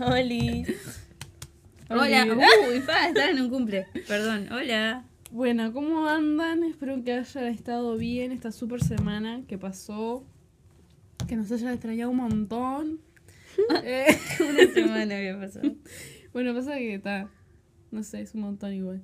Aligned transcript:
Oli. 0.00 0.64
Hola. 1.90 2.26
Uy, 2.70 2.80
fa, 2.80 3.08
están 3.08 3.36
en 3.36 3.42
un 3.42 3.50
cumple. 3.50 3.86
Perdón. 4.08 4.50
Hola. 4.50 5.04
Bueno, 5.30 5.72
¿cómo 5.72 6.06
andan? 6.06 6.64
Espero 6.64 7.04
que 7.04 7.12
hayan 7.12 7.44
estado 7.46 7.96
bien 7.96 8.32
esta 8.32 8.50
super 8.50 8.82
semana 8.82 9.42
que 9.46 9.58
pasó. 9.58 10.24
Que 11.28 11.36
nos 11.36 11.52
hayan 11.52 11.72
extrañado 11.74 12.10
un 12.10 12.16
montón. 12.16 13.00
Eh, 13.84 14.06
Una 14.40 14.72
semana 14.72 15.16
había 15.16 15.38
pasado. 15.38 15.74
bueno, 16.32 16.54
pasa 16.54 16.76
que 16.76 16.94
está. 16.94 17.28
No 17.90 18.02
sé, 18.02 18.22
es 18.22 18.34
un 18.34 18.42
montón 18.42 18.72
igual. 18.72 19.02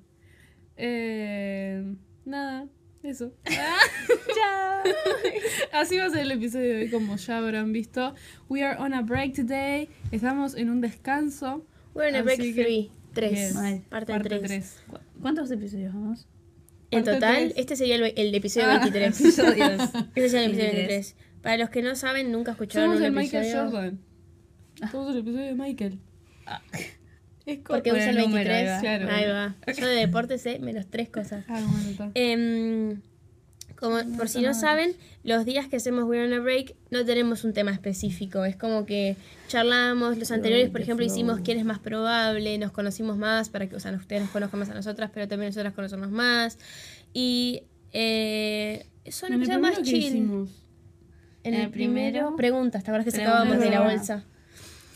Eh, 0.77 1.95
nada, 2.25 2.67
eso. 3.07 3.33
Chao. 3.45 4.83
Así 5.73 5.97
va 5.99 6.07
a 6.07 6.11
ser 6.11 6.21
el 6.21 6.33
episodio 6.33 6.75
de 6.75 6.83
hoy, 6.85 6.91
como 6.91 7.17
ya 7.17 7.39
habrán 7.39 7.73
visto. 7.73 8.15
We 8.49 8.63
are 8.65 8.79
on 8.81 8.95
a 8.95 9.03
break 9.03 9.35
today. 9.35 9.89
Estamos 10.11 10.55
en 10.55 10.71
un 10.71 10.81
descanso. 10.81 11.65
We're 11.95 12.11
in 12.11 12.17
a 12.17 12.23
break 12.23 12.41
Así 12.41 12.55
que- 12.55 12.63
3. 12.63 12.91
3. 13.15 13.31
Yes. 13.33 13.55
Mal. 13.55 13.83
Parte 13.89 14.13
Parte 14.13 14.29
3. 14.29 14.43
3. 14.43 14.83
¿Cu- 14.89 14.99
¿Cuántos 15.23 15.51
episodios 15.51 15.95
vamos? 15.95 16.27
En 16.91 17.03
total, 17.05 17.53
este 17.57 17.75
sería 17.77 17.97
el, 17.97 18.13
el 18.17 18.35
episodio 18.35 18.69
Ah. 18.71 18.79
23. 18.79 19.21
Episodios. 19.21 19.81
Este 20.15 20.29
sería 20.29 20.45
el 20.47 20.53
episodio 20.53 20.73
23. 20.73 20.75
23. 20.75 21.17
Para 21.43 21.57
los 21.59 21.71
que 21.71 21.83
no 21.83 21.95
saben, 21.97 22.31
nunca 22.33 22.53
escucharon 22.53 22.89
Somos 22.91 23.01
un 23.01 23.07
el 23.07 23.13
Michael 23.13 23.45
episodio. 23.45 23.71
Jordan. 23.71 24.01
Somos 24.93 25.15
el 25.15 25.21
episodio 25.23 25.47
de 25.47 25.55
Michael. 25.55 25.99
Ah. 26.47 26.63
Es 27.47 27.59
Porque 27.59 27.91
Por 27.91 27.99
usa 28.01 28.11
el 28.11 28.19
el 28.19 28.25
número, 28.25 28.51
23. 28.51 28.51
ahí 28.51 28.67
va. 28.67 28.81
Claro. 28.81 29.09
Ahí 29.11 29.27
va. 29.27 29.73
Yo 29.73 29.87
de 29.87 29.95
deporte 29.95 30.37
sé 30.37 30.59
menos 30.59 30.87
tres 30.91 31.09
cosas. 31.09 31.45
Ah, 31.49 31.63
bueno. 31.97 32.11
Em, 32.15 33.01
como 33.77 33.99
por 34.17 34.29
si 34.29 34.41
no 34.41 34.53
saben, 34.53 34.97
los 35.23 35.45
días 35.45 35.69
que 35.69 35.77
hacemos 35.77 36.05
We're 36.05 36.27
on 36.27 36.33
a 36.33 36.41
Break 36.41 36.75
no 36.91 37.05
tenemos 37.05 37.45
un 37.45 37.53
tema 37.53 37.71
específico. 37.71 38.45
Es 38.45 38.57
como 38.57 38.85
que 38.85 39.17
charlamos. 39.47 40.19
Los 40.19 40.33
anteriores, 40.33 40.71
por 40.71 40.81
ejemplo, 40.81 41.07
hicimos 41.07 41.41
quién 41.41 41.59
es 41.59 41.65
más 41.65 41.79
probable, 41.79 42.59
nos 42.59 42.73
conocimos 42.73 43.17
más 43.17 43.49
para 43.49 43.69
que, 43.69 43.77
o 43.77 43.81
sea, 43.81 43.93
ustedes 43.93 44.23
nos 44.23 44.31
conozcan 44.31 44.59
más 44.59 44.71
a 44.71 44.75
nosotras, 44.75 45.11
pero 45.15 45.29
también 45.29 45.51
nosotras 45.51 45.73
conocernos 45.73 46.11
más. 46.11 46.59
Y 47.13 47.63
eh, 47.93 48.87
son 49.09 49.35
episodios 49.35 49.61
más 49.61 49.75
primero, 49.75 49.85
¿qué 49.85 49.91
chill. 49.91 50.17
hicimos? 50.17 50.51
En 51.45 51.55
el 51.55 51.61
el 51.61 51.71
primero, 51.71 52.35
preguntas, 52.35 52.83
¿te 52.83 52.91
acuerdas 52.91 53.05
que 53.05 53.13
preguntas, 53.13 53.39
sacábamos 53.39 53.65
de 53.65 53.71
la 53.71 53.83
bolsa? 53.83 54.25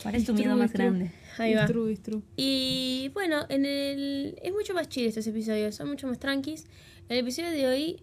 ¿Cuál 0.03 0.15
es 0.17 0.25
tu 0.25 0.35
miedo 0.35 0.57
más 0.57 0.73
grande? 0.73 1.13
Ahí 1.39 1.55
va. 1.55 1.63
It's 1.63 1.71
true, 1.73 1.93
it's 1.93 2.03
true. 2.03 2.23
Y 2.37 3.11
bueno, 3.15 3.47
en 3.49 3.65
el 3.67 4.37
es 4.43 4.53
mucho 4.53 4.75
más 4.75 4.89
chill 4.89 5.07
estos 5.07 5.27
episodios, 5.27 5.75
son 5.75 5.89
mucho 5.89 6.07
más 6.07 6.19
tranquis. 6.19 6.65
En 7.09 7.17
el 7.17 7.19
episodio 7.19 7.51
de 7.51 7.67
hoy 7.67 8.03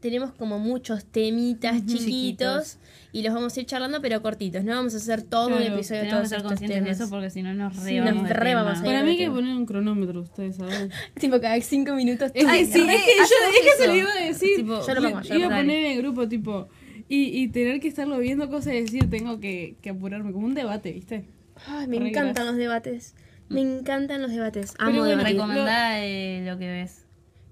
tenemos 0.00 0.32
como 0.32 0.60
muchos 0.60 1.04
temitas 1.06 1.84
chiquitos 1.84 2.04
Chiquitos. 2.04 2.78
y 3.12 3.22
los 3.22 3.34
vamos 3.34 3.56
a 3.56 3.60
ir 3.60 3.66
charlando 3.66 4.00
pero 4.00 4.22
cortitos. 4.22 4.62
No 4.62 4.74
vamos 4.76 4.94
a 4.94 4.98
hacer 4.98 5.22
todo 5.22 5.48
Claro, 5.48 5.64
un 5.66 5.72
episodio 5.72 6.02
de 6.02 6.06
Tenemos 6.06 6.28
que 6.28 6.28
todos 6.28 6.28
ser 6.28 6.36
estos 6.38 6.50
conscientes 6.52 6.76
de 6.78 6.84
temas. 6.84 7.00
eso 7.00 7.10
porque 7.10 7.30
si 7.30 7.42
no 7.42 7.54
nos 7.54 7.74
Sí, 7.76 7.80
re 7.82 7.96
nos 8.00 8.04
vamos 8.14 8.28
de 8.28 8.34
re 8.34 8.54
vamos 8.54 8.74
a 8.74 8.80
ir. 8.80 8.84
Para 8.84 9.02
mí 9.02 9.10
hay 9.10 9.16
que 9.18 9.30
poner 9.30 9.56
un 9.56 9.66
cronómetro, 9.66 10.20
ustedes 10.20 10.56
saben. 10.56 10.90
Tipo 11.20 11.40
cada 11.40 11.60
cinco 11.60 11.94
minutos. 11.94 12.30
Es, 12.34 12.46
Ay, 12.46 12.60
que- 12.66 12.72
sí, 12.72 12.78
es 12.80 12.86
que 12.86 13.16
yo 13.16 13.24
es 13.24 13.60
que 13.76 13.82
se 13.82 13.88
lo 13.88 13.94
iba 13.96 14.10
a 14.12 14.22
decir. 14.24 14.56
Tipo, 14.56 14.86
Yo 14.86 14.94
lo 14.94 15.02
pongo, 15.02 15.20
yo 15.22 15.34
lo 15.34 15.38
iba 15.40 15.46
a 15.46 15.50
pongo. 15.50 15.60
poner 15.62 15.84
en 15.84 15.92
el 15.92 15.98
grupo, 15.98 16.28
tipo. 16.28 16.68
Y, 17.08 17.42
y 17.42 17.48
tener 17.48 17.80
que 17.80 17.88
estarlo 17.88 18.18
viendo 18.18 18.48
cosas 18.50 18.74
y 18.74 18.82
decir, 18.82 19.08
tengo 19.10 19.40
que, 19.40 19.76
que 19.82 19.90
apurarme. 19.90 20.30
Como 20.30 20.46
un 20.46 20.54
debate, 20.54 20.92
¿viste? 20.92 21.24
Ay, 21.66 21.86
me 21.86 21.96
encantan 21.96 22.46
los 22.46 22.56
debates. 22.56 23.14
Me 23.48 23.60
encantan 23.60 24.22
los 24.22 24.30
debates. 24.30 24.74
Pero 24.76 24.90
Amo 24.90 24.98
bueno, 25.00 25.16
debatir. 25.16 25.36
Recomendá 25.36 26.04
eh, 26.04 26.42
lo 26.44 26.58
que 26.58 26.68
ves. 26.68 27.06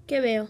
¿Qué 0.05 0.21
veo? 0.21 0.49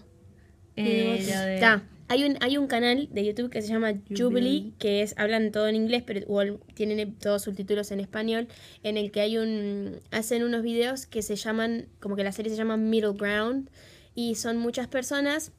Eh, 0.76 1.24
lo 1.26 1.40
de- 1.40 1.58
Ta, 1.58 1.82
Hay 2.08 2.24
un, 2.24 2.36
hay 2.40 2.56
un 2.56 2.68
canal 2.68 3.08
de 3.10 3.24
YouTube 3.24 3.50
que 3.50 3.60
se 3.60 3.68
llama 3.68 3.94
Jubilee, 4.16 4.72
que 4.78 5.02
es, 5.02 5.14
hablan 5.18 5.50
todo 5.50 5.68
en 5.68 5.74
inglés, 5.74 6.02
pero 6.06 6.60
tienen 6.74 7.14
todos 7.16 7.42
subtítulos 7.42 7.90
en 7.90 8.00
español, 8.00 8.48
en 8.82 8.96
el 8.96 9.10
que 9.10 9.20
hay 9.20 9.36
un, 9.38 10.00
hacen 10.10 10.42
unos 10.44 10.62
videos 10.62 11.06
que 11.06 11.22
se 11.22 11.36
llaman, 11.36 11.88
como 12.00 12.14
que 12.16 12.24
la 12.24 12.32
serie 12.32 12.50
se 12.50 12.56
llama 12.56 12.76
Middle 12.76 13.14
Ground, 13.14 13.68
y 14.14 14.36
son 14.36 14.56
muchas 14.58 14.86
personas 14.86 15.52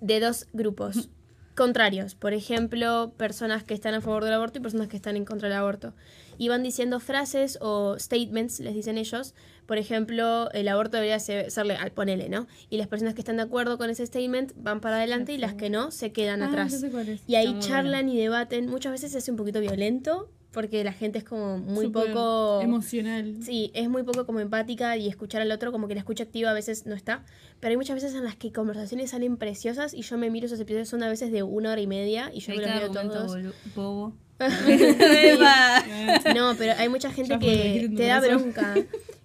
de 0.00 0.18
dos 0.20 0.46
grupos 0.52 1.08
contrarios. 1.54 2.14
Por 2.14 2.32
ejemplo, 2.32 3.12
personas 3.16 3.64
que 3.64 3.74
están 3.74 3.94
a 3.94 4.00
favor 4.00 4.24
del 4.24 4.34
aborto 4.34 4.58
y 4.58 4.62
personas 4.62 4.88
que 4.88 4.96
están 4.96 5.16
en 5.16 5.24
contra 5.24 5.48
del 5.48 5.58
aborto. 5.58 5.94
Y 6.38 6.48
van 6.48 6.62
diciendo 6.62 6.98
frases 6.98 7.58
o 7.60 7.96
statements, 7.98 8.60
les 8.60 8.74
dicen 8.74 8.98
ellos. 8.98 9.34
Por 9.66 9.78
ejemplo, 9.78 10.50
el 10.52 10.66
aborto 10.68 10.96
debería 10.96 11.18
ser, 11.18 11.50
ser 11.50 11.66
legal, 11.66 11.92
ponele, 11.92 12.28
¿no? 12.28 12.46
Y 12.70 12.78
las 12.78 12.88
personas 12.88 13.14
que 13.14 13.20
están 13.20 13.36
de 13.36 13.42
acuerdo 13.42 13.78
con 13.78 13.90
ese 13.90 14.04
statement 14.06 14.52
van 14.56 14.80
para 14.80 14.96
adelante 14.96 15.32
y 15.34 15.38
las 15.38 15.54
que 15.54 15.70
no 15.70 15.90
se 15.90 16.12
quedan 16.12 16.42
Ah, 16.42 16.48
atrás. 16.48 16.84
Y 17.26 17.34
ahí 17.36 17.48
Está 17.48 17.60
charlan 17.68 18.08
y 18.08 18.16
debaten. 18.16 18.68
Muchas 18.68 18.92
veces 18.92 19.12
se 19.12 19.18
hace 19.18 19.30
un 19.30 19.36
poquito 19.36 19.60
violento 19.60 20.30
porque 20.52 20.84
la 20.84 20.92
gente 20.92 21.18
es 21.18 21.24
como 21.24 21.58
muy 21.58 21.86
Súper 21.86 22.08
poco... 22.12 22.60
Emocional. 22.62 23.36
Sí, 23.42 23.70
es 23.74 23.88
muy 23.88 24.02
poco 24.02 24.26
como 24.26 24.38
empática 24.40 24.96
y 24.96 25.08
escuchar 25.08 25.40
al 25.42 25.50
otro, 25.50 25.72
como 25.72 25.88
que 25.88 25.94
la 25.94 26.00
escucha 26.00 26.24
activa 26.24 26.50
a 26.50 26.54
veces 26.54 26.86
no 26.86 26.94
está. 26.94 27.24
Pero 27.60 27.70
hay 27.70 27.76
muchas 27.76 27.94
veces 27.94 28.14
en 28.14 28.24
las 28.24 28.36
que 28.36 28.52
conversaciones 28.52 29.10
salen 29.10 29.36
preciosas 29.38 29.94
y 29.94 30.02
yo 30.02 30.18
me 30.18 30.30
miro 30.30 30.46
esos 30.46 30.60
episodios, 30.60 30.88
son 30.88 31.02
a 31.02 31.08
veces 31.08 31.32
de 31.32 31.42
una 31.42 31.72
hora 31.72 31.80
y 31.80 31.86
media 31.86 32.30
y 32.34 32.40
yo 32.40 32.54
me 32.54 32.60
los 32.62 32.92
todos. 32.92 33.36
bolu- 33.36 33.52
bobo. 33.74 34.12
No, 36.34 36.54
pero 36.58 36.72
hay 36.78 36.88
mucha 36.88 37.10
gente 37.12 37.34
Ya 37.34 37.38
que 37.38 37.90
te 37.96 38.06
da 38.06 38.20
bronca. 38.20 38.74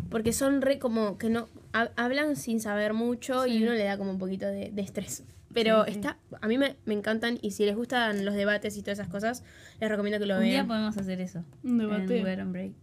Porque 0.10 0.32
son 0.34 0.62
re 0.62 0.80
como 0.80 1.18
que 1.18 1.30
no 1.30 1.48
ha- 1.74 1.92
hablan 1.96 2.36
sin 2.36 2.60
saber 2.62 2.94
mucho 2.94 3.46
y 3.46 3.62
uno 3.64 3.74
le 3.74 3.84
da 3.84 3.98
como 3.98 4.12
un 4.12 4.20
poquito 4.20 4.46
de, 4.46 4.70
de 4.72 4.82
estrés. 4.82 5.24
Pero 5.64 5.86
Sí, 5.86 5.92
sí. 5.94 5.98
está, 6.00 6.18
a 6.42 6.48
mí 6.48 6.58
me, 6.58 6.78
me 6.86 6.94
encantan 6.94 7.38
y 7.42 7.52
si 7.52 7.66
les 7.66 7.76
gustan 7.76 8.26
los 8.26 8.36
debates 8.36 8.78
y 8.78 8.82
todas 8.82 9.00
esas 9.00 9.10
cosas, 9.10 9.44
les 9.80 9.90
recomiendo 9.90 10.20
que 10.20 10.26
lo 10.28 10.36
Un 10.38 10.44
día 10.44 10.54
vean. 10.54 10.68
podemos 10.68 10.98
hacer 10.98 11.20
eso. 11.22 11.44
Un 11.64 11.78
debate. 11.80 12.20
En 12.32 12.40
on 12.42 12.52
break. 12.52 12.74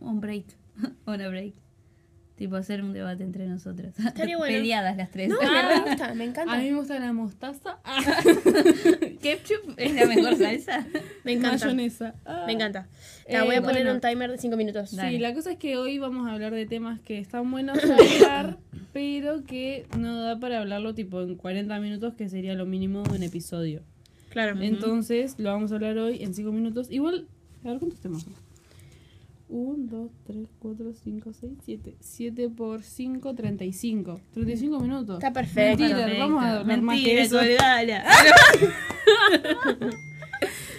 On 0.00 0.20
break. 0.20 0.46
On 1.04 1.20
a 1.20 1.28
break. 1.28 1.54
Tipo 2.36 2.56
hacer 2.56 2.82
un 2.82 2.92
debate 2.92 3.22
entre 3.22 3.46
nosotras. 3.46 3.94
Estaría 3.98 4.36
bueno. 4.38 4.54
Peleadas 4.56 4.96
las 4.96 5.10
tres. 5.10 5.28
No, 5.28 5.36
me 5.40 5.62
re 5.62 5.80
gusta, 5.90 6.14
me 6.14 6.24
A 6.24 6.26
encanta. 6.26 6.56
mí 6.58 6.70
me 6.70 6.76
gusta 6.78 6.98
la 6.98 7.12
mostaza. 7.12 7.78
Ah, 7.84 8.00
Ketchup 9.20 9.74
es 9.76 9.94
la 9.94 10.06
mejor 10.06 10.36
salsa. 10.36 10.86
Me 11.24 11.32
encanta. 11.32 11.66
mayonesa. 11.66 12.14
Ah. 12.24 12.44
Me 12.46 12.52
encanta. 12.52 12.88
Eh, 13.26 13.34
Ta, 13.34 13.44
voy 13.44 13.54
a 13.54 13.60
poner 13.62 13.82
bueno. 13.84 13.94
un 13.94 14.00
timer 14.00 14.30
de 14.30 14.38
5 14.38 14.56
minutos. 14.56 14.96
Dale. 14.96 15.10
Sí, 15.10 15.18
la 15.18 15.34
cosa 15.34 15.52
es 15.52 15.58
que 15.58 15.76
hoy 15.76 15.98
vamos 15.98 16.26
a 16.28 16.32
hablar 16.32 16.52
de 16.54 16.66
temas 16.66 17.00
que 17.00 17.18
están 17.18 17.50
buenos 17.50 17.78
para 17.80 17.94
hablar, 17.94 18.58
pero 18.92 19.44
que 19.44 19.86
no 19.98 20.20
da 20.22 20.40
para 20.40 20.60
hablarlo 20.60 20.94
tipo 20.94 21.20
en 21.22 21.36
40 21.36 21.78
minutos, 21.80 22.14
que 22.14 22.28
sería 22.28 22.54
lo 22.54 22.66
mínimo 22.66 23.02
de 23.04 23.16
un 23.16 23.22
episodio. 23.22 23.82
Claro. 24.30 24.60
Entonces, 24.60 25.34
lo 25.38 25.50
vamos 25.50 25.70
a 25.72 25.76
hablar 25.76 25.98
hoy 25.98 26.22
en 26.22 26.34
5 26.34 26.50
minutos. 26.50 26.90
Igual, 26.90 27.26
a 27.64 27.68
ver 27.68 27.78
cuántos 27.78 28.00
temas 28.00 28.22
son. 28.22 28.32
1, 29.52 29.86
2, 29.90 30.10
3, 30.26 30.48
4, 30.58 30.92
5, 30.94 31.32
6, 31.32 31.52
7. 31.64 31.96
7 32.00 32.48
por 32.48 32.82
5, 32.82 33.34
35. 33.34 34.20
35 34.32 34.80
minutos. 34.80 35.16
Está 35.18 35.32
perfecto. 35.32 35.84
Mentira, 35.84 36.18
vamos 36.18 36.42
a 36.42 36.60
hablar 36.60 36.80
más 36.80 36.98
que 36.98 37.20
eso. 37.20 37.38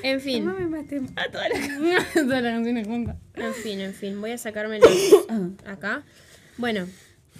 En 0.03 0.19
fin, 0.19 0.44
No 0.44 0.53
me 0.53 0.67
maté. 0.67 1.01
A 1.16 1.31
toda 1.31 1.47
la, 1.47 1.56
toda 2.13 2.41
la 2.41 2.51
canción 2.51 2.75
es 2.78 2.85
junta. 2.88 3.17
en 3.35 3.53
fin, 3.53 3.79
en 3.79 3.94
fin. 3.94 4.19
Voy 4.19 4.31
a 4.31 4.38
sacármelo 4.38 4.85
acá. 5.66 6.03
Bueno, 6.57 6.88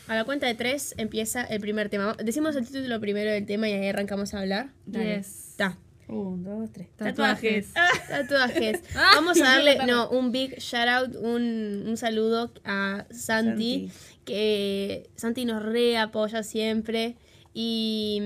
a 0.07 0.15
la 0.15 0.23
cuenta 0.23 0.47
de 0.47 0.55
tres 0.55 0.95
empieza 0.97 1.44
el 1.44 1.59
primer 1.59 1.89
tema. 1.89 2.15
Decimos 2.23 2.55
el 2.55 2.65
título 2.65 3.01
primero 3.01 3.31
del 3.31 3.45
tema 3.45 3.67
y 3.67 3.73
ahí 3.73 3.88
arrancamos 3.89 4.33
a 4.33 4.39
hablar. 4.39 4.69
Dale. 4.85 5.17
Yes. 5.17 5.50
Está. 5.51 5.77
Un, 6.08 6.44
dos, 6.44 6.72
tres. 6.72 6.90
Tatuajes. 6.96 7.74
Tatuajes. 8.08 8.81
Vamos 9.16 9.40
a 9.41 9.46
darle, 9.46 9.78
no, 9.88 10.09
un 10.09 10.31
big 10.31 10.58
shout 10.59 10.88
out, 10.88 11.16
un, 11.16 11.86
un 11.88 11.97
saludo 11.97 12.53
a 12.66 13.06
Santi, 13.09 13.90
Santi. 13.90 13.91
que 14.25 15.09
Santi 15.16 15.45
nos 15.45 15.63
reapoya 15.63 16.44
siempre 16.44 17.16
y 17.54 18.19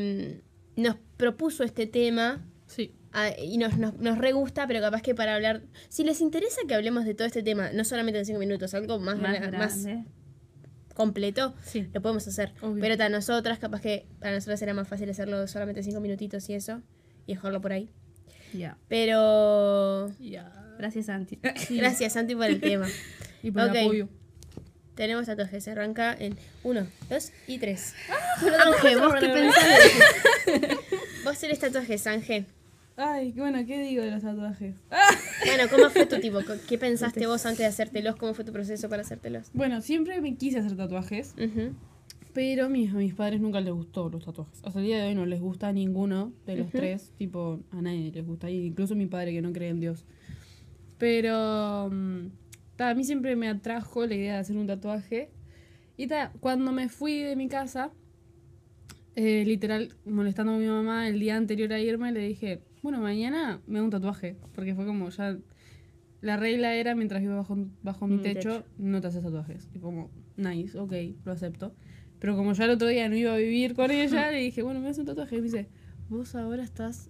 mm, 0.76 0.82
nos 0.82 0.96
propuso 1.18 1.64
este 1.64 1.88
tema 1.88 2.44
Sí. 2.68 2.94
ah, 3.14 3.30
y 3.38 3.58
nos, 3.58 3.78
nos, 3.78 3.94
nos 3.98 4.18
re 4.18 4.34
gusta, 4.34 4.68
pero 4.68 4.82
capaz 4.82 5.02
que 5.02 5.16
para 5.16 5.36
hablar, 5.36 5.62
si 5.90 6.04
les 6.04 6.20
interesa 6.22 6.62
que 6.68 6.76
hablemos 6.76 7.06
de 7.06 7.14
todo 7.14 7.26
este 7.28 7.44
tema, 7.44 7.72
no 7.72 7.84
solamente 7.86 8.20
en 8.20 8.26
cinco 8.26 8.40
minutos, 8.40 8.74
algo 8.74 9.00
más, 9.00 9.18
Más 9.20 9.86
completo, 10.94 11.54
Sí. 11.64 11.88
lo 11.94 12.02
podemos 12.02 12.28
hacer. 12.28 12.54
Obvio. 12.62 12.82
Pero 12.82 12.98
para 12.98 13.10
nosotras, 13.10 13.60
capaz 13.60 13.82
que 13.82 14.08
para 14.20 14.34
nosotras 14.34 14.62
era 14.64 14.74
más 14.74 14.88
fácil 14.88 15.10
hacerlo 15.10 15.48
solamente 15.48 15.84
cinco 15.84 16.00
minutitos 16.02 16.50
y 16.50 16.56
eso, 16.56 16.82
y 17.28 17.36
dejarlo 17.36 17.62
por 17.62 17.72
ahí. 17.74 17.90
Ya. 18.54 18.78
Pero 18.88 20.12
Ya. 20.20 20.52
Gracias, 20.80 21.06
Santi. 21.08 21.40
gracias 21.70 22.14
Santi 22.14 22.34
por 22.36 22.46
el 22.46 22.60
tema. 22.60 22.88
Y 23.44 23.52
por 23.52 23.62
Ok. 23.70 23.76
el 23.76 23.84
apoyo. 23.86 24.10
Tenemos 24.96 25.28
tatuajes, 25.28 25.64
se 25.64 25.72
arranca 25.72 26.16
en 26.18 26.36
1, 26.64 26.88
2 27.08 27.32
y 27.46 27.60
3. 27.60 27.94
Ah, 28.10 28.64
Ángel, 28.74 29.00
¿vos 29.00 29.14
qué 29.20 29.30
pensás? 29.30 29.80
¿Vos 31.24 31.40
tenés 31.40 31.60
tatuajes, 31.60 32.08
Ángel? 32.08 32.48
Ay, 32.96 33.32
bueno, 33.34 33.64
¿qué 33.68 33.80
digo 33.80 34.02
de 34.04 34.10
los 34.10 34.24
tatuajes? 34.24 34.74
Bueno, 35.46 35.64
¿cómo 35.70 35.92
fue 35.92 36.08
tu 36.08 36.20
tipo? 36.20 36.40
¿Qué 36.68 36.80
pensaste 36.80 37.28
vos 37.28 37.46
antes 37.46 37.60
de 37.60 37.66
hacértelos? 37.68 38.16
¿Cómo 38.16 38.34
fue 38.34 38.44
tu 38.44 38.52
proceso 38.52 38.90
para 38.90 39.04
hacértelos? 39.04 39.50
Bueno, 39.54 39.82
siempre 39.82 40.20
me 40.20 40.36
quise 40.36 40.58
hacer 40.60 40.76
tatuajes, 40.76 41.36
Ujú. 41.38 41.76
Pero 42.38 42.66
a 42.66 42.70
mis, 42.70 42.92
a 42.94 42.98
mis 42.98 43.16
padres 43.16 43.42
nunca 43.42 43.60
les 43.62 43.74
gustó 43.74 44.10
los 44.10 44.24
tatuajes. 44.24 44.62
Hasta 44.64 44.78
el 44.78 44.86
día 44.86 45.02
de 45.02 45.08
hoy 45.08 45.16
no 45.16 45.26
les 45.26 45.42
gusta 45.42 45.70
a 45.70 45.74
ninguno 45.74 46.34
de 46.46 46.58
los 46.58 46.70
tres. 46.70 47.12
Tipo, 47.18 47.62
a 47.72 47.82
nadie 47.82 48.12
les 48.12 48.24
gusta. 48.28 48.48
Incluso 48.52 48.94
a 48.94 48.98
mi 48.98 49.08
padre 49.08 49.32
que 49.32 49.42
no 49.42 49.52
cree 49.52 49.70
en 49.70 49.80
Dios. 49.80 50.06
Pero 51.00 51.90
mm, 51.92 52.28
ta, 52.76 52.92
a 52.92 52.94
mí 52.94 53.04
siempre 53.06 53.36
me 53.36 53.50
atrajo 53.50 54.06
la 54.06 54.14
idea 54.14 54.34
de 54.34 54.40
hacer 54.42 54.56
un 54.56 54.68
tatuaje. 54.68 55.32
Y 55.98 56.06
ta, 56.06 56.32
cuando 56.40 56.72
me 56.72 56.90
fui 56.90 57.24
de 57.24 57.36
mi 57.36 57.48
casa, 57.48 57.90
eh, 59.16 59.44
literal, 59.44 59.96
molestando 60.06 60.54
a 60.54 60.58
mi 60.60 60.68
mamá 60.68 61.08
el 61.08 61.20
día 61.20 61.38
anterior 61.38 61.74
a 61.74 61.80
irme, 61.80 62.12
le 62.12 62.20
dije, 62.20 62.62
bueno, 62.84 63.02
mañana 63.02 63.62
me 63.66 63.80
hago 63.80 63.86
un 63.86 63.92
tatuaje. 63.92 64.36
Porque 64.54 64.76
fue 64.76 64.86
como 64.86 65.10
ya. 65.10 65.40
La 66.22 66.38
regla 66.38 66.76
era 66.76 66.94
mientras 66.94 67.24
iba 67.24 67.36
bajo, 67.36 67.58
bajo 67.82 68.06
mi 68.06 68.18
Mi 68.18 68.22
techo, 68.22 68.62
techo. 68.62 68.66
no 68.78 69.02
te 69.02 69.08
haces 69.08 69.24
tatuajes. 69.24 69.70
Y 69.74 69.80
como, 69.80 70.12
nice, 70.36 70.78
ok, 70.78 70.94
lo 71.26 71.32
acepto. 71.32 71.74
Pero 72.20 72.36
como 72.36 72.54
ya 72.54 72.66
el 72.66 72.72
otro 72.72 72.88
día 72.88 73.08
no 73.10 73.16
iba 73.16 73.34
a 73.34 73.38
vivir 73.38 73.74
con 73.74 73.92
ella, 73.92 74.32
le 74.32 74.40
dije, 74.40 74.64
bueno, 74.64 74.80
me 74.80 74.88
haces 74.88 75.00
un 75.00 75.06
tatuaje. 75.06 75.36
Y 75.36 75.40
me 75.40 75.46
dice, 75.46 75.68
vos 76.10 76.36
ahora 76.36 76.64
estás 76.64 77.10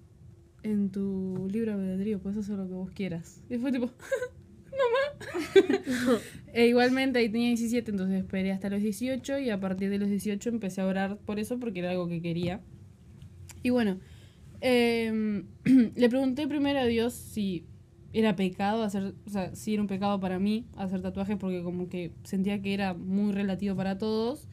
en 0.64 0.90
tu 0.90 1.48
libro 1.52 1.78
de 1.78 1.92
albedrío, 1.92 2.20
puedes 2.20 2.38
hacer 2.38 2.58
lo 2.58 2.68
que 2.68 2.74
vos 2.74 2.92
quieras. 2.92 3.42
Y 3.50 3.58
fue 3.58 3.72
tipo, 3.72 3.88
mamá. 4.72 6.20
e 6.54 6.68
igualmente 6.68 7.20
ahí 7.20 7.30
tenía 7.30 7.50
17, 7.50 7.92
entonces 7.92 8.20
esperé 8.20 8.52
hasta 8.52 8.70
los 8.70 8.82
18 8.82 9.40
y 9.40 9.50
a 9.50 9.60
partir 9.60 9.90
de 9.90 9.98
los 9.98 10.10
18 10.10 10.50
empecé 10.50 10.82
a 10.82 10.88
orar 10.88 11.18
por 11.20 11.40
eso 11.40 11.60
porque 11.60 11.80
era 11.80 11.92
algo 11.92 12.08
que 12.08 12.22
quería. 12.22 12.62
Y 13.64 13.70
bueno, 13.70 14.00
em, 14.62 15.46
le 15.96 16.10
pregunté 16.10 16.48
primero 16.48 16.80
a 16.80 16.86
Dios 16.86 17.14
si 17.14 17.66
era 18.14 18.36
pecado 18.36 18.84
hacer, 18.84 19.14
o 19.26 19.30
sea, 19.30 19.56
si 19.56 19.74
era 19.74 19.82
un 19.82 19.88
pecado 19.88 20.20
para 20.20 20.40
mí 20.40 20.66
hacer 20.76 21.02
tatuajes 21.02 21.38
porque 21.38 21.62
como 21.64 21.90
que 21.90 22.12
sentía 22.24 22.62
que 22.62 22.74
era 22.74 22.94
muy 22.94 23.32
relativo 23.32 23.76
para 23.76 23.98
todos. 23.98 24.50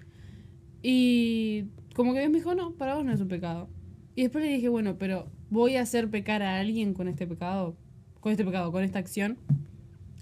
Y 0.87 1.65
como 1.95 2.13
que 2.13 2.19
Dios 2.21 2.31
me 2.31 2.39
dijo, 2.39 2.55
no, 2.55 2.75
para 2.75 2.95
vos 2.95 3.07
no 3.07 3.13
es 3.13 3.21
un 3.21 3.29
pecado. 3.29 3.71
Y 4.15 4.23
después 4.23 4.45
le 4.45 4.51
dije, 4.53 4.69
bueno, 4.69 4.97
pero 4.99 5.31
voy 5.49 5.77
a 5.77 5.81
hacer 5.81 6.11
pecar 6.11 6.43
a 6.43 6.59
alguien 6.61 6.93
con 6.93 7.09
este 7.09 7.27
pecado, 7.27 7.75
con 8.21 8.33
este 8.33 8.45
pecado, 8.45 8.71
con 8.71 8.85
esta 8.85 8.99
acción. 8.99 9.39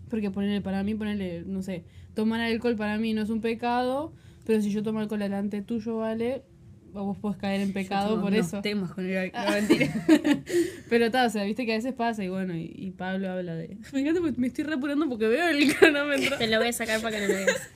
Porque 0.08 0.30
ponerle 0.30 0.60
para 0.60 0.84
mí, 0.84 0.94
ponerle, 0.94 1.42
no 1.44 1.62
sé, 1.62 1.82
tomar 2.14 2.40
alcohol 2.40 2.76
para 2.76 2.96
mí 2.96 3.12
no 3.12 3.22
es 3.22 3.30
un 3.30 3.40
pecado, 3.40 4.12
pero 4.46 4.62
si 4.62 4.70
yo 4.70 4.84
tomo 4.84 5.00
alcohol 5.00 5.18
delante 5.18 5.62
tuyo, 5.62 5.96
vale, 5.96 6.44
vos 6.92 7.18
podés 7.18 7.38
caer 7.38 7.60
en 7.62 7.72
pecado 7.72 8.20
por 8.20 8.32
unos 8.32 8.46
eso. 8.46 8.60
temas 8.62 8.92
con 8.92 9.04
el 9.04 9.16
alcohol. 9.16 9.44
No, 9.46 9.52
mentira. 9.52 9.92
Pero 10.88 11.10
tal, 11.10 11.26
o 11.26 11.30
sea, 11.30 11.42
viste 11.42 11.66
que 11.66 11.72
a 11.72 11.76
veces 11.76 11.94
pasa 11.94 12.22
y 12.22 12.28
bueno, 12.28 12.54
y, 12.54 12.72
y 12.72 12.90
Pablo 12.92 13.30
habla 13.30 13.56
de... 13.56 13.78
Me 13.92 14.00
encanta 14.00 14.20
porque 14.20 14.38
me 14.40 14.46
estoy 14.46 14.64
repurando 14.64 15.08
porque 15.08 15.26
veo 15.26 15.48
el 15.48 15.74
cronómetro. 15.74 16.38
Te 16.38 16.46
lo 16.46 16.58
voy 16.58 16.68
a 16.68 16.72
sacar 16.72 17.00
para 17.00 17.16
que 17.16 17.22
no 17.22 17.28
lo 17.32 17.34
veas. 17.34 17.70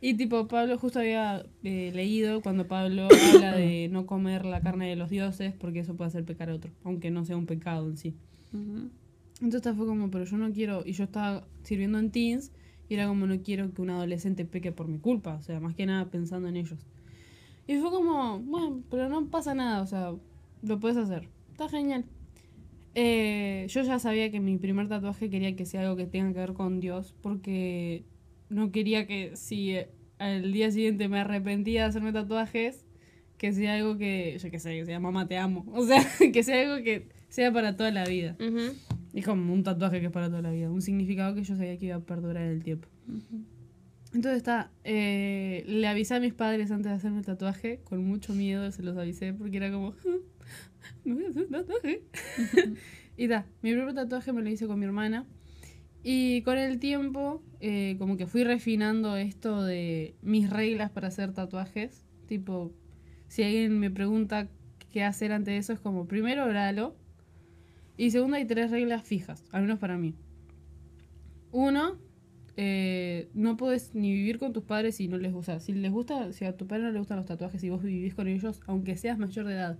Y 0.00 0.14
tipo, 0.14 0.48
Pablo 0.48 0.78
justo 0.78 1.00
había 1.00 1.44
eh, 1.62 1.92
leído 1.94 2.40
cuando 2.40 2.66
Pablo 2.66 3.08
habla 3.34 3.56
de 3.56 3.88
no 3.90 4.06
comer 4.06 4.46
la 4.46 4.60
carne 4.60 4.88
de 4.88 4.96
los 4.96 5.10
dioses 5.10 5.52
porque 5.58 5.80
eso 5.80 5.94
puede 5.94 6.08
hacer 6.08 6.24
pecar 6.24 6.50
a 6.50 6.54
otro, 6.54 6.70
aunque 6.84 7.10
no 7.10 7.24
sea 7.24 7.36
un 7.36 7.46
pecado 7.46 7.86
en 7.88 7.96
sí. 7.96 8.14
Ujú. 8.52 8.90
Entonces 9.42 9.76
fue 9.76 9.86
como, 9.86 10.10
pero 10.10 10.24
yo 10.24 10.36
no 10.36 10.52
quiero, 10.52 10.82
y 10.84 10.92
yo 10.92 11.04
estaba 11.04 11.46
sirviendo 11.62 11.98
en 11.98 12.10
teens, 12.10 12.52
y 12.88 12.94
era 12.94 13.06
como, 13.06 13.26
no 13.26 13.40
quiero 13.42 13.72
que 13.72 13.82
un 13.82 13.90
adolescente 13.90 14.44
peque 14.44 14.72
por 14.72 14.88
mi 14.88 14.98
culpa, 14.98 15.36
o 15.36 15.42
sea, 15.42 15.60
más 15.60 15.74
que 15.74 15.86
nada 15.86 16.10
pensando 16.10 16.48
en 16.48 16.56
ellos. 16.56 16.78
Y 17.66 17.78
fue 17.78 17.90
como, 17.90 18.40
bueno, 18.40 18.82
pero 18.90 19.08
no 19.08 19.26
pasa 19.26 19.54
nada, 19.54 19.82
o 19.82 19.86
sea, 19.86 20.12
lo 20.62 20.80
puedes 20.80 20.96
hacer, 20.96 21.28
está 21.52 21.68
genial. 21.68 22.04
Eh, 22.94 23.66
yo 23.68 23.82
ya 23.82 23.98
sabía 23.98 24.30
que 24.30 24.40
mi 24.40 24.58
primer 24.58 24.88
tatuaje 24.88 25.30
quería 25.30 25.54
que 25.54 25.64
sea 25.64 25.82
algo 25.82 25.96
que 25.96 26.06
tenga 26.06 26.32
que 26.32 26.40
ver 26.40 26.52
con 26.52 26.80
Dios, 26.80 27.14
porque 27.22 28.04
no 28.50 28.70
quería 28.70 29.06
que 29.06 29.36
si 29.36 29.70
eh, 29.70 29.88
al 30.18 30.52
día 30.52 30.70
siguiente 30.70 31.08
me 31.08 31.20
arrepentía 31.20 31.82
de 31.82 31.88
hacerme 31.88 32.12
tatuajes, 32.12 32.84
que 33.38 33.52
sea 33.52 33.76
algo 33.76 33.96
que, 33.96 34.36
yo 34.38 34.50
qué 34.50 34.58
sé, 34.58 34.78
que 34.78 34.84
sea 34.84 35.00
mamá 35.00 35.26
te 35.26 35.38
amo, 35.38 35.64
o 35.72 35.86
sea, 35.86 36.06
que 36.32 36.42
sea 36.42 36.60
algo 36.60 36.84
que 36.84 37.08
sea 37.30 37.50
para 37.52 37.76
toda 37.76 37.90
la 37.90 38.04
vida. 38.04 38.36
Ujú. 38.38 38.74
Es 39.14 39.24
como 39.24 39.52
un 39.52 39.62
tatuaje 39.62 40.00
que 40.00 40.06
es 40.06 40.12
para 40.12 40.28
toda 40.28 40.42
la 40.42 40.50
vida, 40.50 40.70
un 40.70 40.82
significado 40.82 41.34
que 41.34 41.42
yo 41.42 41.56
sabía 41.56 41.76
que 41.78 41.86
iba 41.86 41.96
a 41.96 42.00
perdurar 42.00 42.44
el 42.44 42.62
tiempo. 42.62 42.88
Entonces 44.12 44.38
está, 44.38 44.70
eh, 44.84 45.64
le 45.66 45.86
avisé 45.86 46.14
a 46.14 46.20
mis 46.20 46.34
padres 46.34 46.70
antes 46.70 46.90
de 46.90 46.96
hacerme 46.96 47.20
el 47.20 47.24
tatuaje, 47.24 47.80
con 47.84 48.04
mucho 48.04 48.34
miedo 48.34 48.70
se 48.72 48.82
los 48.82 48.96
avisé 48.96 49.32
porque 49.32 49.56
era 49.56 49.70
como, 49.70 49.94
me 51.04 51.14
voy 51.14 51.24
a 51.24 51.28
hacer 51.28 51.44
un 51.44 51.50
tatuaje. 51.50 52.02
y 53.16 53.26
da, 53.26 53.46
mi 53.62 53.72
primer 53.72 53.94
tatuaje 53.94 54.32
me 54.32 54.42
lo 54.42 54.50
hice 54.50 54.66
con 54.66 54.78
mi 54.78 54.84
hermana. 54.84 55.26
Y 56.02 56.42
con 56.42 56.56
el 56.56 56.78
tiempo, 56.78 57.42
eh, 57.60 57.96
como 57.98 58.16
que 58.16 58.26
fui 58.26 58.44
refinando 58.44 59.16
esto 59.16 59.62
de 59.62 60.14
mis 60.22 60.48
reglas 60.48 60.90
para 60.90 61.08
hacer 61.08 61.32
tatuajes. 61.32 62.04
Tipo, 62.26 62.72
si 63.28 63.42
alguien 63.42 63.78
me 63.78 63.90
pregunta 63.90 64.48
qué 64.90 65.04
hacer 65.04 65.32
ante 65.32 65.56
eso, 65.56 65.72
es 65.72 65.80
como, 65.80 66.06
primero 66.06 66.44
oralo. 66.44 66.96
Y 67.96 68.10
segundo, 68.12 68.36
hay 68.36 68.46
tres 68.46 68.70
reglas 68.70 69.02
fijas, 69.02 69.44
al 69.50 69.62
menos 69.62 69.78
para 69.78 69.98
mí. 69.98 70.14
Uno, 71.52 71.98
eh, 72.56 73.28
no 73.34 73.56
puedes 73.58 73.94
ni 73.94 74.12
vivir 74.12 74.38
con 74.38 74.54
tus 74.54 74.64
padres 74.64 74.96
si 74.96 75.06
no 75.06 75.18
les 75.18 75.32
gusta. 75.32 75.60
Si 75.60 75.72
les 75.74 75.92
gusta, 75.92 76.32
si 76.32 76.46
a 76.46 76.56
tu 76.56 76.66
padre 76.66 76.84
no 76.84 76.92
le 76.92 76.98
gustan 76.98 77.18
los 77.18 77.26
tatuajes 77.26 77.62
y 77.62 77.68
vos 77.68 77.82
vivís 77.82 78.14
con 78.14 78.26
ellos, 78.26 78.60
aunque 78.66 78.96
seas 78.96 79.18
mayor 79.18 79.46
de 79.46 79.54
edad 79.54 79.78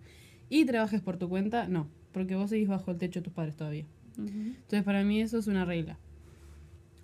y 0.50 0.66
trabajes 0.66 1.00
por 1.00 1.16
tu 1.16 1.30
cuenta, 1.30 1.66
no, 1.66 1.88
porque 2.12 2.34
vos 2.34 2.50
seguís 2.50 2.68
bajo 2.68 2.90
el 2.90 2.98
techo 2.98 3.20
de 3.20 3.24
tus 3.24 3.32
padres 3.32 3.56
todavía. 3.56 3.86
Entonces, 4.18 4.82
para 4.82 5.02
mí 5.02 5.20
eso 5.22 5.38
es 5.38 5.46
una 5.46 5.64
regla. 5.64 5.98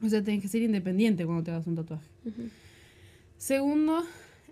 O 0.02 0.08
sea, 0.08 0.22
tenés 0.22 0.42
que 0.42 0.48
ser 0.48 0.62
independiente 0.62 1.24
cuando 1.24 1.42
te 1.42 1.50
hagas 1.50 1.66
un 1.66 1.76
tatuaje. 1.76 2.06
Segundo, 3.38 4.02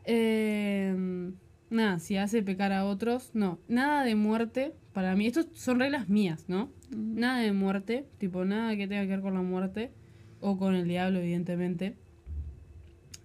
eh, 0.05 1.33
nada, 1.71 1.99
si 1.99 2.17
hace 2.17 2.43
pecar 2.43 2.73
a 2.73 2.85
otros, 2.85 3.31
no. 3.35 3.59
Nada 3.69 4.05
de 4.05 4.15
muerte, 4.15 4.75
para 4.93 5.15
mí, 5.17 5.27
estos 5.27 5.47
son 5.55 5.81
reglas 5.81 6.09
mías, 6.09 6.45
¿no? 6.49 6.71
Nada 6.91 7.41
de 7.41 7.53
muerte, 7.53 8.07
tipo, 8.19 8.45
nada 8.45 8.77
que 8.77 8.87
tenga 8.87 9.03
que 9.03 9.09
ver 9.09 9.21
con 9.21 9.35
la 9.35 9.43
muerte 9.43 9.91
o 10.41 10.57
con 10.57 10.75
el 10.75 10.87
diablo, 10.87 11.19
evidentemente. 11.19 11.97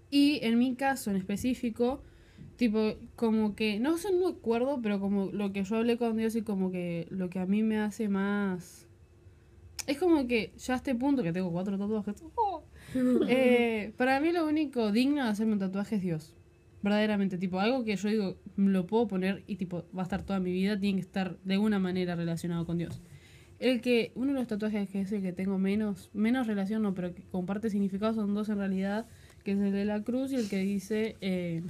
Y 0.09 0.39
en 0.43 0.57
mi 0.57 0.75
caso 0.75 1.11
en 1.11 1.17
específico, 1.17 2.03
tipo, 2.55 2.95
como 3.15 3.55
que, 3.55 3.79
no 3.79 3.97
sé, 3.97 4.11
no 4.11 4.31
me 4.31 4.37
acuerdo, 4.37 4.81
pero 4.81 4.99
como 4.99 5.27
lo 5.31 5.53
que 5.53 5.63
yo 5.63 5.77
hablé 5.77 5.97
con 5.97 6.17
Dios 6.17 6.35
y 6.35 6.41
como 6.41 6.71
que 6.71 7.07
lo 7.09 7.29
que 7.29 7.39
a 7.39 7.45
mí 7.45 7.63
me 7.63 7.79
hace 7.79 8.09
más... 8.09 8.88
Es 9.87 9.97
como 9.97 10.27
que 10.27 10.51
ya 10.57 10.73
a 10.73 10.77
este 10.77 10.93
punto 10.95 11.23
que 11.23 11.33
tengo 11.33 11.51
cuatro 11.51 11.77
tatuajes, 11.77 12.23
¡oh! 12.35 12.63
Eh, 13.27 13.93
para 13.97 14.19
mí 14.19 14.31
lo 14.31 14.47
único 14.47 14.91
digno 14.91 15.23
de 15.23 15.29
hacerme 15.29 15.53
un 15.53 15.59
tatuaje 15.59 15.95
es 15.97 16.01
Dios. 16.01 16.35
Verdaderamente, 16.81 17.37
tipo, 17.37 17.59
algo 17.59 17.83
que 17.83 17.95
yo 17.95 18.09
digo, 18.09 18.37
lo 18.55 18.87
puedo 18.87 19.07
poner 19.07 19.43
y 19.47 19.57
tipo, 19.57 19.83
va 19.95 20.01
a 20.01 20.03
estar 20.03 20.23
toda 20.23 20.39
mi 20.39 20.51
vida, 20.51 20.79
tiene 20.79 20.95
que 20.99 21.05
estar 21.05 21.37
de 21.43 21.55
alguna 21.55 21.77
manera 21.77 22.15
relacionado 22.15 22.65
con 22.65 22.77
Dios. 22.77 23.01
El 23.59 23.81
que, 23.81 24.11
uno 24.15 24.27
de 24.33 24.39
los 24.39 24.47
tatuajes 24.47 24.89
que 24.89 25.01
es 25.01 25.11
el 25.11 25.21
que 25.21 25.33
tengo 25.33 25.57
menos, 25.59 26.09
menos 26.13 26.47
relación, 26.47 26.81
no, 26.81 26.93
pero 26.93 27.13
que 27.13 27.21
comparte 27.23 27.69
significado 27.69 28.13
son 28.13 28.33
dos 28.33 28.47
en 28.49 28.57
realidad, 28.57 29.05
que 29.43 29.51
es 29.51 29.59
el 29.59 29.73
de 29.73 29.83
la 29.85 30.01
cruz 30.01 30.31
y 30.31 30.35
el 30.35 30.47
que 30.49 30.59
dice 30.59 31.17
eh, 31.19 31.61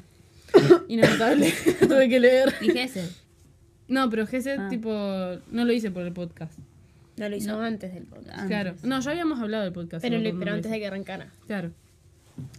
inagotable. 0.88 1.52
Tuve 1.80 2.08
que 2.08 2.20
leer. 2.20 2.54
Dije 2.62 2.84
ese. 2.84 3.10
No, 3.88 4.08
pero 4.12 4.24
ese 4.24 4.52
Ah. 4.54 4.68
tipo, 4.70 4.90
no 5.52 5.66
lo 5.66 5.74
hice 5.74 5.90
por 5.90 6.04
el 6.04 6.14
podcast. 6.14 6.60
No 7.20 7.30
lo 7.30 7.36
hizo 7.36 7.52
No. 7.58 7.62
antes 7.62 7.94
del 7.94 8.06
podcast. 8.06 8.30
Antes. 8.32 8.48
Claro. 8.48 8.76
No, 8.84 9.00
ya 9.00 9.12
habíamos 9.12 9.40
hablado 9.40 9.64
del 9.66 9.74
podcast. 9.74 10.02
Pero, 10.02 10.18
no 10.20 10.40
pero 10.40 10.54
antes 10.54 10.72
de 10.72 10.80
que 10.80 10.88
arrancara. 10.88 11.32
Claro. 11.48 11.72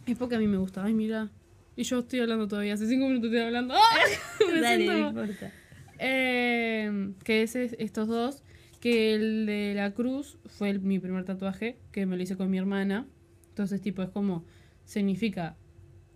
Es 0.06 0.16
porque 0.16 0.36
a 0.36 0.38
mí 0.38 0.46
me 0.46 0.58
gusta. 0.58 0.84
Ay, 0.84 0.92
mira. 0.94 1.30
Y 1.76 1.82
yo 1.84 2.00
estoy 2.00 2.20
hablando 2.20 2.46
todavía. 2.46 2.74
Hace 2.74 2.86
cinco 2.86 3.06
minutos 3.08 3.26
estoy 3.30 3.40
hablando. 3.46 3.74
¡Ah! 3.74 3.80
Me 4.54 4.60
Dale, 4.60 4.86
no 4.86 4.92
siento- 4.92 5.08
importa. 5.24 5.52
Eh, 5.98 7.12
que 7.24 7.42
es 7.42 7.56
es- 7.56 7.76
estos 7.78 8.08
dos. 8.08 8.42
Que 8.80 9.14
el 9.14 9.46
de 9.46 9.74
la 9.74 9.92
cruz 9.92 10.38
fue 10.46 10.70
el- 10.70 10.80
mi 10.80 10.98
primer 10.98 11.24
tatuaje. 11.24 11.78
Que 11.92 12.06
me 12.06 12.16
lo 12.16 12.22
hice 12.22 12.36
con 12.36 12.50
mi 12.50 12.58
hermana. 12.58 13.06
Entonces, 13.50 13.80
tipo, 13.80 14.02
es 14.02 14.10
como. 14.10 14.44
Significa. 14.84 15.56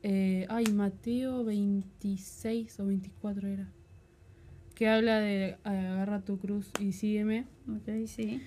eh, 0.02 0.44
ay, 0.50 0.66
Mateo 0.72 1.44
26 1.44 2.78
o 2.80 2.84
24 2.86 3.48
era. 3.48 3.68
Que 4.74 4.88
habla 4.88 5.20
de 5.20 5.56
agarra 5.64 6.20
tu 6.20 6.38
cruz 6.38 6.70
y 6.80 6.92
sígueme. 6.92 7.46
Ok, 7.68 8.06
sí. 8.06 8.40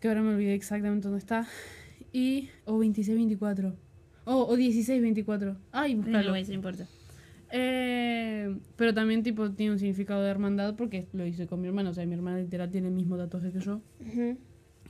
que 0.00 0.08
ahora 0.08 0.22
me 0.22 0.34
olvidé 0.34 0.54
exactamente 0.54 1.04
dónde 1.08 1.18
está. 1.20 1.46
Y. 2.12 2.48
O 2.64 2.78
26-24. 2.78 3.74
Oh, 4.24 4.42
o 4.42 4.56
16-24. 4.56 5.56
Ay, 5.72 5.94
No 5.94 6.02
búscalo. 6.02 6.32
decir, 6.32 6.48
no 6.50 6.54
importa. 6.56 6.86
Eh, 7.50 8.58
pero 8.76 8.92
también, 8.92 9.22
tipo, 9.22 9.50
tiene 9.52 9.72
un 9.72 9.78
significado 9.78 10.22
de 10.22 10.30
hermandad 10.30 10.76
porque 10.76 11.06
lo 11.12 11.24
hice 11.26 11.46
con 11.46 11.60
mi 11.60 11.68
hermana. 11.68 11.90
O 11.90 11.94
sea, 11.94 12.04
mi 12.04 12.14
hermana 12.14 12.38
literal 12.38 12.70
tiene 12.70 12.88
el 12.88 12.94
mismo 12.94 13.16
tatuaje 13.16 13.52
que 13.52 13.60
yo. 13.60 13.80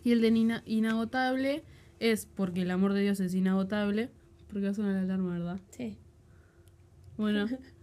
Y 0.05 0.12
el 0.12 0.21
de 0.21 0.28
ina- 0.28 0.62
inagotable 0.67 1.62
es 2.00 2.26
porque 2.26 2.62
el 2.62 2.71
amor 2.71 2.95
de 2.95 3.02
Dios 3.02 3.21
es 3.21 3.35
inagotable. 3.35 4.11
Porque 4.49 4.64
va 4.64 4.71
a 4.71 4.75
sonar 4.75 4.95
la 4.95 5.02
alarma, 5.02 5.33
¿verdad? 5.35 5.61
Sí. 5.71 5.99
Bueno, 7.17 7.47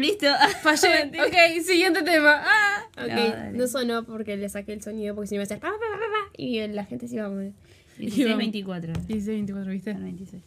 Listo. 0.00 0.26
fallé. 0.62 1.04
ok, 1.26 1.62
siguiente 1.64 2.02
tema. 2.02 2.42
¡Ah! 2.44 2.84
Ok, 2.96 3.52
No, 3.52 3.58
no, 3.58 3.66
sonó 3.66 4.04
porque 4.04 4.36
le 4.36 4.48
saqué 4.48 4.72
el 4.72 4.82
sonido 4.82 5.14
porque 5.14 5.28
si 5.28 5.34
no 5.34 5.42
iba 5.42 5.42
a 5.42 5.46
hacer 5.46 5.58
pa, 5.60 5.68
pa, 5.68 5.74
pa, 5.74 5.92
pa, 5.92 5.98
pa, 5.98 6.30
y 6.36 6.66
la 6.68 6.84
gente 6.84 7.08
se 7.08 7.16
iba 7.16 7.26
a 7.26 7.28
mover. 7.28 7.52
16, 7.98 8.36
24. 8.36 8.92
16-24, 8.94 9.66
¿viste? 9.66 9.92
26. 9.92 10.42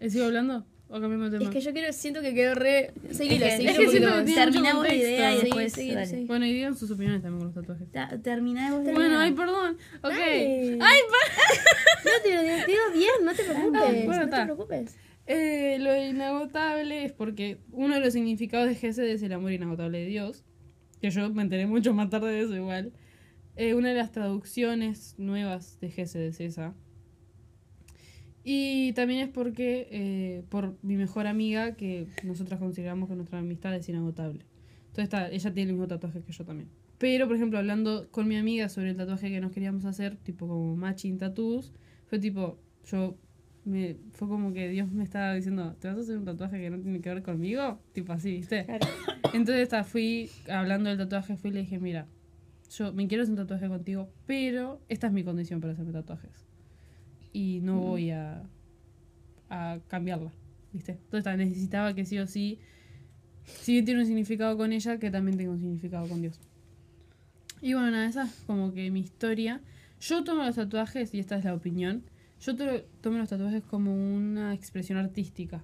¿Eh, 0.00 0.10
¿Sigo 0.10 0.26
hablando? 0.26 0.64
o 0.90 1.00
cambiamos 1.00 1.32
de 1.32 1.38
tema? 1.38 1.50
Es 1.50 1.56
que 1.56 1.60
yo 1.62 1.72
quiero, 1.72 1.92
siento 1.92 2.20
que 2.20 2.34
quedó 2.34 2.54
re. 2.54 2.92
Seguilo, 3.10 3.46
Es 3.46 3.58
que- 3.58 3.74
seguilo 3.74 4.18
es 4.20 4.24
que 4.26 4.34
terminamos 4.34 4.84
la 4.86 4.94
idea 4.94 5.34
y 5.34 5.40
después. 5.40 6.26
Bueno, 6.26 6.46
y 6.46 6.52
digan 6.52 6.76
sus 6.76 6.90
opiniones 6.90 7.22
también 7.22 7.38
con 7.40 7.46
los 7.48 7.54
tatuajes. 7.54 7.90
Ta- 7.90 8.16
de 8.16 8.92
Bueno, 8.92 9.18
ay, 9.18 9.32
perdón. 9.32 9.76
Ok. 10.02 10.10
Dale. 10.10 10.78
Ay, 10.80 10.98
No, 12.04 12.10
te 12.22 12.34
lo 12.34 12.42
digo 12.42 12.56
te 12.66 12.98
bien, 12.98 13.10
no 13.24 13.32
te 13.34 13.42
preocupes. 13.44 13.80
Ah, 13.82 13.90
bueno, 14.04 14.12
no 14.12 14.18
te 14.18 14.24
está. 14.24 14.44
preocupes. 14.44 14.96
Eh, 15.26 15.78
lo 15.80 15.96
inagotable 15.96 17.04
es 17.04 17.12
porque 17.12 17.58
uno 17.70 17.94
de 17.94 18.00
los 18.00 18.12
significados 18.12 18.68
de 18.68 18.74
Gesed 18.74 19.04
es 19.04 19.22
el 19.22 19.32
amor 19.32 19.52
inagotable 19.52 20.00
de 20.00 20.06
Dios. 20.06 20.44
Que 21.00 21.10
yo 21.10 21.30
me 21.30 21.42
enteré 21.42 21.66
mucho 21.66 21.94
más 21.94 22.10
tarde 22.10 22.32
de 22.32 22.42
eso 22.42 22.54
igual. 22.56 22.92
Eh, 23.56 23.74
una 23.74 23.90
de 23.90 23.94
las 23.94 24.12
traducciones 24.12 25.14
nuevas 25.18 25.78
de 25.80 25.90
Gesed 25.90 26.20
es 26.22 26.40
esa. 26.40 26.74
Y 28.42 28.92
también 28.92 29.20
es 29.20 29.28
porque, 29.28 29.88
eh, 29.90 30.42
por 30.50 30.76
mi 30.82 30.96
mejor 30.96 31.26
amiga, 31.26 31.76
que 31.76 32.06
nosotras 32.24 32.60
consideramos 32.60 33.08
que 33.08 33.14
nuestra 33.14 33.38
amistad 33.38 33.74
es 33.74 33.88
inagotable. 33.88 34.44
Entonces 34.88 35.04
está, 35.04 35.30
ella 35.30 35.54
tiene 35.54 35.70
el 35.70 35.76
mismo 35.76 35.88
tatuaje 35.88 36.22
que 36.22 36.32
yo 36.32 36.44
también. 36.44 36.68
Pero, 36.98 37.26
por 37.26 37.36
ejemplo, 37.36 37.58
hablando 37.58 38.08
con 38.10 38.28
mi 38.28 38.36
amiga 38.36 38.68
sobre 38.68 38.90
el 38.90 38.96
tatuaje 38.96 39.30
que 39.30 39.40
nos 39.40 39.50
queríamos 39.50 39.84
hacer, 39.86 40.16
tipo 40.16 40.46
como 40.46 40.76
matching 40.76 41.18
tattoos, 41.18 41.72
fue 42.06 42.18
tipo, 42.18 42.58
yo 42.84 43.16
me 43.64 43.96
fue 44.12 44.28
como 44.28 44.52
que 44.52 44.68
Dios 44.68 44.90
me 44.90 45.04
estaba 45.04 45.34
diciendo, 45.34 45.74
¿te 45.80 45.88
vas 45.88 45.96
a 45.96 46.00
hacer 46.00 46.18
un 46.18 46.24
tatuaje 46.24 46.60
que 46.60 46.70
no 46.70 46.78
tiene 46.78 47.00
que 47.00 47.08
ver 47.08 47.22
conmigo? 47.22 47.80
Tipo 47.92 48.12
así, 48.12 48.32
¿viste? 48.32 48.64
Claro. 48.64 48.86
Entonces 49.32 49.62
está, 49.62 49.84
fui 49.84 50.30
hablando 50.48 50.90
del 50.90 50.98
tatuaje, 50.98 51.36
fui 51.36 51.50
y 51.50 51.54
le 51.54 51.60
dije, 51.60 51.78
mira, 51.78 52.06
yo 52.70 52.92
me 52.92 53.06
quiero 53.06 53.22
hacer 53.22 53.32
un 53.32 53.38
tatuaje 53.38 53.68
contigo, 53.68 54.10
pero 54.26 54.80
esta 54.88 55.06
es 55.06 55.12
mi 55.12 55.24
condición 55.24 55.60
para 55.60 55.72
hacerme 55.72 55.92
tatuajes. 55.92 56.46
Y 57.32 57.60
no 57.62 57.80
voy 57.80 58.10
a, 58.10 58.42
a 59.48 59.78
cambiarla, 59.88 60.32
¿viste? 60.72 60.92
Entonces 60.92 61.36
necesitaba 61.36 61.94
que 61.94 62.04
sí 62.04 62.18
o 62.18 62.26
sí, 62.26 62.58
si 63.44 63.72
bien 63.72 63.84
tiene 63.84 64.00
un 64.00 64.06
significado 64.06 64.56
con 64.56 64.72
ella, 64.72 64.98
que 64.98 65.10
también 65.10 65.36
tenga 65.36 65.52
un 65.52 65.60
significado 65.60 66.08
con 66.08 66.20
Dios. 66.20 66.40
Y 67.60 67.74
bueno, 67.74 67.90
nada, 67.90 68.06
esa 68.06 68.24
es 68.24 68.44
como 68.46 68.72
que 68.72 68.90
mi 68.90 69.00
historia. 69.00 69.60
Yo 70.00 70.22
tomo 70.22 70.42
los 70.42 70.56
tatuajes, 70.56 71.14
y 71.14 71.18
esta 71.18 71.36
es 71.36 71.44
la 71.44 71.54
opinión, 71.54 72.02
yo 72.44 72.56
to- 72.56 72.82
tomo 73.00 73.18
los 73.18 73.28
tatuajes 73.28 73.62
como 73.62 73.92
una 73.94 74.52
expresión 74.54 74.98
artística. 74.98 75.62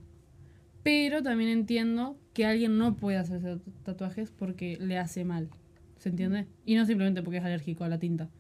Pero 0.83 1.23
también 1.23 1.51
entiendo 1.51 2.17
que 2.33 2.47
alguien 2.47 2.79
no 2.79 2.97
puede 2.97 3.19
hacerse 3.19 3.59
tatuajes 3.85 4.31
porque 4.31 4.79
le 4.81 4.99
hace 4.99 5.25
mal. 5.25 5.51
¿Se 5.99 6.09
entiende? 6.09 6.47
Y 6.65 6.77
no 6.77 6.87
simplemente 6.87 7.23
porque 7.23 7.39
es 7.39 7.45
alérgico 7.45 7.85
a 7.85 7.89
la 7.89 7.99
tinta. 7.99 8.31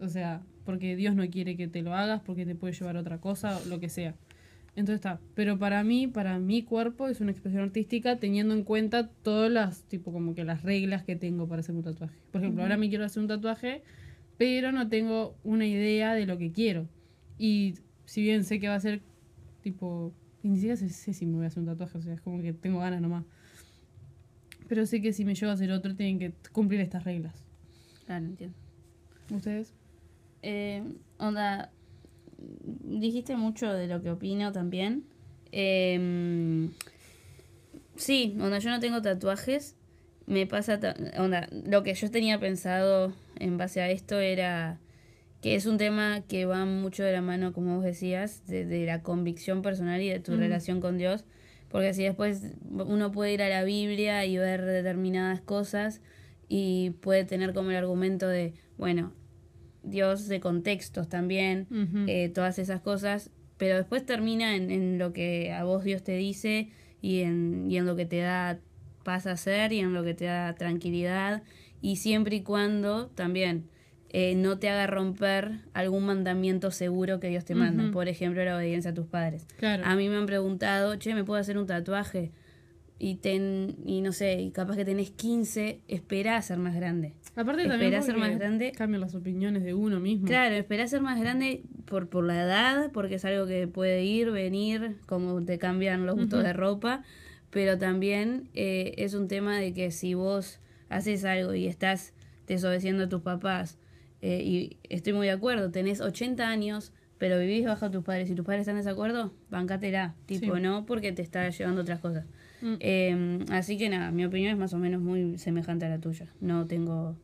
O 0.00 0.08
sea, 0.08 0.42
porque 0.64 0.96
Dios 0.96 1.14
no 1.14 1.28
quiere 1.30 1.56
que 1.56 1.68
te 1.68 1.82
lo 1.82 1.94
hagas, 1.94 2.20
porque 2.20 2.44
te 2.44 2.56
puede 2.56 2.72
llevar 2.74 2.96
a 2.96 3.00
otra 3.00 3.20
cosa, 3.20 3.60
lo 3.66 3.78
que 3.78 3.88
sea. 3.88 4.16
Entonces 4.74 4.96
está. 4.96 5.20
Pero 5.34 5.58
para 5.58 5.82
mí, 5.84 6.08
para 6.08 6.38
mi 6.40 6.62
cuerpo, 6.62 7.08
es 7.08 7.20
una 7.20 7.30
expresión 7.30 7.62
artística 7.62 8.16
teniendo 8.16 8.54
en 8.54 8.64
cuenta 8.64 9.08
todas 9.08 9.50
las, 9.50 9.82
tipo, 9.84 10.12
como 10.12 10.34
que 10.34 10.44
las 10.44 10.62
reglas 10.62 11.04
que 11.04 11.14
tengo 11.16 11.46
para 11.48 11.60
hacer 11.60 11.74
un 11.76 11.82
tatuaje. 11.82 12.16
Por 12.32 12.40
ejemplo, 12.42 12.62
ahora 12.62 12.76
me 12.76 12.88
quiero 12.88 13.04
hacer 13.04 13.22
un 13.22 13.28
tatuaje, 13.28 13.82
pero 14.36 14.72
no 14.72 14.88
tengo 14.88 15.36
una 15.44 15.66
idea 15.66 16.14
de 16.14 16.26
lo 16.26 16.38
que 16.38 16.50
quiero. 16.52 16.88
Y 17.38 17.74
si 18.04 18.22
bien 18.22 18.44
sé 18.44 18.58
que 18.60 18.68
va 18.68 18.74
a 18.74 18.80
ser, 18.80 19.00
tipo, 19.62 20.12
ni 20.42 20.56
siquiera 20.56 20.76
sé, 20.76 20.88
sé 20.88 21.12
si 21.14 21.26
me 21.26 21.36
voy 21.36 21.44
a 21.44 21.48
hacer 21.48 21.60
un 21.60 21.66
tatuaje, 21.66 21.98
o 21.98 22.02
sea, 22.02 22.14
es 22.14 22.20
como 22.20 22.42
que 22.42 22.52
tengo 22.52 22.80
ganas 22.80 23.00
nomás. 23.00 23.24
Pero 24.68 24.84
sé 24.86 25.00
que 25.00 25.12
si 25.12 25.24
me 25.24 25.34
llevo 25.34 25.50
a 25.50 25.54
hacer 25.54 25.70
otro, 25.72 25.94
tienen 25.94 26.18
que 26.18 26.32
cumplir 26.52 26.80
estas 26.80 27.04
reglas. 27.04 27.34
Claro, 28.06 28.26
entiendo. 28.26 28.56
¿Ustedes? 29.30 29.72
Eh, 30.42 30.82
onda, 31.18 31.70
dijiste 32.84 33.36
mucho 33.36 33.72
de 33.72 33.86
lo 33.86 34.02
que 34.02 34.10
opino 34.10 34.52
también. 34.52 35.04
Eh, 35.52 36.68
sí, 37.96 38.36
onda, 38.40 38.58
yo 38.58 38.70
no 38.70 38.80
tengo 38.80 39.00
tatuajes. 39.02 39.74
Me 40.26 40.46
pasa, 40.46 40.78
ta- 40.78 40.94
onda, 41.18 41.48
lo 41.64 41.82
que 41.82 41.94
yo 41.94 42.10
tenía 42.10 42.38
pensado 42.38 43.14
en 43.36 43.56
base 43.56 43.80
a 43.80 43.90
esto 43.90 44.18
era 44.20 44.78
que 45.40 45.54
es 45.54 45.66
un 45.66 45.78
tema 45.78 46.22
que 46.26 46.46
va 46.46 46.64
mucho 46.64 47.04
de 47.04 47.12
la 47.12 47.22
mano, 47.22 47.52
como 47.52 47.76
vos 47.76 47.84
decías, 47.84 48.46
de, 48.46 48.64
de 48.64 48.86
la 48.86 49.02
convicción 49.02 49.62
personal 49.62 50.00
y 50.02 50.08
de 50.08 50.20
tu 50.20 50.36
relación 50.36 50.80
con 50.80 50.98
Dios. 50.98 51.24
Porque 51.68 51.94
si 51.94 52.02
después 52.02 52.54
uno 52.70 53.12
puede 53.12 53.34
ir 53.34 53.42
a 53.42 53.48
la 53.48 53.62
Biblia 53.62 54.24
y 54.24 54.38
ver 54.38 54.64
determinadas 54.64 55.40
cosas 55.40 56.00
y 56.48 56.90
puede 57.02 57.24
tener 57.24 57.52
como 57.52 57.70
el 57.70 57.76
argumento 57.76 58.26
de, 58.26 58.54
bueno, 58.78 59.12
Dios 59.82 60.28
de 60.28 60.40
contextos 60.40 61.08
también, 61.08 61.66
eh, 62.08 62.30
todas 62.30 62.58
esas 62.58 62.80
cosas, 62.80 63.30
pero 63.58 63.76
después 63.76 64.04
termina 64.04 64.56
en, 64.56 64.70
en 64.70 64.98
lo 64.98 65.12
que 65.12 65.52
a 65.52 65.64
vos 65.64 65.84
Dios 65.84 66.02
te 66.02 66.16
dice 66.16 66.70
y 67.00 67.20
en, 67.20 67.70
y 67.70 67.76
en 67.76 67.86
lo 67.86 67.96
que 67.96 68.06
te 68.06 68.18
da 68.18 68.58
paz 69.04 69.26
a 69.26 69.32
hacer 69.32 69.72
y 69.72 69.80
en 69.80 69.92
lo 69.92 70.02
que 70.02 70.14
te 70.14 70.24
da 70.24 70.54
tranquilidad 70.54 71.42
y 71.80 71.96
siempre 71.96 72.36
y 72.36 72.42
cuando 72.42 73.06
también 73.08 73.68
eh, 74.10 74.34
no 74.34 74.58
te 74.58 74.68
haga 74.70 74.86
romper 74.86 75.60
algún 75.74 76.06
mandamiento 76.06 76.70
seguro 76.70 77.20
que 77.20 77.28
Dios 77.28 77.44
te 77.44 77.54
manda, 77.54 77.90
por 77.90 78.08
ejemplo 78.08 78.42
la 78.44 78.56
obediencia 78.56 78.92
a 78.92 78.94
tus 78.94 79.06
padres. 79.06 79.46
Claro. 79.58 79.82
A 79.84 79.96
mí 79.96 80.08
me 80.08 80.16
han 80.16 80.26
preguntado, 80.26 80.96
che, 80.96 81.14
¿me 81.14 81.24
puedo 81.24 81.40
hacer 81.40 81.58
un 81.58 81.66
tatuaje? 81.66 82.32
Y, 83.00 83.16
ten, 83.16 83.76
y 83.86 84.00
no 84.00 84.10
sé, 84.10 84.40
y 84.40 84.50
capaz 84.50 84.74
que 84.74 84.84
tenés 84.84 85.10
15, 85.12 85.82
espera 85.86 86.36
a 86.36 86.42
ser 86.42 86.58
más 86.58 86.74
grande. 86.74 87.14
Aparte 87.36 87.62
Esperá 87.62 87.78
también 87.78 88.02
ser 88.02 88.14
porque 88.16 88.28
más 88.30 88.38
grande. 88.38 88.72
cambian 88.72 89.00
las 89.00 89.14
opiniones 89.14 89.62
de 89.62 89.72
uno 89.74 90.00
mismo. 90.00 90.26
Claro, 90.26 90.56
espera 90.56 90.88
ser 90.88 91.00
más 91.00 91.20
grande 91.20 91.62
por, 91.84 92.08
por 92.08 92.24
la 92.24 92.42
edad, 92.42 92.90
porque 92.92 93.16
es 93.16 93.24
algo 93.24 93.46
que 93.46 93.68
puede 93.68 94.02
ir, 94.04 94.32
venir, 94.32 94.96
como 95.06 95.40
te 95.44 95.58
cambian 95.58 96.06
los 96.06 96.16
gustos 96.16 96.42
de 96.42 96.52
ropa, 96.52 97.04
pero 97.50 97.78
también 97.78 98.48
eh, 98.54 98.94
es 98.96 99.14
un 99.14 99.28
tema 99.28 99.58
de 99.58 99.72
que 99.72 99.92
si 99.92 100.14
vos 100.14 100.58
haces 100.88 101.24
algo 101.24 101.54
y 101.54 101.66
estás 101.68 102.14
desobedeciendo 102.48 103.04
a 103.04 103.08
tus 103.08 103.22
papás, 103.22 103.78
eh, 104.22 104.42
y 104.44 104.76
estoy 104.88 105.12
muy 105.12 105.26
de 105.26 105.32
acuerdo, 105.32 105.70
tenés 105.70 106.00
80 106.00 106.48
años, 106.48 106.92
pero 107.18 107.38
vivís 107.38 107.64
bajo 107.66 107.90
tus 107.90 108.04
padres 108.04 108.30
y 108.30 108.34
tus 108.34 108.44
padres 108.44 108.60
están 108.62 108.76
en 108.76 108.84
desacuerdo, 108.84 109.32
bancátela, 109.50 110.14
tipo, 110.26 110.54
Sí. 110.56 110.62
no 110.62 110.86
porque 110.86 111.12
te 111.12 111.22
está 111.22 111.48
llevando 111.50 111.82
otras 111.82 112.00
cosas. 112.00 112.26
Mm. 112.62 112.74
Eh, 112.80 113.38
así 113.50 113.76
que 113.76 113.88
nada, 113.88 114.10
mi 114.10 114.24
opinión 114.24 114.52
es 114.52 114.58
más 114.58 114.72
o 114.72 114.78
menos 114.78 115.00
muy 115.02 115.36
semejante 115.38 115.86
a 115.86 115.88
la 115.88 115.98
tuya. 115.98 116.26
No 116.40 116.66
tengo... 116.66 117.16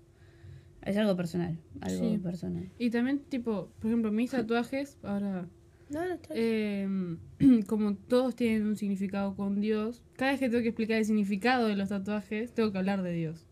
Es 0.82 0.96
algo 0.98 1.16
personal, 1.16 1.56
algo 1.80 2.10
Sí. 2.10 2.18
personal. 2.18 2.68
Y 2.78 2.90
también, 2.90 3.20
tipo, 3.20 3.70
por 3.80 3.90
ejemplo, 3.90 4.12
mis 4.12 4.30
tatuajes, 4.32 4.98
ahora, 5.02 5.46
No, 5.90 6.00
no, 6.08 6.18
eh, 6.30 7.16
como 7.66 7.94
todos 7.94 8.34
tienen 8.36 8.66
un 8.66 8.76
significado 8.76 9.34
con 9.36 9.60
Dios, 9.60 10.02
cada 10.16 10.32
vez 10.32 10.40
que 10.40 10.48
tengo 10.48 10.62
que 10.62 10.68
explicar 10.70 10.98
el 10.98 11.04
significado 11.04 11.68
de 11.68 11.76
los 11.76 11.88
tatuajes, 11.90 12.52
tengo 12.52 12.72
que 12.72 12.78
hablar 12.78 13.02
de 13.02 13.12
Dios. 13.12 13.46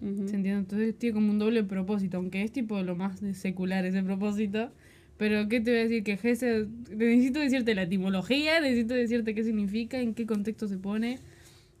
Ujú. 0.00 0.28
¿Se 0.28 0.36
entiende? 0.36 0.60
Entonces 0.60 0.96
tiene 0.98 1.14
como 1.14 1.30
un 1.32 1.38
doble 1.38 1.64
propósito, 1.64 2.18
aunque 2.18 2.42
es 2.42 2.52
tipo 2.52 2.80
lo 2.82 2.94
más 2.96 3.20
de 3.20 3.34
secular 3.34 3.84
ese 3.84 4.02
propósito. 4.02 4.70
Pero, 5.16 5.48
¿qué 5.48 5.60
te 5.60 5.72
voy 5.72 5.80
a 5.80 5.82
decir? 5.82 6.04
Que 6.04 6.16
Gesed, 6.16 6.68
necesito 6.94 7.40
decirte 7.40 7.74
la 7.74 7.82
etimología, 7.82 8.60
necesito 8.60 8.94
decirte 8.94 9.34
qué 9.34 9.42
significa, 9.42 9.98
en 10.00 10.14
qué 10.14 10.26
contexto 10.26 10.68
se 10.68 10.78
pone. 10.78 11.18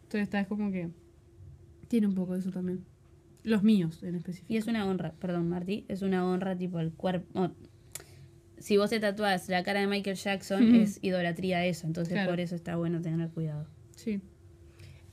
Entonces 0.02 0.22
está, 0.22 0.40
es 0.40 0.48
como 0.48 0.72
que 0.72 0.88
tiene 1.86 2.08
un 2.08 2.14
poco 2.14 2.32
de 2.34 2.40
eso 2.40 2.50
también. 2.50 2.84
Los 3.44 3.62
míos 3.62 4.02
en 4.02 4.16
específico. 4.16 4.52
Y 4.52 4.56
es 4.56 4.66
una 4.66 4.84
honra, 4.84 5.12
perdón, 5.20 5.48
Martí, 5.48 5.84
es 5.88 6.02
una 6.02 6.26
honra 6.26 6.56
tipo 6.56 6.80
el 6.80 6.90
cuerpo. 6.92 7.52
si 8.58 8.76
vos 8.76 8.90
te 8.90 8.98
tatuás 8.98 9.48
la 9.48 9.62
cara 9.62 9.78
de 9.80 9.86
Michael 9.86 10.16
Jackson, 10.16 10.64
Ujú. 10.72 10.76
es 10.82 10.98
idolatría 11.02 11.64
eso. 11.64 11.86
Entonces 11.86 12.14
Claro. 12.14 12.30
por 12.30 12.40
eso 12.40 12.56
está 12.56 12.74
bueno 12.74 13.00
tener 13.00 13.28
cuidado. 13.30 13.68
Sí. 13.94 14.20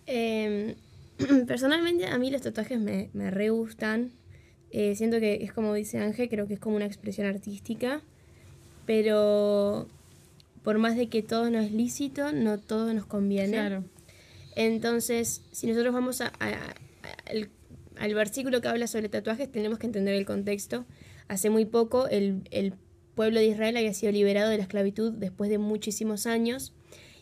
Eh, 0.07 0.75
personalmente 1.47 2.07
a 2.07 2.17
mí 2.17 2.29
los 2.31 2.41
tatuajes 2.41 2.79
me, 2.79 3.09
me 3.13 3.31
re 3.31 3.49
gustan. 3.49 4.11
Eh, 4.71 4.95
siento 4.95 5.19
que 5.19 5.35
es 5.43 5.53
como 5.53 5.73
dice 5.73 5.99
Ángel, 5.99 6.27
creo 6.29 6.47
que 6.47 6.55
es 6.55 6.59
como 6.59 6.75
una 6.75 6.85
expresión 6.85 7.27
artística. 7.27 8.01
Pero 8.85 9.87
por 10.63 10.77
más 10.77 10.95
de 10.95 11.07
que 11.07 11.21
todo 11.23 11.49
no 11.49 11.59
es 11.59 11.71
lícito, 11.71 12.31
no 12.31 12.59
todo 12.59 12.93
nos 12.93 13.05
conviene. 13.05 13.51
Claro. 13.53 13.83
Entonces, 14.55 15.41
si 15.51 15.67
nosotros 15.67 15.93
vamos 15.93 16.21
a- 16.21 16.31
a- 16.39 16.49
a- 16.49 16.75
al, 17.29 17.49
al 17.97 18.13
versículo 18.15 18.61
que 18.61 18.67
habla 18.67 18.87
sobre 18.87 19.09
tatuajes, 19.09 19.51
tenemos 19.51 19.79
que 19.79 19.87
entender 19.87 20.15
el 20.15 20.25
contexto. 20.25 20.85
Hace 21.27 21.49
muy 21.49 21.65
poco 21.65 22.07
el, 22.07 22.41
el 22.51 22.73
pueblo 23.15 23.39
de 23.39 23.47
Israel 23.47 23.77
había 23.77 23.93
sido 23.93 24.11
liberado 24.11 24.49
de 24.49 24.57
la 24.57 24.63
esclavitud 24.63 25.11
después 25.13 25.49
de 25.49 25.57
muchísimos 25.57 26.25
años. 26.25 26.73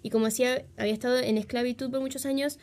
Y 0.02 0.10
como 0.10 0.26
hacía, 0.26 0.64
había 0.78 0.94
estado 0.94 1.18
en 1.20 1.38
esclavitud 1.38 1.90
por 1.90 2.02
muchos 2.02 2.26
años, 2.26 2.60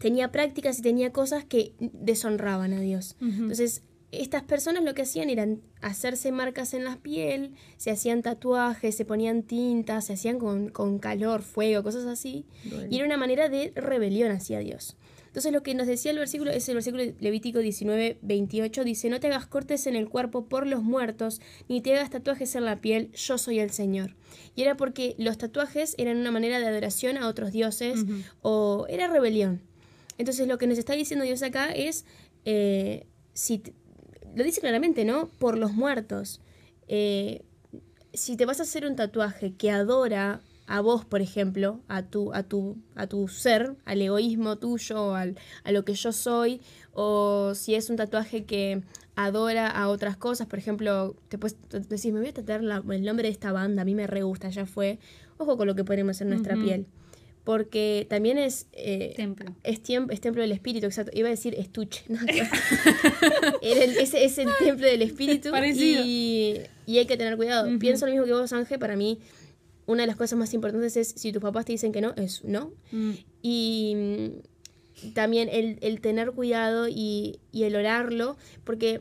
tenía 0.00 0.32
prácticas 0.32 0.78
y 0.78 0.82
tenía 0.82 1.12
cosas 1.12 1.44
que 1.44 1.74
deshonraban 1.78 2.72
a 2.72 2.80
Dios. 2.80 3.16
Entonces, 3.20 3.82
estas 4.12 4.42
personas 4.42 4.82
lo 4.82 4.94
que 4.94 5.02
hacían 5.02 5.30
era 5.30 5.46
hacerse 5.82 6.32
marcas 6.32 6.74
en 6.74 6.84
la 6.84 6.96
piel, 6.96 7.54
se 7.76 7.90
hacían 7.90 8.22
tatuajes, 8.22 8.96
se 8.96 9.04
ponían 9.04 9.42
tintas, 9.42 10.06
se 10.06 10.14
hacían 10.14 10.38
con, 10.38 10.70
con 10.70 10.98
calor, 10.98 11.42
fuego, 11.42 11.82
cosas 11.82 12.06
así. 12.06 12.46
Y 12.90 12.96
era 12.96 13.04
una 13.04 13.18
manera 13.18 13.48
de 13.48 13.72
rebelión 13.76 14.32
hacia 14.32 14.58
Dios. 14.58 14.96
Entonces 15.26 15.52
lo 15.52 15.62
que 15.62 15.74
nos 15.76 15.86
decía 15.86 16.10
el 16.10 16.18
versículo 16.18 16.50
es 16.50 16.68
el 16.68 16.74
versículo 16.74 17.04
Levítico 17.20 17.60
19, 17.60 18.18
28, 18.20 18.82
dice, 18.82 19.10
no 19.10 19.20
te 19.20 19.28
hagas 19.28 19.46
cortes 19.46 19.86
en 19.86 19.94
el 19.94 20.08
cuerpo 20.08 20.46
por 20.46 20.66
los 20.66 20.82
muertos, 20.82 21.40
ni 21.68 21.80
te 21.80 21.94
hagas 21.94 22.10
tatuajes 22.10 22.56
en 22.56 22.64
la 22.64 22.80
piel, 22.80 23.12
yo 23.12 23.38
soy 23.38 23.60
el 23.60 23.70
Señor. 23.70 24.16
Y 24.56 24.62
era 24.62 24.76
porque 24.76 25.14
los 25.18 25.38
tatuajes 25.38 25.94
eran 25.98 26.16
una 26.16 26.32
manera 26.32 26.58
de 26.58 26.66
adoración 26.66 27.16
a 27.16 27.28
otros 27.28 27.52
dioses 27.52 28.04
o 28.42 28.86
era 28.88 29.06
rebelión. 29.06 29.62
Entonces 30.20 30.46
lo 30.46 30.58
que 30.58 30.66
nos 30.66 30.78
está 30.78 30.92
diciendo 30.92 31.24
Dios 31.24 31.42
acá 31.42 31.70
es, 31.72 32.04
eh, 32.44 33.06
si 33.32 33.62
lo 34.36 34.44
dice 34.44 34.60
claramente, 34.60 35.04
¿no? 35.04 35.28
Por 35.38 35.56
los 35.58 35.72
muertos. 35.72 36.40
Eh, 36.88 37.42
si 38.12 38.36
te 38.36 38.44
vas 38.44 38.60
a 38.60 38.64
hacer 38.64 38.84
un 38.86 38.96
tatuaje 38.96 39.54
que 39.54 39.70
adora 39.70 40.40
a 40.66 40.80
vos, 40.82 41.04
por 41.04 41.20
ejemplo, 41.20 41.80
a 41.88 42.02
tu, 42.02 42.32
a 42.34 42.42
tu, 42.44 42.76
a 42.94 43.06
tu 43.06 43.26
ser, 43.28 43.74
al 43.84 44.02
egoísmo 44.02 44.56
tuyo, 44.58 45.14
al, 45.14 45.36
a 45.64 45.72
lo 45.72 45.84
que 45.84 45.94
yo 45.94 46.12
soy, 46.12 46.60
o 46.92 47.54
si 47.54 47.74
es 47.74 47.90
un 47.90 47.96
tatuaje 47.96 48.44
que 48.44 48.82
adora 49.16 49.68
a 49.68 49.88
otras 49.88 50.16
cosas, 50.16 50.46
por 50.46 50.58
ejemplo, 50.58 51.16
te 51.28 51.38
puedes 51.38 51.56
decir, 51.88 52.12
me 52.12 52.20
voy 52.20 52.28
a 52.28 52.34
tatuar 52.34 52.62
la- 52.62 52.84
el 52.90 53.02
nombre 53.04 53.26
de 53.28 53.32
esta 53.32 53.52
banda, 53.52 53.82
a 53.82 53.84
mí 53.84 53.94
me 53.94 54.06
re 54.06 54.22
gusta, 54.22 54.48
ya 54.50 54.66
fue. 54.66 54.98
Ojo 55.38 55.56
con 55.56 55.66
lo 55.66 55.74
que 55.74 55.84
ponemos 55.84 56.20
en 56.20 56.28
nuestra 56.28 56.54
piel. 56.62 56.86
Porque 57.50 58.06
también 58.08 58.38
es, 58.38 58.68
eh, 58.74 59.12
Templo. 59.16 59.56
es, 59.64 59.82
tiempo, 59.82 60.12
es 60.12 60.20
templo 60.20 60.40
del 60.40 60.52
espíritu, 60.52 60.86
exacto. 60.86 61.10
Iba 61.18 61.26
a 61.26 61.30
decir 61.32 61.54
estuche. 61.58 62.04
¿no? 62.06 62.18
El- 63.62 63.96
es 63.98 64.38
el 64.38 64.48
templo 64.60 64.86
del 64.86 65.02
espíritu 65.02 65.50
Parecido. 65.50 66.02
y, 66.06 66.60
y 66.86 66.98
hay 66.98 67.06
que 67.06 67.16
tener 67.16 67.36
cuidado. 67.36 67.68
Pienso 67.80 68.06
lo 68.06 68.12
mismo 68.12 68.26
que 68.26 68.32
vos, 68.34 68.52
Ángel. 68.52 68.78
Para 68.78 68.94
mí, 68.94 69.18
una 69.86 70.02
de 70.02 70.06
las 70.06 70.16
cosas 70.16 70.38
más 70.38 70.54
importantes 70.54 70.96
es 70.96 71.08
si 71.16 71.32
tus 71.32 71.42
papás 71.42 71.64
te 71.64 71.72
dicen 71.72 71.90
que 71.90 72.00
no, 72.00 72.14
es 72.16 72.44
no. 72.44 72.72
Mm, 72.92 73.10
Y 73.42 73.94
mm, 73.96 75.12
también 75.14 75.48
el, 75.50 75.78
el 75.80 76.00
tener 76.00 76.30
cuidado 76.32 76.86
y, 76.88 77.40
y 77.50 77.64
el 77.64 77.74
orarlo, 77.74 78.36
porque 78.62 79.00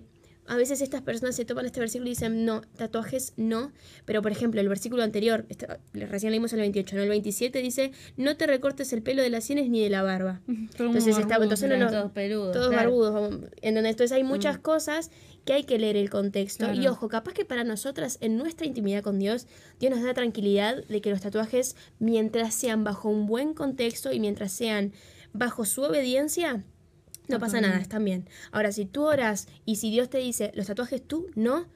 a 0.50 0.58
veces 0.58 0.82
estas 0.82 1.02
personas 1.02 1.36
se 1.36 1.46
toman 1.46 1.66
este 1.66 1.80
versículo 1.80 2.08
y 2.08 2.12
dicen, 2.12 2.44
no, 2.44 2.62
tatuajes 2.76 3.34
no, 3.38 3.72
pero 4.06 4.22
por 4.22 4.32
ejemplo 4.32 4.60
el 4.60 4.68
versículo 4.68 5.04
anterior, 5.04 5.46
recién 5.94 6.32
leímos 6.32 6.52
el 6.54 6.60
28, 6.60 6.96
¿no? 6.96 7.04
el 7.04 7.10
27 7.10 7.62
dice, 7.62 7.92
no 8.18 8.36
te 8.36 8.48
recortes 8.48 8.92
el 8.94 9.02
pelo 9.02 9.22
de 9.22 9.30
las 9.30 9.44
sienes 9.44 9.70
ni 9.70 9.82
de 9.82 9.90
la 9.90 10.02
barba. 10.04 10.42
Entonces 10.48 11.18
está- 11.18 11.36
entonces 11.36 11.70
no 11.70 11.78
nos- 11.78 11.92
Todos 11.92 12.12
peludos. 12.12 12.52
Todos 12.54 12.70
claro. 12.70 12.90
barbudos, 12.90 13.50
en 13.62 13.76
donde 13.76 13.90
entonces 13.92 14.12
hay 14.16 14.24
muchas 14.24 14.58
cosas 14.58 15.12
que 15.46 15.54
hay 15.54 15.64
que 15.64 15.80
leer 15.80 15.96
el 15.96 16.10
contexto. 16.10 16.72
Y 16.74 16.86
ojo, 16.88 17.08
capaz 17.10 17.34
que 17.34 17.46
para 17.46 17.64
nosotras, 17.64 18.18
en 18.22 18.38
nuestra 18.38 18.68
intimidad 18.68 19.02
con 19.04 19.20
Dios, 19.20 19.48
Dios 19.80 19.92
nos 19.96 20.04
da 20.04 20.14
tranquilidad 20.14 20.84
de 20.88 21.02
que 21.02 21.10
los 21.10 21.22
tatuajes, 21.22 21.76
mientras 22.00 22.54
sean 22.54 22.84
bajo 22.84 23.10
un 23.10 23.26
buen 23.26 23.54
contexto 23.54 24.12
y 24.12 24.20
mientras 24.20 24.52
sean 24.52 24.94
bajo 25.34 25.64
su 25.66 25.82
obediencia, 25.84 26.64
no 27.30 27.40
pasa 27.40 27.62
nada, 27.62 27.78
están 27.80 28.04
bien. 28.04 28.28
Ahora, 28.52 28.72
si 28.72 28.86
tú 28.86 29.04
oras 29.04 29.48
y 29.66 29.78
si 29.78 29.90
Dios 29.92 30.10
te 30.10 30.18
dice, 30.18 30.52
los 30.56 30.68
tatuajes 30.68 31.02
tú, 31.02 31.28
no, 31.36 31.68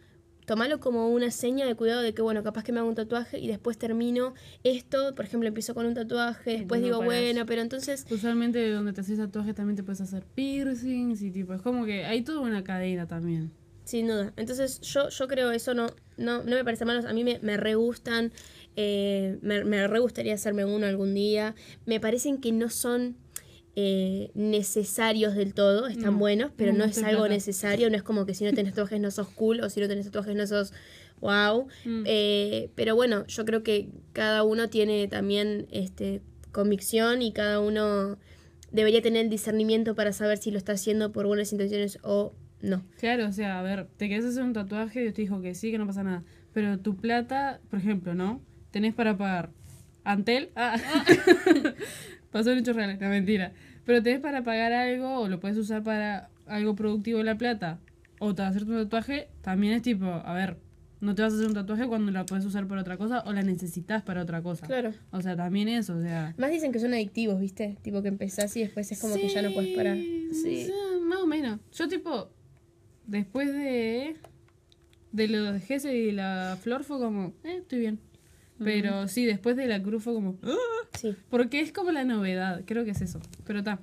tomalo 0.45 0.79
como 0.79 1.09
una 1.09 1.31
seña 1.31 1.65
de 1.65 1.75
cuidado 1.75 2.01
de 2.01 2.13
que, 2.13 2.21
bueno, 2.21 2.43
capaz 2.43 2.63
que 2.63 2.71
me 2.73 2.79
hago 2.79 2.89
un 2.89 2.95
tatuaje 2.95 3.39
y 3.39 3.47
después 3.47 3.77
termino 3.77 4.33
esto, 4.63 5.15
por 5.15 5.25
ejemplo, 5.25 5.47
empiezo 5.47 5.73
con 5.73 5.85
un 5.85 5.93
tatuaje, 5.93 6.57
después 6.57 6.81
no 6.81 6.87
digo, 6.87 7.03
bueno, 7.03 7.45
pero 7.45 7.61
entonces 7.61 8.05
Usualmente 8.09 8.69
donde 8.71 8.91
te 8.93 9.01
haces 9.01 9.17
tatuajes 9.17 9.55
también 9.55 9.77
te 9.77 9.83
puedes 9.83 10.01
hacer 10.01 10.23
piercings 10.35 11.21
y 11.21 11.31
tipo, 11.31 11.53
es 11.53 11.61
como 11.61 11.85
que 11.85 12.05
hay 12.05 12.23
toda 12.23 12.41
una 12.41 12.63
cadena 12.63 13.07
también. 13.07 13.51
Sin 13.85 14.07
duda. 14.07 14.31
Entonces 14.37 14.79
yo, 14.81 15.09
yo 15.09 15.27
creo 15.27 15.51
eso 15.51 15.73
no, 15.73 15.87
no, 16.17 16.43
no 16.43 16.55
me 16.55 16.63
parece 16.63 16.85
malo. 16.85 17.05
A 17.07 17.11
mí 17.11 17.25
me, 17.25 17.39
me 17.41 17.57
re 17.57 17.75
gustan. 17.75 18.31
eh, 18.77 19.37
me, 19.41 19.65
me 19.65 19.85
re 19.87 19.99
gustaría 19.99 20.33
hacerme 20.33 20.63
uno 20.63 20.85
algún 20.85 21.13
día. 21.13 21.53
Me 21.85 21.99
parecen 21.99 22.39
que 22.39 22.53
no 22.53 22.69
son 22.69 23.17
eh, 23.75 24.31
necesarios 24.35 25.35
del 25.35 25.53
todo. 25.53 25.87
Están 25.87 26.13
No, 26.13 26.19
buenos, 26.19 26.51
pero 26.55 26.71
no, 26.71 26.79
no 26.79 26.85
es 26.85 26.97
algo 26.99 27.21
plata. 27.21 27.33
necesario. 27.33 27.89
No 27.89 27.95
es 27.95 28.03
como 28.03 28.25
que 28.25 28.33
si 28.33 28.43
no 28.45 28.53
tenés 28.53 28.73
tatuajes 28.73 28.99
no 28.99 29.11
sos 29.11 29.29
cool 29.29 29.61
o 29.61 29.69
si 29.69 29.79
no 29.79 29.87
tenés 29.87 30.05
tatuajes 30.05 30.35
no 30.35 30.45
sos 30.47 30.73
wow. 31.21 31.67
Mm. 31.85 32.03
Eh, 32.05 32.69
pero 32.75 32.95
bueno, 32.95 33.25
yo 33.27 33.45
creo 33.45 33.63
que 33.63 33.89
cada 34.11 34.43
uno 34.43 34.69
tiene 34.69 35.07
también 35.07 35.67
este, 35.71 36.21
convicción 36.51 37.21
y 37.21 37.31
cada 37.33 37.59
uno 37.59 38.17
debería 38.71 39.01
tener 39.01 39.23
el 39.25 39.29
discernimiento 39.29 39.95
para 39.95 40.13
saber 40.13 40.37
si 40.37 40.51
lo 40.51 40.57
está 40.57 40.73
haciendo 40.73 41.11
por 41.11 41.25
buenas 41.27 41.51
intenciones 41.51 41.97
o 42.03 42.33
no. 42.61 42.83
Claro, 42.99 43.27
o 43.27 43.31
sea, 43.31 43.59
a 43.59 43.61
ver, 43.63 43.87
te 43.97 44.09
querés 44.09 44.25
hacer 44.25 44.43
un 44.43 44.53
tatuaje, 44.53 45.01
Dios 45.01 45.13
te 45.13 45.21
dijo 45.21 45.41
que 45.41 45.53
sí, 45.55 45.71
que 45.71 45.77
no 45.77 45.85
pasa 45.87 46.03
nada. 46.03 46.23
Pero 46.53 46.79
tu 46.79 46.95
plata, 46.95 47.59
por 47.69 47.79
ejemplo, 47.79 48.13
¿no? 48.15 48.41
Tenés 48.71 48.93
para 48.93 49.17
pagar 49.17 49.49
Antel. 50.03 50.49
Ah. 50.55 50.75
Pasó 52.33 52.51
en 52.51 52.57
hechos 52.57 52.75
reales, 52.75 52.99
no 52.99 53.09
mentira. 53.09 53.53
Pero 53.85 54.01
tenés 54.01 54.19
para 54.19 54.43
pagar 54.43 54.73
algo 54.73 55.19
o 55.19 55.29
lo 55.29 55.39
puedes 55.39 55.55
usar 55.55 55.83
para 55.83 56.29
algo 56.47 56.75
productivo 56.75 57.19
de 57.19 57.25
la 57.25 57.37
plata. 57.37 57.79
O 58.19 58.33
te 58.33 58.41
vas 58.41 58.53
a 58.53 58.55
hacer 58.55 58.65
tu 58.65 58.73
tatuaje, 58.73 59.29
también 59.41 59.73
es 59.73 59.83
tipo, 59.83 60.05
a 60.05 60.33
ver, 60.33 60.57
no 60.99 61.13
te 61.13 61.21
vas 61.21 61.31
a 61.33 61.35
hacer 61.35 61.47
un 61.47 61.53
tatuaje 61.53 61.85
cuando 61.87 62.11
la 62.11 62.25
puedes 62.25 62.43
usar 62.43 62.67
para 62.67 62.81
otra 62.81 62.97
cosa 62.97 63.23
o 63.27 63.33
la 63.33 63.43
necesitas 63.43 64.01
para 64.01 64.23
otra 64.23 64.41
cosa. 64.41 64.65
Claro. 64.65 64.93
O 65.11 65.21
sea, 65.21 65.35
también 65.35 65.67
eso, 65.67 65.95
o 65.95 66.01
sea. 66.01 66.33
Más 66.37 66.49
dicen 66.49 66.71
que 66.71 66.79
son 66.79 66.93
adictivos, 66.93 67.39
¿viste? 67.39 67.77
Tipo 67.83 68.01
que 68.01 68.07
empezás 68.07 68.57
y 68.57 68.61
después 68.61 68.91
es 68.91 68.99
como 68.99 69.15
que 69.15 69.29
ya 69.29 69.43
no 69.43 69.51
puedes 69.53 69.75
parar. 69.75 69.97
Sí, 69.97 70.67
más 71.03 71.19
o 71.19 71.27
menos. 71.27 71.59
Yo 71.71 71.87
tipo, 71.87 72.31
después 73.05 73.53
de 73.53 74.15
de 75.11 75.27
lo 75.27 75.53
de 75.53 75.59
Gese 75.59 75.95
y 75.95 76.11
la 76.11 76.57
flor 76.59 76.83
fue 76.83 76.97
como, 76.97 77.33
eh, 77.43 77.57
estoy 77.57 77.79
bien. 77.79 77.99
Pero 78.63 79.07
sí, 79.07 79.25
después 79.25 79.55
de 79.55 79.67
la 79.67 79.81
cruz 79.81 80.03
fue 80.03 80.13
como, 80.13 80.37
"Ah", 80.43 80.55
Sí. 80.93 81.15
porque 81.29 81.59
es 81.61 81.71
como 81.71 81.91
la 81.91 82.03
novedad, 82.03 82.63
creo 82.65 82.83
que 82.85 82.91
es 82.91 83.01
eso. 83.01 83.19
Pero 83.45 83.59
está. 83.59 83.79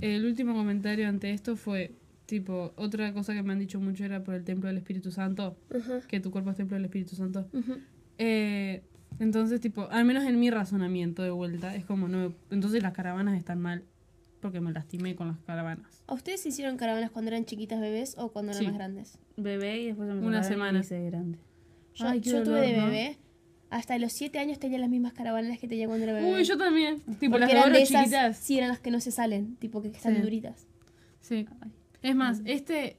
El 0.00 0.24
último 0.24 0.54
comentario 0.54 1.08
ante 1.08 1.30
esto 1.32 1.56
fue, 1.56 1.92
tipo, 2.26 2.72
otra 2.76 3.12
cosa 3.12 3.34
que 3.34 3.42
me 3.42 3.52
han 3.52 3.58
dicho 3.58 3.80
mucho 3.80 4.04
era 4.04 4.22
por 4.24 4.34
el 4.34 4.44
templo 4.44 4.68
del 4.68 4.78
Espíritu 4.78 5.10
Santo, 5.10 5.56
Ajá. 5.74 6.00
que 6.08 6.20
tu 6.20 6.30
cuerpo 6.30 6.50
es 6.50 6.56
templo 6.56 6.76
del 6.76 6.84
Espíritu 6.86 7.16
Santo. 7.16 7.48
Ujú. 7.52 7.76
Eh, 8.18 8.82
entonces, 9.18 9.60
tipo, 9.60 9.88
al 9.90 10.04
menos 10.04 10.24
en 10.24 10.38
mi 10.40 10.50
razonamiento 10.50 11.22
de 11.22 11.30
vuelta, 11.30 11.74
es 11.76 11.84
como, 11.84 12.08
no, 12.08 12.34
entonces 12.50 12.82
las 12.82 12.92
caravanas 12.92 13.36
están 13.36 13.60
mal 13.60 13.84
porque 14.40 14.60
me 14.60 14.72
lastimé 14.72 15.14
con 15.16 15.28
las 15.28 15.38
caravanas. 15.40 16.02
¿A 16.06 16.14
ustedes 16.14 16.46
hicieron 16.46 16.78
caravanas 16.78 17.10
cuando 17.10 17.30
eran 17.30 17.44
chiquitas 17.44 17.78
bebés 17.80 18.14
o 18.16 18.32
cuando 18.32 18.52
eran 18.52 18.60
Sí. 18.62 18.66
más 18.68 18.76
grandes? 18.76 19.18
Bebé 19.36 19.80
y 19.82 19.86
después 19.88 20.08
me 20.08 20.14
Una 20.26 20.40
y 20.40 20.44
semana. 20.44 20.72
me 20.72 20.80
hice 20.80 21.04
grande. 21.04 21.38
Yo, 21.94 22.06
Ay, 22.08 22.20
yo 22.20 22.42
tuve 22.42 22.72
dolor, 22.74 22.90
de 22.90 23.10
¿no? 23.10 23.16
Hasta 23.70 23.96
los 23.98 24.12
7 24.12 24.38
años 24.40 24.58
tenía 24.58 24.78
las 24.78 24.90
mismas 24.90 25.12
caravanas 25.12 25.58
que 25.58 25.68
tenía 25.68 25.86
cuando 25.86 26.04
era 26.04 26.12
bebé. 26.12 26.32
Uy, 26.34 26.44
yo 26.44 26.58
también. 26.58 27.00
Tipo, 27.20 27.32
Porque 27.38 27.46
las 27.46 27.50
eran 27.50 27.64
de 27.64 27.70
de 27.70 27.74
oro 27.76 27.76
esas, 27.84 28.04
chiquitas. 28.04 28.36
sí, 28.38 28.58
eran 28.58 28.68
las 28.68 28.80
que 28.80 28.90
no 28.90 29.00
se 29.00 29.10
salen, 29.12 29.56
tipo 29.56 29.80
que 29.80 29.88
están 29.88 30.16
Sí. 30.16 30.22
duritas. 30.22 30.66
Sí. 31.20 31.46
Es 32.02 32.14
más, 32.16 32.42
este 32.46 32.96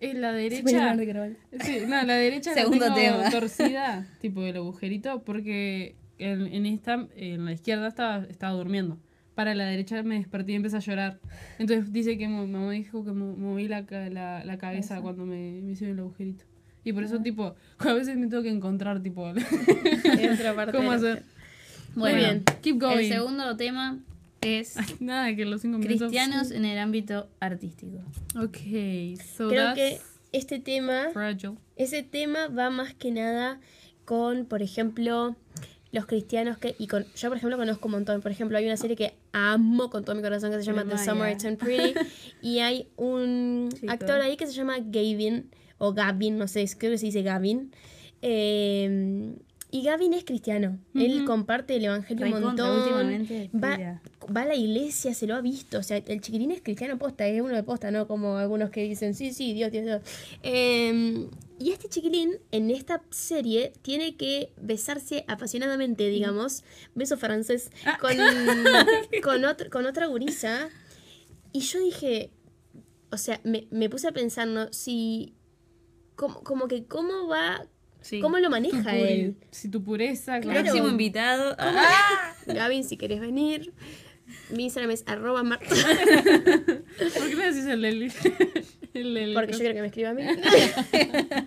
es 0.00 0.14
la 0.14 0.32
Se 0.32 0.36
derecha. 0.36 0.94
de 0.96 1.06
caravana. 1.06 1.36
Sí, 1.60 1.78
no, 1.88 2.02
la 2.02 2.14
derecha 2.16 2.50
la 2.54 2.68
tengo 2.68 2.94
tema. 2.94 3.30
torcida, 3.30 4.06
tipo 4.20 4.42
el 4.42 4.56
agujerito, 4.56 5.22
porque 5.24 5.96
en, 6.18 6.46
en 6.46 6.66
esta, 6.66 7.08
en 7.16 7.44
la 7.46 7.52
izquierda 7.52 7.88
estaba, 7.88 8.24
estaba 8.24 8.52
durmiendo. 8.54 8.98
Para 9.34 9.54
la 9.54 9.64
derecha 9.66 10.02
me 10.02 10.16
desperté 10.16 10.52
y 10.52 10.54
empecé 10.56 10.76
a 10.76 10.80
llorar. 10.80 11.20
Entonces 11.58 11.92
dice 11.92 12.18
que 12.18 12.26
mo- 12.28 12.46
mamá 12.46 12.70
dijo 12.72 13.04
que 13.04 13.12
mo- 13.12 13.36
moví 13.36 13.68
la, 13.68 13.86
ca- 13.86 14.10
la, 14.10 14.44
la 14.44 14.58
cabeza 14.58 15.00
cuando 15.00 15.24
me, 15.24 15.60
me 15.62 15.72
hicieron 15.72 15.96
el 15.98 16.00
agujerito. 16.04 16.44
Y 16.86 16.92
por 16.92 17.02
eso, 17.02 17.20
tipo, 17.20 17.54
a 17.78 17.92
veces 17.92 18.16
me 18.16 18.28
tengo 18.28 18.42
que 18.42 18.48
encontrar, 18.50 19.02
tipo, 19.02 19.28
En 20.04 20.32
otra 20.32 20.54
parte 20.54 20.76
cómo 20.76 20.92
hacer. 20.92 21.24
Bueno, 21.96 22.16
bien. 22.18 22.44
Keep 22.62 22.78
going. 22.78 22.98
el 22.98 23.08
segundo 23.08 23.56
tema 23.56 23.98
es 24.40 24.76
Nada, 25.00 25.34
que 25.34 25.44
los 25.44 25.62
cinco 25.62 25.78
minutos. 25.78 25.98
cristianos 25.98 26.50
en 26.52 26.64
el 26.64 26.78
ámbito 26.78 27.28
artístico. 27.40 27.98
Ok, 28.38 28.56
so 29.36 29.48
Creo 29.48 29.64
that's 29.64 29.74
que 29.74 30.00
este 30.32 30.60
tema 30.60 31.08
fragile. 31.12 31.54
Ese 31.76 32.02
tema 32.02 32.46
va 32.48 32.70
más 32.70 32.94
que 32.94 33.10
nada 33.10 33.58
con, 34.04 34.44
por 34.44 34.62
ejemplo, 34.62 35.34
los 35.90 36.06
cristianos 36.06 36.58
que. 36.58 36.76
Y 36.78 36.86
con, 36.86 37.04
yo, 37.16 37.28
por 37.28 37.38
ejemplo, 37.38 37.56
conozco 37.56 37.88
un 37.88 37.92
montón. 37.92 38.20
Por 38.20 38.30
ejemplo, 38.30 38.58
hay 38.58 38.66
una 38.66 38.76
serie 38.76 38.94
que 38.94 39.14
amo 39.32 39.90
con 39.90 40.04
todo 40.04 40.14
mi 40.14 40.22
corazón 40.22 40.50
que 40.52 40.58
se 40.58 40.64
llama 40.64 40.84
The. 40.84 40.98
Summer 40.98 41.32
It's 41.32 41.42
Turned 41.42 41.58
Pretty. 41.58 41.94
y 42.42 42.60
hay 42.60 42.86
un 42.96 43.70
Chico. 43.74 43.92
actor 43.92 44.20
ahí 44.20 44.36
que 44.36 44.46
se 44.46 44.52
llama 44.52 44.76
Gavin, 44.78 45.50
o 45.78 45.92
Gavin, 45.92 46.38
no 46.38 46.48
sé, 46.48 46.64
creo 46.78 46.92
que 46.92 46.98
se 46.98 47.06
dice 47.06 47.22
Gavin. 47.22 47.72
Eh, 48.22 49.34
y 49.70 49.82
Gavin 49.82 50.14
es 50.14 50.24
cristiano. 50.24 50.78
Él 50.94 51.24
comparte 51.26 51.76
el 51.76 51.84
evangelio 51.84 52.24
un 52.26 52.30
montón. 52.56 53.08
Va, 53.62 54.42
a 54.42 54.44
la 54.46 54.54
iglesia, 54.54 55.12
se 55.12 55.26
lo 55.26 55.34
ha 55.34 55.40
visto. 55.40 55.78
O 55.78 55.82
sea, 55.82 55.98
el 55.98 56.20
chiquirín 56.20 56.50
es 56.52 56.62
cristiano 56.62 56.96
posta, 56.98 57.26
es 57.26 57.40
uno 57.42 57.54
de 57.54 57.62
posta, 57.62 57.90
¿no? 57.90 58.06
Como 58.06 58.36
algunos 58.36 58.70
que 58.70 58.82
dicen, 58.84 59.14
sí, 59.14 59.32
sí, 59.32 59.52
Dios, 59.54 59.70
Dios, 59.72 59.84
Dios. 59.84 60.02
Eh, 60.42 61.28
y 61.58 61.70
este 61.72 61.88
chiquilín 61.88 62.38
en 62.52 62.70
esta 62.70 63.02
serie 63.10 63.72
tiene 63.82 64.16
que 64.16 64.52
besarse 64.60 65.24
apasionadamente, 65.26 66.08
digamos, 66.08 66.64
beso 66.94 67.16
francés, 67.18 67.70
con, 68.00 68.12
con, 69.22 69.44
otro- 69.44 69.70
con 69.70 69.84
otra 69.86 70.06
gurisa. 70.06 70.68
Y 71.52 71.60
yo 71.60 71.80
dije, 71.80 72.30
o 73.10 73.18
sea, 73.18 73.40
me, 73.44 73.66
me 73.70 73.88
puse 73.90 74.08
a 74.08 74.12
pensar, 74.12 74.46
¿no? 74.48 74.72
Si, 74.72 75.34
como, 76.16 76.42
como 76.42 76.68
que 76.68 76.84
cómo 76.86 77.28
va, 77.28 77.64
Sí. 78.00 78.20
cómo 78.20 78.38
lo 78.38 78.50
maneja 78.50 78.96
él. 78.96 79.36
Si 79.50 79.68
tu 79.68 79.82
pureza, 79.82 80.40
Claro. 80.40 80.60
Próximo 80.62 80.88
invitado. 80.88 81.54
Ah, 81.58 82.34
Gavin, 82.46 82.84
si 82.84 82.96
querés 82.96 83.20
venir. 83.20 83.72
Mi 84.50 84.64
Instagram 84.64 84.90
es 84.90 85.04
arroba 85.06 85.42
marta, 85.44 85.66
¿Por 85.68 87.28
qué 87.28 87.34
no 87.36 87.42
decís 87.42 87.64
el 87.66 87.80
del- 87.82 89.34
porque 89.34 89.52
yo 89.52 89.58
quiero 89.58 89.74
que 89.74 89.80
me 89.82 89.86
escriba 89.86 90.10
a 90.10 90.14
mí. 90.14 90.22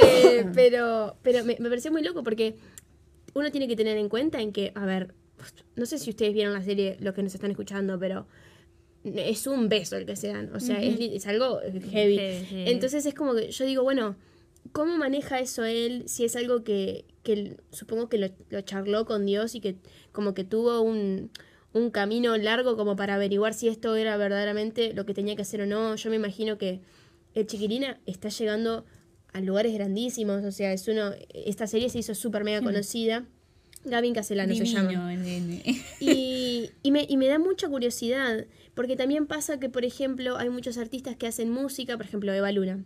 Eh, 0.00 0.46
pero 0.54 1.16
pero 1.22 1.44
me, 1.44 1.56
me 1.58 1.68
pareció 1.68 1.90
muy 1.92 2.02
loco 2.02 2.22
porque 2.22 2.56
uno 3.34 3.50
tiene 3.50 3.68
que 3.68 3.76
tener 3.76 3.96
en 3.98 4.08
cuenta 4.08 4.40
en 4.40 4.52
que, 4.52 4.72
a 4.74 4.84
ver, 4.86 5.14
no 5.76 5.86
sé 5.86 5.98
si 5.98 6.10
ustedes 6.10 6.32
vieron 6.32 6.52
la 6.54 6.62
serie, 6.62 6.96
los 7.00 7.14
que 7.14 7.22
nos 7.22 7.34
están 7.34 7.50
escuchando, 7.50 7.98
pero 7.98 8.26
es 9.04 9.46
un 9.46 9.68
beso 9.68 9.96
el 9.96 10.06
que 10.06 10.16
se 10.16 10.28
dan. 10.28 10.54
O 10.54 10.60
sea, 10.60 10.82
es, 10.82 11.26
algo 11.26 11.60
heavy. 11.90 12.18
Entonces 12.50 13.06
es 13.06 13.14
como 13.14 13.34
que 13.34 13.50
yo 13.50 13.64
digo, 13.64 13.82
bueno, 13.82 14.16
¿cómo 14.72 14.96
maneja 14.96 15.40
eso 15.40 15.64
él? 15.64 16.04
Si 16.06 16.24
es 16.24 16.36
algo 16.36 16.64
que, 16.64 17.04
que 17.22 17.56
supongo 17.70 18.08
que 18.08 18.18
lo, 18.18 18.28
lo 18.50 18.60
charló 18.62 19.06
con 19.06 19.26
Dios 19.26 19.54
y 19.54 19.60
que 19.60 19.76
como 20.12 20.34
que 20.34 20.44
tuvo 20.44 20.80
un, 20.80 21.30
un 21.72 21.90
camino 21.90 22.36
largo 22.36 22.76
como 22.76 22.96
para 22.96 23.14
averiguar 23.14 23.54
si 23.54 23.68
esto 23.68 23.96
era 23.96 24.16
verdaderamente 24.16 24.92
lo 24.94 25.06
que 25.06 25.14
tenía 25.14 25.36
que 25.36 25.42
hacer 25.42 25.60
o 25.62 25.66
no. 25.66 25.96
Yo 25.96 26.10
me 26.10 26.16
imagino 26.16 26.58
que 26.58 26.80
el 27.34 27.46
Chiquilina 27.46 28.00
está 28.06 28.28
llegando 28.28 28.84
a 29.32 29.40
lugares 29.40 29.72
grandísimos. 29.74 30.44
O 30.44 30.52
sea, 30.52 30.72
es 30.72 30.88
uno. 30.88 31.12
Esta 31.32 31.66
serie 31.66 31.88
se 31.90 31.98
hizo 31.98 32.14
súper 32.14 32.44
mega 32.44 32.62
conocida. 32.62 33.26
Gavin 33.84 34.14
Castellano 34.14 34.54
se 34.54 34.64
llama. 34.64 34.88
divino, 34.88 35.08
el 35.08 35.22
nene. 35.22 35.62
Y, 36.00 36.70
y, 36.82 36.90
me, 36.90 37.06
y 37.08 37.16
me 37.16 37.28
da 37.28 37.38
mucha 37.38 37.68
curiosidad, 37.68 38.46
porque 38.78 38.94
también 38.94 39.26
pasa 39.26 39.58
que, 39.58 39.68
por 39.68 39.84
ejemplo, 39.84 40.36
hay 40.36 40.50
muchos 40.50 40.78
artistas 40.78 41.16
que 41.16 41.26
hacen 41.26 41.50
música, 41.50 41.96
por 41.96 42.06
ejemplo, 42.06 42.32
Eva 42.32 42.52
Luna 42.52 42.84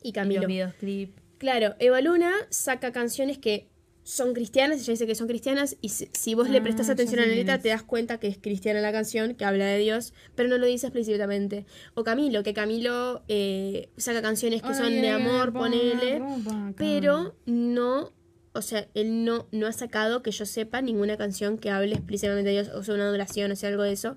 y 0.00 0.10
Y 0.10 0.12
Camilo. 0.12 0.42
los 0.42 0.46
videoclips. 0.48 1.20
Claro, 1.38 1.74
Eva 1.80 2.00
Luna 2.00 2.30
saca 2.50 2.92
canciones 2.92 3.36
que 3.38 3.66
son 4.04 4.32
cristianas, 4.32 4.80
ella 4.80 4.92
dice 4.92 5.08
que 5.08 5.16
son 5.16 5.26
cristianas, 5.26 5.76
y 5.80 5.88
si, 5.88 6.08
si 6.12 6.34
vos 6.36 6.48
le 6.48 6.58
Ah, 6.58 6.62
prestás 6.62 6.86
ya 6.86 6.92
atención 6.92 7.18
a 7.18 7.26
la 7.26 7.34
letra, 7.34 7.58
te 7.58 7.70
das 7.70 7.82
cuenta 7.82 8.18
que 8.20 8.28
es 8.28 8.38
cristiana 8.38 8.80
la 8.80 8.92
canción, 8.92 9.34
que 9.34 9.44
habla 9.44 9.66
de 9.66 9.78
Dios, 9.78 10.14
pero 10.36 10.48
no 10.48 10.56
lo 10.56 10.66
dice 10.66 10.86
explícitamente. 10.86 11.66
O 11.94 12.04
Camilo, 12.04 12.44
que 12.44 12.54
Camilo 12.54 13.24
eh, 13.26 13.88
saca 13.96 14.22
canciones 14.22 14.62
que 14.62 14.72
son 14.72 14.92
de 14.92 15.08
amor, 15.08 15.52
ponele, 15.52 16.22
pero 16.76 17.34
no, 17.44 18.12
o 18.52 18.62
sea, 18.62 18.86
él 18.94 19.24
no, 19.24 19.48
no 19.50 19.66
ha 19.66 19.72
sacado, 19.72 20.22
que 20.22 20.30
yo 20.30 20.46
sepa, 20.46 20.80
ninguna 20.80 21.16
canción 21.16 21.58
que 21.58 21.70
hable 21.70 21.96
explícitamente 21.96 22.50
de 22.50 22.62
Dios, 22.62 22.68
o 22.72 22.84
sea, 22.84 22.94
una 22.94 23.08
adoración, 23.08 23.50
o 23.50 23.56
sea, 23.56 23.68
algo 23.68 23.82
de 23.82 23.90
eso. 23.94 24.16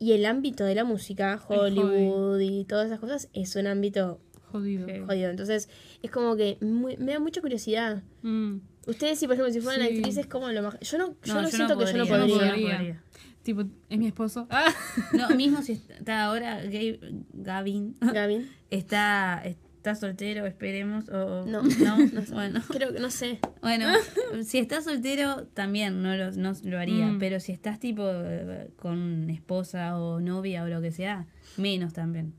Y 0.00 0.12
el 0.12 0.24
ámbito 0.26 0.64
de 0.64 0.74
la 0.74 0.82
música, 0.84 1.40
Hollywood 1.46 2.40
y 2.40 2.64
todas 2.64 2.86
esas 2.86 2.98
cosas, 2.98 3.28
es 3.34 3.54
un 3.54 3.66
ámbito 3.68 4.18
Jodido. 4.50 4.86
Jodido. 5.06 5.30
Entonces, 5.30 5.68
es 6.02 6.10
como 6.10 6.34
que 6.34 6.58
muy- 6.60 6.96
me 6.96 7.12
da 7.12 7.20
mucha 7.20 7.40
curiosidad. 7.40 8.02
Mm. 8.22 8.56
Ustedes, 8.88 9.18
si 9.20 9.26
por 9.26 9.34
ejemplo, 9.34 9.52
si 9.52 9.60
fueran 9.60 9.86
Sí. 9.86 9.96
actrices, 9.98 10.26
¿cómo 10.26 10.48
lo 10.48 10.62
maj- 10.62 10.80
Yo 10.80 10.98
no, 10.98 11.14
yo 11.22 11.34
no, 11.34 11.42
yo 11.42 11.48
siento 11.48 11.78
que 11.78 11.84
yo 11.86 11.92
no 11.98 12.06
podría, 12.06 12.18
podría. 12.18 12.46
no 12.46 12.52
podría. 12.78 13.02
Tipo, 13.44 13.62
es 13.88 13.98
mi 13.98 14.06
esposo. 14.06 14.46
Ah. 14.50 14.72
No, 15.12 15.28
mismo 15.36 15.62
si 15.62 15.72
está 15.72 16.24
ahora 16.24 16.62
Gabe- 16.64 16.98
Gavin 17.32 17.96
Gavin. 18.00 18.50
está, 18.70 19.40
está 19.44 19.60
soltero, 19.82 20.46
esperemos. 20.46 21.08
O, 21.08 21.44
No. 21.46 21.62
no, 21.62 21.98
No 22.12 22.22
sé. 22.22 22.32
bueno. 22.34 22.60
Creo 22.68 22.92
que 22.92 23.00
no 23.00 23.10
sé. 23.10 23.38
Bueno, 23.62 23.86
si 24.44 24.58
estás 24.58 24.84
soltero 24.84 25.46
también 25.54 26.02
no 26.02 26.14
lo, 26.16 26.30
no 26.32 26.52
lo 26.64 26.78
haría, 26.78 27.06
Mm. 27.06 27.18
pero 27.18 27.40
si 27.40 27.52
estás 27.52 27.78
tipo 27.80 28.02
eh, 28.06 28.68
con 28.76 29.28
esposa 29.30 29.98
o 29.98 30.20
novia 30.20 30.62
o 30.64 30.68
lo 30.68 30.80
que 30.80 30.92
sea, 30.92 31.26
menos 31.56 31.92
también. 31.92 32.34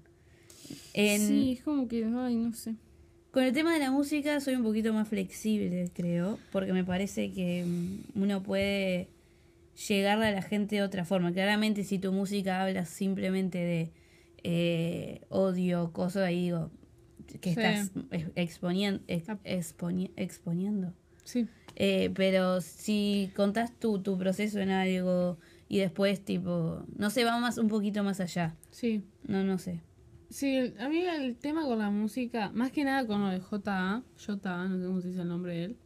En- 0.94 1.22
Sí, 1.28 1.52
es 1.54 1.64
como 1.64 1.88
que, 1.88 2.06
ay, 2.06 2.36
no 2.36 2.54
sé. 2.54 2.76
Con 3.32 3.44
el 3.44 3.54
tema 3.54 3.74
de 3.74 3.80
la 3.80 3.92
música 3.92 4.40
soy 4.42 4.56
un 4.56 4.64
poquito 4.64 4.94
más 4.94 5.08
flexible, 5.08 5.90
creo, 5.94 6.38
porque 6.52 6.74
me 6.74 6.84
parece 6.84 7.32
que 7.32 7.64
mm, 7.66 8.22
uno 8.22 8.44
puede 8.44 9.08
llegarle 9.88 10.26
a 10.28 10.32
la 10.32 10.42
gente 10.42 10.76
de 10.76 10.82
otra 10.82 11.06
forma. 11.06 11.32
Claramente 11.32 11.84
si 11.86 11.98
tu 11.98 12.12
música 12.12 12.62
habla 12.62 12.84
simplemente 12.86 13.58
de 13.58 13.92
eh, 14.44 15.22
odio, 15.30 15.92
cosas, 15.94 16.24
ahí 16.24 16.44
digo 16.44 16.72
que 17.40 17.54
Sí. 17.54 17.60
estás 17.62 17.92
exponiendo, 18.36 19.04
exponiendo. 20.16 20.94
Sí. 21.24 21.48
Eh, 21.76 22.12
pero 22.14 22.62
si 22.62 23.32
contás 23.36 23.72
tu, 23.80 24.00
tu 24.00 24.18
proceso 24.18 24.60
en 24.60 24.70
algo 24.70 25.38
y 25.70 25.78
después 25.80 26.24
tipo, 26.26 26.84
no 26.98 27.10
sé, 27.10 27.24
va 27.24 27.40
más 27.40 27.58
un 27.58 27.68
poquito 27.70 28.04
más 28.04 28.20
allá. 28.20 28.56
Sí. 28.72 29.04
No, 29.28 29.44
no 29.44 29.58
sé. 29.58 29.82
Sí, 30.30 30.74
a 30.80 30.90
mí 30.90 31.00
el 31.02 31.36
tema 31.36 31.64
con 31.66 31.78
la 31.80 31.90
música, 31.90 32.52
más 32.54 32.72
que 32.72 32.84
nada 32.84 33.06
con 33.06 33.22
lo 33.22 33.28
de 33.30 33.40
JA, 33.40 34.04
JA, 34.18 34.68
no 34.68 34.78
sé 34.80 34.86
cómo 34.86 35.02
se 35.02 35.10
dice 35.10 35.22
el 35.22 35.28
nombre 35.28 35.54
de 35.54 35.64
él, 35.66 35.78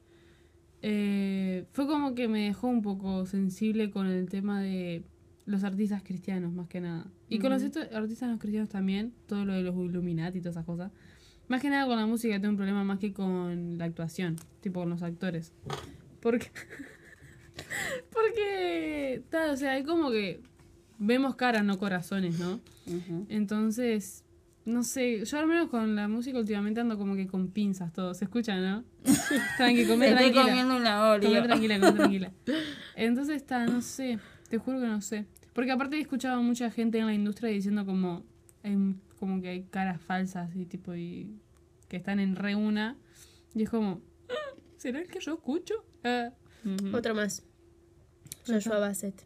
eh, 0.81 1.65
fue 1.71 1.87
como 1.87 2.13
que 2.13 2.27
me 2.27 2.45
dejó 2.45 2.67
un 2.67 2.81
poco 2.81 3.25
sensible 3.25 3.89
con 3.89 4.05
el 4.07 4.29
tema 4.29 4.61
de 4.61 5.03
los 5.45 5.63
artistas 5.63 6.03
cristianos, 6.03 6.53
más 6.53 6.67
que 6.67 6.79
nada. 6.81 7.07
Y 7.27 7.39
con 7.39 7.51
los 7.51 7.63
artistas 7.63 8.29
no 8.29 8.37
cristianos 8.39 8.69
también, 8.69 9.13
todo 9.27 9.45
lo 9.45 9.53
de 9.53 9.61
los 9.63 9.75
Illuminati 9.75 10.37
y 10.37 10.41
todas 10.41 10.55
esas 10.55 10.65
cosas. 10.65 10.91
Más 11.47 11.61
que 11.61 11.69
nada 11.69 11.85
con 11.85 11.97
la 11.97 12.05
música 12.05 12.35
tengo 12.35 12.49
un 12.51 12.57
problema 12.57 12.83
más 12.83 12.99
que 12.99 13.13
con 13.13 13.77
la 13.77 13.85
actuación, 13.85 14.35
tipo 14.61 14.79
con 14.81 14.89
los 14.89 15.03
actores. 15.03 15.53
Porque... 16.19 16.51
Porque, 18.11 19.23
ta, 19.29 19.51
o 19.51 19.57
sea, 19.57 19.73
hay 19.73 19.83
como 19.83 20.11
que 20.11 20.41
vemos 20.97 21.35
caras, 21.35 21.63
no 21.63 21.77
corazones, 21.77 22.37
¿no? 22.39 22.59
Entonces, 23.29 24.23
no 24.65 24.83
sé, 24.83 25.23
yo 25.23 25.39
al 25.39 25.47
menos 25.47 25.69
con 25.69 25.95
la 25.95 26.07
música 26.07 26.37
últimamente 26.39 26.81
ando 26.81 26.97
como 26.97 27.15
que 27.15 27.27
con 27.27 27.49
pinzas 27.49 27.93
todo. 27.93 28.13
¿Se 28.13 28.25
escucha, 28.25 28.57
no? 28.57 28.83
Tranqui, 29.57 29.85
come 29.85 30.09
Estoy 30.09 30.31
tranquila. 30.31 30.43
comiendo 30.43 30.75
una 30.75 30.97
Come 31.19 31.27
Oreo. 31.29 31.43
tranquila, 31.43 31.79
come 31.79 31.91
tranquila. 31.93 32.31
Entonces 32.95 33.37
está, 33.37 33.65
no 33.65 33.81
sé, 33.81 34.19
te 34.49 34.57
juro 34.57 34.79
que 34.79 34.87
no 34.87 35.01
sé. 35.01 35.25
Porque 35.53 35.71
aparte 35.71 35.97
he 35.97 36.01
escuchado 36.01 36.39
a 36.39 36.41
mucha 36.41 36.69
gente 36.71 36.97
en 36.99 37.05
la 37.05 37.13
industria 37.13 37.49
diciendo 37.49 37.85
como, 37.85 38.23
hay, 38.63 38.75
como 39.19 39.41
que 39.41 39.49
hay 39.49 39.63
caras 39.63 40.01
falsas 40.01 40.55
y 40.55 40.65
tipo, 40.65 40.95
y 40.95 41.39
que 41.87 41.97
están 41.97 42.19
en 42.19 42.35
re 42.35 42.55
una. 42.55 42.97
Y 43.53 43.63
es 43.63 43.69
como, 43.69 44.01
"Ah, 44.29 44.57
¿será 44.77 44.99
el 44.99 45.07
que 45.07 45.19
yo 45.19 45.33
escucho? 45.33 45.85
Ah. 46.03 46.31
Ujú. 46.63 46.95
Otro 46.97 47.13
más. 47.15 47.43
Joshua 48.47 48.79
Bassett. 48.79 49.25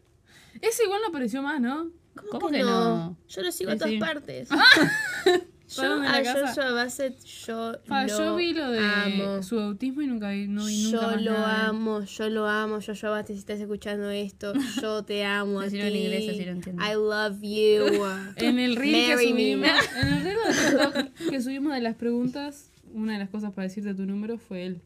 Ese 0.60 0.84
igual 0.84 1.00
no 1.02 1.08
apareció 1.08 1.42
más, 1.42 1.60
¿no? 1.60 1.90
¿Cómo 2.30 2.48
que 2.48 2.60
no? 2.60 3.16
Yo 3.28 3.42
lo 3.42 3.52
sigo 3.52 3.70
a 3.70 3.76
todas 3.76 3.90
sí. 3.90 3.98
partes. 3.98 4.48
yo 5.70 5.76
¿Fueron 5.76 6.02
de 6.02 6.08
la 6.08 6.16
a? 6.18 6.46
Joshua 6.48 6.72
Bassett, 6.72 7.24
yo 7.24 7.72
Pa, 7.86 8.02
lo 8.06 8.18
yo 8.18 8.36
vi 8.36 8.52
lo 8.52 8.70
de 8.70 8.78
amo. 8.80 9.42
su 9.42 9.58
autismo 9.58 10.02
y 10.02 10.06
nunca 10.08 10.30
vi, 10.30 10.48
no 10.48 10.66
vi 10.66 10.82
nunca 10.82 10.96
yo 11.00 11.02
más 11.06 11.22
lo 11.22 11.32
nada. 11.32 11.66
amo, 11.68 12.04
yo 12.04 12.28
lo 12.28 12.46
amo, 12.46 12.78
Joshua 12.84 13.10
Bassett, 13.10 13.36
si 13.36 13.40
estás 13.40 13.60
escuchando 13.60 14.10
esto, 14.10 14.52
yo 14.82 15.04
te 15.04 15.24
amo 15.24 15.60
a 15.60 15.68
ti. 15.68 15.80
En 15.80 15.94
inglés, 15.94 16.28
así 16.28 16.44
lo 16.44 16.50
entiendo. 16.50 16.82
I 16.84 16.94
love 16.94 17.40
you. 17.40 18.04
En 18.36 18.58
el 18.58 18.76
reel 18.76 19.16
que 19.16 19.28
subimos, 19.28 19.68
en 20.02 20.08
el 20.08 20.22
reel 20.24 20.38
de 20.46 20.52
TikTok 20.52 21.30
que 21.30 21.40
subimos 21.40 21.72
de 21.74 21.80
las 21.80 21.94
preguntas, 21.94 22.70
una 22.92 23.12
de 23.12 23.18
las 23.20 23.30
cosas 23.30 23.52
para 23.52 23.68
decirte 23.68 23.94
tu 23.94 24.04
número 24.06 24.38
fue 24.38 24.66
él. 24.66 24.82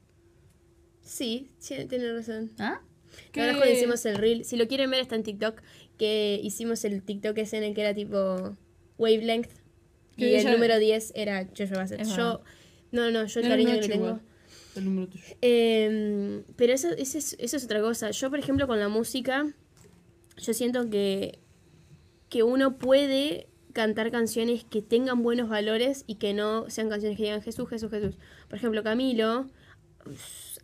Sí, 1.00 1.50
sí, 1.58 1.76
tiene 1.88 2.12
razón. 2.12 2.50
¿Ah? 2.58 2.80
Es 3.32 3.56
cuando 3.56 3.70
hicimos 3.72 4.04
el 4.06 4.16
reel, 4.16 4.44
si 4.44 4.56
lo 4.56 4.66
quieren 4.66 4.90
ver 4.90 5.00
está 5.00 5.14
en 5.16 5.22
TikTok, 5.22 5.60
que 5.98 6.40
hicimos 6.42 6.84
el 6.84 7.02
TikTok 7.02 7.38
ese 7.38 7.56
en 7.58 7.64
el 7.64 7.74
que 7.74 7.80
era 7.82 7.94
tipo 7.94 8.56
wavelength 8.98 9.50
y 10.16 10.34
el 10.34 10.50
número 10.50 10.78
10 10.78 11.12
era 11.14 11.46
Joshua 11.56 11.78
Bassett. 11.78 12.00
Es 12.00 12.16
Yo, 12.16 12.42
no, 12.92 13.10
no, 13.10 13.24
yo 13.26 13.40
el 13.40 13.48
cariño 13.48 13.74
que 13.74 13.80
le 13.80 13.88
tengo. 13.88 14.20
El 14.76 14.84
número 14.84 15.08
tuyo. 15.08 15.24
Eh, 15.42 16.42
pero 16.56 16.72
eso, 16.72 16.90
eso 16.90 17.18
es, 17.18 17.36
eso 17.38 17.56
es 17.56 17.64
otra 17.64 17.80
cosa. 17.80 18.10
Yo, 18.10 18.30
por 18.30 18.38
ejemplo, 18.38 18.66
con 18.66 18.80
la 18.80 18.88
música, 18.88 19.46
yo 20.36 20.54
siento 20.54 20.90
que, 20.90 21.38
que 22.28 22.42
uno 22.42 22.78
puede 22.78 23.48
cantar 23.72 24.10
canciones 24.10 24.64
que 24.64 24.82
tengan 24.82 25.22
buenos 25.22 25.48
valores 25.48 26.04
y 26.06 26.14
que 26.16 26.32
no 26.32 26.70
sean 26.70 26.88
canciones 26.88 27.16
que 27.16 27.24
digan 27.24 27.42
Jesús, 27.42 27.68
Jesús, 27.68 27.90
Jesús. 27.90 28.16
Por 28.48 28.58
ejemplo, 28.58 28.82
Camilo, 28.82 29.50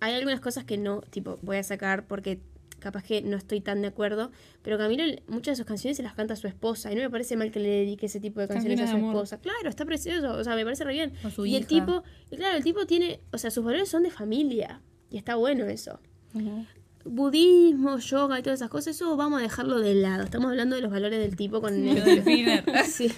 hay 0.01 0.15
algunas 0.15 0.41
cosas 0.41 0.65
que 0.65 0.79
no, 0.79 1.03
tipo, 1.03 1.39
voy 1.43 1.59
a 1.59 1.63
sacar 1.63 2.07
porque 2.07 2.41
capaz 2.81 3.05
que 3.05 3.23
no 3.23 3.37
estoy 3.37 3.61
tan 3.61 3.83
de 3.83 3.89
acuerdo, 3.89 4.31
pero 4.63 4.79
Camilo 4.79 5.05
muchas 5.29 5.53
de 5.53 5.57
sus 5.57 5.67
canciones 5.67 5.97
se 5.97 6.03
las 6.03 6.15
canta 6.15 6.35
a 6.35 6.37
su 6.37 6.49
esposa 6.49 6.91
y 6.91 6.95
no 6.97 7.03
me 7.03 7.11
parece 7.11 7.37
mal 7.37 7.51
que 7.51 7.61
le 7.61 7.69
dedique 7.69 8.07
ese 8.07 8.21
tipo 8.21 8.41
de 8.41 8.49
canciones 8.49 8.81
a 8.81 8.91
su 8.91 8.97
esposa. 8.97 9.39
Claro, 9.39 9.69
está 9.69 9.85
precioso, 9.85 10.33
o 10.33 10.43
sea, 10.43 10.57
me 10.57 10.65
parece 10.65 10.85
re 10.85 10.93
bien. 10.93 11.13
O 11.25 11.31
su 11.31 11.47
y 11.47 11.57
el 11.57 11.67
tipo, 11.67 12.03
y 12.31 12.37
claro, 12.37 12.57
el 12.57 12.65
tipo 12.65 12.87
tiene, 12.87 13.21
o 13.33 13.39
sea, 13.39 13.51
sus 13.51 13.65
valores 13.65 13.89
son 13.89 14.03
de 14.03 14.11
familia 14.11 14.81
y 15.11 15.19
está 15.19 15.37
bueno 15.37 15.67
eso. 15.67 16.01
Budismo, 17.05 17.99
yoga 17.99 18.39
y 18.39 18.43
todas 18.43 18.59
esas 18.61 18.69
cosas, 18.69 18.95
eso 18.95 19.17
vamos 19.17 19.41
a 19.41 19.43
dejarlo 19.43 19.81
de 19.81 19.95
lado. 19.95 20.23
Estamos 20.23 20.51
hablando 20.51 20.77
de 20.77 20.83
los 20.83 20.91
valores 20.91 21.19
del 21.19 21.35
tipo 21.35 21.61
con 21.61 21.75
el 21.89 22.05
Delfiner. 22.05 22.65
Sí. 22.87 23.11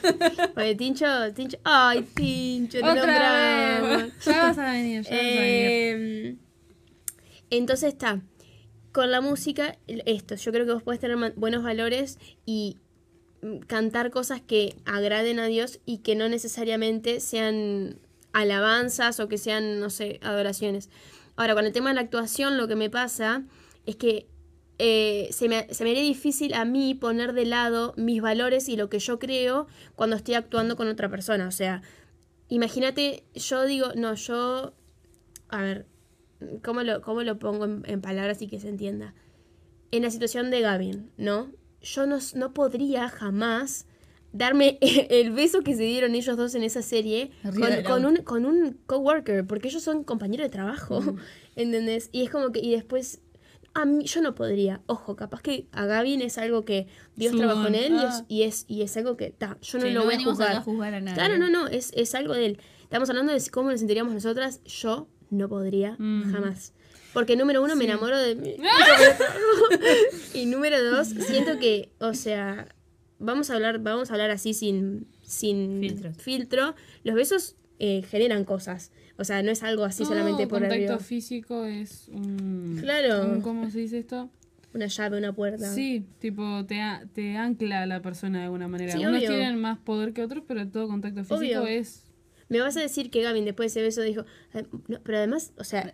Porque 0.54 0.74
Tincho, 0.76 1.32
Tincho, 1.34 1.58
ay, 1.64 2.02
Tincho, 2.14 2.78
te 2.78 2.84
Otra 2.84 3.32
vez. 3.32 4.12
Ya 4.24 4.42
vas 4.44 4.58
a 4.58 4.72
venir, 4.72 5.02
ya 5.02 5.10
vas 5.10 5.20
a 5.20 5.22
venir. 5.22 6.26
Eh, 6.30 6.36
entonces 7.50 7.92
está. 7.92 8.22
Con 8.92 9.10
la 9.10 9.22
música, 9.22 9.78
esto, 9.86 10.34
yo 10.34 10.52
creo 10.52 10.66
que 10.66 10.74
vos 10.74 10.82
podés 10.82 11.00
tener 11.00 11.32
buenos 11.36 11.62
valores 11.62 12.18
y 12.44 12.76
mm, 13.40 13.60
cantar 13.60 14.10
cosas 14.10 14.42
que 14.42 14.76
agraden 14.84 15.40
a 15.40 15.46
Dios 15.46 15.80
y 15.86 15.98
que 15.98 16.14
no 16.14 16.28
necesariamente 16.28 17.20
sean 17.20 17.98
alabanzas 18.34 19.18
o 19.18 19.28
que 19.28 19.38
sean, 19.38 19.80
no 19.80 19.88
sé, 19.88 20.20
adoraciones. 20.22 20.90
Ahora, 21.36 21.54
con 21.54 21.64
el 21.64 21.72
tema 21.72 21.88
de 21.88 21.94
la 21.94 22.02
actuación, 22.02 22.58
lo 22.58 22.68
que 22.68 22.76
me 22.76 22.90
pasa 22.90 23.44
es 23.86 23.96
que 23.96 24.26
eh, 24.78 25.28
se, 25.32 25.48
me, 25.48 25.72
se 25.72 25.84
me 25.84 25.90
haría 25.90 26.02
difícil 26.02 26.52
a 26.52 26.66
mí 26.66 26.94
poner 26.94 27.32
de 27.32 27.46
lado 27.46 27.94
mis 27.96 28.20
valores 28.20 28.68
y 28.68 28.76
lo 28.76 28.90
que 28.90 28.98
yo 28.98 29.18
creo 29.18 29.68
cuando 29.96 30.16
estoy 30.16 30.34
actuando 30.34 30.76
con 30.76 30.88
otra 30.88 31.08
persona. 31.08 31.48
O 31.48 31.52
sea, 31.52 31.80
imagínate, 32.48 33.24
yo 33.34 33.64
digo, 33.64 33.92
no, 33.94 34.14
yo, 34.14 34.74
a 35.48 35.62
ver, 35.62 35.86
¿cómo 36.62 36.82
lo, 36.82 37.00
cómo 37.02 37.22
lo 37.22 37.38
pongo 37.38 37.64
en, 37.64 37.82
en 37.86 38.00
palabras 38.00 38.40
y 38.42 38.46
que 38.48 38.58
se 38.60 38.68
entienda? 38.68 39.14
En 39.90 40.02
la 40.02 40.10
situación 40.10 40.50
de 40.50 40.60
Gavin, 40.60 41.10
¿no? 41.16 41.50
Yo 41.82 42.06
no, 42.06 42.18
no 42.34 42.54
podría 42.54 43.08
jamás 43.08 43.86
darme 44.32 44.78
el 44.80 45.32
beso 45.32 45.60
que 45.62 45.74
se 45.74 45.82
dieron 45.82 46.14
ellos 46.14 46.36
dos 46.36 46.54
en 46.54 46.62
esa 46.62 46.80
serie 46.82 47.30
con, 47.42 47.82
con 47.84 48.04
un, 48.06 48.16
con 48.22 48.46
un 48.46 48.78
coworker, 48.86 49.46
porque 49.46 49.68
ellos 49.68 49.82
son 49.82 50.04
compañeros 50.04 50.46
de 50.46 50.50
trabajo, 50.50 51.00
¿entendés? 51.56 52.08
Y 52.12 52.22
es 52.22 52.30
como 52.30 52.50
que, 52.52 52.60
y 52.60 52.70
después, 52.70 53.20
a 53.74 53.84
mí, 53.84 54.04
yo 54.04 54.22
no 54.22 54.34
podría, 54.34 54.80
ojo, 54.86 55.16
capaz 55.16 55.42
que 55.42 55.66
a 55.72 55.84
Gavin 55.86 56.22
es 56.22 56.38
algo 56.38 56.64
que 56.64 56.86
Dios 57.16 57.32
Su 57.32 57.38
trabajó 57.38 57.66
en 57.66 57.74
él 57.74 57.92
y, 57.92 57.96
Ah. 57.98 58.08
es, 58.08 58.24
y, 58.28 58.42
es, 58.44 58.64
y 58.68 58.82
es 58.82 58.96
algo 58.96 59.16
que, 59.18 59.30
ta, 59.30 59.58
yo 59.60 59.78
no 59.78 59.84
Sí, 59.86 59.90
lo 59.92 60.00
no 60.00 60.06
voy 60.06 60.14
a 60.14 60.24
juzgar. 60.24 60.56
a 60.56 60.60
juzgar 60.62 60.94
a 60.94 61.00
nadie. 61.00 61.14
Claro, 61.16 61.36
no, 61.38 61.50
no, 61.50 61.66
es, 61.68 61.92
es 61.94 62.14
algo 62.14 62.32
de 62.34 62.46
él. 62.46 62.58
Estamos 62.84 63.08
hablando 63.10 63.32
de 63.32 63.42
cómo 63.50 63.70
nos 63.70 63.80
sentiríamos 63.80 64.14
nosotras, 64.14 64.62
yo 64.64 65.08
no 65.32 65.48
podría 65.48 65.96
Mm. 65.98 66.30
jamás. 66.32 66.72
Porque 67.12 67.36
número 67.36 67.62
uno, 67.62 67.76
me 67.76 67.84
enamoro 67.84 68.16
de 68.18 68.34
mí. 68.36 68.54
y 70.34 70.46
número 70.46 70.82
dos, 70.82 71.08
siento 71.08 71.58
que, 71.58 71.90
o 71.98 72.14
sea, 72.14 72.68
vamos 73.18 73.50
a 73.50 73.54
hablar, 73.54 73.80
vamos 73.80 74.10
a 74.10 74.14
hablar 74.14 74.30
así 74.30 74.54
sin, 74.54 75.06
sin 75.22 75.80
Filtros. 75.80 76.16
filtro. 76.16 76.74
Los 77.04 77.14
besos 77.14 77.56
eh, 77.78 78.02
generan 78.08 78.44
cosas. 78.44 78.92
O 79.18 79.24
sea, 79.24 79.42
no 79.42 79.50
es 79.50 79.62
algo 79.62 79.84
así 79.84 80.04
solamente 80.04 80.46
por 80.46 80.60
contacto 80.60 80.74
arriba. 80.74 80.98
físico 80.98 81.64
es 81.64 82.08
un... 82.08 82.78
Claro. 82.80 83.26
un- 83.26 83.40
¿Cómo 83.42 83.70
se 83.70 83.80
dice 83.80 83.98
esto? 83.98 84.30
Una 84.74 84.86
llave, 84.86 85.18
una 85.18 85.34
puerta. 85.34 85.70
Sí, 85.74 86.06
tipo, 86.18 86.64
te, 86.64 86.80
te 87.12 87.36
ancla 87.36 87.82
a 87.82 87.86
la 87.86 88.00
persona 88.00 88.38
de 88.38 88.44
alguna 88.44 88.68
manera. 88.68 88.92
Sí, 88.92 89.00
Unos 89.04 89.18
obvio. 89.18 89.28
tienen 89.28 89.60
más 89.60 89.78
poder 89.78 90.14
que 90.14 90.22
otros, 90.22 90.44
pero 90.48 90.66
todo 90.68 90.88
contacto 90.88 91.20
físico 91.24 91.36
Obvio. 91.36 91.66
es... 91.66 92.04
Me 92.52 92.60
vas 92.60 92.76
a 92.76 92.80
decir 92.80 93.10
que 93.10 93.22
Gavin 93.22 93.44
después 93.44 93.72
de 93.74 93.80
ese 93.80 93.86
beso 93.86 94.02
dijo, 94.02 94.24
pero 95.02 95.18
además, 95.18 95.52
o 95.58 95.64
sea, 95.64 95.92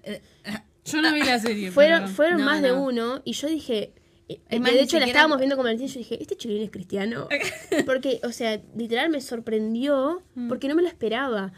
Yo 0.84 1.00
no 1.02 1.12
vi 1.14 1.22
la 1.22 1.38
serie. 1.38 1.70
fueron, 1.70 2.00
pero- 2.02 2.12
fueron 2.14 2.40
No, 2.40 2.46
más 2.46 2.62
de 2.62 2.68
no. 2.70 2.82
uno 2.84 3.22
y 3.24 3.32
yo 3.32 3.48
dije, 3.48 3.92
eh, 4.28 4.40
Es 4.46 4.50
de 4.50 4.60
más, 4.60 4.72
hecho 4.72 4.98
la 4.98 5.06
estábamos 5.06 5.38
viendo 5.38 5.56
con 5.56 5.64
Valentín 5.64 5.86
y 5.86 5.90
yo 5.92 5.98
dije, 5.98 6.20
este 6.20 6.36
chiquilín 6.36 6.64
es 6.64 6.70
cristiano. 6.70 7.28
Porque, 7.86 8.20
o 8.24 8.32
sea, 8.32 8.60
literal 8.76 9.08
me 9.10 9.20
sorprendió 9.20 10.22
Mm. 10.34 10.48
porque 10.48 10.68
no 10.68 10.74
me 10.74 10.82
lo 10.82 10.88
esperaba. 10.88 11.52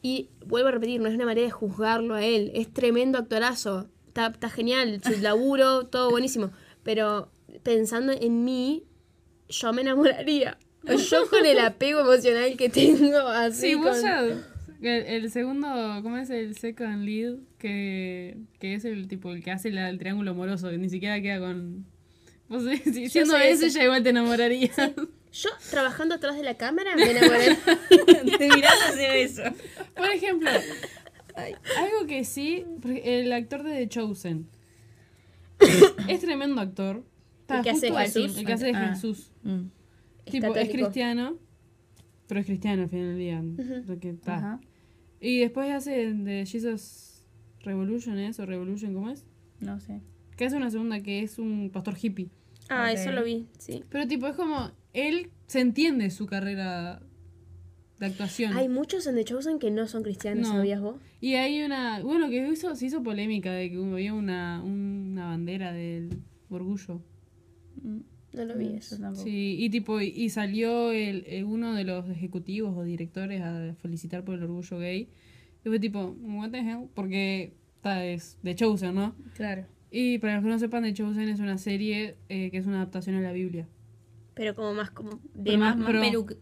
Y 0.00 0.28
vuelvo 0.46 0.68
a 0.68 0.72
repetir, 0.72 1.00
no 1.00 1.08
es 1.08 1.14
una 1.14 1.24
manera 1.26 1.44
de 1.46 1.50
juzgarlo 1.50 2.14
a 2.14 2.24
él, 2.24 2.52
es 2.54 2.72
tremendo 2.72 3.18
actorazo, 3.18 3.88
está, 4.06 4.28
está 4.28 4.48
genial, 4.48 5.00
su 5.04 5.10
laburo, 5.22 5.84
todo 5.86 6.10
buenísimo. 6.10 6.50
Pero 6.84 7.30
pensando 7.64 8.12
en 8.12 8.44
mí, 8.44 8.84
yo 9.48 9.72
me 9.72 9.80
enamoraría. 9.82 10.56
Yo 10.96 11.28
con 11.28 11.44
el 11.44 11.58
apego 11.58 12.00
emocional 12.00 12.56
que 12.56 12.68
tengo, 12.68 13.18
así 13.28 13.68
Sí, 13.68 13.74
vos 13.74 13.96
con- 13.96 14.02
ya... 14.02 14.22
El, 14.80 15.06
el 15.24 15.30
segundo, 15.32 15.66
¿cómo 16.02 16.18
es 16.18 16.30
el 16.30 16.56
second 16.56 17.04
lead? 17.04 17.34
Que, 17.58 18.36
que 18.60 18.74
es 18.74 18.84
el 18.84 19.08
tipo, 19.08 19.32
el 19.32 19.42
que 19.42 19.50
hace 19.50 19.70
la- 19.72 19.88
el 19.88 19.98
triángulo 19.98 20.30
amoroso, 20.30 20.70
que 20.70 20.78
ni 20.78 20.88
siquiera 20.88 21.20
queda 21.20 21.40
con... 21.40 21.84
Vos, 22.48 22.62
si, 22.84 23.08
siendo 23.08 23.36
ese, 23.36 23.66
ese. 23.66 23.70
ya 23.78 23.84
igual 23.84 24.02
te 24.04 24.10
enamorarías. 24.10 24.76
Yo 25.32 25.50
trabajando 25.70 26.14
atrás 26.14 26.36
de 26.36 26.42
la 26.44 26.54
cámara 26.56 26.94
me 26.96 27.02
enamoraría. 27.10 27.58
Te 28.38 28.48
mirás 28.48 28.90
ese 28.94 29.08
beso. 29.10 29.42
Por 29.96 30.06
ejemplo, 30.10 30.48
algo 31.36 32.06
que 32.06 32.24
sí, 32.24 32.64
porque 32.80 33.20
el 33.20 33.32
actor 33.32 33.64
de 33.64 33.72
The 33.74 33.88
Chosen 33.88 34.46
es 36.08 36.20
tremendo 36.20 36.60
actor. 36.60 37.02
Está 37.42 37.58
¿El 37.58 37.64
que 37.64 37.70
hace 37.70 37.90
Jesús? 37.92 38.38
El 38.38 38.46
que 38.46 38.52
hace 38.52 38.66
de 38.66 38.72
Ah. 38.76 38.90
Jesús. 38.94 39.30
Mm. 39.42 39.62
Es 40.28 40.32
tipo, 40.32 40.54
es 40.54 40.68
cristiano, 40.70 41.38
pero 42.26 42.40
es 42.40 42.46
cristiano 42.46 42.82
al 42.82 42.88
final 42.88 43.06
del 43.08 43.18
día. 43.18 43.42
lo 43.86 43.98
que 43.98 44.10
está. 44.10 44.60
Y 45.20 45.40
después 45.40 45.70
hace 45.70 46.12
de 46.12 46.46
Jesus 46.46 47.24
Revolution, 47.60 48.18
¿es? 48.18 48.38
O 48.38 48.46
Revolution, 48.46 48.94
¿cómo 48.94 49.10
es? 49.10 49.24
No 49.60 49.80
sé. 49.80 50.00
Que 50.36 50.44
hace 50.44 50.56
una 50.56 50.70
segunda 50.70 51.00
que 51.00 51.22
es 51.22 51.38
un 51.38 51.70
pastor 51.72 51.96
hippie. 52.00 52.30
Ah, 52.68 52.92
eso 52.92 53.10
lo 53.12 53.24
vi, 53.24 53.46
sí. 53.58 53.82
Pero 53.88 54.06
tipo, 54.06 54.26
es 54.26 54.36
como, 54.36 54.70
él 54.92 55.30
se 55.46 55.60
entiende 55.60 56.10
su 56.10 56.26
carrera 56.26 57.02
de 57.98 58.06
actuación. 58.06 58.56
Hay 58.56 58.68
muchos 58.68 59.06
en 59.06 59.16
The 59.16 59.24
Chosen 59.24 59.58
que 59.58 59.70
no 59.70 59.86
son 59.86 60.02
cristianos, 60.02 60.48
No. 60.48 60.54
¿sabías 60.54 60.80
vos? 60.80 60.96
Y 61.20 61.34
hay 61.34 61.62
una, 61.62 62.00
bueno, 62.02 62.28
que 62.28 62.46
hizo, 62.46 62.76
se 62.76 62.86
hizo 62.86 63.02
polémica 63.02 63.52
de 63.52 63.70
que 63.70 63.76
había 63.78 64.14
una, 64.14 64.62
una 64.62 65.26
bandera 65.26 65.72
del 65.72 66.20
orgullo. 66.50 67.02
Mm, 67.82 67.98
No 68.32 68.44
lo 68.44 68.56
vi 68.56 68.66
mm, 68.66 68.74
eso. 68.76 68.96
tampoco. 68.98 69.24
Sí, 69.24 69.56
y 69.58 69.70
tipo, 69.70 70.00
y 70.00 70.28
salió 70.28 70.92
el, 70.92 71.24
el- 71.26 71.44
uno 71.44 71.74
de 71.74 71.84
los 71.84 72.08
ejecutivos 72.10 72.76
o 72.76 72.84
directores 72.84 73.40
a 73.42 73.74
felicitar 73.80 74.24
por 74.24 74.34
el 74.34 74.42
orgullo 74.42 74.78
gay. 74.78 75.08
Y 75.64 75.68
fue 75.68 75.80
tipo, 75.80 76.16
what 76.22 76.50
the 76.50 76.58
hell? 76.58 76.88
Porque 76.94 77.54
está 77.76 78.04
es 78.04 78.38
de 78.42 78.54
Chosen, 78.54 78.94
¿no? 78.94 79.14
Claro. 79.34 79.64
Y 79.90 80.18
para 80.18 80.34
los 80.34 80.44
que 80.44 80.50
no 80.50 80.58
sepan, 80.58 80.82
The 80.82 80.92
Chosen 80.92 81.28
es 81.30 81.40
una 81.40 81.56
serie 81.58 82.16
eh, 82.28 82.50
que 82.50 82.58
es 82.58 82.66
una 82.66 82.76
adaptación 82.76 83.16
a 83.16 83.20
la 83.22 83.32
Biblia. 83.32 83.66
Pero 84.34 84.54
como 84.54 84.74
más 84.74 84.90
como 84.90 85.12
de 85.34 85.44
Pero 85.44 85.58
más, 85.58 85.76
más 85.76 85.92
Más 85.94 86.10
pro. 86.10 86.26
peru- 86.26 86.36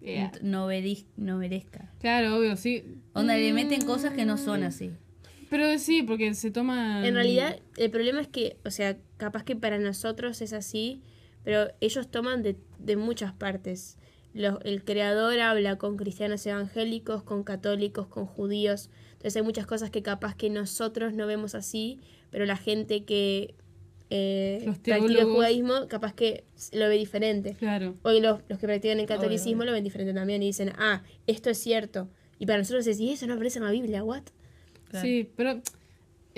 Yeah. 0.00 0.30
novelis- 0.42 1.06
novelesca. 1.16 1.90
Claro, 1.98 2.36
obvio, 2.38 2.54
sí. 2.56 2.84
Onda, 3.12 3.36
le 3.36 3.52
meten 3.52 3.82
cosas 3.84 4.12
que 4.14 4.24
no 4.24 4.36
son 4.36 4.62
así. 4.62 4.92
Pero 5.50 5.78
sí, 5.78 6.02
porque 6.02 6.34
se 6.34 6.50
toma... 6.50 7.06
En 7.06 7.14
realidad, 7.14 7.58
el 7.76 7.90
problema 7.90 8.20
es 8.20 8.28
que, 8.28 8.56
o 8.64 8.70
sea, 8.70 8.96
capaz 9.16 9.44
que 9.44 9.54
para 9.56 9.78
nosotros 9.78 10.40
es 10.42 10.52
así, 10.52 11.00
pero 11.44 11.68
ellos 11.80 12.10
toman 12.10 12.42
de, 12.42 12.56
de 12.78 12.96
muchas 12.96 13.32
partes. 13.32 13.96
Los- 14.34 14.58
el 14.64 14.82
creador 14.84 15.38
habla 15.40 15.76
con 15.78 15.96
cristianos 15.96 16.44
evangélicos, 16.46 17.22
con 17.22 17.44
católicos, 17.44 18.06
con 18.08 18.26
judíos. 18.26 18.90
Entonces 19.12 19.36
hay 19.36 19.42
muchas 19.42 19.66
cosas 19.66 19.90
que 19.90 20.02
capaz 20.02 20.34
que 20.34 20.50
nosotros 20.50 21.14
no 21.14 21.26
vemos 21.26 21.54
así, 21.54 21.98
pero 22.30 22.44
la 22.44 22.56
gente 22.56 23.04
que 23.04 23.54
eh, 24.10 24.60
practica 24.64 24.96
el 24.98 25.24
judaísmo 25.24 25.88
capaz 25.88 26.14
que 26.14 26.44
lo 26.72 26.88
ve 26.88 26.96
diferente. 26.96 27.54
Claro. 27.54 27.94
Hoy 28.02 28.20
los, 28.20 28.40
los 28.48 28.58
que 28.58 28.66
practican 28.66 29.00
el 29.00 29.06
catolicismo 29.06 29.60
obvio. 29.60 29.66
lo 29.66 29.72
ven 29.72 29.84
diferente 29.84 30.12
también 30.12 30.42
y 30.42 30.46
dicen, 30.46 30.72
ah, 30.76 31.02
esto 31.26 31.50
es 31.50 31.58
cierto. 31.58 32.08
Y 32.38 32.46
para 32.46 32.58
nosotros 32.58 32.86
es, 32.86 33.00
y 33.00 33.10
eso 33.12 33.26
no 33.26 33.34
aparece 33.34 33.58
en 33.58 33.64
la 33.64 33.70
Biblia, 33.70 34.04
¿what? 34.04 34.22
Claro. 34.90 35.06
Sí, 35.06 35.28
pero... 35.36 35.60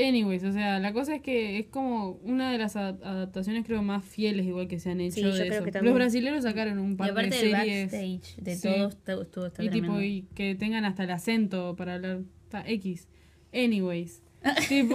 Anyways, 0.01 0.45
o 0.45 0.53
sea, 0.53 0.79
la 0.79 0.93
cosa 0.93 1.17
es 1.17 1.23
que 1.23 1.59
es 1.59 1.67
como 1.67 2.13
una 2.23 2.53
de 2.53 2.59
las 2.59 2.77
adap- 2.77 3.03
adaptaciones 3.03 3.67
creo 3.67 3.83
más 3.83 4.05
fieles 4.05 4.47
igual 4.47 4.69
que 4.69 4.79
se 4.79 4.91
han 4.93 5.01
hecho 5.01 5.17
Sí, 5.17 5.23
yo 5.23 5.35
de 5.35 5.41
creo 5.41 5.53
eso. 5.55 5.65
que 5.65 5.73
también. 5.73 5.93
Los 5.93 5.99
brasileños 6.01 6.45
sacaron 6.45 6.79
un 6.79 6.93
Y 6.93 6.95
par 6.95 7.07
de 7.09 7.11
aparte 7.11 7.31
del 7.31 7.51
series 7.57 7.91
backstage 7.91 8.37
de 8.37 8.55
Sí. 8.55 8.69
todo 9.05 9.23
estuvo, 9.23 9.49
y 9.59 9.69
tipo 9.71 10.01
y 10.01 10.23
que 10.37 10.55
tengan 10.55 10.85
hasta 10.85 11.03
el 11.03 11.11
acento 11.11 11.75
para 11.75 11.95
hablar 11.95 12.21
está, 12.45 12.63
X. 12.65 13.09
Anyways, 13.53 14.23
tipo 14.69 14.95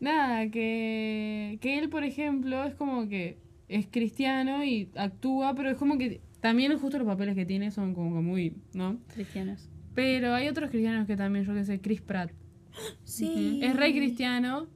nada, 0.00 0.50
que 0.50 1.58
que 1.60 1.78
él 1.78 1.90
por 1.90 2.02
ejemplo 2.02 2.64
es 2.64 2.74
como 2.74 3.08
que 3.08 3.36
es 3.68 3.86
cristiano 3.86 4.64
y 4.64 4.88
actúa, 4.96 5.54
pero 5.54 5.70
es 5.70 5.76
como 5.76 5.96
que 5.96 6.20
también 6.40 6.76
justo 6.76 6.98
los 6.98 7.06
papeles 7.06 7.36
que 7.36 7.46
tiene 7.46 7.70
son 7.70 7.94
como 7.94 8.16
que 8.16 8.20
muy, 8.20 8.54
¿no? 8.74 8.98
Cristianos. 9.14 9.68
Pero 9.94 10.34
hay 10.34 10.48
otros 10.48 10.70
cristianos 10.70 11.06
que 11.06 11.16
también, 11.16 11.44
yo 11.44 11.54
que 11.54 11.64
sé, 11.64 11.80
Chris 11.80 12.00
Pratt. 12.00 12.30
Sí. 13.04 13.60
Es 13.62 13.74
rey 13.76 13.92
cristiano. 13.94 14.68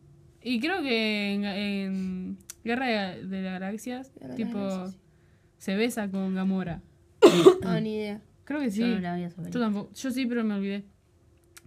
Y 0.42 0.60
creo 0.60 0.82
que 0.82 1.32
en, 1.32 1.44
en 1.44 2.38
Guerra 2.64 2.86
de, 3.16 3.26
de 3.26 3.42
las 3.42 3.60
Galaxias, 3.60 4.12
Guerra 4.14 4.34
de 4.34 4.38
las 4.40 4.48
tipo, 4.48 4.58
Galaxias, 4.58 4.98
se 5.58 5.74
besa 5.76 6.10
con 6.10 6.34
Gamora. 6.34 6.82
Ah, 7.62 7.80
ni 7.80 7.94
idea. 7.94 8.20
Creo 8.44 8.60
que 8.60 8.70
sí. 8.70 8.80
Yo 8.80 8.88
no 8.88 8.98
la 9.00 9.14
había. 9.14 9.28
Yo 9.50 9.60
tampoco. 9.60 9.90
Yo 9.94 10.10
sí, 10.10 10.26
pero 10.26 10.44
me 10.44 10.54
olvidé. 10.54 10.84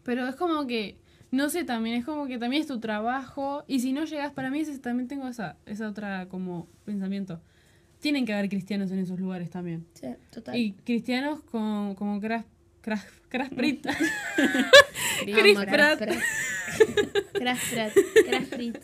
Pero 0.03 0.27
es 0.27 0.35
como 0.35 0.67
que, 0.67 0.99
no 1.31 1.49
sé, 1.49 1.63
también 1.63 1.95
es 1.95 2.05
como 2.05 2.27
que 2.27 2.37
también 2.37 2.61
es 2.61 2.67
tu 2.67 2.79
trabajo. 2.79 3.63
Y 3.67 3.79
si 3.79 3.93
no 3.93 4.05
llegas, 4.05 4.31
para 4.33 4.51
mí 4.51 4.59
ese- 4.59 4.77
también 4.79 5.07
tengo 5.07 5.27
esa, 5.27 5.57
esa 5.65 5.89
otra 5.89 6.27
como 6.29 6.67
pensamiento. 6.85 7.41
Tienen 7.99 8.25
que 8.27 8.33
haber 8.33 8.47
cristianos 8.47 8.91
en 8.91 8.99
esos 8.99 9.19
lugares 9.19 9.49
también. 9.49 9.87
Sí, 9.93 10.07
total. 10.31 10.55
Y 10.55 10.73
cristianos 10.73 11.41
con, 11.41 11.95
como 11.95 12.19
Crash, 12.21 12.43
Crash 13.29 13.49
Pratt. 13.49 13.97
Chris 15.25 15.59
Pratt. 15.59 15.99
Crash 17.33 17.73
Pratt. 17.73 17.93
Crash 18.25 18.47
Pratt. 18.49 18.83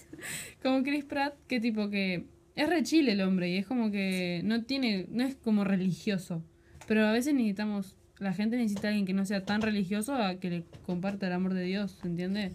como 0.62 0.84
Chris 0.84 1.06
Pratt, 1.06 1.36
que 1.48 1.60
tipo 1.60 1.90
que 1.90 2.26
es 2.56 2.70
re 2.70 2.84
chile 2.84 3.14
el 3.14 3.22
hombre 3.22 3.50
y 3.50 3.58
es 3.58 3.66
como 3.66 3.92
que 3.92 4.42
no 4.44 4.64
tiene, 4.64 5.06
no 5.10 5.24
es 5.24 5.36
como 5.36 5.64
religioso. 5.64 6.44
Pero 6.88 7.06
a 7.06 7.12
veces 7.12 7.34
necesitamos, 7.34 7.98
la 8.20 8.34
gente 8.34 8.58
necesita 8.58 8.88
a 8.88 8.90
alguien 8.90 9.06
que 9.06 9.14
no 9.14 9.26
sea 9.26 9.46
tan 9.46 9.62
religioso 9.62 10.16
a 10.16 10.36
que 10.36 10.50
le 10.50 10.64
comparta 10.86 11.28
el 11.28 11.34
amor 11.34 11.54
de 11.54 11.64
Dios, 11.64 12.00
¿entiendes? 12.04 12.54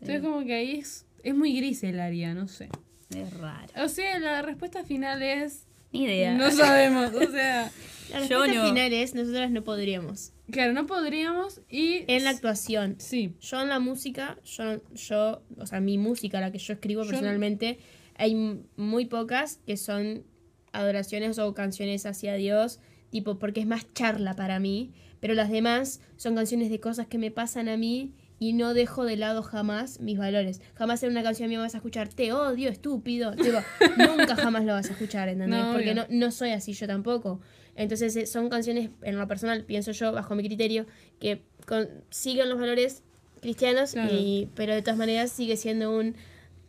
Entonces 0.00 0.22
como 0.22 0.44
que 0.44 0.54
ahí 0.54 0.78
es, 0.78 1.06
es 1.22 1.34
muy 1.34 1.56
gris 1.56 1.82
el 1.84 2.00
área, 2.00 2.34
no 2.34 2.48
sé. 2.48 2.68
Es 3.14 3.32
raro. 3.38 3.68
O 3.76 3.88
sea, 3.88 4.18
la 4.18 4.42
respuesta 4.42 4.84
final 4.84 5.22
es 5.22 5.66
Ni 5.92 6.04
idea. 6.04 6.34
No 6.34 6.50
sabemos, 6.50 7.12
o 7.14 7.30
sea, 7.30 7.70
La 8.12 8.18
Yo 8.26 8.40
respuesta 8.40 8.54
no. 8.62 8.68
final 8.68 8.92
es, 8.92 9.14
nosotras 9.14 9.50
no 9.50 9.64
podríamos. 9.64 10.32
claro, 10.50 10.72
no 10.72 10.86
podríamos 10.86 11.60
y... 11.70 12.04
En 12.06 12.24
la 12.24 12.30
actuación. 12.30 12.96
Sí, 12.98 13.34
Yo 13.40 13.60
en 13.62 13.68
la 13.68 13.78
música, 13.78 14.38
yo, 14.44 14.82
yo, 14.94 15.42
o 15.58 15.66
sea, 15.66 15.80
mi 15.80 15.98
música, 15.98 16.40
la 16.40 16.52
que 16.52 16.58
yo 16.58 16.74
escribo 16.74 17.02
Yo- 17.04 17.10
personalmente, 17.10 17.78
hay 18.16 18.32
m- 18.32 18.60
muy 18.76 19.06
pocas 19.06 19.58
que 19.66 19.76
son 19.76 20.24
adoraciones 20.72 21.38
o 21.38 21.54
canciones 21.54 22.06
hacia 22.06 22.34
Dios, 22.34 22.80
tipo, 23.10 23.38
porque 23.38 23.60
es 23.60 23.66
más 23.66 23.86
charla 23.94 24.34
para 24.34 24.58
mí, 24.60 24.92
pero 25.20 25.34
las 25.34 25.50
demás 25.50 26.00
son 26.16 26.34
canciones 26.34 26.70
de 26.70 26.80
cosas 26.80 27.06
que 27.06 27.18
me 27.18 27.30
pasan 27.30 27.68
a 27.68 27.76
mí 27.76 28.12
y 28.38 28.54
no 28.54 28.74
dejo 28.74 29.04
de 29.04 29.16
lado 29.16 29.42
jamás 29.42 30.00
mis 30.00 30.18
valores. 30.18 30.60
Jamás 30.74 31.02
en 31.04 31.10
una 31.10 31.22
canción 31.22 31.48
mía 31.48 31.60
vas 31.60 31.74
a 31.74 31.78
escuchar, 31.78 32.08
te 32.08 32.32
odio, 32.32 32.70
estúpido. 32.70 33.32
Tipo, 33.36 33.58
nunca 33.98 34.34
jamás 34.34 34.64
lo 34.64 34.72
vas 34.72 34.88
a 34.88 34.92
escuchar, 34.92 35.28
¿entendés? 35.28 35.60
No, 35.64 35.72
porque 35.72 35.94
no, 35.94 36.06
no 36.08 36.30
soy 36.32 36.50
así 36.50 36.72
yo 36.72 36.86
tampoco. 36.88 37.40
Entonces 37.76 38.14
eh, 38.16 38.26
son 38.26 38.48
canciones, 38.50 38.90
en 39.02 39.18
lo 39.18 39.26
personal, 39.28 39.64
pienso 39.64 39.92
yo, 39.92 40.12
bajo 40.12 40.34
mi 40.34 40.42
criterio, 40.44 40.86
que 41.20 41.40
con- 41.66 41.88
siguen 42.10 42.48
los 42.50 42.58
valores 42.60 43.02
cristianos, 43.40 43.92
Claro. 43.92 44.14
y, 44.14 44.48
pero 44.54 44.74
de 44.74 44.82
todas 44.82 44.98
maneras 44.98 45.32
sigue 45.32 45.56
siendo 45.56 45.96
un, 45.96 46.14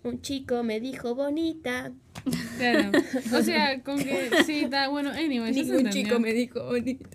un 0.04 0.22
chico 0.22 0.64
me 0.64 0.80
dijo 0.80 1.14
bonita. 1.16 1.92
claro. 2.58 2.92
O 3.34 3.42
sea, 3.44 3.82
con 3.84 3.98
que... 4.02 4.30
Sí, 4.46 4.62
está 4.64 4.88
bueno, 4.88 5.10
anyway, 5.12 5.52
Ningún 5.52 5.80
entendió. 5.80 5.92
chico 5.92 6.20
me 6.20 6.34
dijo 6.34 6.64
bonita. 6.66 7.10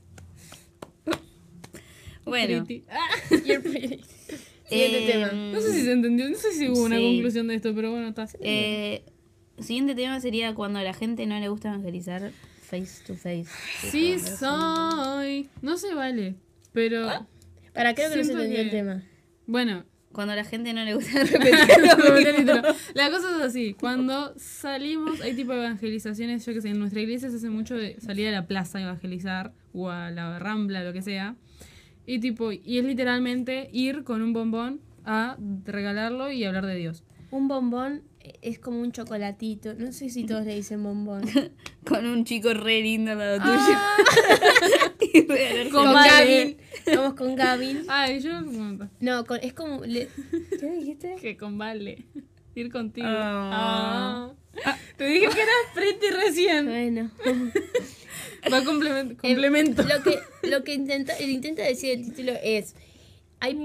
Bueno, 2.24 2.64
Pretty. 2.64 2.85
Ah, 2.90 3.09
You're 3.46 3.61
pretty. 3.61 4.01
Siguiente 4.68 5.05
eh, 5.09 5.12
tema. 5.12 5.33
no 5.33 5.61
sé 5.62 5.72
si 5.72 5.81
se 5.83 5.92
entendió, 5.92 6.29
no 6.29 6.37
sé 6.37 6.53
si 6.53 6.68
hubo 6.68 6.83
una 6.85 6.98
Sí. 6.98 7.03
conclusión 7.14 7.46
de 7.48 7.55
esto, 7.55 7.74
pero 7.74 7.90
bueno, 7.90 8.09
está. 8.09 8.29
eh, 8.40 9.03
siguiente 9.59 9.94
tema 9.94 10.20
sería 10.20 10.55
cuando 10.55 10.79
a 10.79 10.83
la 10.83 10.92
gente 10.92 11.24
no 11.24 11.40
le 11.40 11.48
gusta 11.48 11.68
evangelizar 11.68 12.31
face 12.70 13.02
to 13.07 13.14
face. 13.14 13.46
Sí 13.90 14.18
soy. 14.18 15.48
No 15.62 15.76
se 15.76 15.94
vale, 15.94 16.35
pero... 16.72 17.07
Para, 17.74 17.94
creo 17.94 18.11
que 18.11 18.16
no 18.16 18.24
se 18.24 18.33
entendió 18.33 18.59
el 18.61 18.64
que- 18.70 18.76
tema. 18.76 19.02
Bueno, 19.46 19.85
Cuando 20.12 20.33
a 20.33 20.37
la 20.37 20.44
gente 20.44 20.72
no 20.72 20.85
le 20.85 20.94
gusta 20.94 21.22
repetir. 21.24 22.62
La 22.94 23.11
cosa 23.11 23.37
es 23.37 23.42
así, 23.42 23.74
cuando 23.74 24.35
salimos, 24.37 25.20
hay 25.20 25.35
tipo 25.35 25.52
de 25.52 25.59
evangelizaciones, 25.59 26.44
yo 26.46 26.52
que 26.54 26.61
sé, 26.61 26.70
en 26.70 26.78
nuestra 26.78 27.00
iglesia 27.00 27.31
se 27.31 27.37
hace 27.37 27.50
mucho 27.50 27.76
de 27.76 28.00
salir 28.00 28.26
a 28.28 28.33
la 28.33 28.46
plaza 28.46 28.78
a 28.78 28.83
evangelizar, 28.83 29.52
o 29.72 29.90
a 29.90 30.11
la 30.11 30.38
rambla, 30.38 30.83
lo 30.83 30.92
que 30.92 31.02
sea, 31.02 31.37
y 32.07 32.18
tipo, 32.20 32.50
y 32.52 32.78
es 32.78 32.85
literalmente 32.85 33.68
ir 33.72 34.02
con 34.02 34.22
un 34.22 34.33
bombón 34.33 34.81
a 35.04 35.37
regalarlo 35.64 36.33
y 36.33 36.42
hablar 36.44 36.66
de 36.66 36.74
Dios. 36.76 37.04
Un 37.31 37.46
bombón 37.46 38.02
es 38.42 38.59
como 38.59 38.81
un 38.81 38.92
chocolatito. 38.92 39.74
No 39.74 39.92
sé 39.92 40.11
si 40.11 40.24
todos 40.24 40.44
le 40.44 40.54
dicen 40.54 40.83
bombón. 40.83 41.22
Con 41.87 42.07
un 42.07 42.24
chico 42.24 42.52
re 42.54 42.81
lindo 42.83 43.12
al 43.12 43.18
lado 43.18 43.38
tuyo. 43.38 43.78
Ah. 45.31 45.35
Regalarse 45.35 45.70
con 45.70 45.85
Con 45.85 45.94
Gavin. 45.94 46.57
Vamos 46.94 47.14
con 47.14 47.37
Gavin. 47.37 47.85
Ay, 47.88 48.20
yo 48.20 48.40
No, 49.00 49.24
con- 49.26 49.40
es 49.42 49.52
como. 49.52 49.85
le- 49.85 50.09
¿Qué 50.59 50.70
dijiste? 50.78 51.16
que 51.20 51.37
con 51.37 51.59
Vale, 51.59 52.04
ir 52.54 52.70
contigo. 52.72 53.07
Ah. 53.09 54.31
Ah. 54.64 54.76
Te 54.96 55.07
dije 55.07 55.26
que 55.28 55.40
eras 55.42 55.54
pretty 55.74 56.07
recién. 56.11 56.66
Bueno. 56.66 57.11
Va 58.52 58.64
complemento. 58.64 59.16
complemento. 59.20 59.83
Lo 59.83 60.02
que, 60.02 60.18
lo 60.48 60.64
que 60.64 60.74
intenta, 60.74 61.20
intenta 61.22 61.62
decir 61.62 61.98
el 61.98 62.04
título 62.07 62.33
es. 62.42 62.74
Hay, 63.40 63.57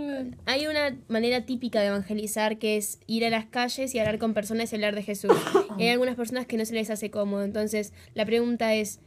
hay 0.45 0.67
una 0.67 0.95
manera 1.07 1.45
típica 1.45 1.81
de 1.81 1.87
evangelizar 1.87 2.59
que 2.59 2.77
es 2.77 2.99
ir 3.07 3.25
a 3.25 3.29
las 3.29 3.45
calles 3.45 3.93
y 3.95 3.99
hablar 3.99 4.19
con 4.19 4.33
personas 4.33 4.71
y 4.71 4.75
hablar 4.75 4.95
de 4.95 5.03
Jesús. 5.03 5.31
Y 5.77 5.83
hay 5.83 5.89
algunas 5.89 6.15
personas 6.15 6.45
que 6.45 6.57
no 6.57 6.65
se 6.65 6.73
les 6.73 6.89
hace 6.89 7.09
cómodo. 7.09 7.43
Entonces, 7.43 7.93
la 8.13 8.25
pregunta 8.25 8.73
es: 8.75 8.99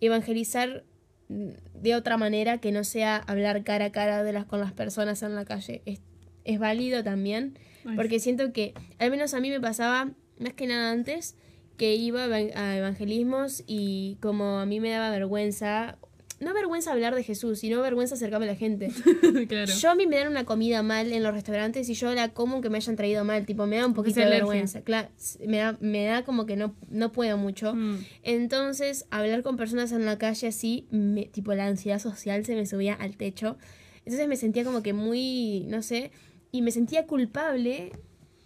evangelizar 0.00 0.84
de 1.28 1.94
otra 1.94 2.16
manera 2.16 2.58
que 2.58 2.72
no 2.72 2.84
sea 2.84 3.16
hablar 3.16 3.64
cara 3.64 3.86
a 3.86 3.92
cara 3.92 4.22
de 4.22 4.32
las, 4.32 4.44
con 4.44 4.60
las 4.60 4.72
personas 4.72 5.22
en 5.22 5.34
la 5.34 5.44
calle. 5.44 5.82
¿Es, 5.86 6.00
es 6.44 6.58
válido 6.58 7.02
también? 7.02 7.58
Ay. 7.84 7.96
Porque 7.96 8.20
siento 8.20 8.52
que, 8.52 8.74
al 8.98 9.10
menos 9.10 9.34
a 9.34 9.40
mí 9.40 9.50
me 9.50 9.60
pasaba, 9.60 10.10
más 10.38 10.52
que 10.54 10.66
nada 10.66 10.92
antes, 10.92 11.36
que 11.76 11.94
iba 11.94 12.24
a 12.24 12.76
evangelismos 12.76 13.64
y 13.66 14.18
como 14.20 14.58
a 14.58 14.66
mí 14.66 14.78
me 14.78 14.90
daba 14.90 15.10
vergüenza, 15.10 15.98
no 16.42 16.52
vergüenza 16.54 16.92
hablar 16.92 17.14
de 17.14 17.22
Jesús, 17.22 17.60
sino 17.60 17.80
vergüenza 17.80 18.14
acercarme 18.16 18.46
a 18.46 18.52
la 18.52 18.56
gente. 18.56 18.88
claro. 19.48 19.72
Yo 19.72 19.90
a 19.90 19.94
mí 19.94 20.06
me 20.06 20.16
dan 20.16 20.28
una 20.28 20.44
comida 20.44 20.82
mal 20.82 21.12
en 21.12 21.22
los 21.22 21.32
restaurantes 21.32 21.88
y 21.88 21.94
yo 21.94 22.12
la 22.14 22.28
como 22.34 22.60
que 22.60 22.68
me 22.68 22.76
hayan 22.78 22.96
traído 22.96 23.24
mal, 23.24 23.46
tipo, 23.46 23.66
me 23.66 23.76
da 23.76 23.86
un 23.86 23.94
poquito 23.94 24.20
de 24.20 24.26
vergüenza. 24.26 24.82
Claro, 24.82 25.08
me 25.46 25.58
da, 25.58 25.76
me 25.80 26.04
da 26.04 26.24
como 26.24 26.44
que 26.44 26.56
no, 26.56 26.74
no 26.90 27.12
puedo 27.12 27.38
mucho. 27.38 27.74
Mm. 27.74 27.98
Entonces, 28.24 29.06
hablar 29.10 29.42
con 29.42 29.56
personas 29.56 29.92
en 29.92 30.04
la 30.04 30.18
calle 30.18 30.48
así, 30.48 30.86
me- 30.90 31.26
tipo 31.26 31.54
la 31.54 31.66
ansiedad 31.66 31.98
social 32.00 32.44
se 32.44 32.54
me 32.56 32.66
subía 32.66 32.94
al 32.94 33.16
techo. 33.16 33.56
Entonces 34.04 34.26
me 34.26 34.36
sentía 34.36 34.64
como 34.64 34.82
que 34.82 34.92
muy, 34.92 35.64
no 35.68 35.80
sé, 35.82 36.10
y 36.50 36.62
me 36.62 36.72
sentía 36.72 37.06
culpable, 37.06 37.92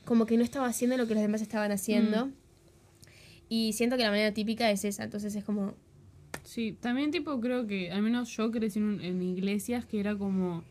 como 0.05 0.27
que 0.27 0.37
no 0.37 0.45
estaba 0.45 0.67
haciendo 0.67 0.97
lo 0.99 1.07
que 1.09 1.15
los 1.15 1.23
demás 1.23 1.41
estaban 1.41 1.73
haciendo. 1.73 2.31
Y 3.49 3.73
siento 3.73 3.97
que 3.97 4.03
la 4.03 4.11
manera 4.11 4.33
típica 4.35 4.71
es 4.71 4.85
esa, 4.85 5.05
entonces 5.05 5.35
es 5.35 5.45
como, 5.45 5.75
Sí, 6.47 6.73
también 6.81 7.11
tipo 7.11 7.41
creo 7.41 7.67
que, 7.67 7.91
al 7.91 8.03
menos 8.03 8.29
yo 8.37 8.53
crecí 8.53 8.79
en, 8.79 8.85
un- 8.85 9.01
en 9.01 9.21
iglesias 9.23 9.85
que 9.85 9.99
era 9.99 10.17
como, 10.17 10.63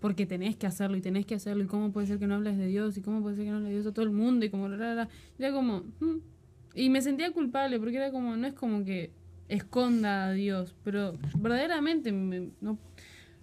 porque 0.00 0.24
tenés 0.26 0.56
que 0.56 0.66
hacerlo 0.66 0.96
y 0.96 1.02
tenés 1.02 1.26
que 1.26 1.34
hacerlo 1.34 1.62
y 1.64 1.66
cómo 1.66 1.92
puede 1.92 2.06
ser 2.06 2.18
que 2.18 2.26
no 2.26 2.36
hables 2.36 2.56
de 2.56 2.66
Dios 2.66 2.96
y 2.96 3.02
cómo 3.02 3.20
puede 3.22 3.36
ser 3.36 3.44
que 3.44 3.50
no 3.50 3.58
hables 3.58 3.68
de 3.70 3.74
Dios 3.76 3.86
a 3.86 3.92
todo 3.92 4.06
el 4.06 4.10
mundo 4.12 4.46
y 4.46 4.50
como, 4.50 4.68
la, 4.68 4.94
la, 4.94 5.08
era 5.38 5.52
como, 5.52 5.80
mm. 6.00 6.16
y 6.76 6.88
me 6.90 7.02
sentía 7.02 7.30
culpable 7.32 7.78
porque 7.78 7.96
era 7.98 8.10
como, 8.10 8.36
no 8.36 8.46
es 8.46 8.54
como 8.54 8.84
que 8.86 9.12
esconda 9.48 10.26
a 10.28 10.32
Dios, 10.32 10.74
pero 10.82 11.12
verdaderamente, 11.38 12.10
me- 12.12 12.50
no, 12.62 12.78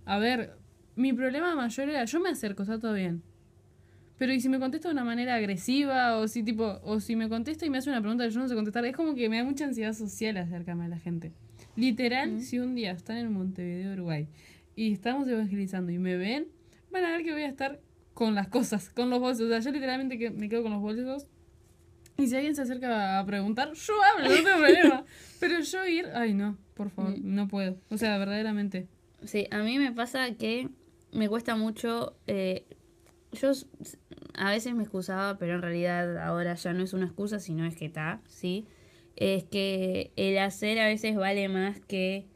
a 0.05 0.17
ver, 0.19 0.53
mi 0.95 1.13
problema 1.13 1.55
mayor 1.55 1.89
era, 1.89 2.05
yo 2.05 2.19
me 2.19 2.29
acerco, 2.29 2.63
está 2.63 2.79
todo 2.79 2.93
bien. 2.95 3.21
Pero 4.17 4.33
y 4.33 4.39
si 4.41 4.49
me 4.49 4.59
contesta 4.59 4.89
de 4.89 4.93
una 4.93 5.03
manera 5.05 5.35
agresiva 5.35 6.17
o 6.17 6.27
si 6.27 6.43
tipo 6.43 6.79
o 6.83 6.99
si 7.01 7.15
me 7.17 7.29
contesta 7.29 7.65
y 7.65 7.69
me 7.69 7.79
hace 7.79 7.89
una 7.89 8.01
pregunta 8.01 8.23
que 8.25 8.31
yo 8.31 8.39
no 8.39 8.47
sé 8.47 8.55
contestar, 8.55 8.85
es 8.85 8.95
como 8.95 9.15
que 9.15 9.29
me 9.29 9.37
da 9.37 9.43
mucha 9.43 9.65
ansiedad 9.65 9.93
social 9.93 10.37
acercarme 10.37 10.85
a 10.85 10.89
la 10.89 10.99
gente. 10.99 11.33
Literal, 11.75 12.41
si 12.41 12.59
un 12.59 12.75
día 12.75 12.91
están 12.91 13.17
en 13.17 13.31
Montevideo, 13.33 13.93
Uruguay, 13.93 14.27
y 14.75 14.93
estamos 14.93 15.27
evangelizando 15.27 15.91
y 15.91 15.97
me 15.97 16.17
ven, 16.17 16.47
van 16.91 17.03
a 17.03 17.11
ver 17.11 17.23
que 17.23 17.33
voy 17.33 17.43
a 17.43 17.47
estar 17.47 17.79
con 18.13 18.35
las 18.35 18.47
cosas, 18.47 18.89
con 18.89 19.09
los 19.09 19.19
bolsos. 19.19 19.45
O 19.45 19.49
sea, 19.49 19.59
yo 19.59 19.71
literalmente 19.71 20.17
que 20.17 20.29
me 20.31 20.49
quedo 20.49 20.63
con 20.63 20.71
los 20.71 20.81
bolsos. 20.81 21.27
Y 22.17 22.27
si 22.27 22.35
alguien 22.35 22.55
se 22.55 22.61
acerca 22.61 23.19
a 23.19 23.25
preguntar, 23.25 23.73
yo 23.73 23.93
hablo, 24.03 24.29
no 24.29 24.35
tengo 24.35 24.57
problema. 24.57 25.05
Pero 25.39 25.59
yo 25.59 25.85
ir, 25.85 26.07
ay 26.13 26.33
no, 26.33 26.57
por 26.73 26.89
favor, 26.89 27.19
no 27.19 27.47
puedo. 27.47 27.77
O 27.89 27.97
sea, 27.97 28.17
verdaderamente. 28.17 28.87
Sí, 29.25 29.47
a 29.51 29.63
mí 29.63 29.77
me 29.79 29.91
pasa 29.91 30.31
que 30.35 30.69
me 31.11 31.27
cuesta 31.27 31.55
mucho. 31.55 32.15
eh, 32.27 32.65
yo 33.33 33.51
a 34.33 34.51
veces 34.51 34.73
me 34.75 34.83
excusaba, 34.83 35.37
pero 35.37 35.55
en 35.55 35.61
realidad 35.61 36.17
ahora 36.17 36.55
ya 36.55 36.73
no 36.73 36.83
es 36.83 36.93
una 36.93 37.05
excusa, 37.05 37.39
sino 37.39 37.65
es 37.65 37.75
que 37.75 37.85
está, 37.85 38.21
sí. 38.27 38.65
Es 39.15 39.43
que 39.43 40.11
el 40.15 40.37
hacer 40.37 40.79
a 40.79 40.87
veces 40.87 41.15
vale 41.15 41.47
más 41.47 41.79
que 41.79 42.27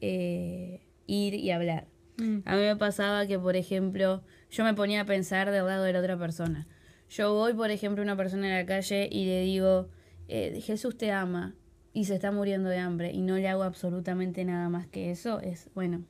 eh, 0.00 0.80
ir 1.06 1.34
y 1.34 1.50
hablar. 1.50 1.86
Mm. 2.18 2.40
A 2.44 2.56
mí 2.56 2.62
me 2.62 2.76
pasaba 2.76 3.26
que, 3.26 3.38
por 3.38 3.56
ejemplo, 3.56 4.22
yo 4.50 4.64
me 4.64 4.74
ponía 4.74 5.02
a 5.02 5.04
pensar 5.04 5.50
del 5.50 5.66
lado 5.66 5.84
de 5.84 5.92
la 5.92 6.00
otra 6.00 6.18
persona. 6.18 6.66
Yo 7.08 7.34
voy, 7.34 7.54
por 7.54 7.70
ejemplo, 7.70 8.02
a 8.02 8.04
una 8.04 8.16
persona 8.16 8.48
en 8.48 8.54
la 8.54 8.66
calle 8.66 9.08
y 9.10 9.26
le 9.26 9.42
digo, 9.42 9.88
eh, 10.28 10.60
Jesús 10.62 10.96
te 10.96 11.10
ama 11.10 11.54
y 11.92 12.06
se 12.06 12.14
está 12.14 12.32
muriendo 12.32 12.68
de 12.68 12.78
hambre 12.78 13.12
y 13.12 13.20
no 13.20 13.36
le 13.36 13.48
hago 13.48 13.64
absolutamente 13.64 14.44
nada 14.44 14.68
más 14.68 14.86
que 14.86 15.10
eso, 15.10 15.40
es, 15.40 15.68
bueno, 15.74 16.04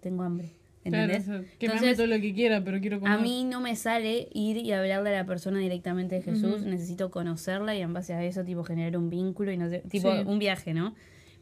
tengo 0.00 0.22
hambre. 0.22 0.52
Claro, 0.88 1.12
¿Entendés? 1.12 1.28
o 1.28 1.42
sea, 1.42 1.58
que 1.58 1.66
me 1.66 1.72
ame 1.72 1.78
Entonces, 1.80 1.96
todo 1.96 2.06
lo 2.06 2.20
que 2.20 2.34
quiera, 2.34 2.62
pero 2.64 2.80
quiero 2.80 3.00
comer. 3.00 3.14
a 3.14 3.18
mí 3.20 3.44
no 3.44 3.60
me 3.60 3.74
sale 3.76 4.28
ir 4.32 4.56
y 4.58 4.72
hablarle 4.72 5.10
a 5.10 5.20
la 5.22 5.26
persona 5.26 5.58
directamente 5.58 6.14
de 6.16 6.22
Jesús. 6.22 6.62
Necesito 6.64 7.10
conocerla 7.10 7.74
y 7.76 7.80
en 7.82 7.92
base 7.92 8.14
a 8.14 8.24
eso, 8.24 8.44
tipo, 8.44 8.64
generar 8.64 8.96
un 8.96 9.10
vínculo 9.10 9.52
y 9.52 9.56
no 9.56 9.68
sé, 9.68 9.82
tipo, 9.88 10.12
Sí. 10.12 10.22
un 10.26 10.38
viaje, 10.38 10.74
¿no? 10.74 10.94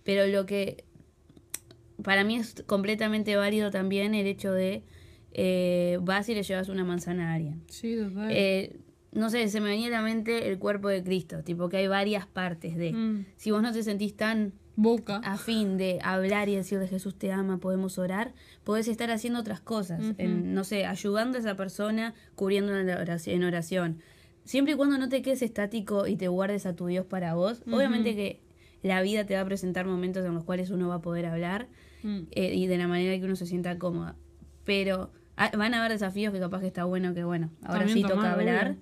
Pero 0.02 0.26
lo 0.26 0.46
que 0.46 0.84
para 2.02 2.24
mí 2.24 2.36
es 2.36 2.62
completamente 2.66 3.36
válido 3.36 3.70
también 3.70 4.14
el 4.14 4.26
hecho 4.26 4.52
de 4.52 4.82
eh, 5.32 5.98
vas 6.02 6.28
y 6.28 6.34
le 6.34 6.42
llevas 6.42 6.68
una 6.68 6.84
manzana 6.84 7.30
a 7.32 7.34
alguien. 7.34 7.62
Sí, 7.68 7.96
total. 7.96 8.28
Eh, 8.30 8.76
no 9.12 9.30
sé, 9.30 9.48
se 9.48 9.60
me 9.60 9.68
venía 9.70 9.88
a 9.88 9.90
la 9.90 10.02
mente 10.02 10.48
el 10.48 10.58
cuerpo 10.58 10.88
de 10.88 11.02
Cristo, 11.02 11.42
tipo 11.44 11.68
que 11.68 11.76
hay 11.78 11.86
varias 11.88 12.26
partes 12.26 12.76
de. 12.76 12.92
Mm. 12.92 13.26
Si 13.36 13.50
vos 13.50 13.62
no 13.62 13.72
te 13.72 13.82
sentís 13.82 14.16
tan 14.16 14.52
Boca. 14.76 15.16
a 15.24 15.36
fin 15.38 15.76
de 15.76 15.98
hablar 16.02 16.48
y 16.48 16.56
decir 16.56 16.78
de 16.78 16.88
Jesús 16.88 17.16
te 17.16 17.30
ama, 17.32 17.58
podemos 17.58 17.98
orar, 17.98 18.34
podés 18.64 18.88
estar 18.88 19.10
haciendo 19.10 19.40
otras 19.40 19.60
cosas, 19.60 20.00
en, 20.18 20.54
no 20.54 20.64
sé, 20.64 20.86
ayudando 20.86 21.38
a 21.38 21.40
esa 21.40 21.56
persona, 21.56 22.14
cubriendo 22.34 22.76
en 22.76 22.88
oración, 22.90 23.36
en 23.36 23.44
oración. 23.44 23.98
Siempre 24.44 24.74
y 24.74 24.76
cuando 24.76 24.98
no 24.98 25.08
te 25.08 25.22
quedes 25.22 25.42
estático 25.42 26.06
y 26.06 26.16
te 26.16 26.28
guardes 26.28 26.66
a 26.66 26.74
tu 26.74 26.86
Dios 26.86 27.06
para 27.06 27.34
vos, 27.34 27.62
obviamente 27.70 28.14
que 28.14 28.40
la 28.82 29.00
vida 29.00 29.24
te 29.24 29.34
va 29.34 29.40
a 29.40 29.44
presentar 29.46 29.86
momentos 29.86 30.24
en 30.24 30.34
los 30.34 30.44
cuales 30.44 30.70
uno 30.70 30.88
va 30.88 30.96
a 30.96 31.00
poder 31.02 31.26
hablar 31.26 31.68
Mm. 32.04 32.26
eh, 32.32 32.54
y 32.54 32.66
de 32.66 32.76
la 32.76 32.86
manera 32.86 33.18
que 33.18 33.24
uno 33.24 33.34
se 33.34 33.46
sienta 33.46 33.78
cómoda. 33.78 34.14
Pero 34.64 35.10
ah, 35.38 35.50
van 35.56 35.72
a 35.72 35.78
haber 35.78 35.92
desafíos 35.92 36.34
que 36.34 36.38
capaz 36.38 36.60
que 36.60 36.66
está 36.66 36.84
bueno 36.84 37.14
que, 37.14 37.24
bueno, 37.24 37.50
ahora 37.62 37.86
También 37.86 37.96
sí 37.96 38.02
toca 38.02 38.32
hablar. 38.32 38.76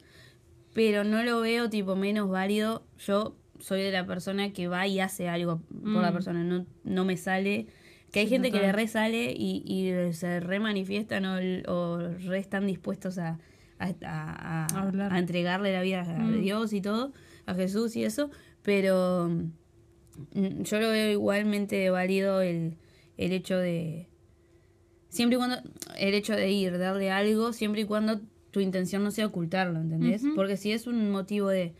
Pero 0.74 1.04
no 1.04 1.22
lo 1.22 1.40
veo 1.40 1.70
tipo 1.70 1.94
menos 1.94 2.28
válido. 2.28 2.84
Yo 2.98 3.36
soy 3.62 3.80
de 3.82 3.92
la 3.92 4.04
persona 4.06 4.52
que 4.52 4.66
va 4.68 4.86
y 4.86 4.98
hace 5.00 5.28
algo 5.28 5.60
por 5.82 6.02
la 6.02 6.10
Mm. 6.10 6.14
persona, 6.14 6.42
no, 6.44 6.66
no 6.84 7.04
me 7.04 7.16
sale. 7.16 7.66
Que 8.10 8.20
hay 8.20 8.26
Sí, 8.26 8.32
gente 8.34 8.50
que 8.50 8.58
le 8.60 8.72
re 8.72 8.88
sale 8.88 9.32
y, 9.34 9.62
y 9.64 10.12
se 10.12 10.40
re 10.40 10.58
manifiestan 10.60 11.24
o, 11.24 11.38
o 11.72 11.98
re 12.28 12.38
están 12.38 12.66
dispuestos 12.66 13.16
a, 13.18 13.38
a, 13.78 14.66
a- 15.10 15.18
entregarle 15.18 15.72
la 15.72 15.80
vida 15.82 16.02
a 16.02 16.18
Mm. 16.24 16.40
Dios 16.42 16.72
y 16.72 16.80
todo, 16.82 17.12
a 17.46 17.54
Jesús 17.54 17.96
y 17.96 18.04
eso, 18.04 18.30
pero 18.62 19.30
mm, 20.34 20.62
yo 20.62 20.80
lo 20.80 20.88
veo 20.90 21.10
igualmente 21.10 21.88
válido 21.90 22.42
el, 22.42 22.76
el 23.16 23.32
hecho 23.32 23.56
de, 23.56 24.08
siempre 25.08 25.36
y 25.36 25.38
cuando, 25.38 25.56
el 25.98 26.14
hecho 26.14 26.34
de 26.34 26.50
ir, 26.50 26.78
darle 26.78 27.10
algo, 27.10 27.52
siempre 27.52 27.82
y 27.82 27.84
cuando 27.84 28.20
tu 28.50 28.60
intención 28.60 29.02
no 29.02 29.10
sea 29.10 29.26
ocultarlo, 29.26 29.80
¿entendés? 29.80 30.22
Porque 30.34 30.56
si 30.58 30.72
es 30.72 30.86
un 30.86 31.10
motivo 31.10 31.48
de, 31.48 31.72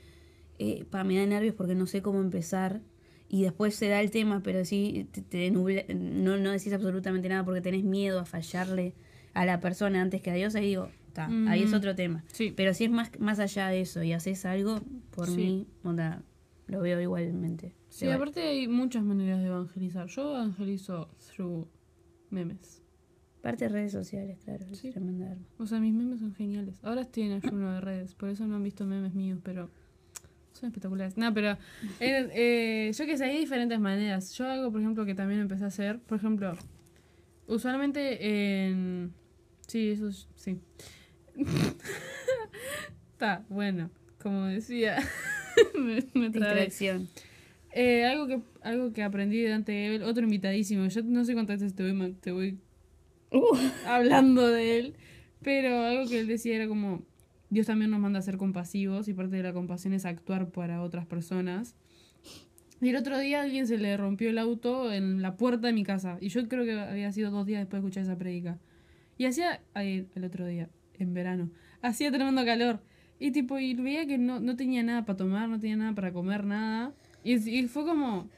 eh, 0.59 0.85
pa, 0.91 1.05
me 1.05 1.17
da 1.19 1.27
nervios 1.27 1.55
porque 1.55 1.75
no 1.75 1.87
sé 1.87 2.03
cómo 2.03 2.21
empezar, 2.21 2.81
y 3.29 3.43
después 3.43 3.75
se 3.75 3.89
da 3.89 4.01
el 4.01 4.11
tema, 4.11 4.43
pero 4.43 4.65
sí 4.65 5.09
te, 5.13 5.23
te 5.23 5.51
nubla- 5.51 5.87
no, 5.95 6.37
no 6.37 6.51
decís 6.51 6.73
absolutamente 6.73 7.29
nada 7.29 7.45
porque 7.45 7.61
tenés 7.63 7.83
miedo 7.85 8.21
a 8.21 8.25
fallarle 8.27 8.95
a 9.35 9.47
la 9.47 9.61
persona 9.61 10.03
antes 10.03 10.21
que 10.21 10.31
a 10.31 10.35
Dios, 10.35 10.55
ahí 10.55 10.67
digo, 10.67 10.89
está, 11.09 11.29
ahí 11.49 11.63
es 11.63 11.73
otro 11.73 11.95
tema. 11.95 12.25
Sí. 12.33 12.53
Pero 12.55 12.75
si 12.75 12.85
es 12.85 12.91
más, 12.91 13.11
más 13.19 13.39
allá 13.39 13.69
de 13.69 13.81
eso 13.81 14.03
y 14.03 14.13
haces 14.13 14.45
algo, 14.45 14.81
por 15.11 15.27
Sí. 15.29 15.37
mí, 15.37 15.67
onda, 15.83 16.23
lo 16.67 16.81
veo 16.81 17.01
igualmente. 17.01 17.75
Sí, 17.89 18.09
aparte 18.09 18.41
hay 18.43 18.69
muchas 18.69 19.03
maneras 19.05 19.41
de 19.41 19.47
evangelizar. 19.49 20.07
Yo 20.09 20.35
evangelizo 20.37 21.09
through 21.35 21.69
memes. 22.31 22.83
Aparte 23.41 23.65
de 23.65 23.71
redes 23.71 23.93
sociales, 23.93 24.39
claro, 24.45 24.65
es 24.71 24.79
Sí. 24.79 24.91
tremenda 24.91 25.31
arma. 25.33 25.45
O 25.59 25.67
sea, 25.67 25.81
mis 25.81 25.93
memes 25.95 26.21
son 26.21 26.35
geniales. 26.35 26.79
Ahora 26.85 27.01
estoy 27.01 27.25
en 27.25 27.33
ayuno 27.33 27.73
de 27.73 27.81
redes, 27.81 28.15
por 28.15 28.29
eso 28.29 28.47
no 28.47 28.57
han 28.57 28.63
visto 28.63 28.87
memes 28.87 29.15
míos, 29.15 29.41
pero 29.43 29.71
son 30.53 30.69
espectaculares. 30.69 31.17
No, 31.17 31.33
pero 31.35 31.53
eh, 32.01 32.29
eh, 32.33 32.93
yo 32.97 33.07
que 33.07 33.17
sé, 33.17 33.25
hay 33.25 33.39
diferentes 33.39 33.79
maneras. 33.81 34.33
Yo 34.35 34.49
algo, 34.49 34.71
por 34.71 34.81
ejemplo, 34.81 35.05
que 35.05 35.15
también 35.15 35.41
empecé 35.41 35.65
a 35.65 35.69
hacer, 35.69 35.99
por 36.01 36.19
ejemplo, 36.19 36.57
usualmente 37.47 38.67
en... 38.69 39.13
Sí, 39.67 39.91
eso 39.91 40.09
es- 40.09 40.29
sí. 40.37 40.59
Está, 43.13 43.45
bueno, 43.49 43.91
como 44.21 44.47
decía, 44.47 44.99
me, 45.79 46.05
me. 46.15 46.29
Distracción. 46.31 47.09
Eh, 47.75 48.05
algo 48.05 48.27
que 48.27 48.41
algo 48.63 48.93
que 48.93 49.03
aprendí 49.03 49.41
de 49.41 49.49
Dante 49.51 49.73
Gebel, 49.73 50.03
otro 50.03 50.25
invitadísimo. 50.25 50.87
Yo 50.89 51.03
no 51.05 51.25
sé 51.25 51.33
cuántas 51.35 51.61
veces 51.61 51.75
te 51.75 51.91
voy, 51.91 52.13
te 52.21 52.33
voy 52.33 52.59
hablando 53.87 54.47
de 54.49 54.79
él, 54.79 54.95
pero 55.43 55.81
algo 55.85 56.07
que 56.09 56.21
él 56.21 56.27
decía 56.27 56.57
era 56.57 56.69
como 56.69 57.03
Dios 57.53 57.67
también 57.67 57.91
nos 57.91 58.01
manda 58.01 58.19
a 58.19 58.23
ser 58.23 58.39
compasivos 58.39 59.09
y 59.09 59.13
parte 59.13 59.37
de 59.37 59.43
la 59.43 59.53
compasión 59.53 59.93
es 59.93 60.07
actuar 60.07 60.49
para 60.49 60.81
otras 60.81 61.05
personas. 61.05 61.77
Y 62.81 62.89
el 62.89 62.97
otro 62.97 63.19
día 63.19 63.41
a 63.41 63.43
alguien 63.43 63.67
se 63.67 63.77
le 63.77 63.95
rompió 63.99 64.31
el 64.31 64.39
auto 64.39 64.91
en 64.91 65.21
la 65.21 65.37
puerta 65.37 65.67
de 65.67 65.75
mi 65.75 65.85
casa 65.85 66.17
y 66.19 66.31
yo 66.31 66.49
creo 66.49 66.65
que 66.65 66.73
había 66.73 67.13
sido 67.13 67.31
dos 67.31 67.45
días 67.45 67.61
después 67.61 67.83
de 67.83 67.89
escuchar 67.89 68.05
esa 68.05 68.17
predica. 68.17 68.59
Y 69.19 69.27
hacía, 69.27 69.61
ay, 69.75 70.09
el 70.15 70.25
otro 70.25 70.47
día, 70.47 70.71
en 70.99 71.13
verano, 71.13 71.51
hacía 71.83 72.11
tremendo 72.11 72.43
calor. 72.47 72.81
Y 73.19 73.33
tipo, 73.33 73.59
y 73.59 73.75
veía 73.75 74.07
que 74.07 74.17
no, 74.17 74.41
no 74.41 74.57
tenía 74.57 74.83
nada 74.83 75.05
para 75.05 75.19
tomar, 75.19 75.47
no 75.51 75.61
tenía 75.61 75.77
nada 75.77 75.95
para 75.95 76.11
comer, 76.11 76.45
nada. 76.45 76.95
Y, 77.23 77.35
y 77.35 77.69
fue 77.69 77.85
como, 77.85 78.31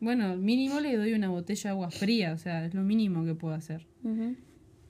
bueno, 0.00 0.36
mínimo 0.36 0.80
le 0.80 0.96
doy 0.96 1.12
una 1.12 1.28
botella 1.28 1.62
de 1.62 1.68
agua 1.70 1.90
fría, 1.92 2.32
o 2.32 2.38
sea, 2.38 2.64
es 2.66 2.74
lo 2.74 2.82
mínimo 2.82 3.24
que 3.24 3.34
puedo 3.34 3.54
hacer. 3.54 3.86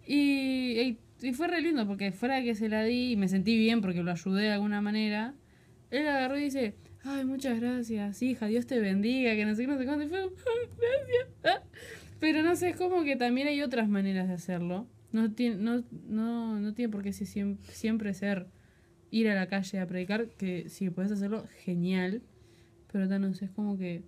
Y, 0.07 0.97
y 1.21 1.33
fue 1.33 1.49
re 1.49 1.61
lindo 1.61 1.87
porque 1.87 2.12
fuera 2.12 2.43
que 2.43 2.55
se 2.55 2.69
la 2.69 2.83
di 2.85 3.12
y 3.12 3.16
me 3.16 3.29
sentí 3.29 3.57
bien 3.59 3.81
porque 3.81 4.03
lo 4.03 4.11
ayudé 4.11 4.43
de 4.45 4.53
alguna 4.53 4.81
manera, 4.81 5.35
él 5.91 6.07
agarró 6.07 6.39
y 6.39 6.45
dice, 6.45 6.75
ay, 7.05 7.25
muchas 7.25 7.59
gracias, 7.61 8.23
hija, 8.23 8.47
Dios 8.47 8.66
te 8.66 8.79
bendiga, 8.79 9.35
que 9.35 9.45
no 9.45 9.55
sé 9.55 9.62
qué, 9.62 9.66
no 9.69 9.79
sé 9.79 9.85
cuánto. 9.87 10.05
Y 10.05 10.09
fue, 10.09 10.21
gracias. 10.79 11.29
Ah. 11.45 11.62
Pero 12.21 12.43
no 12.43 12.57
sé, 12.57 12.71
es 12.71 12.77
como 12.77 13.05
que 13.05 13.16
también 13.16 13.49
hay 13.49 13.62
otras 13.62 13.89
maneras 13.89 14.29
de 14.29 14.35
hacerlo. 14.35 14.87
No 15.12 15.33
tiene, 15.33 15.57
no, 15.57 15.85
no, 16.09 16.61
no 16.61 16.75
tiene 16.75 16.91
por 16.93 17.03
qué 17.03 17.12
siempre 17.12 18.12
ser 18.14 18.47
ir 19.11 19.29
a 19.29 19.35
la 19.35 19.47
calle 19.47 19.81
a 19.81 19.87
predicar, 19.87 20.29
que 20.37 20.69
si 20.69 20.91
puedes 20.91 21.11
hacerlo, 21.12 21.47
genial. 21.64 22.23
Pero 22.93 23.07
no 23.19 23.35
sé, 23.35 23.47
es 23.47 23.51
como 23.53 23.79
que 23.79 24.03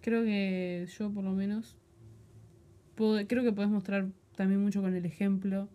creo 0.00 0.24
que 0.24 0.86
yo 0.98 1.10
por 1.12 1.22
lo 1.22 1.32
menos 1.32 1.76
puedo- 2.96 3.24
creo 3.26 3.42
que 3.44 3.52
puedes 3.52 3.70
mostrar 3.70 4.08
también 4.36 4.60
mucho 4.60 4.80
con 4.82 4.94
el 4.94 5.04
ejemplo, 5.04 5.68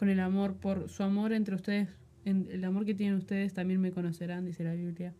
con 0.00 0.08
el 0.08 0.18
amor, 0.18 0.56
por 0.56 0.88
su 0.88 1.02
amor 1.02 1.34
entre 1.34 1.54
ustedes, 1.54 1.90
en, 2.24 2.48
el 2.50 2.64
amor 2.64 2.86
que 2.86 2.94
tienen 2.94 3.18
ustedes 3.18 3.52
también 3.52 3.82
me 3.82 3.92
conocerán, 3.92 4.46
dice 4.46 4.64
la 4.64 4.72
Biblia. 4.72 5.14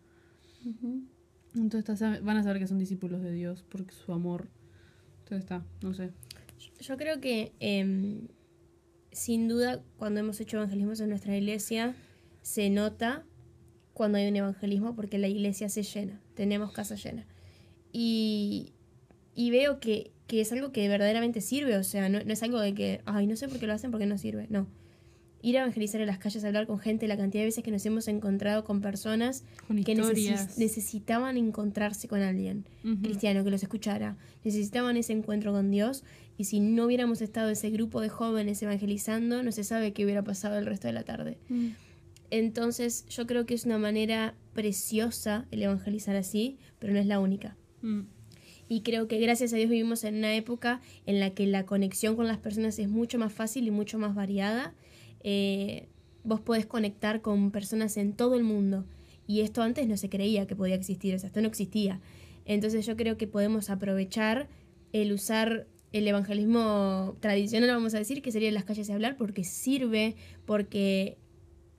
Entonces 1.54 2.24
van 2.24 2.38
a 2.38 2.42
saber 2.42 2.60
que 2.60 2.66
son 2.66 2.78
discípulos 2.78 3.20
de 3.20 3.30
Dios, 3.30 3.62
porque 3.68 3.92
su 3.92 4.10
amor. 4.10 4.48
Entonces 5.18 5.40
está, 5.40 5.62
no 5.82 5.92
sé. 5.92 6.12
Yo 6.80 6.96
creo 6.96 7.20
que 7.20 7.52
em, 7.60 8.28
sin 9.12 9.48
duda 9.48 9.82
cuando 9.98 10.20
hemos 10.20 10.40
hecho 10.40 10.56
evangelismos 10.56 10.98
en 11.00 11.10
nuestra 11.10 11.36
iglesia 11.36 11.94
se 12.40 12.70
nota 12.70 13.26
cuando 13.92 14.16
hay 14.16 14.28
un 14.28 14.36
evangelismo 14.36 14.96
porque 14.96 15.18
la 15.18 15.28
iglesia 15.28 15.68
se 15.68 15.82
llena, 15.82 16.22
tenemos 16.32 16.72
casa 16.72 16.94
llena. 16.94 17.26
Y, 17.92 18.72
y 19.34 19.50
veo 19.50 19.78
que, 19.78 20.10
que 20.30 20.40
es 20.40 20.52
algo 20.52 20.70
que 20.70 20.88
verdaderamente 20.88 21.40
sirve, 21.40 21.76
o 21.76 21.82
sea, 21.82 22.08
no, 22.08 22.20
no 22.22 22.32
es 22.32 22.40
algo 22.44 22.60
de 22.60 22.72
que, 22.72 23.00
ay, 23.04 23.26
no 23.26 23.34
sé 23.34 23.48
por 23.48 23.58
qué 23.58 23.66
lo 23.66 23.72
hacen 23.72 23.90
porque 23.90 24.06
no 24.06 24.16
sirve, 24.16 24.46
no. 24.48 24.68
Ir 25.42 25.58
a 25.58 25.62
evangelizar 25.62 26.00
en 26.00 26.06
las 26.06 26.18
calles, 26.18 26.44
hablar 26.44 26.68
con 26.68 26.78
gente, 26.78 27.08
la 27.08 27.16
cantidad 27.16 27.42
de 27.42 27.46
veces 27.46 27.64
que 27.64 27.72
nos 27.72 27.84
hemos 27.84 28.06
encontrado 28.06 28.62
con 28.62 28.80
personas 28.80 29.42
Con 29.66 29.82
que 29.82 29.96
necesitaban 29.96 31.36
encontrarse 31.36 32.06
con 32.06 32.22
alguien 32.22 32.64
cristiano 33.02 33.42
que 33.42 33.50
los 33.50 33.60
escuchara. 33.64 34.16
Necesitaban 34.44 34.96
ese 34.96 35.14
encuentro 35.14 35.50
con 35.50 35.72
Dios 35.72 36.04
y 36.38 36.44
si 36.44 36.60
no 36.60 36.84
hubiéramos 36.84 37.22
estado 37.22 37.50
ese 37.50 37.70
grupo 37.70 38.00
de 38.00 38.08
jóvenes 38.08 38.62
evangelizando, 38.62 39.42
no 39.42 39.50
se 39.50 39.64
sabe 39.64 39.92
qué 39.92 40.04
hubiera 40.04 40.22
pasado 40.22 40.58
el 40.58 40.66
resto 40.66 40.86
de 40.86 40.92
la 40.92 41.02
tarde. 41.02 41.38
Mm. 41.48 41.70
Entonces 42.30 43.04
yo 43.08 43.26
creo 43.26 43.46
que 43.46 43.54
es 43.54 43.64
una 43.64 43.78
manera 43.78 44.36
preciosa 44.52 45.48
el 45.50 45.64
evangelizar 45.64 46.14
así, 46.14 46.58
pero 46.78 46.92
no 46.92 47.00
es 47.00 47.06
la 47.06 47.18
única. 47.18 47.56
Mm. 47.82 48.02
Y 48.70 48.82
creo 48.82 49.08
que 49.08 49.18
gracias 49.18 49.52
a 49.52 49.56
Dios 49.56 49.68
vivimos 49.68 50.04
en 50.04 50.14
una 50.14 50.32
época 50.36 50.80
en 51.04 51.18
la 51.18 51.30
que 51.30 51.44
la 51.44 51.66
conexión 51.66 52.14
con 52.14 52.28
las 52.28 52.38
personas 52.38 52.78
es 52.78 52.88
mucho 52.88 53.18
más 53.18 53.32
fácil 53.32 53.66
y 53.66 53.72
mucho 53.72 53.98
más 53.98 54.14
variada. 54.14 54.74
Eh, 55.24 55.88
vos 56.22 56.40
podés 56.40 56.66
conectar 56.66 57.20
con 57.20 57.50
personas 57.50 57.96
en 57.96 58.12
todo 58.12 58.36
el 58.36 58.44
mundo. 58.44 58.84
Y 59.26 59.40
esto 59.40 59.62
antes 59.62 59.88
no 59.88 59.96
se 59.96 60.08
creía 60.08 60.46
que 60.46 60.54
podía 60.54 60.76
existir, 60.76 61.16
o 61.16 61.18
sea, 61.18 61.26
esto 61.26 61.40
no 61.40 61.48
existía. 61.48 62.00
Entonces 62.44 62.86
yo 62.86 62.96
creo 62.96 63.16
que 63.16 63.26
podemos 63.26 63.70
aprovechar 63.70 64.48
el 64.92 65.12
usar 65.12 65.66
el 65.92 66.06
evangelismo 66.06 67.16
tradicional, 67.18 67.70
vamos 67.70 67.94
a 67.94 67.98
decir, 67.98 68.22
que 68.22 68.30
sería 68.30 68.48
en 68.50 68.54
las 68.54 68.64
calles 68.64 68.86
de 68.86 68.92
hablar, 68.92 69.16
porque 69.16 69.42
sirve, 69.42 70.14
porque 70.46 71.18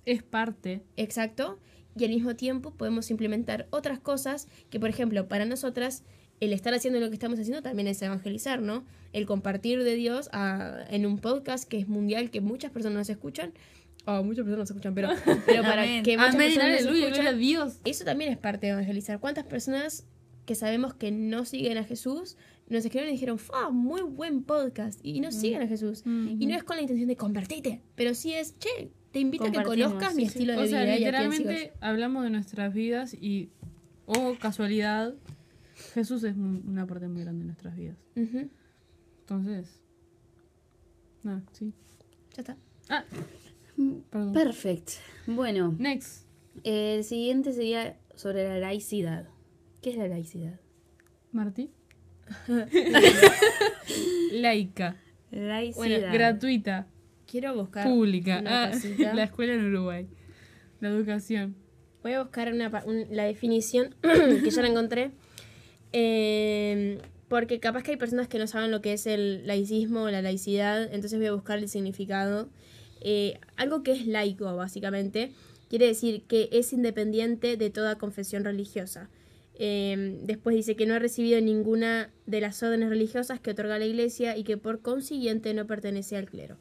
Es 0.04 0.24
parte. 0.24 0.82
Exacto. 0.98 1.58
Y 1.96 2.04
al 2.04 2.10
mismo 2.10 2.36
tiempo 2.36 2.72
podemos 2.72 3.12
implementar 3.12 3.68
otras 3.70 4.00
cosas 4.00 4.50
que, 4.70 4.80
por 4.80 4.90
ejemplo, 4.90 5.30
para 5.30 5.46
nosotras, 5.46 6.04
el 6.42 6.52
estar 6.54 6.74
haciendo 6.74 7.00
lo 7.00 7.08
que 7.08 7.14
estamos 7.14 7.40
haciendo 7.40 7.62
también 7.62 7.88
es 7.88 8.02
evangelizar, 8.02 8.62
¿no? 8.62 8.84
El 9.14 9.26
compartir 9.26 9.84
de 9.84 9.96
Dios 9.96 10.30
a- 10.34 10.84
en 10.90 11.06
un 11.06 11.18
podcast 11.20 11.68
que 11.70 11.78
es 11.80 11.88
mundial, 11.88 12.30
que 12.32 12.42
muchas 12.42 12.72
personas 12.72 13.10
escuchan. 13.10 13.54
Oh, 14.06 14.24
muchas 14.24 14.44
personas 14.44 14.70
escuchan, 14.70 14.94
pero, 14.96 15.10
pero 15.46 15.62
para 15.62 15.84
Amén. 15.84 16.04
que 16.04 16.18
muchas 16.18 16.36
Amén, 16.36 16.48
personas 16.48 16.80
aleluya, 16.82 17.06
escuchan, 17.08 17.28
a 17.28 17.34
Dios. 17.34 17.78
eso 17.86 18.04
también 18.04 18.32
es 18.32 18.38
parte 18.38 18.66
de 18.68 18.74
evangelizar. 18.74 19.20
¿Cuántas 19.20 19.46
personas 19.46 20.06
que 20.46 20.56
sabemos 20.56 20.94
que 20.96 21.12
no 21.12 21.46
siguen 21.46 21.78
a 21.78 21.84
Jesús 21.84 22.36
nos 22.68 22.84
escribieron 22.86 23.10
y 23.10 23.14
dijeron, 23.18 23.38
¡ah, 23.54 23.70
muy 23.70 24.02
buen 24.02 24.44
podcast! 24.44 25.00
Y 25.04 25.20
no 25.20 25.32
siguen 25.32 25.62
a 25.62 25.68
Jesús. 25.68 26.04
Y 26.06 26.46
no 26.48 26.56
es 26.56 26.64
con 26.64 26.78
la 26.78 26.82
intención 26.82 27.10
de 27.10 27.18
convertirte, 27.18 27.82
pero 27.96 28.16
sí 28.16 28.34
es, 28.34 28.58
che, 28.60 28.90
te 29.12 29.20
invito 29.20 29.44
a 29.44 29.52
que 29.52 29.62
conozcas 29.62 30.12
sí, 30.12 30.16
mi 30.18 30.22
sí. 30.24 30.28
estilo 30.30 30.54
de 30.54 30.60
O 30.60 30.68
sea, 30.68 30.84
vida 30.84 30.92
y 30.94 30.96
a 30.96 30.98
literalmente 31.00 31.74
hablamos 31.82 32.24
de 32.24 32.30
nuestras 32.30 32.74
vidas 32.74 33.14
y, 33.14 33.50
oh 34.06 34.36
casualidad, 34.40 35.14
Jesús 35.94 36.24
es 36.24 36.36
mu- 36.36 36.62
una 36.70 36.86
parte 36.88 37.08
muy 37.08 37.22
grande 37.24 37.40
de 37.42 37.46
nuestras 37.48 37.76
vidas. 37.76 37.98
Entonces, 38.16 39.82
nada, 41.24 41.44
sí. 41.54 41.74
Ya 42.36 42.42
está. 42.42 42.58
Ah, 42.90 43.04
perdón. 44.10 44.34
Perfecto. 44.34 44.94
Bueno, 45.28 45.76
Next. 45.78 46.26
el 46.64 47.04
siguiente 47.04 47.54
sería 47.54 47.98
sobre 48.16 48.48
la 48.48 48.58
laicidad. 48.60 49.28
¿Qué 49.82 49.92
es 49.92 49.98
la 49.98 50.08
laicidad? 50.08 50.60
Martí. 51.32 51.72
Laica, 54.32 54.96
Laicidad. 55.32 56.14
gratuita, 56.14 56.88
Quiero 57.26 57.56
buscar 57.56 57.88
pública. 57.88 58.44
Ah, 58.46 58.72
la 59.14 59.24
escuela 59.24 59.54
en 59.54 59.66
Uruguay. 59.66 60.08
La 60.80 60.90
educación. 60.90 61.56
Voy 62.04 62.14
a 62.14 62.24
buscar 62.24 62.52
una, 62.52 62.70
un- 62.86 63.06
la 63.12 63.24
definición 63.24 63.96
que 64.02 64.50
ya 64.50 64.62
la 64.62 64.68
encontré. 64.70 65.12
Eh, 65.94 67.00
porque 67.28 67.60
capaz 67.60 67.84
que 67.84 67.92
hay 67.92 67.98
personas 67.98 68.28
que 68.28 68.40
no 68.40 68.48
saben 68.48 68.72
lo 68.72 68.82
que 68.82 68.94
es 68.94 69.08
el 69.08 69.48
laicismo 69.48 70.04
o 70.04 70.12
la 70.12 70.22
laicidad, 70.22 70.84
entonces 70.94 71.18
voy 71.18 71.28
a 71.28 71.34
buscar 71.34 71.60
el 71.60 71.70
significado. 71.70 72.50
Eh, 73.00 73.40
algo 73.56 73.84
que 73.84 73.94
es 73.94 74.06
laico, 74.06 74.54
básicamente, 74.56 75.32
quiere 75.70 75.88
decir 75.88 76.24
que 76.24 76.50
es 76.52 76.74
independiente 76.74 77.56
de 77.56 77.70
toda 77.70 77.98
confesión 77.98 78.44
religiosa. 78.44 79.10
Eh, 79.56 80.20
después 80.24 80.56
dice 80.56 80.76
que 80.76 80.86
no 80.86 80.96
ha 80.96 81.00
recibido 81.00 81.40
ninguna 81.40 82.10
de 82.26 82.42
las 82.42 82.62
órdenes 82.64 82.90
religiosas 82.90 83.40
que 83.40 83.52
otorga 83.52 83.80
la 83.80 83.86
iglesia 83.86 84.36
y 84.36 84.44
que 84.44 84.58
por 84.58 84.82
consiguiente 84.82 85.54
no 85.54 85.68
pertenece 85.68 86.18
al 86.18 86.26
clero. 86.26 86.58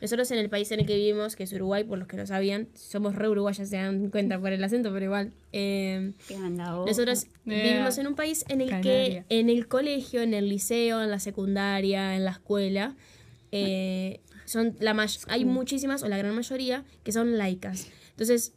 Nosotros 0.00 0.30
en 0.30 0.38
el 0.38 0.48
país 0.48 0.70
en 0.72 0.80
el 0.80 0.86
que 0.86 0.96
vivimos, 0.96 1.34
que 1.36 1.42
es 1.44 1.52
Uruguay, 1.52 1.84
por 1.84 1.98
los 1.98 2.06
que 2.06 2.16
no 2.16 2.26
sabían, 2.26 2.68
somos 2.74 3.14
re 3.16 3.28
uruguayas, 3.28 3.68
se 3.68 3.76
dan 3.76 4.10
cuenta 4.10 4.38
por 4.40 4.52
el 4.52 4.62
acento, 4.62 4.92
pero 4.92 5.04
igual. 5.06 5.32
eh, 5.52 6.12
¿Qué 6.28 6.36
anda, 6.36 6.76
ojo? 6.76 6.86
nosotros 6.86 7.24
Eh, 7.46 7.62
vivimos 7.72 7.98
en 7.98 8.06
un 8.06 8.14
país 8.14 8.44
en 8.48 8.60
el 8.60 8.68
Canaria. 8.70 9.24
que 9.28 9.38
en 9.40 9.50
el 9.50 9.66
colegio, 9.66 10.22
en 10.22 10.34
el 10.34 10.48
liceo, 10.48 11.02
en 11.02 11.10
la 11.10 11.18
secundaria, 11.18 12.14
en 12.16 12.24
la 12.24 12.30
escuela, 12.32 12.94
eh, 13.52 14.20
son 14.44 14.76
la 14.80 14.94
may- 14.94 15.08
hay 15.28 15.44
muchísimas, 15.44 16.02
o 16.02 16.08
la 16.08 16.16
gran 16.18 16.34
mayoría, 16.34 16.84
que 17.02 17.12
son 17.12 17.36
laicas. 17.38 17.88
Entonces, 18.10 18.52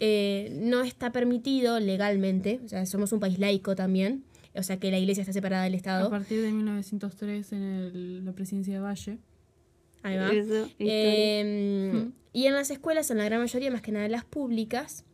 eh, 0.00 0.50
no 0.60 0.82
está 0.82 1.10
permitido 1.12 1.80
legalmente, 1.80 2.60
o 2.64 2.68
sea, 2.68 2.86
somos 2.86 3.12
un 3.12 3.20
país 3.20 3.38
laico 3.38 3.74
también, 3.74 4.24
o 4.54 4.62
sea 4.62 4.78
que 4.78 4.90
la 4.90 4.98
iglesia 4.98 5.22
está 5.22 5.32
separada 5.32 5.64
del 5.64 5.74
A 5.74 5.76
Estado. 5.76 6.10
partir 6.10 6.40
de 6.40 6.52
1903 6.52 7.52
en 7.52 7.62
el- 7.62 8.24
la 8.24 8.32
presidencia 8.32 8.74
de 8.74 8.80
Valle. 8.80 9.18
Ahí 10.02 10.16
va. 10.16 10.30
Eso. 10.32 10.68
Eh, 10.78 12.10
Y 12.32 12.46
en 12.46 12.54
las 12.54 12.70
escuelas, 12.70 13.10
en 13.10 13.18
la 13.18 13.24
gran 13.24 13.40
mayoría, 13.40 13.70
más 13.70 13.82
que 13.82 13.90
nada 13.92 14.08
las 14.08 14.24
públicas, 14.24 15.04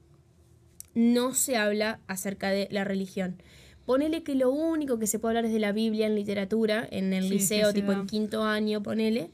no 0.94 1.34
se 1.34 1.56
habla 1.56 2.00
acerca 2.06 2.50
de 2.50 2.68
la 2.70 2.84
religión. 2.84 3.36
Ponele 3.86 4.22
que 4.22 4.34
lo 4.34 4.50
único 4.50 4.98
que 4.98 5.06
se 5.06 5.18
puede 5.18 5.32
hablar 5.32 5.44
es 5.46 5.52
de 5.52 5.58
la 5.58 5.72
Biblia 5.72 6.06
en 6.06 6.14
literatura, 6.14 6.86
en 6.90 7.12
el 7.12 7.24
Sí, 7.24 7.30
liceo, 7.30 7.72
tipo 7.72 7.92
da. 7.92 7.98
en 8.00 8.06
quinto 8.06 8.42
año, 8.44 8.82
ponele. 8.82 9.30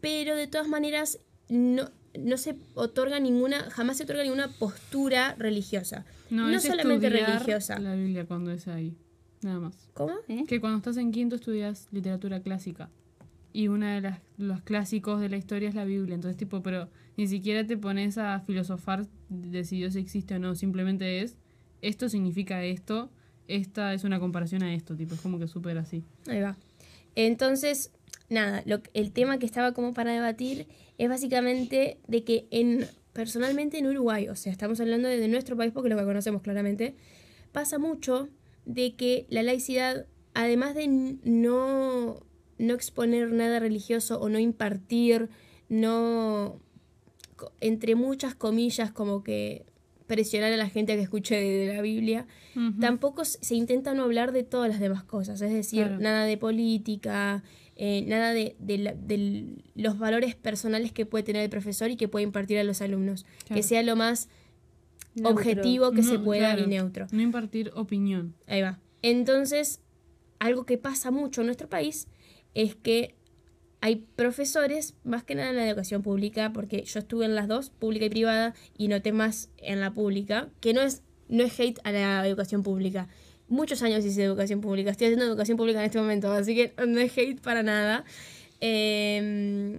Pero 0.00 0.36
de 0.36 0.46
todas 0.46 0.68
maneras, 0.68 1.18
no, 1.48 1.90
no 2.18 2.36
se 2.36 2.56
otorga 2.74 3.18
ninguna, 3.20 3.58
jamás 3.70 3.96
se 3.96 4.04
otorga 4.04 4.22
ninguna 4.22 4.48
postura 4.58 5.34
religiosa. 5.38 6.04
No, 6.30 6.48
es 6.50 6.62
solamente 6.62 7.08
religiosa. 7.10 7.78
La 7.78 7.94
Biblia 7.94 8.24
cuando 8.26 8.52
es 8.52 8.68
ahí. 8.68 8.96
Nada 9.42 9.58
más. 9.60 9.74
¿Cómo? 9.94 10.14
¿Eh? 10.28 10.44
Que 10.48 10.60
cuando 10.60 10.78
estás 10.78 10.96
en 10.96 11.10
quinto 11.12 11.36
estudias 11.36 11.88
literatura 11.90 12.40
clásica. 12.40 12.90
Y 13.52 13.68
una 13.68 13.94
de 13.94 14.00
las 14.02 14.20
los 14.36 14.62
clásicos 14.62 15.20
de 15.20 15.28
la 15.28 15.36
historia 15.36 15.68
es 15.68 15.74
la 15.74 15.84
Biblia. 15.84 16.14
Entonces, 16.14 16.36
tipo, 16.36 16.62
pero 16.62 16.88
ni 17.16 17.26
siquiera 17.26 17.66
te 17.66 17.76
pones 17.76 18.18
a 18.18 18.40
filosofar 18.40 19.06
de 19.28 19.64
si 19.64 19.78
Dios 19.78 19.96
existe 19.96 20.36
o 20.36 20.38
no. 20.38 20.54
Simplemente 20.54 21.20
es, 21.20 21.36
esto 21.82 22.08
significa 22.08 22.62
esto, 22.62 23.10
esta 23.48 23.94
es 23.94 24.04
una 24.04 24.20
comparación 24.20 24.62
a 24.62 24.72
esto. 24.74 24.96
Tipo, 24.96 25.14
es 25.14 25.20
como 25.20 25.38
que 25.38 25.48
súper 25.48 25.78
así. 25.78 26.04
Ahí 26.28 26.40
va. 26.40 26.56
Entonces, 27.16 27.90
nada, 28.28 28.62
lo, 28.64 28.80
el 28.94 29.12
tema 29.12 29.38
que 29.38 29.46
estaba 29.46 29.72
como 29.72 29.92
para 29.92 30.12
debatir 30.12 30.68
es 30.98 31.08
básicamente 31.08 31.98
de 32.06 32.24
que 32.24 32.46
en 32.50 32.86
personalmente 33.18 33.78
en 33.78 33.88
Uruguay, 33.88 34.28
o 34.28 34.36
sea, 34.36 34.52
estamos 34.52 34.78
hablando 34.78 35.08
de, 35.08 35.26
nuestro 35.26 35.56
país 35.56 35.72
porque 35.72 35.88
lo 35.88 35.96
que 35.96 36.04
conocemos 36.04 36.40
claramente, 36.40 36.94
pasa 37.50 37.76
mucho 37.76 38.28
de 38.64 38.94
que 38.94 39.26
la 39.28 39.42
laicidad, 39.42 40.06
además 40.34 40.76
de 40.76 40.86
no, 41.24 42.22
no 42.58 42.74
exponer 42.74 43.32
nada 43.32 43.58
religioso 43.60 44.20
o 44.20 44.28
no 44.28 44.38
impartir, 44.38 45.28
no, 45.68 46.60
entre 47.60 47.94
muchas 47.94 48.34
comillas, 48.34 48.90
como 48.90 49.22
que 49.22 49.64
presionar 50.06 50.52
a 50.52 50.56
la 50.56 50.68
gente 50.68 50.92
a 50.92 50.96
que 50.96 51.02
escuche 51.02 51.36
de, 51.36 51.66
de 51.66 51.74
la 51.74 51.82
Biblia, 51.82 52.26
tampoco 52.80 53.24
se 53.26 53.54
intenta 53.54 53.92
no 53.94 54.02
hablar 54.04 54.32
de 54.32 54.42
todas 54.42 54.68
las 54.70 54.80
demás 54.80 55.04
cosas, 55.04 55.40
es 55.42 55.52
decir, 55.52 55.84
Claro. 55.86 56.00
nada 56.00 56.24
de 56.24 56.36
política, 56.38 57.44
eh, 57.76 58.02
nada 58.08 58.32
de, 58.32 58.56
de 58.58 58.78
la- 58.78 58.94
de 58.94 59.56
los 59.76 59.98
valores 59.98 60.34
personales 60.34 60.92
que 60.92 61.04
puede 61.06 61.22
tener 61.24 61.42
el 61.42 61.50
profesor 61.50 61.90
y 61.90 61.96
que 61.96 62.08
puede 62.08 62.24
impartir 62.24 62.58
a 62.58 62.64
los 62.64 62.80
alumnos, 62.80 63.26
que 63.52 63.62
sea 63.62 63.82
lo 63.82 63.94
más 63.96 64.28
Neutro. 65.14 65.32
objetivo 65.34 65.92
que 65.92 66.02
se 66.02 66.18
pueda 66.18 66.54
claro, 66.54 66.64
y 66.64 66.66
neutro. 66.68 67.06
No 67.12 67.20
impartir 67.22 67.70
opinión. 67.74 68.34
Ahí 68.46 68.62
va. 68.62 68.80
Entonces, 69.02 69.80
algo 70.38 70.64
que 70.64 70.78
pasa 70.78 71.10
mucho 71.10 71.42
en 71.42 71.48
nuestro 71.48 71.68
país 71.68 72.08
es 72.54 72.74
que 72.74 73.14
hay 73.80 74.06
profesores, 74.16 74.94
más 75.04 75.22
que 75.22 75.36
nada 75.36 75.50
en 75.50 75.56
la 75.56 75.68
educación 75.68 76.02
pública, 76.02 76.52
porque 76.52 76.82
yo 76.82 76.98
estuve 76.98 77.26
en 77.26 77.34
las 77.36 77.46
dos, 77.46 77.70
pública 77.70 78.06
y 78.06 78.10
privada, 78.10 78.54
y 78.76 78.88
noté 78.88 79.12
más 79.12 79.50
en 79.58 79.80
la 79.80 79.92
pública, 79.92 80.48
que 80.60 80.72
no 80.74 80.80
es, 80.82 81.02
no 81.28 81.44
es 81.44 81.58
hate 81.60 81.78
a 81.84 81.92
la 81.92 82.26
educación 82.26 82.62
pública. 82.64 83.08
Muchos 83.48 83.82
años 83.82 84.04
hice 84.04 84.24
educación 84.24 84.60
pública, 84.60 84.90
estoy 84.90 85.06
haciendo 85.06 85.26
educación 85.26 85.56
pública 85.56 85.78
en 85.78 85.86
este 85.86 85.98
momento, 86.00 86.32
así 86.32 86.54
que 86.56 86.74
no 86.86 86.98
es 86.98 87.16
hate 87.16 87.40
para 87.40 87.62
nada. 87.62 88.04
Eh, 88.60 89.78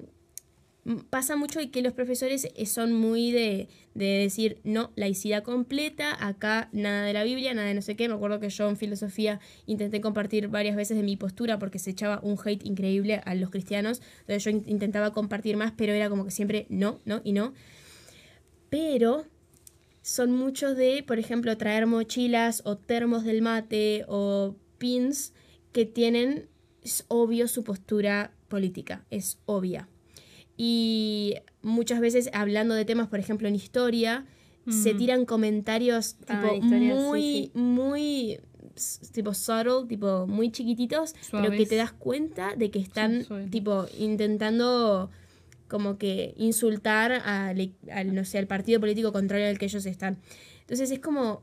m- 0.85 1.03
pasa 1.09 1.35
mucho 1.35 1.59
y 1.59 1.67
que 1.67 1.81
los 1.81 1.93
profesores 1.93 2.47
son 2.65 2.93
muy 2.93 3.31
de, 3.31 3.67
de 3.99 4.19
decir, 4.19 4.59
no, 4.63 4.91
laicidad 4.95 5.43
completa, 5.43 6.15
acá 6.25 6.69
nada 6.71 7.05
de 7.05 7.13
la 7.13 7.23
Biblia, 7.23 7.53
nada 7.53 7.67
de 7.67 7.73
no 7.73 7.81
sé 7.81 7.95
qué. 7.95 8.07
Me 8.07 8.15
acuerdo 8.15 8.39
que 8.39 8.49
yo 8.49 8.69
en 8.69 8.77
filosofía 8.77 9.39
intenté 9.65 9.99
compartir 9.99 10.47
varias 10.47 10.75
veces 10.75 10.95
de 10.97 11.03
mi 11.03 11.17
postura 11.17 11.59
porque 11.59 11.79
se 11.79 11.91
echaba 11.91 12.19
un 12.23 12.37
hate 12.43 12.65
increíble 12.65 13.21
a 13.25 13.35
los 13.35 13.49
cristianos. 13.49 14.01
Entonces 14.21 14.43
yo 14.45 14.51
in- 14.51 14.63
intentaba 14.67 15.11
compartir 15.11 15.57
más, 15.57 15.73
pero 15.75 15.93
era 15.93 16.09
como 16.09 16.23
que 16.25 16.31
siempre 16.31 16.65
no, 16.69 16.99
no 17.05 17.21
y 17.23 17.33
no. 17.33 17.53
Pero 18.69 19.25
son 20.01 20.31
muchos 20.31 20.77
de, 20.77 21.03
por 21.03 21.19
ejemplo, 21.19 21.57
traer 21.57 21.85
mochilas 21.85 22.61
o 22.65 22.77
termos 22.77 23.23
del 23.25 23.41
mate 23.41 24.05
o 24.07 24.55
pins 24.77 25.33
que 25.73 25.85
tienen, 25.85 26.47
es 26.83 27.03
obvio, 27.09 27.47
su 27.47 27.63
postura 27.63 28.31
política, 28.47 29.05
es 29.09 29.39
obvia. 29.45 29.89
Y 30.55 31.35
muchas 31.61 31.99
veces 31.99 32.29
hablando 32.33 32.73
de 32.75 32.85
temas, 32.85 33.07
por 33.07 33.19
ejemplo, 33.19 33.47
en 33.47 33.55
historia, 33.55 34.25
se 34.67 34.93
tiran 34.93 35.25
comentarios 35.25 36.15
Ah, 36.27 36.41
tipo 36.51 36.55
historia, 36.65 36.93
muy, 36.95 37.21
sí. 37.23 37.51
muy 37.55 38.39
tipo 39.13 39.33
subtle, 39.33 39.87
tipo 39.87 40.27
muy 40.27 40.51
chiquititos, 40.51 41.15
pero 41.31 41.49
que 41.51 41.65
te 41.65 41.75
das 41.75 41.91
cuenta 41.91 42.55
de 42.55 42.69
que 42.69 42.77
están 42.79 43.25
tipo 43.49 43.87
intentando 43.97 45.09
como 45.67 45.97
que 45.97 46.33
insultar 46.37 47.11
al, 47.13 47.73
al, 47.91 48.13
no 48.13 48.25
sé, 48.25 48.37
al 48.37 48.47
partido 48.47 48.79
político 48.79 49.11
contrario 49.11 49.47
al 49.47 49.57
que 49.57 49.65
ellos 49.65 49.85
están. 49.85 50.19
Entonces 50.61 50.91
es 50.91 50.99
como, 50.99 51.41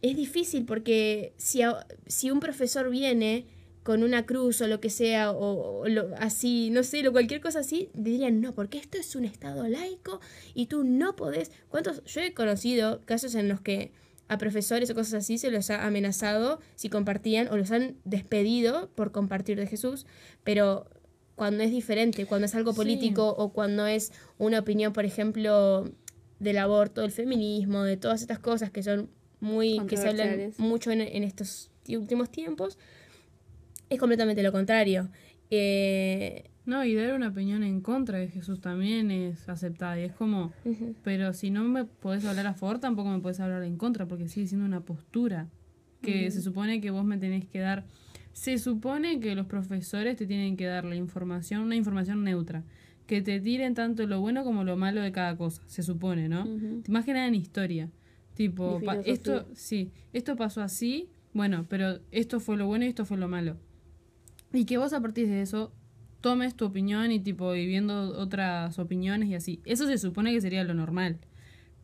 es 0.00 0.16
difícil 0.16 0.64
porque 0.64 1.32
si, 1.36 1.62
a- 1.62 1.86
si 2.06 2.30
un 2.30 2.38
profesor 2.40 2.90
viene 2.90 3.46
con 3.82 4.02
una 4.02 4.26
cruz 4.26 4.60
o 4.60 4.66
lo 4.68 4.80
que 4.80 4.90
sea, 4.90 5.32
o, 5.32 5.80
o 5.80 5.88
lo- 5.88 6.08
así, 6.18 6.70
no 6.70 6.82
sé, 6.84 7.02
lo, 7.02 7.10
cualquier 7.12 7.40
cosa 7.40 7.60
así, 7.60 7.88
dirían, 7.94 8.40
no, 8.40 8.54
porque 8.54 8.78
esto 8.78 8.98
es 8.98 9.16
un 9.16 9.24
estado 9.24 9.66
laico 9.66 10.20
y 10.54 10.66
tú 10.66 10.84
no 10.84 11.16
podés. 11.16 11.50
¿Cuántos? 11.68 12.02
Yo 12.04 12.20
he 12.20 12.32
conocido 12.32 13.00
casos 13.04 13.34
en 13.34 13.48
los 13.48 13.60
que 13.60 13.90
a 14.28 14.38
profesores 14.38 14.88
o 14.90 14.94
cosas 14.94 15.14
así 15.14 15.36
se 15.36 15.50
los 15.50 15.68
ha 15.70 15.84
amenazado 15.86 16.60
si 16.76 16.88
compartían 16.88 17.48
o 17.48 17.56
los 17.56 17.70
han 17.72 17.96
despedido 18.04 18.88
por 18.94 19.10
compartir 19.12 19.58
de 19.58 19.66
Jesús, 19.66 20.06
pero 20.44 20.86
cuando 21.34 21.64
es 21.64 21.70
diferente, 21.70 22.24
cuando 22.26 22.46
es 22.46 22.54
algo 22.54 22.72
Sí. 22.72 22.76
político 22.76 23.28
o 23.36 23.52
cuando 23.52 23.86
es 23.86 24.12
una 24.38 24.60
opinión, 24.60 24.92
por 24.92 25.04
ejemplo, 25.04 25.90
del 26.38 26.58
aborto, 26.58 27.00
del 27.00 27.10
feminismo, 27.10 27.82
de 27.82 27.96
todas 27.96 28.20
estas 28.22 28.38
cosas 28.38 28.70
que 28.70 28.82
son 28.82 29.10
muy, 29.40 29.80
que 29.88 29.96
se 29.96 30.08
hablan 30.08 30.52
mucho 30.56 30.92
en, 30.92 31.00
en 31.00 31.24
estos 31.24 31.70
ti- 31.82 31.96
últimos 31.96 32.30
tiempos, 32.30 32.78
es 33.94 33.98
completamente 34.00 34.42
lo 34.42 34.52
contrario. 34.52 35.08
Eh, 35.50 36.50
No, 36.64 36.84
y 36.84 36.94
dar 36.94 37.12
una 37.14 37.28
opinión 37.28 37.64
en 37.64 37.80
contra 37.80 38.18
de 38.18 38.28
Jesús 38.28 38.60
también 38.60 39.10
es 39.10 39.48
aceptada. 39.48 39.98
Y 40.00 40.04
es 40.04 40.12
como, 40.12 40.52
pero 41.02 41.32
si 41.32 41.50
no 41.50 41.64
me 41.64 41.84
podés 41.84 42.24
hablar 42.24 42.46
a 42.46 42.54
favor, 42.54 42.78
tampoco 42.78 43.10
me 43.10 43.18
podés 43.20 43.40
hablar 43.40 43.64
en 43.64 43.76
contra, 43.76 44.06
porque 44.06 44.28
sigue 44.28 44.46
siendo 44.46 44.64
una 44.64 44.80
postura 44.80 45.48
que 46.00 46.30
se 46.30 46.40
supone 46.42 46.80
que 46.80 46.90
vos 46.90 47.04
me 47.04 47.18
tenés 47.18 47.46
que 47.46 47.58
dar. 47.60 47.84
Se 48.32 48.58
supone 48.58 49.20
que 49.20 49.34
los 49.34 49.46
profesores 49.46 50.16
te 50.16 50.26
tienen 50.26 50.56
que 50.56 50.66
dar 50.66 50.84
la 50.84 50.94
información, 50.96 51.62
una 51.62 51.76
información 51.76 52.24
neutra, 52.24 52.62
que 53.06 53.20
te 53.22 53.40
tiren 53.40 53.74
tanto 53.74 54.06
lo 54.06 54.20
bueno 54.20 54.42
como 54.44 54.64
lo 54.64 54.76
malo 54.76 55.00
de 55.02 55.12
cada 55.12 55.36
cosa, 55.36 55.62
se 55.66 55.82
supone, 55.82 56.28
¿no? 56.28 56.44
Ujú. 56.44 56.82
Más 56.88 57.04
que 57.04 57.12
nada 57.12 57.26
en 57.26 57.34
historia. 57.34 57.90
Tipo, 58.34 58.78
esto, 59.04 59.46
sí, 59.54 59.90
esto 60.12 60.36
pasó 60.36 60.62
así, 60.62 61.08
bueno, 61.34 61.66
pero 61.68 61.98
esto 62.10 62.40
fue 62.40 62.56
lo 62.56 62.66
bueno 62.66 62.84
y 62.84 62.88
esto 62.88 63.04
fue 63.04 63.18
lo 63.18 63.28
malo. 63.28 63.58
Y 64.52 64.64
que 64.64 64.78
vos 64.78 64.92
a 64.92 65.00
partir 65.00 65.28
de 65.28 65.42
eso 65.42 65.72
tomes 66.20 66.54
tu 66.54 66.64
opinión 66.66 67.10
y 67.10 67.20
tipo 67.20 67.54
y 67.54 67.66
viendo 67.66 68.18
otras 68.18 68.78
opiniones 68.78 69.28
y 69.28 69.34
así. 69.34 69.60
Eso 69.64 69.86
se 69.86 69.98
supone 69.98 70.32
que 70.32 70.40
sería 70.40 70.64
lo 70.64 70.74
normal. 70.74 71.18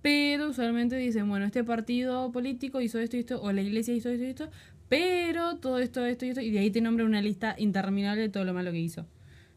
Pero 0.00 0.50
usualmente 0.50 0.96
dicen, 0.96 1.28
bueno, 1.28 1.44
este 1.46 1.64
partido 1.64 2.30
político 2.30 2.80
hizo 2.80 3.00
esto 3.00 3.16
y 3.16 3.20
esto, 3.20 3.42
o 3.42 3.50
la 3.52 3.62
iglesia 3.62 3.94
hizo 3.94 4.08
esto 4.10 4.24
y 4.24 4.28
esto, 4.28 4.50
pero 4.88 5.56
todo 5.56 5.80
esto, 5.80 6.04
esto 6.04 6.24
y 6.24 6.28
esto, 6.28 6.40
y 6.40 6.50
de 6.50 6.60
ahí 6.60 6.70
te 6.70 6.80
nombra 6.80 7.04
una 7.04 7.20
lista 7.20 7.56
interminable 7.58 8.22
de 8.22 8.28
todo 8.28 8.44
lo 8.44 8.54
malo 8.54 8.70
que 8.70 8.78
hizo. 8.78 9.06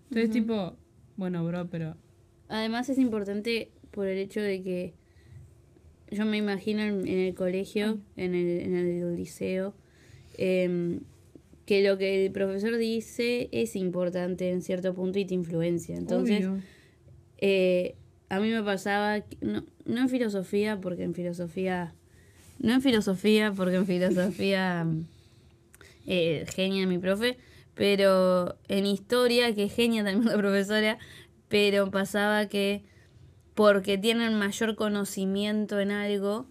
Entonces, 0.09 0.31
tipo, 0.31 0.75
bueno, 1.15 1.45
bro, 1.45 1.69
pero 1.69 1.95
Además 2.51 2.89
es 2.89 2.97
importante 2.97 3.71
por 3.91 4.07
el 4.07 4.17
hecho 4.17 4.41
de 4.41 4.61
que 4.61 4.93
yo 6.11 6.25
me 6.25 6.35
imagino 6.35 6.81
en, 6.81 7.07
en 7.07 7.19
el 7.19 7.33
colegio, 7.33 7.99
en 8.17 8.35
el, 8.35 8.59
en 8.59 8.75
el 8.75 9.15
liceo, 9.15 9.73
em, 10.37 10.99
que 11.65 11.87
lo 11.87 11.97
que 11.97 12.25
el 12.25 12.31
profesor 12.31 12.77
dice 12.77 13.49
es 13.51 13.75
importante 13.75 14.49
en 14.49 14.61
cierto 14.61 14.93
punto 14.93 15.19
y 15.19 15.25
te 15.25 15.33
influencia. 15.33 15.95
Entonces, 15.95 16.47
eh, 17.37 17.95
a 18.29 18.39
mí 18.39 18.49
me 18.49 18.63
pasaba, 18.63 19.23
no, 19.41 19.63
no 19.85 20.01
en 20.01 20.09
filosofía, 20.09 20.79
porque 20.79 21.03
en 21.03 21.13
filosofía 21.13 21.93
No 22.59 22.73
en 22.73 22.81
filosofía, 22.81 23.51
porque 23.51 23.75
en 23.75 23.85
filosofía 23.85 24.87
eh, 26.07 26.45
genia 26.53 26.87
mi 26.87 26.97
profe, 26.97 27.37
pero 27.73 28.57
en 28.67 28.85
historia, 28.85 29.53
que 29.55 29.69
genia 29.69 30.03
también 30.03 30.31
la 30.31 30.37
profesora, 30.37 30.97
pero 31.49 31.91
pasaba 31.91 32.47
que 32.47 32.83
porque 33.53 33.97
tienen 33.97 34.39
mayor 34.39 34.75
conocimiento 34.75 35.79
en 35.79 35.91
algo, 35.91 36.45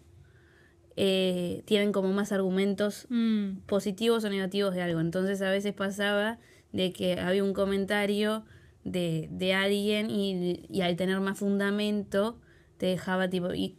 eh, 1.02 1.62
tienen 1.64 1.92
como 1.92 2.12
más 2.12 2.30
argumentos 2.30 3.06
Mm, 3.08 3.60
positivos 3.66 4.22
o 4.24 4.28
negativos 4.28 4.74
de 4.74 4.82
algo. 4.82 5.00
Entonces 5.00 5.40
a 5.40 5.50
veces 5.50 5.72
pasaba 5.72 6.38
de 6.72 6.92
que 6.92 7.18
había 7.18 7.42
un 7.42 7.54
comentario 7.54 8.44
de, 8.84 9.28
de 9.30 9.54
alguien 9.54 10.10
y, 10.10 10.66
y 10.68 10.82
al 10.82 10.96
tener 10.96 11.18
más 11.20 11.38
fundamento 11.38 12.38
te 12.76 12.84
dejaba 12.86 13.28
tipo... 13.30 13.54
Y 13.54 13.76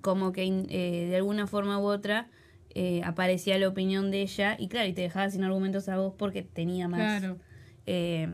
como 0.00 0.32
que 0.32 0.42
eh, 0.42 1.06
de 1.08 1.16
alguna 1.16 1.46
forma 1.46 1.78
u 1.78 1.84
otra 1.84 2.28
eh, 2.74 3.02
aparecía 3.04 3.56
la 3.58 3.68
opinión 3.68 4.10
de 4.10 4.22
ella 4.22 4.56
y 4.58 4.66
claro, 4.66 4.88
y 4.88 4.92
te 4.94 5.02
dejaba 5.02 5.30
sin 5.30 5.44
argumentos 5.44 5.88
a 5.88 5.98
vos 5.98 6.14
porque 6.18 6.42
tenía 6.42 6.88
más... 6.88 7.20
claro. 7.20 7.38
eh, 7.86 8.28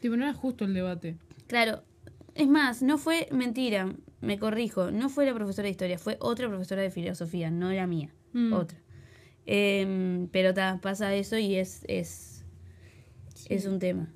Tipo, 0.00 0.16
no 0.16 0.24
era 0.24 0.34
justo 0.34 0.64
el 0.64 0.74
debate. 0.74 1.16
Claro, 1.46 1.84
es 2.34 2.48
más, 2.48 2.82
no 2.82 2.98
fue 2.98 3.28
mentira, 3.30 3.94
me 4.20 4.38
corrijo, 4.38 4.90
no 4.90 5.08
fue 5.08 5.26
la 5.26 5.34
profesora 5.34 5.66
de 5.66 5.70
historia, 5.70 5.98
fue 5.98 6.16
otra 6.20 6.48
profesora 6.48 6.82
de 6.82 6.90
filosofía, 6.90 7.50
no 7.50 7.72
la 7.72 7.86
mía, 7.86 8.14
Mm. 8.32 8.52
otra. 8.52 8.78
Em, 9.46 10.28
pero 10.32 10.52
ta, 10.54 10.80
pasa 10.82 11.14
eso 11.14 11.38
y 11.38 11.54
es, 11.54 11.84
es, 11.88 12.44
es 13.48 13.66
un 13.66 13.78
tema. 13.78 14.12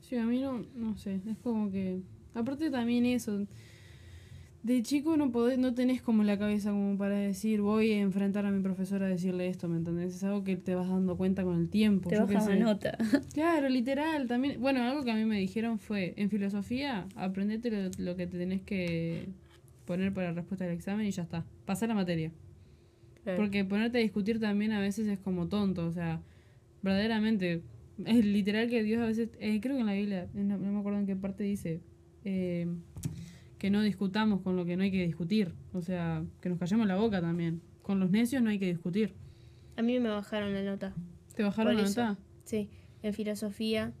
Sí, 0.00 0.16
a 0.16 0.24
mí 0.24 0.40
no, 0.40 0.64
no 0.74 0.96
sé, 0.96 1.20
es 1.26 1.38
como 1.38 1.70
que... 1.70 2.00
Aparte 2.34 2.70
también 2.70 3.04
eso, 3.06 3.46
de 4.62 4.82
chico 4.82 5.16
no 5.16 5.30
podés, 5.30 5.58
no 5.58 5.72
tenés 5.74 6.02
como 6.02 6.24
la 6.24 6.38
cabeza 6.38 6.70
como 6.70 6.98
para 6.98 7.16
decir 7.16 7.60
voy 7.60 7.92
a 7.92 8.00
enfrentar 8.00 8.44
a 8.44 8.50
mi 8.50 8.62
profesora 8.62 9.06
a 9.06 9.08
decirle 9.08 9.48
esto, 9.48 9.68
¿me 9.68 9.76
entendés? 9.76 10.16
Es 10.16 10.24
algo 10.24 10.42
que 10.44 10.56
te 10.56 10.74
vas 10.74 10.88
dando 10.88 11.16
cuenta 11.16 11.44
con 11.44 11.58
el 11.58 11.68
tiempo. 11.68 12.10
Te 12.10 12.16
la 12.16 12.56
nota. 12.56 12.98
Claro, 13.32 13.68
literal, 13.68 14.26
también, 14.26 14.60
bueno, 14.60 14.82
algo 14.82 15.04
que 15.04 15.10
a 15.10 15.14
mí 15.14 15.24
me 15.24 15.38
dijeron 15.38 15.78
fue, 15.78 16.14
en 16.16 16.28
filosofía, 16.28 17.06
aprendete 17.14 17.70
lo, 17.70 17.90
lo 17.98 18.16
que 18.16 18.26
te 18.26 18.36
tenés 18.36 18.62
que 18.62 19.28
poner 19.84 20.12
para 20.12 20.28
la 20.28 20.34
respuesta 20.34 20.64
del 20.64 20.74
examen 20.74 21.06
y 21.06 21.12
ya 21.12 21.22
está, 21.22 21.44
pasar 21.64 21.88
la 21.88 21.94
materia. 21.94 22.32
Porque 23.36 23.64
ponerte 23.64 23.98
a 23.98 24.00
discutir 24.00 24.40
también 24.40 24.72
a 24.72 24.80
veces 24.80 25.06
es 25.06 25.18
como 25.18 25.48
tonto, 25.48 25.86
o 25.86 25.92
sea, 25.92 26.22
verdaderamente, 26.82 27.62
es 28.06 28.24
literal 28.24 28.70
que 28.70 28.82
Dios 28.82 29.02
a 29.02 29.06
veces, 29.06 29.28
eh, 29.38 29.60
creo 29.60 29.74
que 29.74 29.80
en 29.80 29.86
la 29.86 29.92
Biblia, 29.92 30.28
no, 30.32 30.56
no 30.56 30.72
me 30.72 30.78
acuerdo 30.78 30.98
en 30.98 31.06
qué 31.06 31.16
parte 31.16 31.44
dice, 31.44 31.80
eh, 32.24 32.66
que 33.58 33.70
no 33.70 33.82
discutamos 33.82 34.40
con 34.42 34.56
lo 34.56 34.64
que 34.64 34.76
no 34.76 34.84
hay 34.84 34.90
que 34.90 35.04
discutir, 35.04 35.52
o 35.72 35.82
sea, 35.82 36.24
que 36.40 36.48
nos 36.48 36.58
callemos 36.58 36.86
la 36.86 36.96
boca 36.96 37.20
también. 37.20 37.60
Con 37.82 38.00
los 38.00 38.10
necios 38.10 38.42
no 38.42 38.50
hay 38.50 38.58
que 38.58 38.66
discutir. 38.66 39.14
A 39.76 39.82
mí 39.82 39.98
me 39.98 40.08
bajaron 40.08 40.54
la 40.54 40.62
nota. 40.62 40.94
¿Te 41.34 41.42
bajaron 41.42 41.74
Por 41.74 41.82
la 41.82 41.88
eso. 41.88 42.00
nota? 42.04 42.20
Sí, 42.44 42.68
en 43.02 43.14
filosofía 43.14 43.92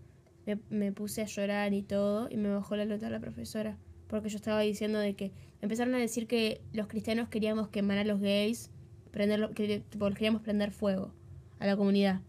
me, 0.46 0.58
me 0.70 0.92
puse 0.92 1.22
a 1.22 1.26
llorar 1.26 1.72
y 1.74 1.82
todo 1.82 2.28
y 2.30 2.36
me 2.36 2.48
bajó 2.50 2.76
la 2.76 2.84
nota 2.84 3.10
la 3.10 3.20
profesora. 3.20 3.76
Porque 4.08 4.28
yo 4.28 4.36
estaba 4.36 4.60
diciendo 4.60 4.98
de 4.98 5.14
que 5.14 5.32
empezaron 5.60 5.94
a 5.94 5.98
decir 5.98 6.26
que 6.26 6.62
los 6.72 6.86
cristianos 6.86 7.28
queríamos 7.28 7.68
quemar 7.68 7.98
a 7.98 8.04
los 8.04 8.20
gays, 8.20 8.70
prenderlo, 9.10 9.50
que 9.52 9.80
tipo, 9.88 10.08
queríamos 10.10 10.42
prender 10.42 10.70
fuego 10.70 11.12
a 11.58 11.66
la 11.66 11.76
comunidad. 11.76 12.22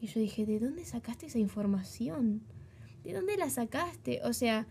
Y 0.00 0.06
yo 0.08 0.20
dije, 0.20 0.44
¿de 0.44 0.58
dónde 0.58 0.84
sacaste 0.84 1.26
esa 1.26 1.38
información? 1.38 2.42
¿De 3.04 3.12
dónde 3.12 3.36
la 3.36 3.48
sacaste? 3.48 4.20
O 4.24 4.32
sea, 4.32 4.66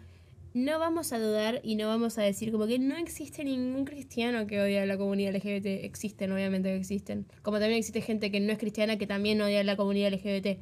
no 0.54 0.78
vamos 0.78 1.14
a 1.14 1.20
dudar 1.20 1.62
y 1.64 1.76
no 1.76 1.88
vamos 1.88 2.18
a 2.18 2.22
decir 2.22 2.52
como 2.52 2.68
que 2.68 2.78
no 2.78 2.96
existe 2.96 3.44
ningún 3.44 3.86
cristiano 3.86 4.46
que 4.46 4.62
odia 4.62 4.84
a 4.84 4.86
la 4.86 4.98
comunidad 4.98 5.34
LGBT. 5.36 5.66
Existen, 5.84 6.32
obviamente 6.32 6.70
que 6.70 6.78
existen. 6.78 7.26
Como 7.42 7.58
también 7.58 7.80
existe 7.80 8.02
gente 8.02 8.32
que 8.32 8.40
no 8.40 8.52
es 8.52 8.60
cristiana 8.60 8.98
que 8.98 9.08
también 9.08 9.42
odia 9.42 9.62
a 9.62 9.64
la 9.64 9.76
comunidad 9.76 10.14
LGBT. 10.14 10.60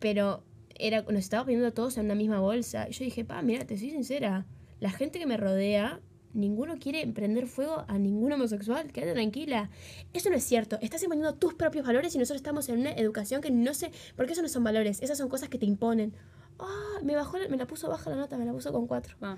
Pero 0.00 0.42
era, 0.74 1.02
nos 1.02 1.20
estaba 1.20 1.44
poniendo 1.44 1.72
todos 1.72 1.96
en 1.96 2.06
una 2.06 2.16
misma 2.16 2.40
bolsa. 2.40 2.88
Y 2.88 2.92
yo 2.92 3.04
dije, 3.04 3.24
pa, 3.24 3.40
mira, 3.42 3.64
te 3.64 3.78
soy 3.78 3.90
sincera. 3.90 4.46
La 4.80 4.90
gente 4.90 5.20
que 5.20 5.26
me 5.26 5.36
rodea, 5.36 6.00
ninguno 6.34 6.78
quiere 6.78 7.02
emprender 7.02 7.46
fuego 7.46 7.84
a 7.86 7.98
ningún 7.98 8.32
homosexual. 8.32 8.90
Quédate 8.90 9.12
tranquila. 9.12 9.70
Eso 10.12 10.28
no 10.28 10.36
es 10.36 10.44
cierto. 10.44 10.76
Estás 10.82 11.04
imponiendo 11.04 11.34
tus 11.34 11.54
propios 11.54 11.86
valores 11.86 12.16
y 12.16 12.18
nosotros 12.18 12.38
estamos 12.38 12.68
en 12.68 12.80
una 12.80 12.92
educación 12.92 13.42
que 13.42 13.52
no 13.52 13.74
sé. 13.74 13.92
Porque 14.16 14.32
eso 14.32 14.42
no 14.42 14.48
son 14.48 14.64
valores. 14.64 15.00
Esas 15.02 15.18
son 15.18 15.28
cosas 15.28 15.48
que 15.48 15.58
te 15.58 15.66
imponen. 15.66 16.14
Ah, 16.58 16.98
me 17.04 17.14
bajó, 17.14 17.38
la- 17.38 17.48
me 17.48 17.56
la 17.56 17.66
puso 17.66 17.88
baja 17.88 18.10
la 18.10 18.16
nota, 18.16 18.36
me 18.38 18.44
la 18.44 18.52
puso 18.52 18.72
con 18.72 18.86
cuatro. 18.86 19.16
Ah, 19.22 19.36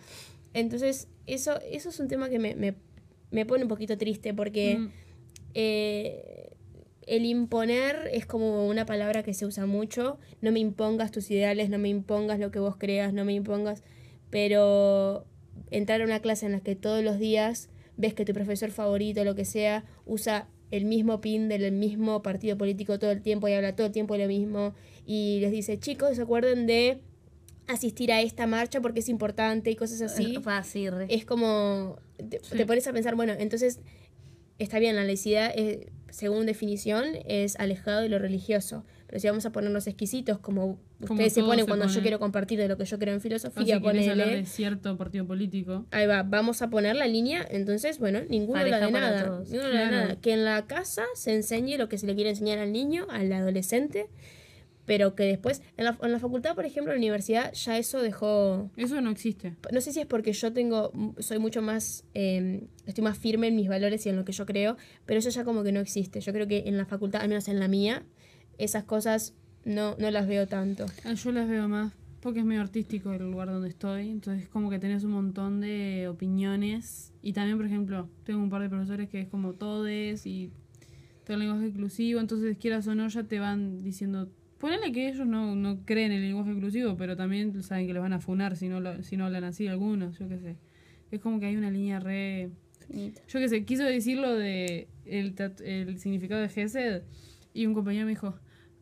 Entonces, 0.54 1.08
eso, 1.26 1.60
eso 1.70 1.88
es 1.90 2.00
un 2.00 2.08
tema 2.08 2.28
que 2.28 2.38
me, 2.38 2.54
me, 2.54 2.74
me 3.30 3.46
pone 3.46 3.62
un 3.64 3.68
poquito 3.68 3.96
triste 3.98 4.34
porque 4.34 4.78
Mm. 4.78 4.88
eh, 5.54 6.50
el 7.06 7.24
imponer 7.24 8.08
es 8.12 8.24
como 8.26 8.66
una 8.68 8.86
palabra 8.86 9.22
que 9.22 9.34
se 9.34 9.44
usa 9.46 9.66
mucho. 9.66 10.18
No 10.40 10.52
me 10.52 10.60
impongas 10.60 11.10
tus 11.10 11.30
ideales, 11.30 11.68
no 11.70 11.78
me 11.78 11.88
impongas 11.88 12.38
lo 12.38 12.50
que 12.50 12.58
vos 12.58 12.76
creas, 12.76 13.12
no 13.12 13.24
me 13.24 13.32
impongas. 13.34 13.82
Pero 14.30 15.26
entrar 15.70 16.00
a 16.00 16.04
una 16.04 16.20
clase 16.20 16.46
en 16.46 16.52
la 16.52 16.60
que 16.60 16.76
todos 16.76 17.02
los 17.02 17.18
días 17.18 17.68
ves 17.96 18.14
que 18.14 18.24
tu 18.24 18.32
profesor 18.32 18.70
favorito, 18.70 19.24
lo 19.24 19.34
que 19.34 19.44
sea, 19.44 19.84
usa 20.06 20.48
el 20.70 20.84
mismo 20.84 21.20
pin 21.20 21.48
del 21.48 21.70
mismo 21.72 22.22
partido 22.22 22.56
político 22.56 22.98
todo 22.98 23.10
el 23.10 23.22
tiempo 23.22 23.48
y 23.48 23.52
habla 23.54 23.74
todo 23.74 23.88
el 23.88 23.92
tiempo 23.92 24.14
de 24.14 24.20
lo 24.22 24.28
mismo 24.28 24.72
y 25.04 25.38
les 25.40 25.50
dice, 25.50 25.78
chicos, 25.78 26.14
¿se 26.16 26.22
acuerdan 26.22 26.66
de 26.66 27.00
asistir 27.66 28.12
a 28.12 28.20
esta 28.20 28.46
marcha 28.46 28.80
porque 28.80 29.00
es 29.00 29.08
importante 29.08 29.70
y 29.70 29.76
cosas 29.76 30.00
así? 30.02 30.36
fácil. 30.42 30.92
re. 30.92 31.06
es 31.08 31.24
como 31.24 31.98
te, 32.16 32.40
Sí. 32.42 32.56
te 32.56 32.66
pones 32.66 32.86
a 32.86 32.92
pensar, 32.92 33.14
bueno, 33.14 33.32
entonces 33.38 33.80
está 34.58 34.78
bien, 34.78 34.96
la 34.96 35.04
laicidad, 35.04 35.52
eh, 35.56 35.90
según 36.10 36.44
definición, 36.46 37.04
es 37.24 37.56
alejado 37.60 38.00
de 38.02 38.08
lo 38.08 38.18
religioso. 38.18 38.84
Pero 39.06 39.20
si 39.20 39.26
vamos 39.26 39.44
a 39.46 39.50
ponernos 39.52 39.86
exquisitos, 39.88 40.38
como 40.38 40.78
Como 41.00 41.14
ustedes 41.14 41.32
se 41.32 41.40
ponen 41.42 41.64
se 41.64 41.68
cuando 41.68 41.86
yo 41.88 42.00
quiero 42.00 42.18
compartir 42.20 42.58
de 42.58 42.68
lo 42.68 42.76
que 42.76 42.84
yo 42.84 42.98
creo 42.98 43.12
en 43.14 43.18
O 43.18 43.20
si 43.20 43.28
filosofía, 43.28 43.76
hablar 43.76 43.94
ponele, 43.94 44.36
de 44.36 44.44
cierto 44.44 44.96
partido 44.96 45.26
político. 45.26 45.86
ahí 45.90 46.06
va, 46.06 46.22
vamos 46.22 46.62
a 46.62 46.70
poner 46.70 46.94
la 46.96 47.06
línea, 47.08 47.44
entonces, 47.50 47.98
bueno, 47.98 48.20
ninguno 48.28 48.58
Pareja 48.60 48.78
la 48.80 48.86
de 48.86 48.92
nada. 48.92 49.42
la 49.50 49.68
de 49.84 49.90
nada. 49.90 50.16
Que 50.20 50.32
en 50.34 50.44
la 50.44 50.66
casa 50.66 51.04
se 51.14 51.34
enseñe 51.34 51.76
lo 51.78 51.88
que 51.88 51.96
se 51.98 52.06
le 52.06 52.14
quiere 52.14 52.30
enseñar 52.30 52.58
al 52.58 52.72
niño, 52.72 53.06
al 53.10 53.32
adolescente, 53.32 54.06
pero 54.90 55.14
que 55.14 55.22
después, 55.22 55.62
en 55.76 55.84
la, 55.84 55.96
en 56.02 56.10
la 56.10 56.18
facultad, 56.18 56.56
por 56.56 56.64
ejemplo, 56.64 56.92
en 56.92 56.96
la 56.96 56.98
universidad, 56.98 57.52
ya 57.52 57.78
eso 57.78 58.02
dejó 58.02 58.72
Eso 58.76 59.00
no 59.00 59.10
existe. 59.10 59.54
no 59.70 59.80
sé 59.80 59.92
si 59.92 60.00
es 60.00 60.06
porque 60.06 60.32
yo 60.32 60.52
tengo, 60.52 60.90
soy 61.20 61.38
mucho 61.38 61.62
más, 61.62 62.02
eh, 62.14 62.66
estoy 62.86 63.04
más 63.04 63.16
firme 63.16 63.46
en 63.46 63.54
mis 63.54 63.68
valores 63.68 64.04
y 64.04 64.08
en 64.08 64.16
lo 64.16 64.24
que 64.24 64.32
yo 64.32 64.46
creo, 64.46 64.76
pero 65.06 65.20
eso 65.20 65.30
ya 65.30 65.44
como 65.44 65.62
que 65.62 65.70
no 65.70 65.78
existe. 65.78 66.20
Yo 66.20 66.32
creo 66.32 66.48
que 66.48 66.64
en 66.66 66.76
la 66.76 66.86
facultad, 66.86 67.22
al 67.22 67.28
menos 67.28 67.46
en 67.46 67.60
la 67.60 67.68
mía, 67.68 68.02
esas 68.58 68.82
cosas 68.82 69.32
no, 69.64 69.94
no 69.96 70.10
las 70.10 70.26
veo 70.26 70.48
tanto. 70.48 70.86
Ah, 71.04 71.12
Yo 71.12 71.30
las 71.30 71.48
veo 71.48 71.68
más 71.68 71.92
porque 72.20 72.40
es 72.40 72.44
medio 72.44 72.62
artístico 72.62 73.12
el 73.12 73.30
lugar 73.30 73.46
donde 73.46 73.68
estoy, 73.68 74.08
entonces 74.08 74.48
como 74.48 74.70
que 74.70 74.80
tenés 74.80 75.04
un 75.04 75.12
montón 75.12 75.60
de 75.60 76.08
opiniones 76.08 77.12
y 77.22 77.32
también, 77.32 77.58
por 77.58 77.66
ejemplo, 77.66 78.08
tengo 78.24 78.42
un 78.42 78.50
par 78.50 78.60
de 78.62 78.68
profesores 78.68 79.08
que 79.08 79.20
es 79.20 79.28
como 79.28 79.52
todes 79.52 80.26
y 80.26 80.50
todo 81.24 81.34
el 81.34 81.44
lenguaje 81.44 81.68
inclusivo, 81.68 82.18
entonces 82.18 82.56
quieras 82.58 82.88
o 82.88 82.96
no 82.96 83.06
ya 83.06 83.22
te 83.22 83.38
van 83.38 83.84
diciendo, 83.84 84.28
ponele 84.60 84.92
que 84.92 85.08
ellos 85.08 85.26
no, 85.26 85.56
no 85.56 85.78
creen 85.84 86.12
en 86.12 86.18
el 86.22 86.28
lenguaje 86.28 86.52
inclusivo, 86.52 86.96
pero 86.96 87.16
también 87.16 87.60
saben 87.62 87.86
que 87.86 87.94
los 87.94 88.02
van 88.02 88.12
a 88.12 88.20
funar 88.20 88.56
si 88.56 88.68
no, 88.68 88.78
lo- 88.80 89.02
si 89.02 89.16
no 89.16 89.24
hablan 89.26 89.44
así 89.44 89.66
algunos, 89.66 90.18
yo 90.18 90.28
qué 90.28 90.38
sé. 90.38 90.56
Es 91.10 91.20
como 91.20 91.40
que 91.40 91.46
hay 91.46 91.56
una 91.56 91.70
línea 91.70 91.98
re... 91.98 92.50
Yo 93.28 93.38
qué 93.40 93.48
sé, 93.48 93.64
quiso 93.64 93.84
decirlo 93.84 94.34
de 94.34 94.88
el, 95.04 95.34
el 95.64 95.98
significado 95.98 96.40
de 96.40 96.48
Gesed 96.48 97.02
y 97.54 97.66
un 97.66 97.74
compañero 97.74 98.04
me 98.04 98.10
dijo, 98.10 98.34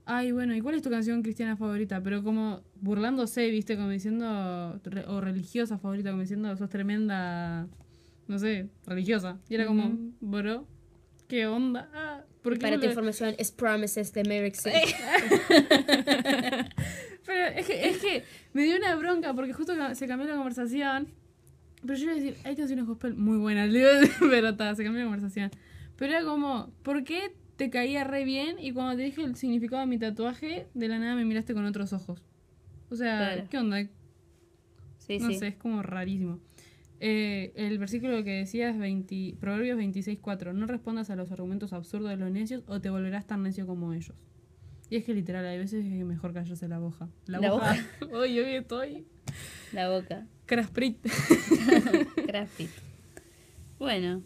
ay, 0.07 0.33
bueno, 0.33 0.55
¿y 0.57 0.61
cuál 0.63 0.75
es 0.75 0.83
tu 0.83 0.89
canción 0.91 1.23
cristiana 1.23 1.57
favorita? 1.57 2.03
Pero 2.03 2.23
como 2.25 2.63
burlándose, 2.81 3.51
viste, 3.51 3.77
como 3.77 3.91
diciendo, 3.91 4.81
re- 4.85 5.05
o 5.07 5.21
religiosa 5.21 5.79
favorita, 5.79 6.11
como 6.11 6.23
diciendo, 6.23 6.57
sos 6.57 6.71
tremenda, 6.71 7.69
no 8.29 8.39
sé, 8.39 8.69
religiosa. 8.87 9.39
Y 9.49 9.55
era 9.57 9.67
como, 9.67 9.89
Ujú. 9.89 10.13
bro, 10.21 10.67
¿qué 11.29 11.47
onda? 11.47 11.91
Ah, 11.93 12.25
¿por 12.43 12.55
qué 12.55 12.61
Para 12.61 12.77
tu 12.77 12.83
lo- 12.83 12.89
información, 12.89 13.35
es 13.39 13.51
Promises 13.53 14.13
de 14.13 14.25
Merrick. 14.25 14.57
Pero 17.27 17.47
es 17.57 17.67
que, 17.67 17.89
es 17.89 17.99
que 17.99 18.25
me 18.55 18.63
dio 18.65 18.77
una 18.77 18.95
bronca 18.97 19.35
porque 19.35 19.53
justo 19.53 19.73
se 19.95 20.07
cambió 20.07 20.27
la 20.29 20.37
conversación. 20.37 21.09
Pero 21.83 21.95
yo 21.95 22.05
iba 22.05 22.13
a 22.13 22.17
decir, 22.17 22.37
hay 22.45 22.57
canciones 22.57 22.87
gospel 22.87 23.15
muy 23.15 23.39
buenas, 23.39 23.69
le 23.73 23.81
iba 23.81 23.89
a 23.91 23.95
decir, 24.01 24.15
pero 24.31 24.57
ta, 24.57 24.75
se 24.75 24.83
cambió 24.85 25.01
la 25.03 25.07
conversación. 25.07 25.51
Pero 25.97 26.13
era 26.13 26.25
como, 26.25 26.73
¿por 26.83 27.05
qué 27.05 27.33
te 27.57 27.71
caía 27.71 28.05
re 28.05 28.25
bien 28.25 28.57
y 28.59 28.73
cuando 28.73 28.97
te 28.97 29.03
dije 29.03 29.23
el 29.23 29.37
significado 29.37 29.81
de 29.81 29.87
mi 29.87 29.99
tatuaje, 29.99 30.67
de 30.75 30.89
la 30.89 30.99
nada 30.99 31.15
me 31.15 31.25
miraste 31.25 31.55
con 31.55 31.65
otros 31.67 31.93
ojos? 31.93 32.23
O 32.91 32.97
sea, 32.97 33.19
Claro. 33.35 33.49
¿qué 33.51 33.59
onda? 33.59 33.83
Sí, 34.99 35.19
no 35.19 35.29
sí. 35.29 35.39
sé, 35.39 35.49
es 35.49 35.57
como 35.57 35.83
rarísimo. 35.83 36.41
Eh, 37.01 37.53
el 37.55 37.79
versículo 37.79 38.25
que 38.25 38.31
decía 38.33 38.71
es 38.71 38.79
20, 38.79 39.37
Proverbios 39.41 39.79
26.4. 39.79 40.53
No 40.53 40.67
respondas 40.67 41.11
a 41.11 41.17
los 41.17 41.31
argumentos 41.31 41.73
absurdos 41.73 42.11
de 42.11 42.17
los 42.17 42.31
necios 42.31 42.63
o 42.67 42.81
te 42.81 42.91
volverás 42.91 43.27
tan 43.27 43.43
necio 43.43 43.67
como 43.67 43.93
ellos. 43.93 44.15
Y 44.91 44.97
es 44.97 45.05
que 45.05 45.15
literal, 45.15 45.45
hay 45.45 45.59
veces 45.59 45.85
que 45.85 46.01
es 46.01 46.05
mejor 46.07 46.33
callarse 46.33 46.67
la 46.67 46.79
boca. 46.79 47.09
La, 47.27 47.41
La 47.41 47.51
boca. 47.53 47.77
Hoy, 48.13 48.39
hoy 48.39 48.55
estoy. 48.55 49.07
La 49.73 49.91
boca. 49.91 50.27
Crasprit. 50.47 50.99
Crafty. 52.27 52.69
Bueno. 53.79 54.23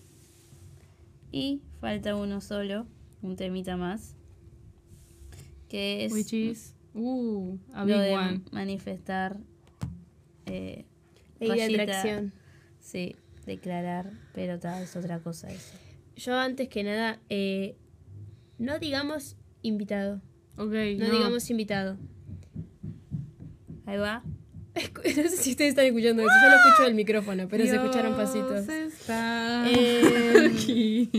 Y 1.33 1.63
falta 1.81 2.15
uno 2.15 2.41
solo, 2.41 2.87
un 3.23 3.35
temita 3.37 3.77
más. 3.77 4.15
Que 5.69 6.05
es 6.05 6.13
Which 6.13 6.33
is. 6.33 6.75
Uh, 6.95 7.57
a 7.73 7.81
lo 7.81 7.87
big 7.87 7.97
de 7.97 8.15
one. 8.15 8.41
manifestar. 8.53 9.39
Eh, 10.47 10.85
Ley 11.41 11.75
de 11.75 11.83
atracción. 11.83 12.33
Sí, 12.83 13.17
declarar, 13.47 14.11
pero 14.35 14.59
tal, 14.59 14.83
es 14.83 14.95
otra 14.97 15.21
cosa 15.21 15.49
eso. 15.51 15.73
Yo 16.17 16.35
antes 16.37 16.69
que 16.69 16.83
nada, 16.85 17.19
eh, 17.31 17.77
no 18.59 18.79
digamos 18.79 19.37
invitado. 19.63 20.21
Ok, 20.59 20.73
No, 20.99 21.09
no. 21.09 21.13
digamos 21.15 21.49
invitado. 21.49 21.97
Ahí 23.87 23.97
va. 23.99 24.23
No 24.75 25.29
sé 25.29 25.37
si 25.37 25.51
ustedes 25.51 25.71
están 25.71 25.85
escuchando 25.87 26.23
eso. 26.23 26.31
Yo 26.43 26.49
lo 26.51 26.57
escucho 26.57 26.83
del 26.85 26.95
micrófono, 26.95 27.47
pero 27.49 27.65
se 27.67 27.75
escucharon 27.77 28.15
pasitos. 28.17 28.67
está 28.69 29.65
Eh, 29.69 30.51
aquí. 30.53 31.11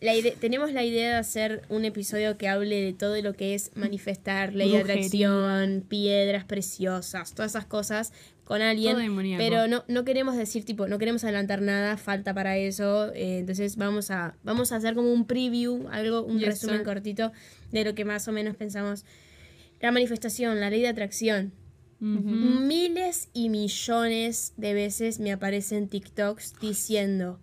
La 0.00 0.12
tenemos 0.40 0.72
la 0.72 0.84
idea 0.84 1.10
de 1.10 1.16
hacer 1.16 1.62
un 1.68 1.84
episodio 1.84 2.36
que 2.36 2.48
hable 2.48 2.80
de 2.82 2.92
todo 2.92 3.20
lo 3.22 3.32
que 3.34 3.54
es 3.54 3.70
manifestar, 3.76 4.54
ley 4.54 4.70
de 4.72 4.78
atracción, 4.80 5.84
piedras 5.88 6.44
preciosas, 6.44 7.32
todas 7.34 7.52
esas 7.52 7.64
cosas 7.64 8.12
con 8.46 8.62
alguien. 8.62 8.96
Pero 9.36 9.66
no, 9.66 9.84
no 9.88 10.04
queremos 10.04 10.36
decir, 10.36 10.64
tipo, 10.64 10.86
no 10.86 10.98
queremos 10.98 11.24
adelantar 11.24 11.60
nada, 11.60 11.96
falta 11.96 12.32
para 12.32 12.56
eso. 12.56 13.12
eh, 13.12 13.40
entonces 13.40 13.76
vamos 13.76 14.10
a, 14.10 14.36
vamos 14.44 14.70
a 14.70 14.76
hacer 14.76 14.94
como 14.94 15.12
un 15.12 15.26
preview, 15.26 15.88
algo, 15.90 16.22
un 16.22 16.38
Yes, 16.38 16.46
resumen 16.48 16.76
sir. 16.78 16.84
cortito 16.86 17.32
de 17.72 17.84
lo 17.84 17.94
que 17.96 18.04
más 18.04 18.28
o 18.28 18.32
menos 18.32 18.54
pensamos. 18.56 19.04
La 19.80 19.90
manifestación, 19.90 20.60
la 20.60 20.70
ley 20.70 20.80
de 20.80 20.88
atracción. 20.88 21.52
Miles 21.98 23.28
y 23.32 23.48
millones 23.48 24.52
de 24.56 24.74
veces 24.74 25.18
me 25.18 25.32
aparecen 25.32 25.88
TikToks 25.88 26.54
diciendo, 26.60 27.40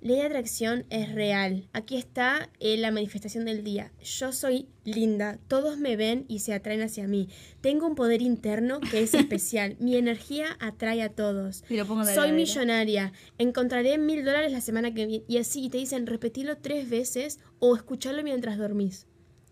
ley 0.00 0.16
de 0.16 0.22
atracción 0.22 0.86
es 0.90 1.12
real. 1.12 1.68
Aquí 1.72 1.96
está 1.96 2.50
eh, 2.58 2.76
la 2.76 2.90
manifestación 2.90 3.44
del 3.44 3.62
día. 3.64 3.92
Yo 4.02 4.32
soy 4.32 4.68
linda, 4.84 5.38
todos 5.48 5.78
me 5.78 5.96
ven 5.96 6.24
y 6.28 6.40
se 6.40 6.54
atraen 6.54 6.82
hacia 6.82 7.06
mí. 7.06 7.28
Tengo 7.60 7.86
un 7.86 7.94
poder 7.94 8.22
interno 8.22 8.80
que 8.80 9.02
es 9.02 9.14
especial. 9.14 9.76
Mi 9.78 9.96
energía 9.96 10.56
atrae 10.60 11.02
a 11.02 11.10
todos. 11.10 11.64
Y 11.68 11.76
lo 11.76 11.86
pongo 11.86 12.00
en 12.02 12.08
la 12.08 12.14
Soy 12.14 12.32
millonaria. 12.32 13.12
Encontraré 13.38 13.98
mil 13.98 14.24
dólares 14.24 14.52
la 14.52 14.60
semana 14.60 14.94
que 14.94 15.06
viene. 15.06 15.24
Y 15.28 15.38
así 15.38 15.68
te 15.68 15.78
dicen 15.78 16.06
repetilo 16.06 16.56
tres 16.56 16.88
veces 16.88 17.38
o 17.58 17.76
escucharlo 17.76 18.22
mientras 18.22 18.58
dormís. 18.58 19.06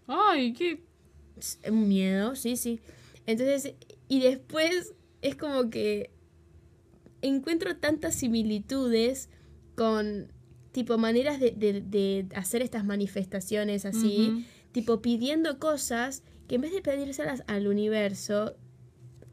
Ay, 0.07 0.55
qué. 0.55 0.83
Un 1.71 1.89
miedo, 1.89 2.35
sí, 2.35 2.57
sí. 2.57 2.81
Entonces, 3.27 3.75
y 4.09 4.21
después 4.21 4.95
es 5.21 5.37
como 5.37 5.71
que 5.71 6.11
encuentro 7.21 7.77
tantas 7.77 8.15
similitudes 8.15 9.29
con 9.75 10.33
tipo 10.73 10.99
maneras 10.99 11.41
de, 11.41 11.51
de- 11.53 11.81
de 11.83 12.27
hacer 12.35 12.63
estas 12.63 12.85
manifestaciones 12.85 13.85
así, 13.87 14.45
tipo 14.73 15.01
pidiendo 15.03 15.59
cosas 15.59 16.23
que 16.47 16.57
en 16.57 16.61
vez 16.63 16.73
de 16.73 16.83
pedírselas 16.83 17.43
al 17.47 17.67
universo, 17.67 18.55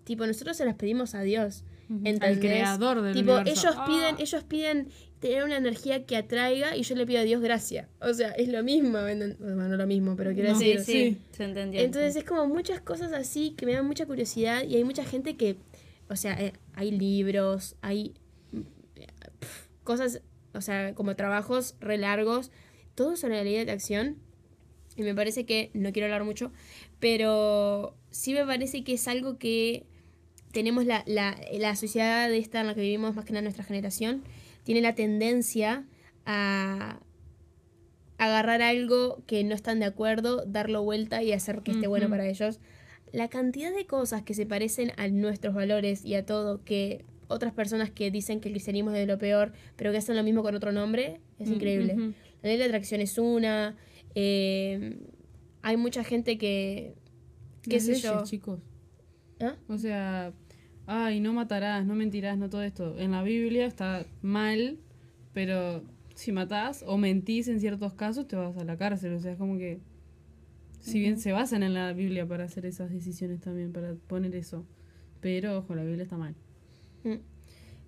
tipo 0.03 0.25
nosotros 0.27 0.57
se 0.57 0.65
las 0.65 0.75
pedimos 0.75 1.15
a 1.15 1.21
Dios. 1.21 1.63
¿entendés? 1.87 2.39
creador 2.39 2.99
del 3.03 3.13
tipo, 3.13 3.35
universo. 3.35 3.67
ellos 3.69 3.75
piden, 3.85 4.15
Ah. 4.15 4.19
ellos 4.19 4.43
piden 4.45 4.87
tener 5.19 5.43
una 5.43 5.57
energía 5.57 6.03
que 6.07 6.17
atraiga 6.17 6.75
y 6.75 6.81
yo 6.81 6.95
le 6.95 7.05
pido 7.05 7.19
a 7.19 7.23
Dios 7.23 7.41
gracia. 7.43 7.87
O 8.01 8.11
sea, 8.11 8.31
es 8.31 8.49
lo 8.49 8.63
mismo, 8.63 8.97
¿enten- 8.97 9.37
bueno, 9.37 9.67
no 9.69 9.77
lo 9.77 9.85
mismo, 9.85 10.15
pero 10.15 10.33
quiero 10.33 10.53
No. 10.53 10.57
decir, 10.57 10.79
Sí, 10.79 10.91
sí, 10.91 11.17
se 11.31 11.43
entendió. 11.43 11.79
entonces 11.81 12.15
es 12.15 12.23
como 12.23 12.47
muchas 12.47 12.81
cosas 12.81 13.13
así 13.13 13.51
que 13.51 13.67
me 13.67 13.73
dan 13.73 13.85
mucha 13.85 14.07
curiosidad 14.07 14.63
y 14.63 14.75
hay 14.77 14.83
mucha 14.83 15.03
gente 15.05 15.37
que, 15.37 15.57
o 16.09 16.15
sea, 16.15 16.33
eh, 16.43 16.53
hay 16.73 16.89
libros, 16.89 17.75
hay 17.81 18.15
cosas, 19.83 20.21
o 20.55 20.61
sea, 20.61 20.93
como 20.95 21.15
trabajos 21.15 21.75
re 21.79 21.97
largos, 21.97 22.51
todo 22.95 23.15
sobre 23.15 23.35
la 23.35 23.43
ley 23.43 23.53
de 23.53 23.61
atracción. 23.61 24.17
Y 24.95 25.03
me 25.03 25.13
parece 25.13 25.45
que, 25.45 25.71
no 25.73 25.91
quiero 25.91 26.05
hablar 26.05 26.23
mucho, 26.23 26.51
pero 26.99 27.97
sí 28.11 28.33
me 28.33 28.45
parece 28.45 28.83
que 28.83 28.93
es 28.93 29.07
algo 29.07 29.37
que 29.37 29.85
tenemos 30.51 30.85
la, 30.85 31.03
la, 31.05 31.37
la 31.51 31.75
sociedad 31.75 32.29
de 32.29 32.37
esta 32.37 32.61
en 32.61 32.67
la 32.67 32.75
que 32.75 32.81
vivimos, 32.81 33.15
más 33.15 33.25
que 33.25 33.33
nada 33.33 33.41
nuestra 33.41 33.65
generación, 33.65 34.23
tiene 34.63 34.81
la 34.81 34.95
tendencia 34.95 35.85
a 36.25 36.99
agarrar 38.17 38.61
algo 38.61 39.21
que 39.27 39.43
no 39.43 39.53
están 39.53 39.79
de 39.79 39.85
acuerdo, 39.85 40.45
darlo 40.45 40.83
vuelta 40.83 41.21
y 41.23 41.33
hacer 41.33 41.61
que 41.61 41.71
esté 41.71 41.87
bueno 41.87 42.09
para 42.09 42.25
ellos. 42.25 42.59
La 43.11 43.27
cantidad 43.29 43.73
de 43.73 43.85
cosas 43.85 44.23
que 44.23 44.33
se 44.33 44.45
parecen 44.45 44.91
a 44.97 45.07
nuestros 45.07 45.53
valores 45.53 46.05
y 46.05 46.15
a 46.15 46.25
todo 46.25 46.63
que 46.63 47.05
otras 47.27 47.53
personas 47.53 47.89
que 47.91 48.11
dicen 48.11 48.39
que 48.39 48.49
el 48.49 48.53
cristianismo 48.53 48.91
es 48.91 48.97
de 48.97 49.05
lo 49.05 49.17
peor, 49.17 49.51
pero 49.75 49.91
que 49.91 49.97
hacen 49.97 50.15
lo 50.15 50.23
mismo 50.23 50.43
con 50.43 50.55
otro 50.55 50.71
nombre, 50.71 51.19
es 51.39 51.49
Mm, 51.49 51.53
increíble. 51.53 51.95
La 52.41 52.49
ley 52.49 52.57
de 52.57 52.63
atracción 52.65 53.01
es 53.01 53.17
una. 53.17 53.75
eh, 54.15 54.97
hay 55.61 55.77
mucha 55.77 56.03
gente 56.03 56.37
que. 56.37 56.95
¿Qué 57.63 57.79
sé 57.79 57.87
leyes, 57.93 58.03
yo? 58.03 58.23
chicos. 58.23 58.59
¿Ah? 59.39 59.55
O 59.67 59.77
sea, 59.77 60.31
ay, 60.85 61.19
no 61.19 61.33
matarás, 61.33 61.85
no 61.85 61.95
mentirás, 61.95 62.37
no 62.37 62.49
todo 62.49 62.61
esto. 62.61 62.97
En 62.99 63.11
la 63.11 63.23
Biblia 63.23 63.65
está 63.65 64.05
mal, 64.21 64.77
pero 65.33 65.83
si 66.13 66.31
matás 66.31 66.83
o 66.87 66.97
mentís 66.97 67.47
en 67.47 67.59
ciertos 67.59 67.93
casos 67.95 68.27
te 68.27 68.35
vas 68.35 68.55
a 68.57 68.63
la 68.63 68.77
cárcel. 68.77 69.13
O 69.15 69.19
sea, 69.19 69.31
es 69.33 69.37
como 69.37 69.57
que. 69.57 69.79
Si 70.79 70.99
bien 70.99 71.17
se 71.17 71.31
basan 71.31 71.63
en 71.63 71.73
la 71.73 71.91
Biblia 71.93 72.27
para 72.27 72.43
hacer 72.43 72.67
esas 72.67 72.91
decisiones 72.91 73.41
también, 73.41 73.73
para 73.73 73.95
poner 73.95 74.35
eso. 74.35 74.67
Pero, 75.19 75.57
ojo, 75.57 75.73
la 75.73 75.83
Biblia 75.83 76.03
está 76.03 76.15
mal. 76.15 76.35
Mm. 77.05 77.19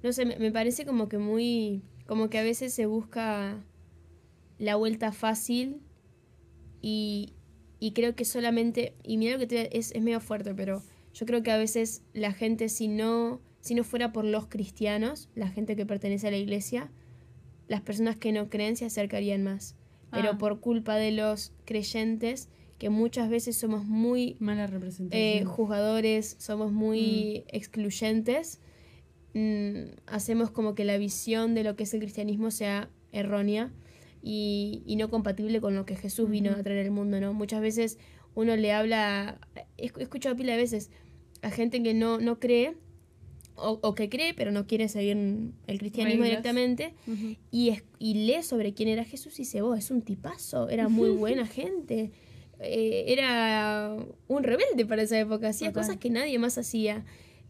No 0.04 0.14
sé, 0.14 0.26
me, 0.26 0.52
parece 0.52 0.86
como 0.86 1.10
que 1.10 1.18
muy. 1.18 1.82
Como 2.06 2.30
que 2.30 2.38
a 2.38 2.44
veces 2.44 2.74
se 2.74 2.86
busca 2.86 3.64
la 4.60 4.76
vuelta 4.76 5.12
fácil 5.12 5.82
y, 6.82 7.34
y 7.80 7.92
creo 7.92 8.16
que 8.16 8.26
solamente. 8.26 8.96
Y 9.04 9.18
mira 9.18 9.34
lo 9.34 9.40
que 9.40 9.48
te, 9.48 9.78
es, 9.78 9.92
es 9.94 10.02
medio 10.02 10.20
fuerte, 10.22 10.54
pero 10.56 10.82
yo 11.14 11.26
creo 11.26 11.44
que 11.44 11.52
a 11.52 11.58
veces 11.58 12.04
la 12.14 12.32
gente, 12.32 12.70
si 12.70 12.88
no, 12.88 13.42
si 13.60 13.76
no 13.76 13.84
fuera 13.84 14.14
por 14.14 14.24
los 14.24 14.48
cristianos, 14.48 15.30
la 15.36 15.50
gente 15.50 15.76
que 15.76 15.86
pertenece 15.86 16.28
a 16.28 16.32
la 16.32 16.38
iglesia, 16.38 16.92
las 17.68 17.82
personas 17.82 18.16
que 18.16 18.32
no 18.32 18.50
creen 18.50 18.78
se 18.78 18.86
acercarían 18.86 19.44
más. 19.44 19.76
Pero 20.12 20.32
Ah. 20.34 20.38
por 20.38 20.62
culpa 20.62 20.96
de 20.96 21.12
los 21.12 21.52
creyentes, 21.66 22.48
que 22.78 22.90
muchas 22.90 23.30
veces 23.30 23.58
somos 23.58 23.84
muy 23.86 24.38
Mala 24.40 24.64
eh, 24.64 24.68
representación. 24.68 25.46
juzgadores, 25.46 26.36
somos 26.40 26.72
muy 26.72 27.44
excluyentes, 27.48 28.60
mm, 28.60 28.67
hacemos 30.06 30.52
como 30.52 30.76
que 30.76 30.86
la 30.86 30.98
visión 30.98 31.54
de 31.56 31.64
lo 31.64 31.76
que 31.76 31.84
es 31.84 31.94
el 31.94 32.00
cristianismo 32.00 32.52
sea 32.52 32.90
errónea 33.12 33.72
y, 34.22 34.84
y 34.86 34.96
no 34.96 35.10
compatible 35.10 35.62
con 35.62 35.76
lo 35.76 35.86
que 35.86 35.96
Jesús 35.96 36.30
vino 36.30 36.52
a 36.52 36.64
traer 36.64 36.86
al 36.86 36.92
mundo, 36.92 37.20
¿no? 37.20 37.34
Muchas 37.34 37.62
veces 37.62 37.98
uno 38.36 38.56
le 38.56 38.72
habla, 38.72 39.40
he 39.78 39.92
escuchado 40.00 40.36
pila 40.36 40.52
de 40.54 40.58
veces 40.60 40.90
a 41.42 41.50
gente 41.52 41.82
que 41.84 41.94
no, 41.94 42.20
no 42.20 42.40
cree 42.40 42.76
o, 43.56 43.80
o 43.82 43.96
que 43.96 44.10
cree 44.10 44.34
pero 44.36 44.52
no 44.52 44.68
quiere 44.68 44.88
seguir 44.88 45.18
el 45.68 45.80
cristianismo 45.80 46.24
Reglas. 46.24 46.30
directamente 46.44 46.94
y, 47.52 47.70
es- 47.70 47.84
y 48.00 48.26
lee 48.26 48.44
sobre 48.44 48.74
quién 48.74 48.90
era 48.90 49.04
Jesús 49.04 49.34
y 49.40 49.44
dice, 49.44 49.62
vos, 49.62 49.78
es 49.80 49.90
un 49.92 50.02
tipazo, 50.02 50.70
era 50.70 50.90
muy 50.90 51.10
buena 51.18 51.48
gente, 51.48 52.12
eh, 52.60 53.06
era 53.08 53.96
un 54.28 54.44
rebelde 54.44 54.86
para 54.86 55.02
esa 55.04 55.20
época, 55.20 55.50
hacía 55.50 55.70
Total. 55.70 55.84
cosas 55.84 55.98
que 55.98 56.10
nadie 56.10 56.38
más 56.40 56.58
hacía, 56.58 57.04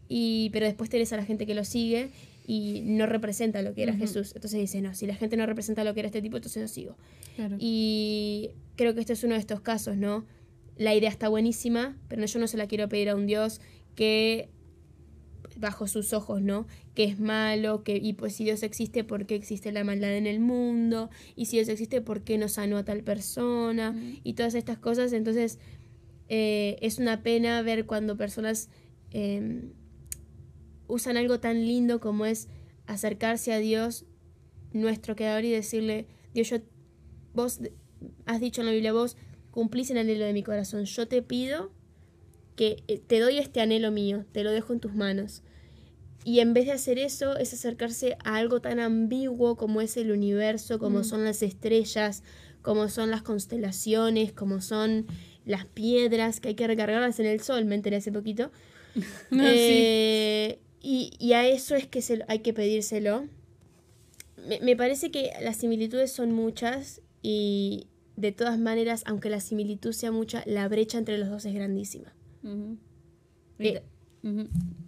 y, 0.08 0.50
pero 0.52 0.66
después 0.66 0.90
tenés 0.90 1.12
a 1.12 1.16
la 1.16 1.24
gente 1.24 1.46
que 1.46 1.54
lo 1.54 1.64
sigue 1.64 2.10
y 2.46 2.80
no 2.84 3.06
representa 3.06 3.60
lo 3.60 3.74
que 3.74 3.82
era. 3.82 3.94
Jesús. 3.94 4.32
Entonces 4.34 4.58
dice, 4.58 4.80
no, 4.80 4.94
si 4.94 5.06
la 5.06 5.14
gente 5.14 5.36
no 5.36 5.44
representa 5.44 5.84
lo 5.84 5.92
que 5.92 6.00
era 6.00 6.06
este 6.06 6.22
tipo, 6.22 6.36
entonces 6.36 6.62
no 6.62 6.68
sigo. 6.68 6.96
Claro. 7.36 7.56
Y 7.58 8.50
creo 8.76 8.94
que 8.94 9.00
este 9.00 9.12
es 9.12 9.22
uno 9.22 9.34
de 9.34 9.40
estos 9.40 9.60
casos, 9.60 9.96
¿no? 9.96 10.24
La 10.76 10.94
idea 10.94 11.10
está 11.10 11.28
buenísima, 11.28 11.96
pero 12.08 12.24
yo 12.24 12.38
no 12.38 12.46
se 12.46 12.56
la 12.56 12.66
quiero 12.66 12.88
pedir 12.88 13.10
a 13.10 13.16
un 13.16 13.26
Dios 13.26 13.60
que 13.94 14.48
bajo 15.56 15.86
sus 15.88 16.12
ojos, 16.12 16.40
¿no? 16.40 16.66
Que 16.94 17.04
es 17.04 17.20
malo, 17.20 17.82
que 17.82 17.96
y 17.96 18.14
pues 18.14 18.34
si 18.36 18.44
Dios 18.44 18.62
existe, 18.62 19.04
¿por 19.04 19.26
qué 19.26 19.34
existe 19.34 19.72
la 19.72 19.84
maldad 19.84 20.16
en 20.16 20.26
el 20.26 20.40
mundo? 20.40 21.10
Y 21.36 21.46
si 21.46 21.56
Dios 21.56 21.68
existe, 21.68 22.00
¿por 22.00 22.22
qué 22.22 22.38
no 22.38 22.48
sanó 22.48 22.78
a 22.78 22.84
tal 22.84 23.02
persona? 23.02 23.94
Y 24.24 24.34
todas 24.34 24.54
estas 24.54 24.78
cosas, 24.78 25.12
entonces 25.12 25.58
eh, 26.28 26.78
es 26.80 26.98
una 26.98 27.22
pena 27.22 27.60
ver 27.62 27.86
cuando 27.86 28.16
personas 28.16 28.70
eh, 29.10 29.64
usan 30.88 31.16
algo 31.16 31.38
tan 31.38 31.66
lindo 31.66 32.00
como 32.00 32.26
es 32.26 32.48
acercarse 32.86 33.52
a 33.52 33.58
Dios, 33.58 34.04
nuestro 34.72 35.14
creador, 35.14 35.44
y 35.44 35.50
decirle, 35.50 36.06
Dios, 36.34 36.48
yo, 36.50 36.58
vos 37.34 37.60
has 38.26 38.40
dicho 38.40 38.62
en 38.62 38.66
la 38.66 38.72
Biblia, 38.72 38.92
vos 38.92 39.16
cumplís 39.50 39.90
el 39.90 39.98
anhelo 39.98 40.24
de 40.24 40.32
mi 40.32 40.42
corazón, 40.42 40.84
yo 40.84 41.06
te 41.08 41.22
pido 41.22 41.70
que 42.56 42.82
eh, 42.88 42.98
te 43.06 43.20
doy 43.20 43.38
este 43.38 43.60
anhelo 43.60 43.90
mío, 43.90 44.24
te 44.32 44.42
lo 44.42 44.50
dejo 44.50 44.72
en 44.72 44.80
tus 44.80 44.94
manos. 44.94 45.42
Y 46.24 46.40
en 46.40 46.52
vez 46.52 46.66
de 46.66 46.72
hacer 46.72 46.98
eso, 46.98 47.36
es 47.36 47.54
acercarse 47.54 48.16
a 48.24 48.36
algo 48.36 48.60
tan 48.60 48.80
ambiguo 48.80 49.56
como 49.56 49.80
es 49.80 49.96
el 49.96 50.10
universo, 50.10 50.78
como 50.78 51.00
Mm. 51.00 51.04
son 51.04 51.24
las 51.24 51.42
estrellas, 51.42 52.22
como 52.60 52.88
son 52.88 53.10
las 53.10 53.22
constelaciones, 53.22 54.32
como 54.32 54.60
son 54.60 55.06
las 55.46 55.64
piedras 55.66 56.40
que 56.40 56.48
hay 56.48 56.54
que 56.54 56.66
recargarlas 56.66 57.18
en 57.20 57.26
el 57.26 57.40
sol, 57.40 57.64
me 57.64 57.76
enteré 57.76 57.96
hace 57.96 58.12
poquito. 58.12 58.50
No, 59.30 59.44
sí. 59.44 60.58
Y, 60.80 61.12
y 61.18 61.32
a 61.32 61.46
eso 61.46 61.74
es 61.74 61.86
que 61.86 62.02
se 62.02 62.18
lo- 62.18 62.24
hay 62.28 62.38
que 62.40 62.52
pedírselo. 62.52 63.26
Me, 64.48 64.60
me 64.60 64.76
parece 64.76 65.10
que 65.10 65.30
las 65.42 65.56
similitudes 65.56 66.12
son 66.12 66.32
muchas 66.32 67.02
y 67.22 67.88
de 68.16 68.32
todas 68.32 68.58
maneras, 68.58 69.02
aunque 69.06 69.30
la 69.30 69.40
similitud 69.40 69.92
sea 69.92 70.12
mucha, 70.12 70.42
la 70.46 70.66
brecha 70.68 70.98
entre 70.98 71.18
los 71.18 71.28
dos 71.28 71.44
es 71.44 71.54
grandísima. 71.54 72.12
Eh. 73.58 73.82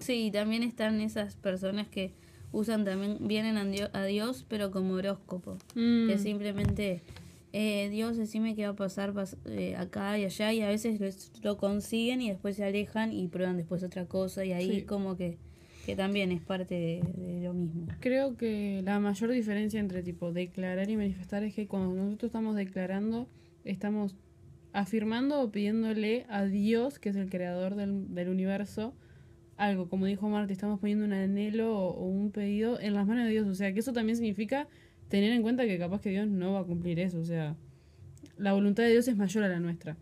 Sí, 0.01 0.27
y 0.27 0.31
también 0.31 0.63
están 0.63 1.01
esas 1.01 1.37
personas 1.37 1.89
que 1.89 2.13
usan 2.53 2.85
también, 2.85 3.19
vienen 3.21 3.57
a 3.57 3.65
Dio- 3.65 3.91
a 3.93 4.05
Dios, 4.05 4.45
pero 4.49 4.71
como 4.71 4.95
horóscopo. 4.95 5.57
Mm. 5.75 6.09
Que 6.09 6.19
simplemente, 6.19 7.03
eh, 7.53 7.89
Dios, 7.91 8.17
decime 8.17 8.55
qué 8.57 8.65
va 8.65 8.71
a 8.71 8.77
pasar 8.77 9.13
pas- 9.15 9.37
eh, 9.47 9.77
acá 9.77 10.19
y 10.19 10.25
allá, 10.25 10.53
y 10.53 10.61
a 10.63 10.69
veces 10.69 11.31
lo 11.43 11.57
consiguen 11.59 12.23
y 12.23 12.29
después 12.31 12.57
se 12.57 12.65
alejan 12.65 13.13
y 13.13 13.29
prueban 13.29 13.57
después 13.57 13.83
otra 13.85 14.07
cosa, 14.07 14.45
y 14.45 14.53
ahí 14.53 14.81
Sí. 14.81 14.83
como 14.83 15.17
que, 15.17 15.39
que 15.87 15.97
también 15.97 16.33
es 16.33 16.41
parte 16.41 17.03
de, 17.17 17.41
lo 17.43 17.55
mismo. 17.55 17.87
Creo 18.01 18.37
que 18.37 18.83
la 18.85 19.01
mayor 19.01 19.31
diferencia 19.31 19.81
entre 19.81 20.03
tipo 20.03 20.33
declarar 20.33 20.91
y 20.91 20.97
manifestar 20.97 21.43
es 21.43 21.55
que 21.55 21.67
cuando 21.67 21.95
nosotros 21.95 22.29
estamos 22.29 22.57
declarando, 22.57 23.29
estamos 23.65 24.17
afirmando 24.73 25.41
o 25.41 25.51
pidiéndole 25.51 26.27
a 26.29 26.45
Dios, 26.45 26.99
que 26.99 27.09
es 27.09 27.17
el 27.17 27.29
creador 27.29 27.75
del, 27.75 28.15
del 28.15 28.29
universo, 28.29 28.95
algo. 29.57 29.89
Como 29.89 30.07
dijo 30.07 30.29
Marta, 30.29 30.53
estamos 30.53 30.81
poniendo 30.81 31.05
un 31.05 31.13
anhelo 31.13 31.77
o, 31.77 31.91
o 31.91 32.07
un 32.07 32.31
pedido 32.31 32.81
en 32.81 32.95
las 32.95 33.07
manos 33.07 33.25
de 33.25 33.31
Dios. 33.31 33.49
O 33.49 33.55
sea, 33.55 33.73
que 33.73 33.81
eso 33.81 33.93
también 33.93 34.17
significa 34.17 34.69
tener 35.09 35.33
en 35.33 35.43
cuenta 35.43 35.67
que 35.67 35.79
capaz 35.79 36.01
que 36.01 36.11
Dios 36.11 36.29
no 36.29 36.53
va 36.53 36.61
a 36.61 36.65
cumplir 36.65 37.01
eso. 37.01 37.19
O 37.19 37.25
sea, 37.25 37.57
la 38.37 38.53
voluntad 38.53 38.85
de 38.85 38.91
Dios 38.91 39.09
es 39.09 39.17
mayor 39.17 39.45
a 39.45 39.49
la 39.49 39.61
nuestra. 39.61 39.97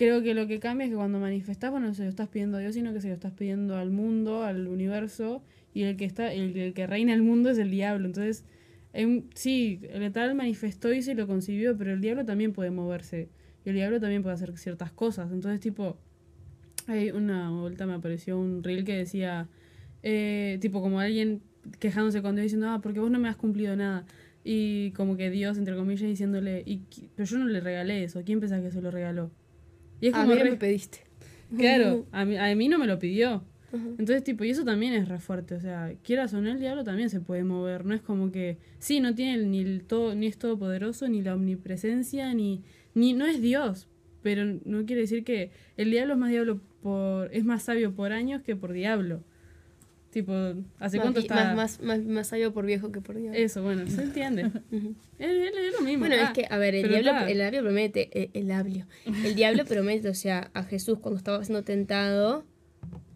Creo 0.00 0.22
que 0.22 0.32
lo 0.32 0.46
que 0.46 0.60
cambia 0.60 0.86
es 0.86 0.90
que 0.90 0.96
cuando 0.96 1.20
manifestás, 1.20 1.70
bueno, 1.70 1.88
no 1.88 1.92
se 1.92 2.04
lo 2.04 2.08
estás 2.08 2.26
pidiendo 2.30 2.56
a 2.56 2.60
Dios, 2.60 2.72
sino 2.72 2.94
que 2.94 3.02
se 3.02 3.08
lo 3.08 3.12
estás 3.12 3.32
pidiendo 3.32 3.76
al 3.76 3.90
mundo, 3.90 4.44
al 4.44 4.66
universo, 4.66 5.42
y 5.74 5.82
el 5.82 5.98
que 5.98 6.06
está, 6.06 6.32
el, 6.32 6.56
el 6.56 6.72
que 6.72 6.86
reina 6.86 7.12
el 7.12 7.20
mundo 7.20 7.50
es 7.50 7.58
el 7.58 7.70
diablo. 7.70 8.06
Entonces, 8.06 8.46
em, 8.94 9.24
sí, 9.34 9.82
el 9.90 10.10
tal 10.10 10.34
manifestó 10.34 10.90
y 10.90 11.02
se 11.02 11.14
lo 11.14 11.26
concibió, 11.26 11.76
pero 11.76 11.92
el 11.92 12.00
diablo 12.00 12.24
también 12.24 12.54
puede 12.54 12.70
moverse. 12.70 13.28
Y 13.66 13.68
el 13.68 13.74
diablo 13.74 14.00
también 14.00 14.22
puede 14.22 14.36
hacer 14.36 14.56
ciertas 14.56 14.90
cosas. 14.90 15.32
Entonces, 15.32 15.60
tipo, 15.60 15.98
hay 16.86 17.10
una 17.10 17.50
vuelta 17.50 17.84
me 17.84 17.92
apareció 17.92 18.38
un 18.38 18.64
reel 18.64 18.84
que 18.84 18.96
decía, 18.96 19.48
eh, 20.02 20.56
tipo, 20.62 20.80
como 20.80 21.00
alguien 21.00 21.42
quejándose 21.78 22.22
con 22.22 22.36
Dios 22.36 22.44
diciendo, 22.44 22.68
ah, 22.70 22.80
porque 22.82 23.00
vos 23.00 23.10
no 23.10 23.18
me 23.18 23.28
has 23.28 23.36
cumplido 23.36 23.76
nada. 23.76 24.06
Y 24.44 24.92
como 24.92 25.18
que 25.18 25.28
Dios, 25.28 25.58
entre 25.58 25.76
comillas, 25.76 26.08
diciéndole, 26.08 26.62
y, 26.64 26.84
pero 27.16 27.28
yo 27.28 27.36
no 27.36 27.44
le 27.48 27.60
regalé 27.60 28.02
eso, 28.04 28.22
¿quién 28.24 28.40
pensás 28.40 28.62
que 28.62 28.70
se 28.70 28.80
lo 28.80 28.90
regaló? 28.90 29.30
Y 30.00 30.08
es 30.08 30.14
A 30.14 30.18
como 30.22 30.32
mí 30.32 30.38
no 30.38 30.44
re- 30.44 30.50
me 30.52 30.56
pediste. 30.56 30.98
Claro, 31.56 32.06
a 32.12 32.24
mí, 32.24 32.36
a 32.36 32.54
mí 32.54 32.68
no 32.68 32.78
me 32.78 32.86
lo 32.86 32.98
pidió. 32.98 33.42
Entonces, 33.72 34.24
tipo, 34.24 34.42
y 34.44 34.50
eso 34.50 34.64
también 34.64 34.94
es 34.94 35.08
re 35.08 35.18
fuerte. 35.20 35.54
O 35.54 35.60
sea, 35.60 35.92
quieras 36.02 36.34
o 36.34 36.40
no, 36.40 36.50
el 36.50 36.58
diablo 36.58 36.82
también 36.82 37.08
se 37.10 37.20
puede 37.20 37.44
mover. 37.44 37.84
No 37.84 37.94
es 37.94 38.00
como 38.00 38.32
que, 38.32 38.58
sí, 38.80 38.98
no 39.00 39.14
tiene 39.14 39.44
ni 39.44 39.60
el 39.60 39.84
todo, 39.84 40.14
ni 40.16 40.26
es 40.26 40.38
todopoderoso, 40.38 41.08
ni 41.08 41.22
la 41.22 41.34
omnipresencia, 41.34 42.34
ni, 42.34 42.62
ni, 42.94 43.12
no 43.12 43.26
es 43.26 43.40
Dios. 43.40 43.86
Pero 44.22 44.44
no 44.64 44.84
quiere 44.86 45.02
decir 45.02 45.22
que 45.24 45.50
el 45.76 45.90
diablo 45.92 46.14
es 46.14 46.18
más 46.18 46.30
diablo 46.30 46.60
por, 46.82 47.32
es 47.32 47.44
más 47.44 47.62
sabio 47.62 47.94
por 47.94 48.12
años 48.12 48.42
que 48.42 48.56
por 48.56 48.72
diablo. 48.72 49.22
Tipo, 50.10 50.32
¿hace 50.80 50.96
más, 50.96 51.04
cuánto 51.04 51.20
vi- 51.20 51.26
está? 51.26 51.54
más, 51.54 51.54
más, 51.54 51.80
más, 51.80 52.00
más 52.04 52.26
sabio 52.26 52.52
por 52.52 52.66
viejo 52.66 52.90
que 52.90 53.00
por 53.00 53.16
diablo. 53.16 53.38
Eso, 53.38 53.62
bueno, 53.62 53.86
se 53.86 54.02
entiende. 54.02 54.44
Ujú. 54.72 54.94
es, 55.18 55.28
es- 55.30 55.52
es 55.56 55.72
lo 55.72 55.80
mismo. 55.82 56.00
Bueno, 56.00 56.16
Ah, 56.18 56.24
es 56.24 56.30
que, 56.30 56.46
a 56.52 56.58
ver, 56.58 56.74
el 56.74 56.88
diablo, 56.88 57.26
el 57.28 57.38
diablo 57.38 57.60
promete, 57.62 58.10
eh, 58.20 58.30
el, 58.34 58.46
diablo, 58.46 58.86
el 59.24 59.34
diablo 59.36 59.64
promete, 59.64 60.08
o 60.08 60.14
sea, 60.14 60.50
a 60.52 60.64
Jesús 60.64 60.98
cuando 60.98 61.18
estaba 61.18 61.44
siendo 61.44 61.62
tentado, 61.62 62.44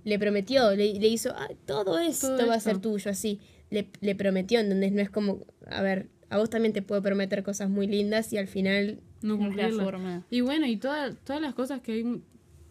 le 0.04 0.18
prometió, 0.20 0.70
le, 0.76 0.94
le 0.94 1.08
hizo, 1.08 1.34
"Ay, 1.36 1.56
todo 1.66 1.98
esto 1.98 2.36
Todo 2.36 2.46
va 2.46 2.54
a 2.54 2.60
ser 2.60 2.78
tuyo, 2.78 3.10
así. 3.10 3.40
Le, 3.70 3.88
le 4.00 4.14
prometió, 4.14 4.60
¿entendés? 4.60 4.92
No 4.92 5.00
es 5.02 5.10
como, 5.10 5.40
a 5.66 5.82
ver, 5.82 6.08
a 6.30 6.38
vos 6.38 6.48
también 6.50 6.72
te 6.72 6.82
puedo 6.82 7.02
prometer 7.02 7.42
cosas 7.42 7.70
muy 7.70 7.86
lindas 7.88 8.32
y 8.32 8.38
al 8.38 8.46
final, 8.46 9.00
no 9.22 9.34
Es 9.48 9.56
la 9.56 9.82
forma. 9.82 10.24
Y 10.30 10.42
bueno, 10.42 10.66
y 10.66 10.76
toda- 10.76 11.14
todas 11.14 11.40
las 11.42 11.54
cosas 11.54 11.80
que 11.80 11.92
hay, 11.92 12.22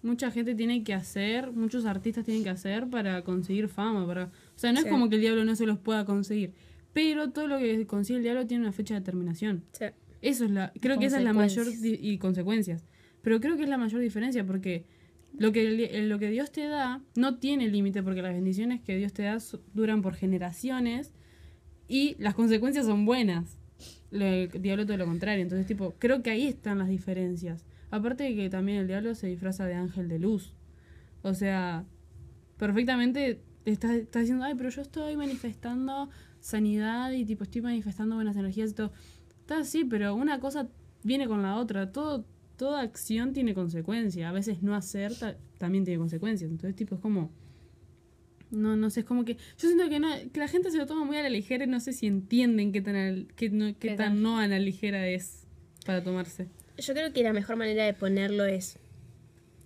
mucha 0.03 0.29
gente 0.31 0.53
tiene 0.53 0.83
que 0.83 0.93
hacer, 0.93 1.51
muchos 1.51 1.85
artistas 1.85 2.23
tienen 2.25 2.43
que 2.43 2.49
hacer 2.49 2.87
para 2.89 3.23
conseguir 3.23 3.67
fama. 3.69 4.05
Para, 4.05 4.25
o 4.25 4.29
sea, 4.57 4.71
no 4.71 4.79
Sí. 4.81 4.85
es 4.85 4.91
como 4.91 5.09
que 5.09 5.15
el 5.15 5.21
diablo 5.21 5.43
no 5.45 5.55
se 5.55 5.65
los 5.65 5.79
pueda 5.79 6.05
conseguir, 6.05 6.53
pero 6.93 7.31
todo 7.31 7.47
lo 7.47 7.57
que 7.57 7.87
consigue 7.87 8.17
el 8.17 8.23
diablo 8.23 8.45
tiene 8.45 8.63
una 8.63 8.71
fecha 8.73 8.93
de 8.93 9.01
terminación. 9.01 9.63
Eso 10.21 10.45
es 10.45 10.51
la, 10.51 10.71
creo 10.79 10.99
que 10.99 11.07
esa 11.07 11.17
es 11.17 11.23
la 11.23 11.33
mayor 11.33 11.67
y 11.83 12.17
consecuencias. 12.17 12.85
Pero 13.21 13.39
creo 13.39 13.55
que 13.57 13.63
es 13.63 13.69
la 13.69 13.77
mayor 13.77 13.99
diferencia 14.01 14.45
porque 14.45 14.85
lo 15.37 15.51
que 15.51 16.03
lo 16.03 16.19
que 16.19 16.29
Dios 16.29 16.51
te 16.51 16.67
da 16.67 17.01
no 17.15 17.37
tiene 17.39 17.67
límite 17.67 18.03
porque 18.03 18.21
las 18.21 18.33
bendiciones 18.33 18.81
que 18.81 18.95
Dios 18.97 19.13
te 19.13 19.23
da 19.23 19.37
duran 19.73 20.01
por 20.01 20.13
generaciones 20.15 21.11
y 21.87 22.15
las 22.19 22.35
consecuencias 22.35 22.85
son 22.85 23.05
buenas. 23.05 23.57
El 24.13 24.49
diablo 24.61 24.85
todo 24.85 24.97
lo 24.97 25.05
contrario. 25.05 25.41
Entonces, 25.41 25.65
tipo, 25.67 25.95
creo 25.99 26.21
que 26.21 26.29
ahí 26.29 26.47
están 26.47 26.77
las 26.77 26.87
diferencias. 26.87 27.65
Aparte 27.91 28.23
de 28.23 28.35
que 28.35 28.49
también 28.49 28.77
el 28.79 28.87
diablo 28.87 29.15
se 29.15 29.27
disfraza 29.27 29.65
de 29.65 29.73
ángel 29.73 30.07
de 30.07 30.19
luz. 30.19 30.53
O 31.23 31.33
sea, 31.33 31.85
perfectamente 32.57 33.41
estás, 33.65 33.91
estás 33.91 34.21
diciendo, 34.23 34.45
ay, 34.45 34.55
pero 34.55 34.69
yo 34.69 34.81
estoy 34.81 35.15
manifestando 35.17 36.09
sanidad 36.39 37.11
y 37.11 37.25
tipo 37.25 37.43
estoy 37.43 37.61
manifestando 37.61 38.15
buenas 38.15 38.35
energías 38.35 38.71
y 38.71 38.73
todo. 38.73 38.91
Está 39.39 39.59
así, 39.59 39.83
pero 39.85 40.15
una 40.15 40.39
cosa 40.39 40.67
viene 41.03 41.27
con 41.27 41.41
la 41.41 41.55
otra. 41.57 41.91
Todo, 41.91 42.25
toda 42.57 42.81
acción 42.81 43.33
tiene 43.33 43.53
consecuencia. 43.53 44.29
A 44.29 44.31
veces 44.31 44.61
no 44.63 44.75
hacer 44.75 45.13
ta- 45.17 45.37
también 45.57 45.83
tiene 45.85 45.97
consecuencias. 45.99 46.49
Entonces, 46.51 46.75
tipo, 46.75 46.95
es 46.95 47.01
como. 47.01 47.31
No, 48.53 48.75
no 48.75 48.89
sé, 48.89 48.99
es 49.01 49.05
como 49.05 49.25
que. 49.25 49.33
Yo 49.35 49.67
siento 49.67 49.89
que, 49.89 49.99
no, 49.99 50.07
que 50.31 50.39
la 50.39 50.47
gente 50.47 50.69
se 50.71 50.77
lo 50.77 50.85
toma 50.85 51.03
muy 51.05 51.17
a 51.17 51.23
la 51.23 51.29
ligera 51.29 51.63
y 51.65 51.67
no 51.67 51.79
sé 51.79 51.91
si 51.93 52.05
entienden 52.07 52.71
qué 52.71 52.81
tan, 52.81 52.95
al- 52.95 53.27
qué 53.35 53.49
no, 53.49 53.65
qué 53.67 53.73
Qué 53.79 53.87
tan 53.89 53.97
tan- 54.13 54.21
no 54.23 54.37
a 54.37 54.47
la 54.47 54.59
ligera 54.59 55.07
es 55.07 55.45
para 55.85 56.03
tomarse. 56.03 56.47
yo 56.77 56.93
creo 56.93 57.11
que 57.13 57.23
la 57.23 57.33
mejor 57.33 57.55
manera 57.55 57.83
de 57.85 57.93
ponerlo 57.93 58.45
es, 58.45 58.77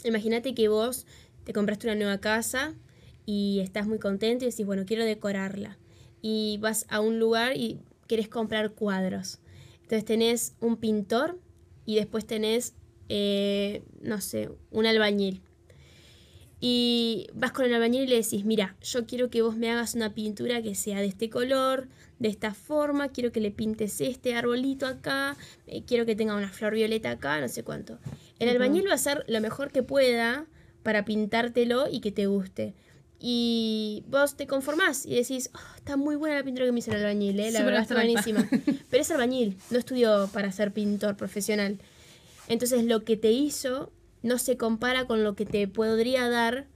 imagínate 0.03 0.53
que 0.55 0.67
vos 0.67 1.05
te 1.43 1.53
compraste 1.53 1.87
una 1.87 1.95
nueva 1.95 2.17
casa 2.19 2.73
y 3.25 3.59
estás 3.61 3.87
muy 3.87 3.99
contento 3.99 4.45
y 4.45 4.49
decís, 4.49 4.65
bueno, 4.65 4.85
quiero 4.85 5.03
decorarla. 5.05 5.77
Y 6.21 6.57
vas 6.61 6.85
a 6.89 6.99
un 7.01 7.19
lugar 7.19 7.55
y 7.57 7.79
querés 8.07 8.27
comprar 8.29 8.71
cuadros. 8.71 9.39
Entonces 9.83 10.05
tenés 10.05 10.53
un 10.61 10.77
pintor 10.77 11.39
y 11.85 11.95
después 11.95 12.25
tenés, 12.25 12.73
eh, 13.09 13.83
no 14.01 14.19
sé, 14.21 14.49
un 14.71 14.85
albañil. 14.85 15.41
Y 16.59 17.27
vas 17.33 17.51
con 17.51 17.65
el 17.65 17.73
albañil 17.73 18.03
y 18.03 18.07
le 18.07 18.15
decís, 18.15 18.43
mira, 18.43 18.75
yo 18.81 19.05
quiero 19.05 19.29
que 19.29 19.43
vos 19.43 19.55
me 19.55 19.69
hagas 19.69 19.93
una 19.93 20.13
pintura 20.13 20.61
que 20.61 20.73
sea 20.73 20.99
de 20.99 21.05
este 21.05 21.29
color, 21.29 21.87
de 22.19 22.29
esta 22.29 22.53
forma, 22.55 23.09
quiero 23.09 23.31
que 23.31 23.39
le 23.39 23.51
pintes 23.51 24.01
este 24.01 24.33
arbolito 24.33 24.87
acá, 24.87 25.37
eh, 25.67 25.83
quiero 25.85 26.05
que 26.07 26.15
tenga 26.15 26.35
una 26.35 26.49
flor 26.49 26.73
violeta 26.73 27.11
acá, 27.11 27.39
no 27.39 27.47
sé 27.47 27.63
cuánto. 27.63 27.99
El 28.39 28.49
albañil 28.49 28.87
va 28.87 28.93
a 28.93 28.95
hacer 28.95 29.23
lo 29.27 29.39
mejor 29.39 29.71
que 29.71 29.83
pueda 29.83 30.45
para 30.81 31.05
pintártelo 31.05 31.87
y 31.91 31.99
que 31.99 32.11
te 32.11 32.25
guste. 32.25 32.73
Y 33.19 34.03
vos 34.07 34.35
te 34.35 34.47
conformás 34.47 35.05
y 35.05 35.15
decís, 35.15 35.49
"Oh, 35.53 35.75
está 35.77 35.97
muy 35.97 36.15
buena 36.15 36.35
la 36.37 36.43
pintura 36.43 36.65
que 36.65 36.71
me 36.71 36.79
hizo 36.79 36.91
el 36.91 36.97
albañil, 36.97 37.39
eh, 37.39 37.51
la 37.51 37.59
Súper 37.59 37.65
verdad 37.65 37.81
está 37.81 37.95
buenísima. 37.95 38.49
Pero 38.89 39.01
es 39.01 39.11
albañil, 39.11 39.57
no 39.69 39.77
estudió 39.77 40.27
para 40.33 40.51
ser 40.51 40.71
pintor 40.71 41.17
profesional. 41.17 41.77
Entonces 42.47 42.83
lo 42.85 43.03
que 43.03 43.17
te 43.17 43.31
hizo 43.31 43.91
no 44.23 44.37
se 44.37 44.57
compara 44.57 45.05
con 45.05 45.23
lo 45.23 45.35
que 45.35 45.45
te 45.45 45.67
podría 45.67 46.29
dar 46.29 46.67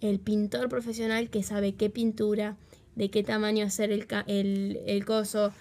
el 0.00 0.20
pintor 0.20 0.68
profesional 0.68 1.30
que 1.30 1.42
sabe 1.42 1.74
qué 1.74 1.90
pintura, 1.90 2.56
de 2.94 3.10
qué 3.10 3.22
tamaño 3.22 3.64
hacer 3.64 3.90
el, 3.92 4.06
el, 4.26 4.80
el 4.86 5.04
coso, 5.04 5.52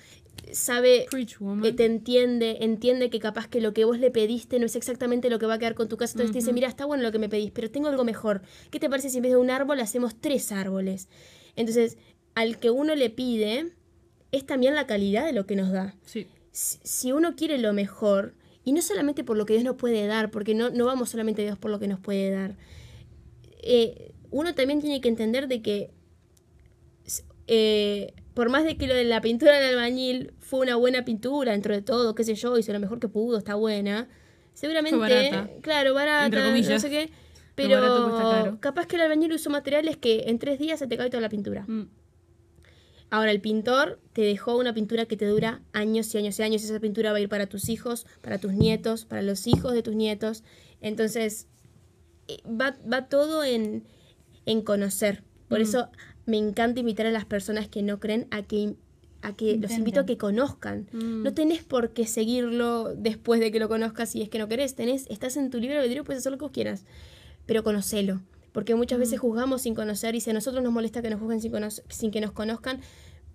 sabe, 0.51 1.07
woman. 1.39 1.65
eh, 1.65 1.73
te 1.73 1.85
entiende, 1.85 2.57
entiende 2.61 3.09
que 3.09 3.19
capaz 3.19 3.47
que 3.47 3.61
lo 3.61 3.73
que 3.73 3.85
vos 3.85 3.99
le 3.99 4.11
pediste 4.11 4.59
no 4.59 4.65
es 4.65 4.75
exactamente 4.75 5.29
lo 5.29 5.39
que 5.39 5.45
va 5.45 5.55
a 5.55 5.59
quedar 5.59 5.75
con 5.75 5.88
tu 5.88 5.97
casa. 5.97 6.13
Entonces 6.13 6.31
te 6.33 6.39
dice, 6.39 6.53
mira, 6.53 6.67
está 6.67 6.85
bueno 6.85 7.03
lo 7.03 7.11
que 7.11 7.19
me 7.19 7.29
pedís, 7.29 7.51
pero 7.51 7.69
tengo 7.69 7.88
algo 7.88 8.03
mejor. 8.03 8.41
¿Qué 8.71 8.79
te 8.79 8.89
parece 8.89 9.09
si 9.09 9.17
en 9.17 9.23
vez 9.23 9.31
de 9.31 9.38
un 9.38 9.49
árbol 9.49 9.79
hacemos 9.79 10.15
tres 10.19 10.51
árboles? 10.51 11.07
Entonces, 11.55 11.97
al 12.35 12.59
que 12.59 12.69
uno 12.69 12.95
le 12.95 13.09
pide, 13.09 13.73
es 14.31 14.45
también 14.45 14.75
la 14.75 14.88
calidad 14.88 15.25
de 15.25 15.33
lo 15.33 15.45
que 15.45 15.55
nos 15.55 15.71
da 15.71 15.95
Sí. 16.05 16.27
si 16.51 16.77
si 16.83 17.11
uno 17.11 17.35
quiere 17.35 17.57
lo 17.57 17.73
mejor, 17.73 18.33
y 18.68 18.74
no 18.74 18.82
solamente 18.82 19.24
por 19.24 19.38
lo 19.38 19.45
que 19.45 19.53
Dios 19.53 19.63
nos 19.63 19.78
puede 19.78 20.05
dar, 20.07 20.30
porque 20.30 20.53
no, 20.53 20.70
no 20.70 20.84
vamos 20.84 21.09
solamente 21.09 21.41
a 21.41 21.45
Dios 21.45 21.57
por 21.57 21.72
lo 21.72 21.80
que 21.80 21.88
nos 21.88 22.01
puede 22.01 22.32
dar, 22.32 22.57
eh, 23.63 24.11
uno 24.30 24.53
también 24.55 24.82
tiene 24.82 24.99
que 24.99 25.07
entender 25.07 25.47
de 25.47 25.61
que 25.61 25.91
eh, 27.47 28.13
por 28.34 28.49
más 28.49 28.65
de 28.65 28.76
que 28.76 28.86
lo 28.86 28.93
de 28.93 29.05
la 29.05 29.22
pintura 29.22 29.57
del 29.57 29.70
albañil 29.70 30.34
fue 30.41 30.59
una 30.59 30.76
buena 30.76 31.05
pintura 31.05 31.53
dentro 31.53 31.74
de 31.74 31.82
todo, 31.82 32.13
qué 32.13 32.26
sé 32.26 32.36
yo, 32.36 32.57
hizo 32.57 32.74
lo 32.74 32.82
mejor 32.82 32.99
que 32.99 33.07
pudo, 33.07 33.38
está 33.38 33.55
buena, 33.55 34.09
seguramente, 34.53 34.97
barata. 34.97 35.49
claro, 35.61 35.93
barata, 35.93 36.26
Entre 36.26 36.41
no 36.41 36.47
comillas. 36.47 36.82
sé 36.82 36.89
qué, 36.89 37.09
pero 37.55 38.57
capaz 38.59 38.86
que 38.86 38.97
el 38.97 39.03
albañil 39.03 39.32
usó 39.32 39.49
materiales 39.49 39.95
que 39.95 40.26
en 40.28 40.39
tres 40.39 40.59
días 40.59 40.78
se 40.78 40.88
te 40.88 40.97
cae 40.97 41.09
toda 41.09 41.22
la 41.22 41.30
pintura. 41.30 41.63
Mm. 41.70 41.84
Ahora, 43.10 43.32
el 43.32 43.39
pintor 43.41 43.99
te 44.14 44.22
dejó 44.22 44.58
una 44.58 44.74
pintura 44.74 45.05
que 45.05 45.16
te 45.16 45.26
dura 45.26 45.62
años 45.74 46.14
y 46.14 46.18
años 46.18 46.38
y 46.39 46.43
años. 46.43 46.64
Esa 46.64 46.80
pintura 46.80 47.12
va 47.12 47.18
a 47.18 47.22
ir 47.22 47.30
para 47.30 47.47
tus 47.47 47.70
hijos, 47.70 48.05
para 48.22 48.38
tus 48.38 48.51
nietos, 48.53 49.05
para 49.05 49.22
los 49.22 49.47
hijos 49.47 49.74
de 49.74 49.82
tus 49.84 49.95
nietos. 49.95 50.43
Entonces, 50.82 51.47
eh, 52.28 52.38
va, 52.45 52.76
va 52.91 53.08
todo 53.08 53.43
en, 53.43 53.86
en 54.45 54.62
conocer. 54.62 55.24
Por 55.47 55.60
Mm. 55.60 55.62
eso 55.62 55.89
me 56.26 56.38
encanta 56.38 56.82
invitar 56.82 57.05
a 57.05 57.12
las 57.12 57.24
personas 57.26 57.70
que 57.70 57.82
no 57.82 57.99
creen 57.99 58.28
a 58.32 58.43
que 58.43 58.76
a 59.24 59.36
que 59.36 59.58
los 59.58 59.72
invito 59.72 60.01
a 60.01 60.05
que 60.05 60.18
conozcan. 60.18 60.88
Mm. 60.91 61.24
No 61.24 61.34
tenés 61.34 61.64
por 61.64 61.91
qué 61.91 62.05
seguirlo 62.05 62.93
después 62.95 63.39
de 63.39 63.51
que 63.51 63.60
lo 63.60 63.68
conozcas 63.68 64.10
si 64.12 64.22
es 64.22 64.30
que 64.30 64.38
no 64.38 64.47
querés. 64.47 64.76
Tenés, 64.76 65.08
estás 65.10 65.38
en 65.38 65.49
tu 65.49 65.60
libre 65.60 65.78
albedrío, 65.78 66.03
puedes 66.03 66.20
hacer 66.22 66.32
lo 66.34 66.38
que 66.38 66.43
vos 66.45 66.51
quieras. 66.51 66.86
Pero 67.47 67.64
conocelo. 67.64 68.22
Porque 68.58 68.74
muchas 68.74 68.97
veces 68.97 69.20
juzgamos 69.20 69.62
sin 69.62 69.76
conocer 69.76 70.16
y 70.16 70.20
si 70.20 70.32
a 70.32 70.34
nosotros 70.34 70.64
nos 70.64 70.74
molesta 70.74 71.03
que 71.03 71.12
nos 71.12 71.20
juzguen 71.20 71.41
sin, 71.41 71.53
sin 71.89 72.10
que 72.10 72.20
nos 72.20 72.32
conozcan, 72.32 72.82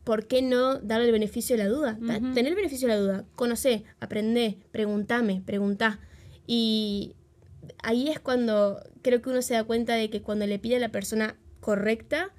¿por 0.02 0.26
qué 0.26 0.42
no 0.42 0.80
darle 0.80 1.06
el 1.06 1.12
beneficio 1.12 1.56
de 1.56 1.62
la 1.62 1.68
duda? 1.68 1.96
Tener 2.34 2.48
el 2.48 2.56
beneficio 2.56 2.88
de 2.88 2.94
la 2.96 3.00
duda. 3.00 3.24
Conocé, 3.36 3.84
aprendé, 4.00 4.58
preguntame, 4.72 5.40
preguntá. 5.46 6.00
Y 6.44 7.14
ahí 7.84 8.08
es 8.08 8.18
cuando 8.18 8.82
creo 9.02 9.22
que 9.22 9.30
uno 9.30 9.42
se 9.42 9.54
da 9.54 9.62
cuenta 9.62 9.94
de 9.94 10.10
que 10.10 10.22
cuando 10.22 10.44
le 10.44 10.58
pide 10.58 10.74
a 10.74 10.80
la 10.80 10.90
persona 10.90 11.36
correcta 11.60 12.34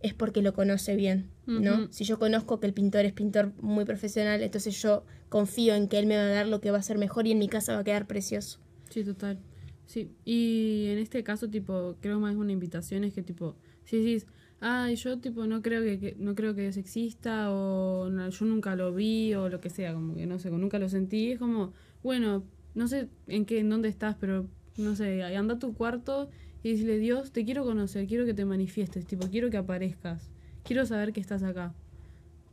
es 0.00 0.12
porque 0.12 0.42
lo 0.42 0.52
conoce 0.52 0.96
bien, 0.96 1.30
¿no? 1.46 1.90
Si 1.94 2.04
yo 2.04 2.18
conozco 2.18 2.60
que 2.60 2.66
el 2.66 2.74
pintor 2.74 3.06
es 3.06 3.14
pintor 3.14 3.54
muy 3.62 3.86
profesional, 3.86 4.42
entonces 4.42 4.82
yo 4.82 5.06
confío 5.30 5.74
en 5.74 5.88
que 5.88 5.98
él 5.98 6.04
me 6.04 6.18
va 6.18 6.24
a 6.24 6.28
dar 6.28 6.46
lo 6.46 6.60
que 6.60 6.70
va 6.70 6.76
a 6.76 6.82
ser 6.82 6.98
mejor 6.98 7.26
y 7.26 7.32
en 7.32 7.38
mi 7.38 7.48
casa 7.48 7.72
va 7.72 7.78
a 7.78 7.84
quedar 7.84 8.06
precioso. 8.06 8.58
Sí, 8.90 9.02
total. 9.02 9.38
Sí, 9.86 10.10
y 10.24 10.86
en 10.88 10.98
este 10.98 11.22
caso, 11.22 11.48
tipo, 11.50 11.96
creo 12.00 12.18
más 12.20 12.36
una 12.36 12.52
invitación 12.52 13.04
es 13.04 13.12
que, 13.12 13.22
tipo, 13.22 13.56
si 13.84 13.98
decís, 13.98 14.26
ay, 14.60 14.96
yo, 14.96 15.18
tipo, 15.18 15.46
no 15.46 15.60
creo 15.60 15.82
que, 15.82 15.98
que- 15.98 16.16
no 16.18 16.34
creo 16.34 16.54
que 16.54 16.62
Dios 16.62 16.76
exista, 16.76 17.50
o 17.52 18.08
no, 18.10 18.28
yo 18.30 18.44
nunca 18.46 18.74
lo 18.76 18.94
vi, 18.94 19.34
o 19.34 19.48
lo 19.48 19.60
que 19.60 19.70
sea, 19.70 19.92
como 19.92 20.14
que, 20.14 20.26
no 20.26 20.38
sé, 20.38 20.50
nunca 20.50 20.78
lo 20.78 20.88
sentí, 20.88 21.32
es 21.32 21.38
como, 21.38 21.72
bueno, 22.02 22.44
no 22.74 22.88
sé 22.88 23.08
en 23.26 23.44
qué, 23.44 23.58
en 23.58 23.68
dónde 23.70 23.88
estás, 23.88 24.16
pero, 24.18 24.46
no 24.78 24.96
sé, 24.96 25.22
anda 25.24 25.54
a 25.54 25.58
tu 25.58 25.74
cuarto 25.74 26.30
y 26.62 26.70
decirle, 26.72 26.98
Dios, 26.98 27.32
te 27.32 27.44
quiero 27.44 27.64
conocer, 27.64 28.06
quiero 28.06 28.24
que 28.24 28.34
te 28.34 28.44
manifiestes, 28.44 29.04
tipo, 29.06 29.28
quiero 29.28 29.50
que 29.50 29.56
aparezcas, 29.58 30.30
quiero 30.64 30.86
saber 30.86 31.12
que 31.12 31.20
estás 31.20 31.42
acá. 31.42 31.74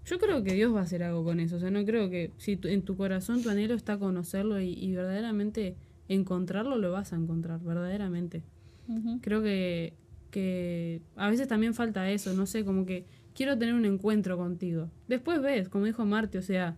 Yo 0.06 0.18
creo 0.18 0.44
que 0.44 0.54
Dios 0.54 0.74
va 0.74 0.80
a 0.80 0.84
hacer 0.84 1.04
algo 1.04 1.24
con 1.24 1.40
eso. 1.40 1.58
O 1.58 1.60
sea, 1.60 1.70
no 1.70 1.86
creo 1.86 2.10
que 2.10 2.32
si 2.38 2.56
tu- 2.58 2.68
en 2.68 2.82
tu 2.82 2.96
corazón 2.98 3.44
tu 3.44 3.50
anhelo 3.50 3.76
está 3.76 4.00
conocerlo 4.00 4.60
y, 4.60 4.74
y 4.74 4.96
verdaderamente 4.96 5.76
encontrarlo, 6.10 6.78
lo 6.78 6.92
vas 6.92 7.14
a 7.14 7.16
encontrar, 7.16 7.62
verdaderamente. 7.62 8.44
Creo 9.22 9.42
que, 9.42 9.94
que 10.32 11.02
a 11.16 11.30
veces 11.30 11.48
también 11.48 11.74
falta 11.74 12.10
eso, 12.10 12.34
no 12.34 12.46
sé, 12.46 12.66
como 12.66 12.86
que 12.86 13.06
quiero 13.34 13.58
tener 13.58 13.76
un 13.76 13.86
encuentro 13.86 14.36
contigo. 14.36 14.90
Después 15.08 15.42
ves, 15.42 15.70
como 15.70 15.86
dijo 15.86 16.06
Marte, 16.06 16.40
o 16.40 16.42
sea, 16.42 16.76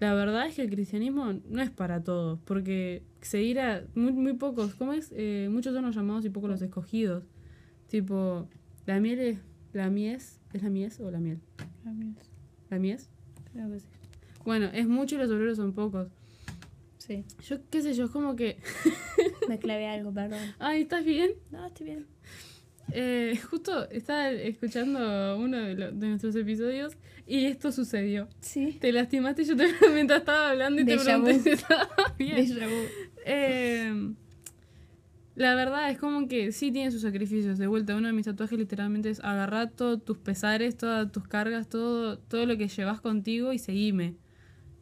la 0.00 0.14
verdad 0.14 0.46
es 0.46 0.56
que 0.56 0.62
el 0.62 0.70
cristianismo 0.70 1.34
no 1.48 1.62
es 1.62 1.70
para 1.70 2.02
todos, 2.02 2.40
porque 2.44 3.02
seguir 3.20 3.60
a 3.60 3.84
muy, 3.94 4.12
muy 4.12 4.32
pocos, 4.32 4.74
¿cómo 4.74 4.94
es? 4.94 5.12
Eh, 5.14 5.48
muchos 5.50 5.74
son 5.74 5.84
los 5.84 5.94
llamados 5.94 6.24
y 6.24 6.30
pocos 6.30 6.50
los 6.50 6.62
escogidos. 6.62 7.24
Tipo, 7.88 8.48
la 8.86 8.98
miel 8.98 9.20
es, 9.20 9.38
la 9.74 9.90
mies, 9.90 10.40
¿es 10.54 10.62
la 10.62 10.70
mies 10.70 10.98
o 10.98 11.10
la 11.10 11.20
miel? 11.20 11.38
¿La 12.70 12.78
mies? 12.78 13.10
Creo 13.52 13.70
que 13.70 13.80
sí. 13.80 13.86
Bueno, 14.44 14.70
es 14.72 14.88
mucho 14.88 15.14
y 15.14 15.18
los 15.18 15.30
obreros 15.30 15.58
son 15.58 15.72
pocos. 15.72 16.08
Sí. 17.12 17.24
Yo 17.48 17.58
qué 17.70 17.82
sé 17.82 17.94
yo, 17.94 18.04
es 18.06 18.10
como 18.10 18.34
que, 18.36 18.56
Me 19.48 19.58
clavé 19.58 19.86
algo, 19.88 20.12
perdón. 20.12 20.40
ay, 20.58 20.82
¿estás 20.82 21.04
bien? 21.04 21.32
No, 21.50 21.66
estoy 21.66 21.86
bien. 21.86 22.06
Eh, 22.92 23.38
justo 23.50 23.88
estaba 23.90 24.30
escuchando 24.30 25.38
uno 25.38 25.56
de, 25.56 25.74
lo- 25.74 25.92
de 25.92 26.08
nuestros 26.08 26.34
episodios 26.36 26.94
y 27.26 27.44
esto 27.46 27.70
sucedió. 27.72 28.28
Sí. 28.40 28.76
Te 28.80 28.92
lastimaste 28.92 29.44
yo 29.44 29.56
te 29.56 29.66
mientras 29.94 30.20
estaba 30.20 30.50
hablando 30.50 30.82
y 30.82 30.84
te 30.84 30.98
pregunté 30.98 31.38
si 31.40 31.50
estabas 31.50 31.88
bien. 32.18 32.46
Eh, 33.24 34.12
la 35.34 35.54
verdad 35.54 35.90
es 35.90 35.98
como 35.98 36.28
que 36.28 36.52
sí 36.52 36.72
tiene 36.72 36.90
sus 36.90 37.00
sacrificios. 37.02 37.56
De 37.56 37.66
vuelta, 37.66 37.96
uno 37.96 38.08
de 38.08 38.12
mis 38.12 38.26
tatuajes 38.26 38.58
literalmente 38.58 39.08
es 39.08 39.20
agarrar 39.20 39.70
todos 39.70 40.04
tus 40.04 40.18
pesares, 40.18 40.76
todas 40.76 41.10
tus 41.10 41.26
cargas, 41.26 41.68
todo, 41.68 42.18
todo 42.18 42.44
lo 42.44 42.58
que 42.58 42.68
llevas 42.68 43.00
contigo 43.00 43.52
y 43.52 43.58
seguime. 43.58 44.16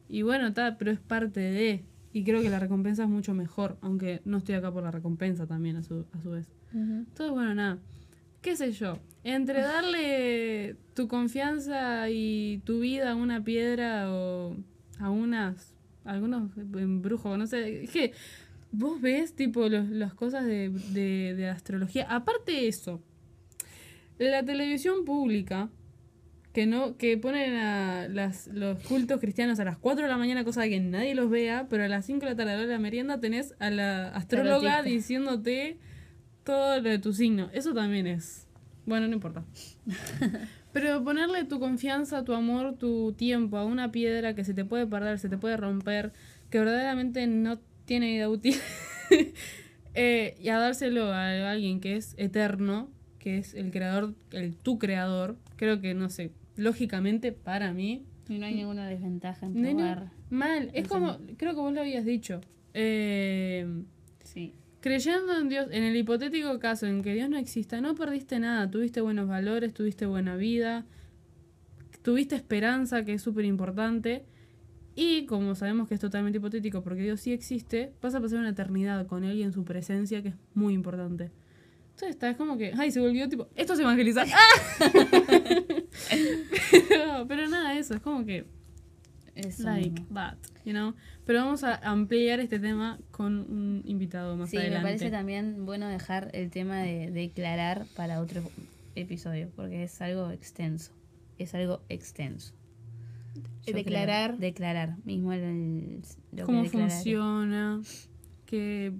Y 0.09 0.23
bueno, 0.23 0.47
está, 0.47 0.77
pero 0.77 0.91
es 0.91 0.99
parte 0.99 1.39
de. 1.39 1.85
Y 2.13 2.23
creo 2.23 2.41
que 2.41 2.49
la 2.49 2.59
recompensa 2.59 3.03
es 3.03 3.09
mucho 3.09 3.33
mejor, 3.33 3.77
aunque 3.81 4.21
no 4.25 4.37
estoy 4.37 4.55
acá 4.55 4.71
por 4.71 4.83
la 4.83 4.91
recompensa 4.91 5.47
también 5.47 5.77
a 5.77 5.83
su, 5.83 6.05
a 6.11 6.21
su 6.21 6.31
vez. 6.31 6.47
Entonces, 6.73 7.31
bueno, 7.31 7.55
nada. 7.55 7.77
¿Qué 8.41 8.55
sé 8.55 8.71
yo? 8.71 8.97
Entre 9.23 9.61
darle 9.61 10.75
tu 10.95 11.07
confianza 11.07 12.09
y 12.09 12.61
tu 12.65 12.79
vida 12.79 13.11
a 13.11 13.15
una 13.15 13.43
piedra 13.43 14.11
o 14.11 14.55
a 14.99 15.09
unas. 15.09 15.73
a 16.05 16.11
algunos 16.11 16.51
embrujos, 16.57 17.37
no 17.37 17.45
sé. 17.47 17.83
Es 17.83 17.91
que 17.91 18.13
vos 18.71 18.99
ves, 18.99 19.33
tipo, 19.35 19.69
los- 19.69 19.89
las 19.89 20.13
cosas 20.15 20.45
de, 20.45 20.69
de, 20.93 21.35
de 21.35 21.47
astrología. 21.49 22.07
Aparte 22.09 22.51
de 22.53 22.67
eso, 22.67 23.01
la 24.17 24.43
televisión 24.43 25.05
pública. 25.05 25.69
Que 26.53 26.65
no, 26.65 26.97
que 26.97 27.17
ponen 27.17 27.55
a 27.55 28.07
las, 28.09 28.47
los 28.47 28.81
cultos 28.83 29.21
cristianos 29.21 29.59
a 29.59 29.63
las 29.63 29.77
4 29.77 30.03
de 30.03 30.09
la 30.09 30.17
mañana, 30.17 30.43
cosa 30.43 30.61
de 30.61 30.69
que 30.69 30.79
nadie 30.81 31.15
los 31.15 31.29
vea, 31.29 31.67
pero 31.69 31.85
a 31.85 31.87
las 31.87 32.05
5 32.05 32.19
de 32.19 32.31
la 32.31 32.35
tarde 32.35 32.51
a 32.51 32.55
la 32.55 32.59
hora 32.59 32.67
de 32.67 32.73
la 32.73 32.79
merienda 32.79 33.19
tenés 33.21 33.55
a 33.59 33.69
la 33.69 34.09
astróloga 34.09 34.61
Tarotista. 34.61 34.83
diciéndote 34.83 35.77
todo 36.43 36.81
lo 36.81 36.89
de 36.89 36.99
tu 36.99 37.13
signo. 37.13 37.49
Eso 37.53 37.73
también 37.73 38.07
es. 38.07 38.47
Bueno, 38.85 39.07
no 39.07 39.13
importa. 39.13 39.45
Pero 40.73 41.03
ponerle 41.03 41.43
tu 41.43 41.59
confianza, 41.59 42.23
tu 42.23 42.33
amor, 42.33 42.75
tu 42.77 43.13
tiempo 43.13 43.57
a 43.57 43.65
una 43.65 43.91
piedra 43.91 44.35
que 44.35 44.43
se 44.43 44.53
te 44.53 44.65
puede 44.65 44.87
perder, 44.87 45.19
se 45.19 45.29
te 45.29 45.37
puede 45.37 45.57
romper, 45.57 46.13
que 46.49 46.59
verdaderamente 46.59 47.27
no 47.27 47.59
tiene 47.85 48.07
vida 48.07 48.29
útil, 48.29 48.55
eh, 49.93 50.35
y 50.39 50.47
a 50.47 50.57
dárselo 50.57 51.11
a 51.11 51.51
alguien 51.51 51.81
que 51.81 51.97
es 51.97 52.15
eterno, 52.17 52.89
que 53.19 53.37
es 53.37 53.53
el 53.53 53.71
creador, 53.71 54.15
el 54.31 54.55
tu 54.55 54.79
creador, 54.79 55.37
creo 55.57 55.81
que, 55.81 55.93
no 55.93 56.09
sé, 56.09 56.31
lógicamente 56.55 57.31
para 57.31 57.73
mí, 57.73 58.05
Y 58.29 58.37
no 58.37 58.45
hay 58.45 58.55
ninguna 58.55 58.87
desventaja 58.87 59.45
en 59.45 59.53
probar. 59.53 60.11
mal. 60.29 60.69
Es 60.73 60.87
como, 60.87 61.17
creo 61.37 61.53
que 61.53 61.59
vos 61.59 61.73
lo 61.73 61.81
habías 61.81 62.05
dicho. 62.05 62.41
Eh, 62.73 63.83
Sí. 64.23 64.53
Creyendo 64.79 65.37
en 65.37 65.49
Dios, 65.49 65.67
en 65.71 65.83
el 65.83 65.95
hipotético 65.95 66.57
caso 66.59 66.87
en 66.87 67.03
que 67.03 67.13
Dios 67.13 67.29
no 67.29 67.37
exista, 67.37 67.81
no 67.81 67.93
perdiste 67.95 68.39
nada, 68.39 68.69
tuviste 68.71 69.01
buenos 69.01 69.27
valores, 69.27 69.73
tuviste 69.73 70.05
buena 70.05 70.35
vida, 70.37 70.85
tuviste 72.01 72.35
esperanza, 72.35 73.03
que 73.05 73.13
es 73.13 73.21
súper 73.21 73.45
importante, 73.45 74.25
y 74.95 75.25
como 75.25 75.53
sabemos 75.55 75.87
que 75.87 75.93
es 75.95 75.99
totalmente 75.99 76.37
hipotético 76.39 76.81
porque 76.81 77.03
Dios 77.03 77.19
sí 77.21 77.31
existe, 77.31 77.93
vas 78.01 78.15
a 78.15 78.21
pasar 78.21 78.39
una 78.39 78.49
eternidad 78.49 79.05
con 79.05 79.23
Él 79.23 79.37
y 79.37 79.43
en 79.43 79.51
su 79.53 79.63
presencia, 79.63 80.21
que 80.23 80.29
es 80.29 80.35
muy 80.53 80.73
importante. 80.73 81.31
Entonces 82.01 82.15
está, 82.15 82.29
es 82.31 82.37
como 82.37 82.57
que, 82.57 82.73
ay, 82.75 82.89
se 82.89 82.99
volvió 82.99 83.29
tipo, 83.29 83.47
esto 83.55 83.73
es 83.73 83.79
evangelizar. 83.79 84.25
¡Ah! 84.33 84.91
pero, 86.89 87.27
pero 87.27 87.47
nada, 87.47 87.77
eso, 87.77 87.93
es 87.93 87.99
como 88.01 88.25
que, 88.25 88.45
Eso 89.35 89.63
like 89.63 89.89
mismo. 90.01 90.07
that, 90.15 90.37
you 90.65 90.71
know. 90.71 90.95
Pero 91.25 91.39
vamos 91.45 91.63
a 91.63 91.75
ampliar 91.75 92.39
este 92.39 92.57
tema 92.59 92.99
con 93.11 93.39
un 93.39 93.83
invitado 93.85 94.35
más 94.35 94.49
Sí, 94.49 94.57
adelante. 94.57 94.79
me 94.79 94.83
parece 94.83 95.11
también 95.11 95.65
bueno 95.65 95.87
dejar 95.87 96.29
el 96.33 96.49
tema 96.49 96.79
de 96.79 97.11
declarar 97.11 97.85
para 97.95 98.19
otro 98.19 98.41
episodio, 98.95 99.49
porque 99.55 99.83
es 99.83 100.01
algo 100.01 100.31
extenso. 100.31 100.91
Es 101.37 101.53
algo 101.53 101.81
extenso. 101.89 102.53
Yo 103.65 103.73
Declarar. 103.73 104.31
creo- 104.31 104.39
declarar. 104.39 104.95
Mismo 105.05 105.33
el, 105.33 105.41
el- 105.43 106.01
lo 106.31 106.37
que 106.37 106.43
cómo 106.45 106.65
funciona, 106.65 107.79
qué 108.47 108.91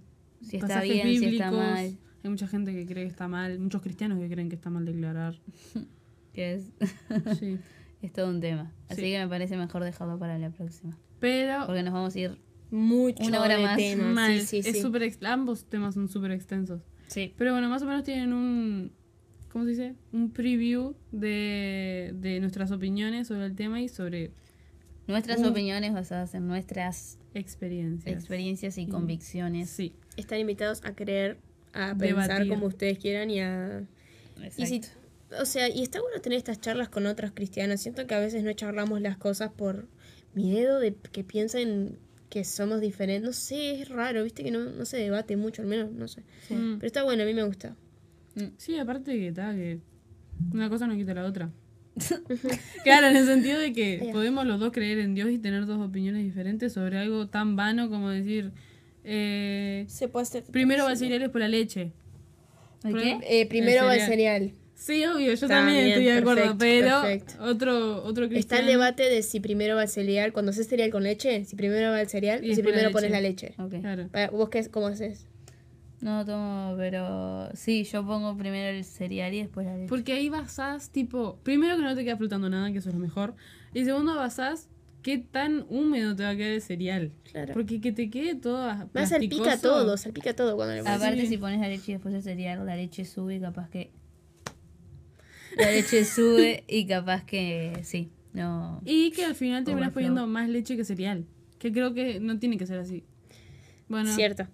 Si 0.42 0.58
está 0.58 0.82
bien, 0.82 1.08
si 1.20 1.26
está 1.26 1.52
mal. 1.52 1.98
Hay 2.24 2.30
mucha 2.30 2.48
gente 2.48 2.72
que 2.74 2.86
cree 2.86 3.04
que 3.06 3.10
está 3.10 3.28
mal, 3.28 3.60
muchos 3.60 3.82
cristianos 3.82 4.20
que 4.20 4.30
creen 4.30 4.50
que 4.50 4.56
está 4.56 4.70
mal 4.70 4.86
declarar. 4.86 5.36
Que 6.34 6.54
es, 6.54 6.72
Sí. 7.40 7.58
es 8.02 8.14
todo 8.14 8.30
un 8.30 8.40
tema. 8.40 8.72
Así 8.88 9.02
Sí. 9.02 9.12
que 9.12 9.20
me 9.20 9.28
parece 9.28 9.58
mejor 9.58 9.84
dejarlo 9.84 10.18
para 10.18 10.38
la 10.38 10.50
próxima. 10.50 10.98
Pero 11.20 11.66
Porque 11.66 11.84
nos 11.84 11.94
vamos 11.94 12.16
a 12.16 12.20
ir. 12.20 12.38
Mucho 12.70 13.22
Una 13.26 13.42
hora 13.42 13.58
de 13.58 13.64
más. 13.98 14.06
mal, 14.14 14.40
sí, 14.40 14.64
sí, 14.64 14.70
es 14.70 14.86
ex- 14.86 15.24
ambos 15.26 15.66
temas 15.66 15.94
son 15.96 16.08
súper 16.08 16.32
extensos. 16.32 16.82
Sí. 17.08 17.34
Pero 17.38 17.52
bueno, 17.52 17.68
más 17.70 17.82
o 17.82 17.86
menos 17.86 18.04
tienen 18.06 18.32
un 18.32 18.94
¿cómo 19.52 19.66
se 19.66 19.72
dice? 19.72 19.96
Un 20.14 20.32
preview 20.32 20.96
de, 21.12 22.12
de 22.16 22.40
nuestras 22.40 22.72
opiniones 22.72 23.28
sobre 23.28 23.46
el 23.48 23.56
tema 23.56 23.82
y 23.82 23.90
sobre 23.90 24.32
Nuestras 25.08 25.44
opiniones 25.44 25.92
basadas 25.94 26.34
en 26.36 26.48
nuestras 26.48 27.20
experiencias. 27.34 28.16
experiencias 28.16 28.78
y 28.78 28.86
Sí. 28.86 28.90
convicciones. 28.90 29.70
Sí. 29.70 29.94
Están 30.16 30.40
invitados 30.40 30.82
a 30.86 30.96
creer, 30.96 31.42
a 31.74 31.96
pensar 31.96 32.28
Debatir. 32.28 32.50
como 32.50 32.68
ustedes 32.68 33.00
quieran 33.00 33.30
y 33.30 33.42
a... 33.42 33.84
Y 34.58 34.66
si, 34.66 34.76
Exacto. 34.76 34.98
o 35.40 35.46
sea, 35.46 35.70
y 35.70 35.84
está 35.84 36.02
bueno 36.02 36.20
tener 36.22 36.38
estas 36.38 36.60
charlas 36.60 36.90
con 36.90 37.06
otros 37.06 37.32
cristianos. 37.32 37.80
Siento 37.80 38.08
que 38.08 38.16
a 38.16 38.20
veces 38.20 38.44
no 38.44 38.52
charlamos 38.54 39.02
las 39.02 39.18
cosas 39.18 39.52
por 39.52 39.88
miedo 40.34 40.80
de 40.80 40.96
que 41.12 41.24
piensen 41.24 41.98
que 42.30 42.44
somos 42.44 42.82
diferentes. 42.82 43.24
No 43.24 43.34
sé, 43.34 43.82
es 43.82 43.90
raro, 43.90 44.24
viste 44.24 44.44
que 44.44 44.52
no, 44.52 44.60
no 44.60 44.86
se 44.86 44.98
debate 44.98 45.38
mucho, 45.38 45.62
al 45.62 45.68
menos, 45.68 45.92
no 45.92 46.08
sé. 46.08 46.22
Mm. 46.50 46.78
Pero 46.78 46.88
está 46.88 47.04
bueno, 47.04 47.24
a 47.24 47.26
mí 47.26 47.34
me 47.34 47.44
gusta. 47.44 47.76
Sí, 48.58 48.78
aparte 48.78 49.12
que 49.12 49.28
está, 49.28 49.54
que 49.54 49.80
una 50.54 50.70
cosa 50.70 50.88
no 50.88 50.96
quita 50.96 51.14
la 51.14 51.26
otra. 51.26 51.52
claro, 52.84 53.08
en 53.08 53.18
el 53.18 53.26
sentido 53.26 53.60
de 53.60 53.74
que 53.74 54.10
podemos 54.12 54.46
los 54.46 54.60
dos 54.60 54.72
creer 54.72 55.00
en 55.00 55.14
Dios 55.14 55.30
y 55.30 55.38
tener 55.38 55.66
dos 55.66 55.82
opiniones 55.82 56.24
diferentes 56.24 56.74
sobre 56.74 56.98
algo 56.98 57.28
tan 57.28 57.56
vano 57.56 57.90
como 57.90 58.10
decir, 58.10 58.52
eh, 59.04 59.86
Se 59.88 60.08
puede 60.08 60.24
hacer. 60.24 60.44
primero 60.44 60.86
va 60.86 60.92
el 60.92 60.98
cereal 60.98 61.30
por 61.32 61.42
la 61.42 61.48
leche. 61.48 61.92
¿El 62.84 62.96
qué? 62.96 63.20
Eh, 63.24 63.46
primero 63.48 63.82
El 63.82 63.88
va 63.88 63.96
el 63.96 64.02
cereal. 64.02 64.52
Sí, 64.76 65.06
obvio, 65.06 65.32
yo 65.36 65.48
también 65.48 65.90
estoy 65.90 66.06
de 66.06 66.14
acuerdo, 66.14 66.58
perfecto, 66.58 66.58
pero 66.58 67.02
perfecto. 67.04 67.44
otro 67.44 68.04
otro 68.04 68.26
Está 68.26 68.60
el 68.60 68.66
debate 68.66 69.04
de 69.04 69.22
si 69.22 69.40
primero 69.40 69.76
va 69.76 69.84
el 69.84 69.90
cereal, 69.90 70.34
cuando 70.34 70.50
haces 70.50 70.68
cereal 70.68 70.90
con 70.90 71.04
leche, 71.04 71.46
si 71.46 71.56
primero 71.56 71.92
va 71.92 72.02
el 72.02 72.10
cereal 72.10 72.44
Y 72.44 72.50
o 72.52 72.56
si 72.56 72.62
después 72.64 72.74
la 72.74 72.80
primero 72.80 72.92
pones 72.92 73.12
la 73.12 73.22
leche. 73.22 73.54
Claro. 73.82 74.10
¿Vos 74.32 74.50
qué, 74.50 74.68
cómo 74.72 74.88
haces? 74.88 75.28
No 76.00 76.26
tomo, 76.26 76.74
pero 76.78 77.52
sí, 77.54 77.84
yo 77.84 78.04
pongo 78.04 78.36
primero 78.36 78.76
el 78.76 78.84
cereal 78.84 79.32
y 79.36 79.42
después 79.44 79.68
la 79.68 79.76
leche. 79.76 79.88
Porque 79.88 80.14
ahí 80.14 80.30
basás, 80.30 80.90
tipo, 80.90 81.38
primero 81.44 81.78
que 81.78 81.84
no 81.84 81.96
te 81.96 82.04
queda 82.04 82.18
flotando 82.18 82.50
nada, 82.50 82.72
que 82.72 82.80
eso 82.80 82.90
es 82.90 82.96
lo 82.96 83.02
mejor. 83.02 83.36
Y 83.76 83.86
segundo, 83.86 84.16
basás 84.16 84.68
qué 85.02 85.18
tan 85.18 85.66
húmedo 85.70 86.16
te 86.16 86.24
va 86.24 86.30
a 86.30 86.36
quedar 86.36 86.52
el 86.52 86.62
cereal. 86.62 87.12
Claro. 87.32 87.54
Porque 87.54 87.82
que 87.82 87.92
te 87.92 88.10
quede 88.10 88.36
todo 88.36 88.72
Más 88.94 89.10
salpica 89.10 89.58
todo, 89.60 89.98
salpica 89.98 90.36
todo 90.36 90.56
cuando 90.56 90.76
le 90.76 90.84
pones. 90.84 90.98
Aparte, 90.98 91.22
Sí. 91.22 91.28
si 91.28 91.38
pones 91.38 91.60
la 91.60 91.68
leche 91.68 91.92
y 91.92 91.94
después 91.96 92.14
el 92.14 92.24
cereal, 92.24 92.66
la 92.66 92.76
leche 92.76 93.06
sube 93.06 93.36
y 93.36 93.40
capaz 93.40 93.70
que. 93.70 93.92
La 95.58 95.72
leche 95.72 96.06
sube 96.06 96.64
y 96.68 96.86
capaz 96.86 97.26
que 97.26 97.80
sí. 97.84 98.12
No. 98.34 98.82
Y 98.86 99.12
que 99.12 99.26
al 99.26 99.36
final 99.36 99.64
terminas 99.64 99.92
poniendo 99.92 100.26
más 100.28 100.48
leche 100.50 100.78
que 100.78 100.86
cereal. 100.86 101.26
Que 101.60 101.72
creo 101.72 101.94
que 101.94 102.20
no 102.20 102.40
tiene 102.40 102.58
que 102.58 102.66
ser 102.66 102.80
así. 102.80 103.04
Bueno, 103.88 104.14
Cierto. 104.16 104.48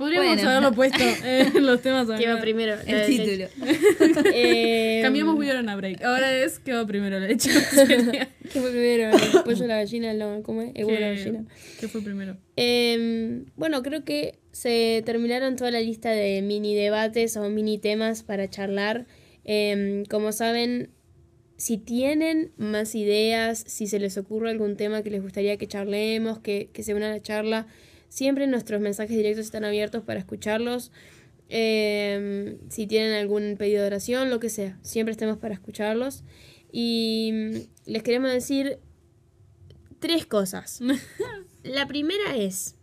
Podríamos 0.00 0.34
Bueno. 0.34 0.50
haberlo 0.50 0.72
puesto 0.72 1.04
en 1.24 1.66
los 1.66 1.80
temas. 1.82 2.08
¿Qué 2.18 2.26
va 2.26 2.40
primero? 2.40 2.74
La 2.74 2.82
El 3.04 3.10
leche. 3.16 3.48
título. 3.48 4.22
Eh, 4.34 5.00
Cambiamos 5.02 5.36
We 5.38 5.50
a 5.50 5.76
Break. 5.76 6.02
Ahora 6.02 6.34
es 6.34 6.58
que 6.58 6.72
va 6.72 6.86
primero 6.86 7.20
la 7.20 7.26
leche. 7.28 7.50
¿Qué 7.52 8.60
fue 8.60 8.70
primero? 8.70 9.10
¿El 9.16 9.42
pollo 9.44 9.66
la 9.66 9.76
gallina? 9.76 10.12
No, 10.14 10.42
¿Cómo 10.42 10.62
es? 10.62 10.72
El 10.74 10.86
huevo 10.86 10.98
la 10.98 11.14
¿Qué, 11.14 11.18
gallina. 11.24 11.44
qué 11.78 11.88
fue 11.88 12.00
primero? 12.02 12.36
Eh, 12.56 13.44
bueno, 13.56 13.82
creo 13.82 14.04
que 14.04 14.38
se 14.52 15.02
terminaron 15.06 15.56
toda 15.56 15.70
la 15.70 15.80
lista 15.80 16.10
de 16.10 16.42
mini 16.42 16.74
debates 16.74 17.36
o 17.36 17.48
mini 17.50 17.78
temas 17.78 18.22
para 18.22 18.48
charlar. 18.48 19.06
Eh, 19.44 20.02
como 20.10 20.32
saben, 20.32 20.90
si 21.56 21.76
tienen 21.76 22.52
más 22.56 22.94
ideas, 22.94 23.62
si 23.66 23.86
se 23.86 23.98
les 24.00 24.16
ocurre 24.16 24.50
algún 24.50 24.76
tema 24.76 25.02
que 25.02 25.10
les 25.10 25.22
gustaría 25.22 25.56
que 25.58 25.66
charlemos, 25.68 26.38
que, 26.38 26.70
que 26.72 26.82
se 26.82 26.94
una 26.94 27.06
a 27.08 27.10
la 27.10 27.20
charla, 27.22 27.66
siempre 28.10 28.46
nuestros 28.46 28.82
mensajes 28.82 29.16
directos 29.16 29.46
están 29.46 29.64
abiertos 29.64 30.02
para 30.02 30.20
escucharlos. 30.20 30.92
Eh, 31.48 32.58
si 32.68 32.86
tienen 32.86 33.14
algún 33.14 33.56
pedido 33.56 33.80
de 33.80 33.86
oración, 33.86 34.28
lo 34.28 34.38
que 34.38 34.50
sea, 34.50 34.78
siempre 34.82 35.12
estamos 35.12 35.38
para 35.38 35.54
escucharlos. 35.54 36.24
Y 36.70 37.30
mm, 37.32 37.90
les 37.90 38.02
queremos 38.02 38.30
decir 38.30 38.78
tres 40.00 40.26
cosas. 40.26 40.80
La 41.62 41.86
primera 41.86 42.36
es, 42.36 42.76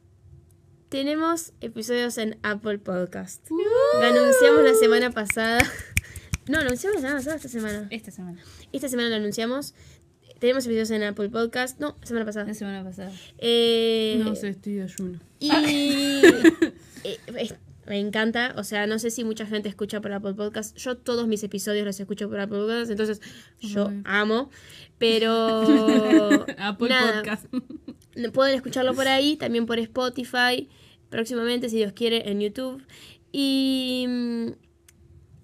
tenemos 0.89 1.53
episodios 1.61 2.17
en 2.17 2.37
Apple 2.41 2.79
Podcast. 2.79 3.47
Lo 3.49 4.05
anunciamos 4.05 4.63
la 4.63 4.73
semana 4.73 5.11
pasada. 5.11 5.59
No, 6.49 6.61
lo 6.61 6.67
anunciamos 6.67 7.01
la 7.01 7.01
semana 7.01 7.19
pasada, 7.19 7.35
esta 7.35 7.49
semana. 7.49 7.87
Esta 7.91 8.09
semana. 8.09 8.41
Esta 8.71 8.87
semana 8.87 9.09
lo 9.09 9.15
anunciamos. 9.15 9.73
Tenemos 10.39 10.65
episodios 10.65 10.91
en 10.91 11.03
Apple 11.03 11.29
Podcast. 11.29 11.79
No, 11.79 11.97
semana 12.03 12.25
pasada. 12.25 12.45
La 12.47 12.53
semana 12.53 12.83
pasada. 12.83 13.11
Eh, 13.39 14.21
No 14.23 14.35
sé, 14.35 14.49
estoy 14.49 14.73
de 14.75 14.83
ayuno. 14.83 15.19
y 15.39 15.49
eh, 15.51 17.19
es- 17.39 17.55
me 17.87 17.99
encanta, 17.99 18.53
o 18.57 18.65
sea, 18.65 18.85
no 18.85 18.99
sé 18.99 19.09
si 19.11 19.23
mucha 19.23 19.45
gente 19.45 19.69
escucha 19.69 20.01
por 20.01 20.11
Apple 20.11 20.33
Podcast. 20.33 20.75
Yo 20.77 20.97
todos 20.97 21.25
mis 21.27 21.41
episodios 21.43 21.85
los 21.85 21.97
escucho 21.97 22.27
por 22.29 22.37
Apple 22.37 22.57
Podcast, 22.57 22.91
entonces 22.91 23.21
yo 23.61 23.87
Ay. 23.87 24.01
amo. 24.03 24.49
Pero 24.97 25.61
Apple 26.57 26.89
nada, 26.89 27.21
Podcast. 27.23 27.45
Pueden 28.33 28.55
escucharlo 28.55 28.93
por 28.93 29.07
ahí, 29.07 29.37
también 29.37 29.65
por 29.65 29.79
Spotify, 29.79 30.67
próximamente, 31.09 31.69
si 31.69 31.77
Dios 31.77 31.93
quiere, 31.93 32.29
en 32.29 32.41
YouTube. 32.41 32.83
Y 33.31 34.05
mm, 34.09 34.47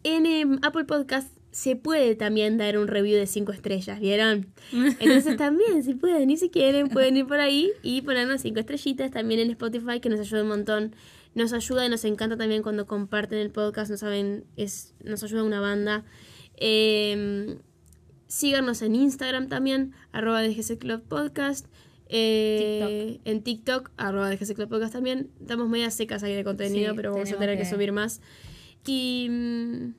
en 0.04 0.26
em, 0.26 0.60
Apple 0.64 0.84
Podcast 0.84 1.30
se 1.54 1.76
puede 1.76 2.16
también 2.16 2.58
dar 2.58 2.78
un 2.80 2.88
review 2.88 3.16
de 3.16 3.28
5 3.28 3.52
estrellas, 3.52 4.00
¿vieron? 4.00 4.48
Entonces 5.00 5.38
también, 5.38 5.84
si 5.84 5.94
pueden 5.94 6.30
y 6.32 6.36
si 6.38 6.50
quieren, 6.50 6.90
pueden 6.90 7.16
ir 7.16 7.28
por 7.28 7.40
ahí 7.40 7.72
y 7.84 8.02
ponernos 8.02 8.42
5 8.42 8.60
estrellitas 8.60 9.12
también 9.12 9.40
en 9.40 9.52
Spotify, 9.52 10.00
que 10.02 10.10
nos 10.10 10.20
ayuda 10.20 10.42
un 10.42 10.48
montón. 10.50 10.96
Nos 11.36 11.54
ayuda 11.54 11.86
y 11.86 11.90
nos 11.90 12.04
encanta 12.06 12.38
también 12.38 12.64
cuando 12.64 12.86
comparten 12.88 13.38
el 13.40 13.52
podcast, 13.52 13.90
no 13.92 13.98
saben, 13.98 14.46
es, 14.58 14.94
nos 15.04 15.24
ayuda 15.24 15.44
una 15.44 15.62
banda. 15.62 16.04
Em, 16.58 17.60
síganos 18.28 18.82
en 18.82 18.96
Instagram 18.96 19.48
también, 19.48 19.94
arroba 20.12 20.42
DGC 20.42 20.78
Club 20.80 21.04
Podcast. 21.08 21.68
Eh, 22.10 23.20
En 23.26 23.42
TikTok, 23.44 23.92
arroba 23.98 24.30
DGC 24.30 24.54
Club 24.56 24.70
Podcast 24.70 24.94
también. 24.94 25.30
Estamos 25.40 25.70
medias 25.70 25.94
secas 25.94 26.24
ahí 26.24 26.34
de 26.34 26.44
contenido, 26.44 26.92
Sí, 26.92 26.96
pero 26.96 27.12
vamos 27.14 27.32
a 27.32 27.38
tener 27.38 27.58
que, 27.58 27.64
que- 27.64 27.70
subir 27.70 27.92
más. 27.92 28.22
Y 28.86 29.28
mm, 29.30 29.94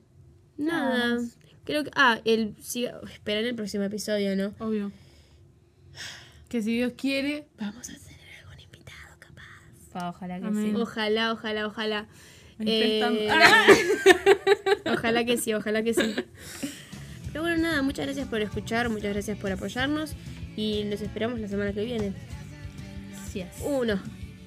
Nada. 0.59 1.19
Creo 1.65 1.85
que... 1.85 1.91
Ah, 1.95 2.21
el, 2.25 2.55
siga, 2.61 3.01
esperen 3.13 3.47
el 3.47 3.55
próximo 3.55 3.85
episodio, 3.85 4.37
¿no? 4.37 4.55
Obvio. 4.59 4.93
Que 6.49 6.63
si 6.63 6.77
Dios 6.77 6.93
quiere, 6.97 7.47
Vamos 7.59 7.89
a 7.91 7.95
tener 7.95 8.39
algún 8.43 8.61
invitado 8.61 9.19
capaz. 9.19 9.43
Pa, 9.93 10.09
ojalá 10.11 10.41
que 10.41 10.47
Amén. 10.47 10.75
sí. 10.75 10.81
Ojalá, 10.81 11.33
ojalá, 11.33 11.67
ojalá. 11.67 12.07
Manifestando. 12.59 13.21
Eh, 13.21 13.31
ojalá 14.93 15.25
que 15.25 15.37
sí, 15.37 15.53
ojalá 15.55 15.83
que 15.83 15.95
sí. 15.95 16.15
Pero 17.33 17.43
bueno, 17.43 17.63
nada, 17.63 17.83
muchas 17.83 18.07
gracias 18.07 18.29
por 18.29 18.41
escuchar, 18.41 18.89
muchas 18.89 19.13
gracias 19.13 19.37
por 19.37 19.51
apoyarnos 19.51 20.15
y 20.57 20.85
nos 20.85 21.01
esperamos 21.01 21.41
la 21.41 21.49
semana 21.49 21.73
que 21.73 21.85
viene. 21.85 22.13
Yes. 23.33 23.49
Uno, 23.65 24.01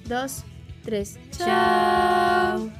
dos, 0.06 0.44
tres. 0.82 1.18
Chao. 1.36 2.70